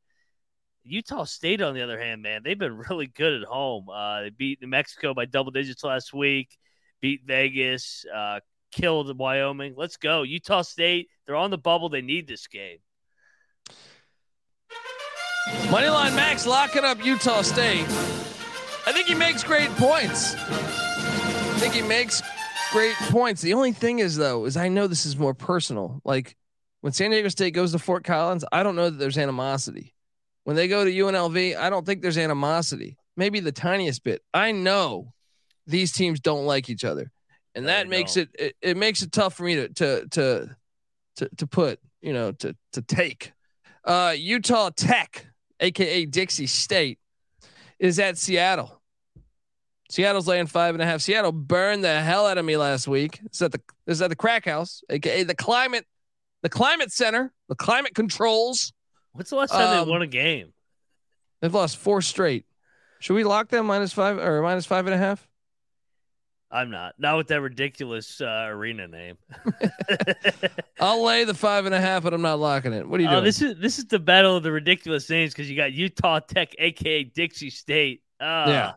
Utah 0.83 1.25
State, 1.25 1.63
on 1.63 1.73
the 1.73 1.81
other 1.81 1.99
hand, 1.99 2.21
man, 2.21 2.43
they've 2.45 2.59
been 2.59 2.77
really 2.91 3.07
good 3.07 3.41
at 3.41 3.49
home. 3.49 3.89
Uh, 3.89 4.21
they 4.21 4.31
beat 4.31 4.61
New 4.61 4.69
Mexico 4.69 5.15
by 5.15 5.25
double 5.25 5.51
digits 5.51 5.83
last 5.83 6.13
week, 6.13 6.59
beat 7.01 7.23
Vegas, 7.25 8.05
uh, 8.15 8.41
killed 8.71 9.17
Wyoming. 9.17 9.73
Let's 9.79 9.97
go. 9.97 10.25
Utah 10.25 10.61
State, 10.61 11.09
they're 11.25 11.37
on 11.37 11.51
the 11.51 11.57
bubble. 11.57 11.89
They 11.89 12.03
need 12.03 12.29
this 12.29 12.49
game. 12.49 12.81
Moneyline 15.45 16.15
Mac's 16.17 16.47
locking 16.47 16.85
up 16.85 17.05
Utah 17.05 17.43
State. 17.43 17.85
I 18.87 18.93
think 18.93 19.07
he 19.07 19.15
makes 19.15 19.45
great 19.45 19.71
points. 19.73 20.35
I 20.35 21.57
think 21.59 21.75
he 21.75 21.83
makes 21.83 22.23
great 22.73 22.95
points. 23.11 23.43
The 23.43 23.55
only 23.55 23.73
thing 23.73 23.99
is, 23.99 24.17
though, 24.17 24.47
is 24.47 24.57
I 24.57 24.69
know 24.69 24.87
this 24.87 25.07
is 25.07 25.17
more 25.17 25.35
personal. 25.35 26.01
Like 26.05 26.37
when 26.81 26.93
San 26.93 27.11
Diego 27.11 27.29
State 27.29 27.53
goes 27.53 27.73
to 27.73 27.79
Fort 27.79 28.05
Collins, 28.05 28.45
I 28.53 28.63
don't 28.63 28.75
know 28.75 28.91
that 28.91 28.99
there's 28.99 29.19
animosity. 29.19 29.95
When 30.45 30.57
they 30.57 30.69
go 30.69 30.85
to 30.85 30.91
UNLV, 30.91 31.57
I 31.57 31.71
don't 31.71 31.85
think 31.87 32.03
there's 32.03 32.19
animosity. 32.19 32.97
Maybe 33.17 33.41
the 33.41 33.53
tiniest 33.53 34.03
bit. 34.03 34.23
I 34.33 34.53
know 34.53 35.13
these 35.67 35.93
teams 35.93 36.21
don't 36.21 36.47
like 36.47 36.69
each 36.69 36.85
other, 36.85 37.11
and 37.55 37.69
that 37.69 37.89
makes 37.89 38.17
it, 38.17 38.29
it 38.39 38.57
it 38.61 38.77
makes 38.77 39.03
it 39.03 39.13
tough 39.13 39.35
for 39.35 39.45
me 39.45 39.55
to 39.57 39.69
to 39.69 40.09
to 40.09 40.57
to, 41.17 41.29
to 41.37 41.47
put 41.47 41.81
you 42.03 42.13
know 42.13 42.33
to 42.33 42.57
to 42.73 42.83
take. 42.83 43.33
Uh, 43.85 44.15
Utah 44.17 44.71
Tech, 44.75 45.27
aka 45.61 46.07
Dixie 46.07 46.47
State, 46.47 46.99
is 47.79 47.99
at 47.99 48.19
Seattle. 48.19 48.81
Seattle's 49.91 50.27
laying 50.27 50.47
five 50.47 50.75
and 50.75 50.83
a 50.83 50.87
half. 50.87 51.01
Seattle 51.01 51.33
burned 51.33 51.85
the 51.85 52.01
hell 52.01 52.27
out 52.27 52.39
of 52.39 52.45
me 52.45 52.57
last 52.57 52.89
week. 52.89 53.21
It's 53.25 53.41
at 53.43 53.53
the 53.53 53.61
is 53.87 54.01
at 54.03 54.11
the 54.11 54.17
Crack 54.17 54.45
House, 54.45 54.83
aka 54.91 55.23
the 55.23 55.35
Climate, 55.35 55.87
the 56.43 56.49
Climate 56.49 56.91
Center, 56.91 57.33
the 57.49 57.55
Climate 57.55 57.95
Controls. 57.95 58.73
What's 59.13 59.31
the 59.31 59.37
last 59.37 59.53
time 59.53 59.79
Um, 59.79 59.87
they 59.87 59.91
won 59.91 60.03
a 60.03 60.07
game? 60.07 60.53
They've 61.41 61.55
lost 61.55 61.77
four 61.77 62.01
straight. 62.01 62.47
Should 63.01 63.15
we 63.15 63.25
lock 63.25 63.49
them 63.49 63.67
minus 63.67 63.93
five 63.93 64.19
or 64.19 64.41
minus 64.43 64.67
five 64.67 64.87
and 64.87 64.95
a 64.95 64.99
half? 64.99 65.29
I'm 66.55 66.71
not. 66.71 66.95
Not 66.99 67.17
with 67.17 67.27
that 67.29 67.41
ridiculous 67.41 68.21
uh, 68.21 68.47
arena 68.49 68.87
name. 68.87 69.17
I'll 70.81 71.03
lay 71.03 71.25
the 71.25 71.35
five 71.35 71.67
and 71.67 71.75
a 71.75 71.81
half, 71.81 72.05
but 72.05 72.15
I'm 72.15 72.23
not 72.23 72.39
locking 72.39 72.73
it. 72.73 72.89
What 72.89 73.01
are 73.01 73.03
you 73.03 73.09
Oh, 73.09 73.13
doing? 73.15 73.25
this 73.25 73.43
is 73.43 73.59
this 73.59 73.79
is 73.79 73.87
the 73.87 73.99
battle 73.99 74.37
of 74.37 74.43
the 74.45 74.53
ridiculous 74.53 75.11
names 75.11 75.33
because 75.33 75.51
you 75.51 75.57
got 75.57 75.73
Utah 75.73 76.21
Tech, 76.21 76.55
aka 76.59 77.03
Dixie 77.05 77.51
State. 77.51 78.03
Uh, 78.21 78.45
Yeah. 78.47 78.73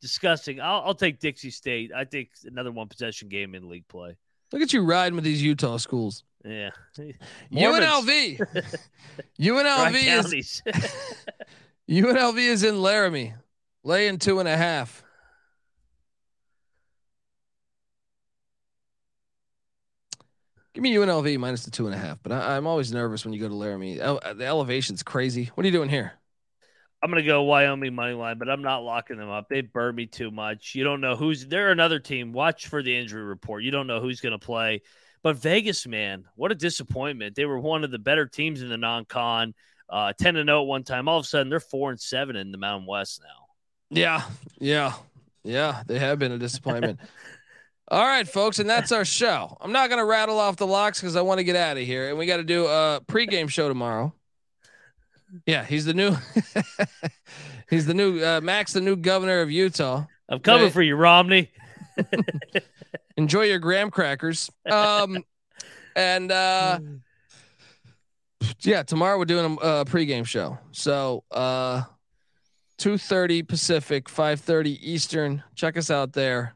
disgusting. 0.00 0.60
I'll, 0.60 0.82
I'll 0.86 0.94
take 0.94 1.20
Dixie 1.20 1.50
State. 1.50 1.90
I 1.94 2.04
think 2.06 2.30
another 2.44 2.72
one 2.72 2.88
possession 2.88 3.28
game 3.28 3.54
in 3.54 3.68
league 3.68 3.86
play. 3.88 4.16
Look 4.52 4.62
at 4.62 4.72
you 4.72 4.82
riding 4.82 5.14
with 5.14 5.24
these 5.24 5.42
Utah 5.42 5.76
schools. 5.76 6.24
Yeah, 6.44 6.70
UNLV. 7.52 8.38
UNLV 9.38 10.34
is. 10.38 10.62
UNLV 11.90 12.38
is 12.38 12.62
in 12.62 12.80
Laramie, 12.80 13.34
laying 13.84 14.18
two 14.18 14.38
and 14.40 14.48
a 14.48 14.56
half. 14.56 15.02
Give 20.78 20.84
me 20.84 20.94
UNLV 20.94 21.38
minus 21.38 21.64
the 21.64 21.72
two 21.72 21.86
and 21.86 21.94
a 21.96 21.98
half, 21.98 22.22
but 22.22 22.30
I, 22.30 22.56
I'm 22.56 22.64
always 22.64 22.92
nervous 22.92 23.24
when 23.24 23.34
you 23.34 23.40
go 23.40 23.48
to 23.48 23.54
Laramie. 23.56 24.00
El- 24.00 24.20
the 24.36 24.46
elevation's 24.46 25.02
crazy. 25.02 25.50
What 25.56 25.64
are 25.64 25.66
you 25.66 25.72
doing 25.72 25.88
here? 25.88 26.12
I'm 27.02 27.10
gonna 27.10 27.24
go 27.24 27.42
Wyoming 27.42 27.96
money 27.96 28.14
line, 28.14 28.38
but 28.38 28.48
I'm 28.48 28.62
not 28.62 28.84
locking 28.84 29.16
them 29.16 29.28
up. 29.28 29.48
They 29.48 29.62
burn 29.62 29.96
me 29.96 30.06
too 30.06 30.30
much. 30.30 30.76
You 30.76 30.84
don't 30.84 31.00
know 31.00 31.16
who's 31.16 31.44
they're 31.44 31.72
another 31.72 31.98
team. 31.98 32.32
Watch 32.32 32.68
for 32.68 32.80
the 32.80 32.96
injury 32.96 33.24
report. 33.24 33.64
You 33.64 33.72
don't 33.72 33.88
know 33.88 33.98
who's 33.98 34.20
gonna 34.20 34.38
play. 34.38 34.82
But 35.24 35.38
Vegas, 35.38 35.84
man, 35.84 36.26
what 36.36 36.52
a 36.52 36.54
disappointment. 36.54 37.34
They 37.34 37.44
were 37.44 37.58
one 37.58 37.82
of 37.82 37.90
the 37.90 37.98
better 37.98 38.26
teams 38.26 38.62
in 38.62 38.68
the 38.68 38.78
non-con. 38.78 39.54
Uh, 39.90 40.12
10 40.12 40.36
and 40.36 40.48
0 40.48 40.60
at 40.62 40.66
one 40.68 40.84
time. 40.84 41.08
All 41.08 41.18
of 41.18 41.24
a 41.24 41.26
sudden, 41.26 41.50
they're 41.50 41.58
four 41.58 41.90
and 41.90 42.00
seven 42.00 42.36
in 42.36 42.52
the 42.52 42.58
Mountain 42.58 42.86
West 42.86 43.20
now. 43.20 43.46
Yeah, 43.90 44.22
yeah, 44.60 44.92
yeah. 45.42 45.82
They 45.88 45.98
have 45.98 46.20
been 46.20 46.30
a 46.30 46.38
disappointment. 46.38 47.00
All 47.90 48.04
right, 48.04 48.28
folks, 48.28 48.58
and 48.58 48.68
that's 48.68 48.92
our 48.92 49.04
show. 49.04 49.56
I'm 49.60 49.72
not 49.72 49.88
gonna 49.88 50.04
rattle 50.04 50.38
off 50.38 50.56
the 50.56 50.66
locks 50.66 51.00
because 51.00 51.16
I 51.16 51.22
want 51.22 51.38
to 51.38 51.44
get 51.44 51.56
out 51.56 51.78
of 51.78 51.84
here, 51.84 52.10
and 52.10 52.18
we 52.18 52.26
got 52.26 52.36
to 52.36 52.44
do 52.44 52.66
a 52.66 53.00
pregame 53.06 53.48
show 53.48 53.66
tomorrow. 53.68 54.12
Yeah, 55.46 55.64
he's 55.64 55.84
the 55.86 55.94
new, 55.94 56.14
he's 57.70 57.86
the 57.86 57.94
new 57.94 58.22
uh, 58.22 58.40
Max, 58.42 58.72
the 58.74 58.80
new 58.82 58.96
governor 58.96 59.40
of 59.40 59.50
Utah. 59.50 60.04
I'm 60.28 60.40
coming 60.40 60.64
Right. 60.64 60.72
for 60.72 60.82
you, 60.82 60.96
Romney. 60.96 61.50
Enjoy 63.16 63.42
your 63.44 63.58
graham 63.58 63.90
crackers. 63.90 64.50
Um, 64.70 65.24
and 65.96 66.30
uh, 66.30 66.78
yeah, 68.60 68.82
tomorrow 68.82 69.18
we're 69.18 69.24
doing 69.24 69.56
a 69.60 69.64
uh, 69.64 69.84
pregame 69.84 70.26
show. 70.26 70.58
So 70.72 71.24
uh, 71.30 71.82
two 72.76 72.98
thirty 72.98 73.42
Pacific, 73.42 74.10
five 74.10 74.40
thirty 74.40 74.78
Eastern. 74.92 75.42
Check 75.54 75.78
us 75.78 75.90
out 75.90 76.12
there. 76.12 76.54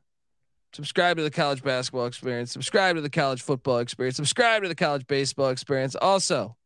Subscribe 0.74 1.18
to 1.18 1.22
the 1.22 1.30
college 1.30 1.62
basketball 1.62 2.06
experience. 2.06 2.50
Subscribe 2.52 2.96
to 2.96 3.02
the 3.02 3.10
college 3.10 3.42
football 3.42 3.78
experience. 3.78 4.16
Subscribe 4.16 4.62
to 4.62 4.68
the 4.68 4.74
college 4.74 5.06
baseball 5.06 5.50
experience. 5.50 5.94
Also, 5.94 6.56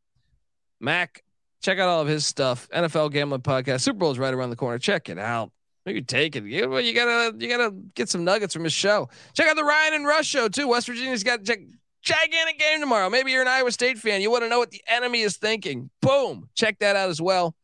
Mac, 0.81 1.25
check 1.63 1.79
out 1.79 1.89
all 1.89 2.03
of 2.03 2.09
his 2.09 2.25
stuff. 2.25 2.69
NFL 2.73 3.13
gambling 3.13 3.41
podcast. 3.41 3.81
Super 3.81 3.99
Bowl 3.99 4.13
is 4.13 4.19
right 4.19 4.33
around 4.33 4.51
the 4.51 4.57
corner. 4.57 4.79
Check 4.79 5.09
it 5.09 5.19
out. 5.19 5.51
You 5.85 6.01
take 6.03 6.35
it. 6.35 6.45
You, 6.45 6.79
you 6.79 6.95
gotta 6.95 7.37
you 7.39 7.49
gotta 7.49 7.73
get 7.95 8.09
some 8.09 8.25
nuggets 8.25 8.53
from 8.53 8.65
his 8.65 8.73
show. 8.73 9.09
Check 9.35 9.49
out 9.49 9.57
the 9.57 9.65
Ryan 9.65 9.95
and 9.95 10.07
Rush 10.07 10.27
show 10.27 10.49
too. 10.49 10.69
West 10.69 10.89
Virginia's 10.89 11.23
got 11.23 11.41
a 11.49 11.57
gigantic 12.03 12.59
game 12.59 12.81
tomorrow. 12.81 13.09
Maybe 13.09 13.31
you're 13.31 13.43
an 13.43 13.49
Iowa 13.49 13.71
State 13.71 13.99
fan. 13.99 14.21
You 14.21 14.31
want 14.31 14.43
to 14.43 14.49
know 14.49 14.59
what 14.59 14.73
the 14.73 14.83
enemy 14.89 15.21
is 15.21 15.37
thinking. 15.37 15.91
Boom. 16.03 16.49
Check 16.55 16.81
that 16.81 16.97
out 16.97 17.09
as 17.09 17.21
well. 17.21 17.55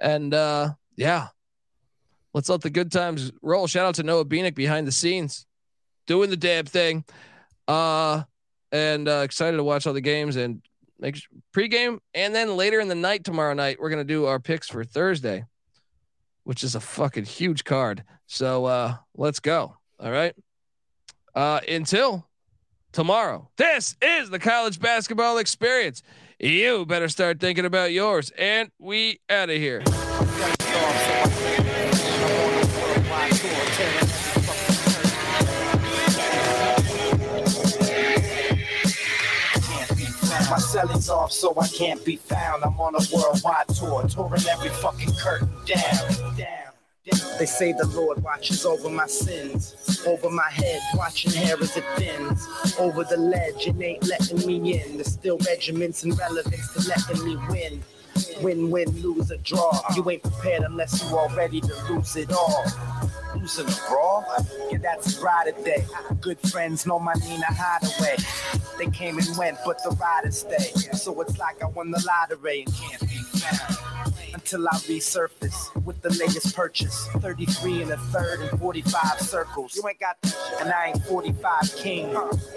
And 0.00 0.34
uh 0.34 0.70
yeah. 0.96 1.28
Let's 2.32 2.48
let 2.48 2.62
the 2.62 2.70
good 2.70 2.90
times 2.90 3.30
roll. 3.42 3.68
Shout 3.68 3.86
out 3.86 3.94
to 3.96 4.02
Noah 4.02 4.24
Beanick 4.24 4.56
behind 4.56 4.88
the 4.88 4.92
scenes, 4.92 5.46
doing 6.06 6.30
the 6.30 6.36
damn 6.36 6.66
thing. 6.66 7.04
Uh 7.68 8.22
and 8.72 9.08
uh 9.08 9.22
excited 9.24 9.56
to 9.56 9.64
watch 9.64 9.86
all 9.86 9.92
the 9.92 10.00
games 10.00 10.36
and 10.36 10.60
make 10.98 11.16
sure, 11.16 11.30
pregame 11.54 11.98
and 12.12 12.34
then 12.34 12.56
later 12.56 12.80
in 12.80 12.88
the 12.88 12.94
night 12.94 13.24
tomorrow 13.24 13.54
night 13.54 13.78
we're 13.80 13.90
gonna 13.90 14.04
do 14.04 14.26
our 14.26 14.38
picks 14.40 14.68
for 14.68 14.84
Thursday 14.84 15.44
which 16.44 16.62
is 16.62 16.74
a 16.74 16.80
fucking 16.80 17.24
huge 17.24 17.64
card. 17.64 18.04
So 18.26 18.66
uh 18.66 18.96
let's 19.16 19.40
go. 19.40 19.76
All 19.98 20.10
right. 20.10 20.34
Uh 21.34 21.60
until 21.68 22.28
tomorrow. 22.92 23.48
This 23.56 23.96
is 24.02 24.30
the 24.30 24.38
college 24.38 24.78
basketball 24.80 25.38
experience. 25.38 26.02
You 26.38 26.84
better 26.84 27.08
start 27.08 27.40
thinking 27.40 27.64
about 27.64 27.92
yours. 27.92 28.32
And 28.36 28.70
we 28.78 29.20
out 29.30 29.50
of 29.50 29.56
here. 29.56 29.82
My 40.54 40.60
celling's 40.60 41.10
off, 41.10 41.32
so 41.32 41.52
I 41.60 41.66
can't 41.66 42.04
be 42.04 42.14
found. 42.14 42.62
I'm 42.62 42.78
on 42.78 42.94
a 42.94 43.00
worldwide 43.12 43.66
tour, 43.74 44.06
touring 44.06 44.46
every 44.48 44.68
fucking 44.68 45.12
curtain 45.14 45.48
down. 45.66 46.36
down. 46.36 46.70
They 47.40 47.46
say 47.46 47.72
the 47.72 47.88
Lord 47.88 48.22
watches 48.22 48.64
over 48.64 48.88
my 48.88 49.08
sins, 49.08 50.04
over 50.06 50.30
my 50.30 50.48
head, 50.50 50.80
watching 50.94 51.32
hair 51.32 51.56
as 51.60 51.76
it 51.76 51.84
thins, 51.96 52.46
over 52.78 53.02
the 53.02 53.16
ledge, 53.16 53.66
and 53.66 53.82
ain't 53.82 54.06
letting 54.06 54.46
me 54.46 54.80
in. 54.80 54.94
There's 54.94 55.10
still 55.10 55.38
regiments 55.38 56.04
and 56.04 56.16
relevance 56.16 56.72
to 56.74 56.88
letting 56.88 57.24
me 57.24 57.36
win. 57.50 57.82
Win, 58.40 58.70
win, 58.70 58.90
lose 59.02 59.30
or 59.30 59.36
draw. 59.38 59.72
You 59.94 60.08
ain't 60.10 60.22
prepared 60.22 60.62
unless 60.62 61.02
you 61.02 61.16
all 61.16 61.28
ready 61.36 61.60
to 61.60 61.74
lose 61.88 62.16
it 62.16 62.32
all. 62.32 62.64
Losing 63.36 63.66
a 63.66 63.88
brawl? 63.88 64.24
Yeah, 64.70 64.78
that's 64.78 65.18
a 65.18 65.22
ride 65.22 65.52
day. 65.64 65.84
Good 66.20 66.38
friends 66.50 66.86
know 66.86 66.98
my 66.98 67.14
Nina 67.14 67.46
Hideaway. 67.48 68.16
They 68.78 68.90
came 68.90 69.18
and 69.18 69.36
went, 69.36 69.58
but 69.64 69.82
the 69.82 69.90
riders 69.90 70.38
stay. 70.40 70.70
So 70.92 71.20
it's 71.20 71.38
like 71.38 71.62
I 71.62 71.66
won 71.66 71.90
the 71.90 72.02
lottery 72.06 72.64
and 72.66 72.74
can't 72.74 73.00
be 73.00 73.16
found 73.38 73.93
until 74.34 74.68
I 74.68 74.72
resurface 74.72 75.84
with 75.84 76.02
the 76.02 76.10
latest 76.10 76.54
purchase. 76.54 77.08
33 77.18 77.82
and 77.82 77.90
a 77.92 77.96
third 77.96 78.40
and 78.40 78.58
45 78.58 79.20
circles. 79.20 79.76
You 79.76 79.88
ain't 79.88 80.00
got 80.00 80.16
and 80.60 80.72
I 80.72 80.88
ain't 80.88 81.04
45 81.04 81.76
king. 81.76 82.12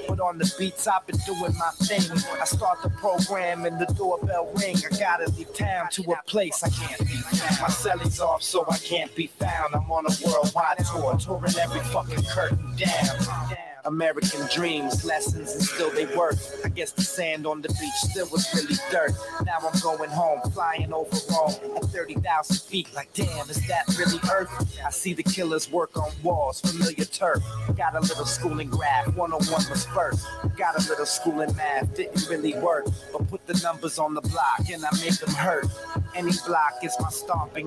But 0.08 0.20
on 0.20 0.38
the 0.38 0.54
beats, 0.58 0.88
I've 0.88 1.06
been 1.08 1.20
doing 1.26 1.54
my 1.58 1.72
thing. 1.86 2.02
I 2.42 2.46
start 2.46 2.82
the 2.84 2.90
program 2.90 3.66
and 3.66 3.80
the 3.80 3.86
doorbell 3.94 4.52
ring. 4.56 4.76
I 4.78 4.98
gotta 4.98 5.30
leave 5.32 5.54
town 5.54 5.90
to 5.92 6.04
a 6.12 6.22
place 6.26 6.64
I 6.64 6.70
can't 6.70 7.00
be 7.00 7.06
found. 7.06 7.62
My 7.62 7.70
cellie's 7.70 8.20
off, 8.20 8.44
so 8.44 8.66
I 8.70 8.78
can't 8.78 9.14
be 9.16 9.28
found. 9.28 9.76
I'm 9.76 9.90
on 9.92 10.06
a 10.06 10.14
worldwide 10.26 10.78
tour, 10.92 11.18
touring 11.18 11.56
every 11.58 11.82
fucking 11.82 12.24
curtain 12.26 12.76
down. 12.76 13.58
American 13.88 14.42
dreams, 14.54 15.06
lessons, 15.06 15.54
and 15.54 15.64
still 15.64 15.90
they 15.92 16.06
work. 16.16 16.36
I 16.64 16.70
guess 16.70 16.92
the 16.92 17.02
sand 17.02 17.48
on 17.48 17.62
the 17.62 17.70
beach 17.70 18.12
still 18.12 18.28
was 18.30 18.48
really 18.54 18.76
dirt. 18.92 19.14
Now 19.46 19.58
I'm 19.62 19.80
going 19.80 20.10
home, 20.10 20.42
flying 20.52 20.94
over 20.94 21.18
Rome 21.32 21.78
at 21.78 21.86
30,000 21.86 22.70
feet. 22.70 22.94
Like, 22.94 23.12
damn, 23.14 23.50
is 23.50 23.66
that 23.68 23.84
really 23.98 24.20
Earth? 24.32 24.52
I 24.86 24.92
see 24.92 25.14
the 25.14 25.24
killers 25.24 25.72
work 25.72 25.98
on 25.98 26.12
walls, 26.22 26.62
familiar 26.62 27.06
turf. 27.06 27.42
Got 27.76 27.96
a 27.96 28.02
little 28.02 28.26
school 28.26 28.60
in 28.60 28.70
graph, 28.70 29.08
101 29.16 29.70
was 29.70 29.86
first. 29.86 30.28
Got 30.58 30.76
a 30.76 30.90
little 30.90 31.06
school 31.06 31.42
in 31.42 31.56
math, 31.56 31.96
didn't 31.96 32.28
really 32.30 32.56
work. 32.60 32.88
But 33.12 33.28
put 33.30 33.48
the 33.48 33.60
numbers 33.64 33.98
on 33.98 34.14
the 34.14 34.22
block 34.22 34.70
and 34.72 34.86
I 34.86 34.90
make 35.00 35.18
them 35.18 35.34
hurt. 35.34 35.68
Any 36.14 36.34
block 36.46 36.84
is 36.84 36.96
my 37.00 37.10
stomping 37.10 37.66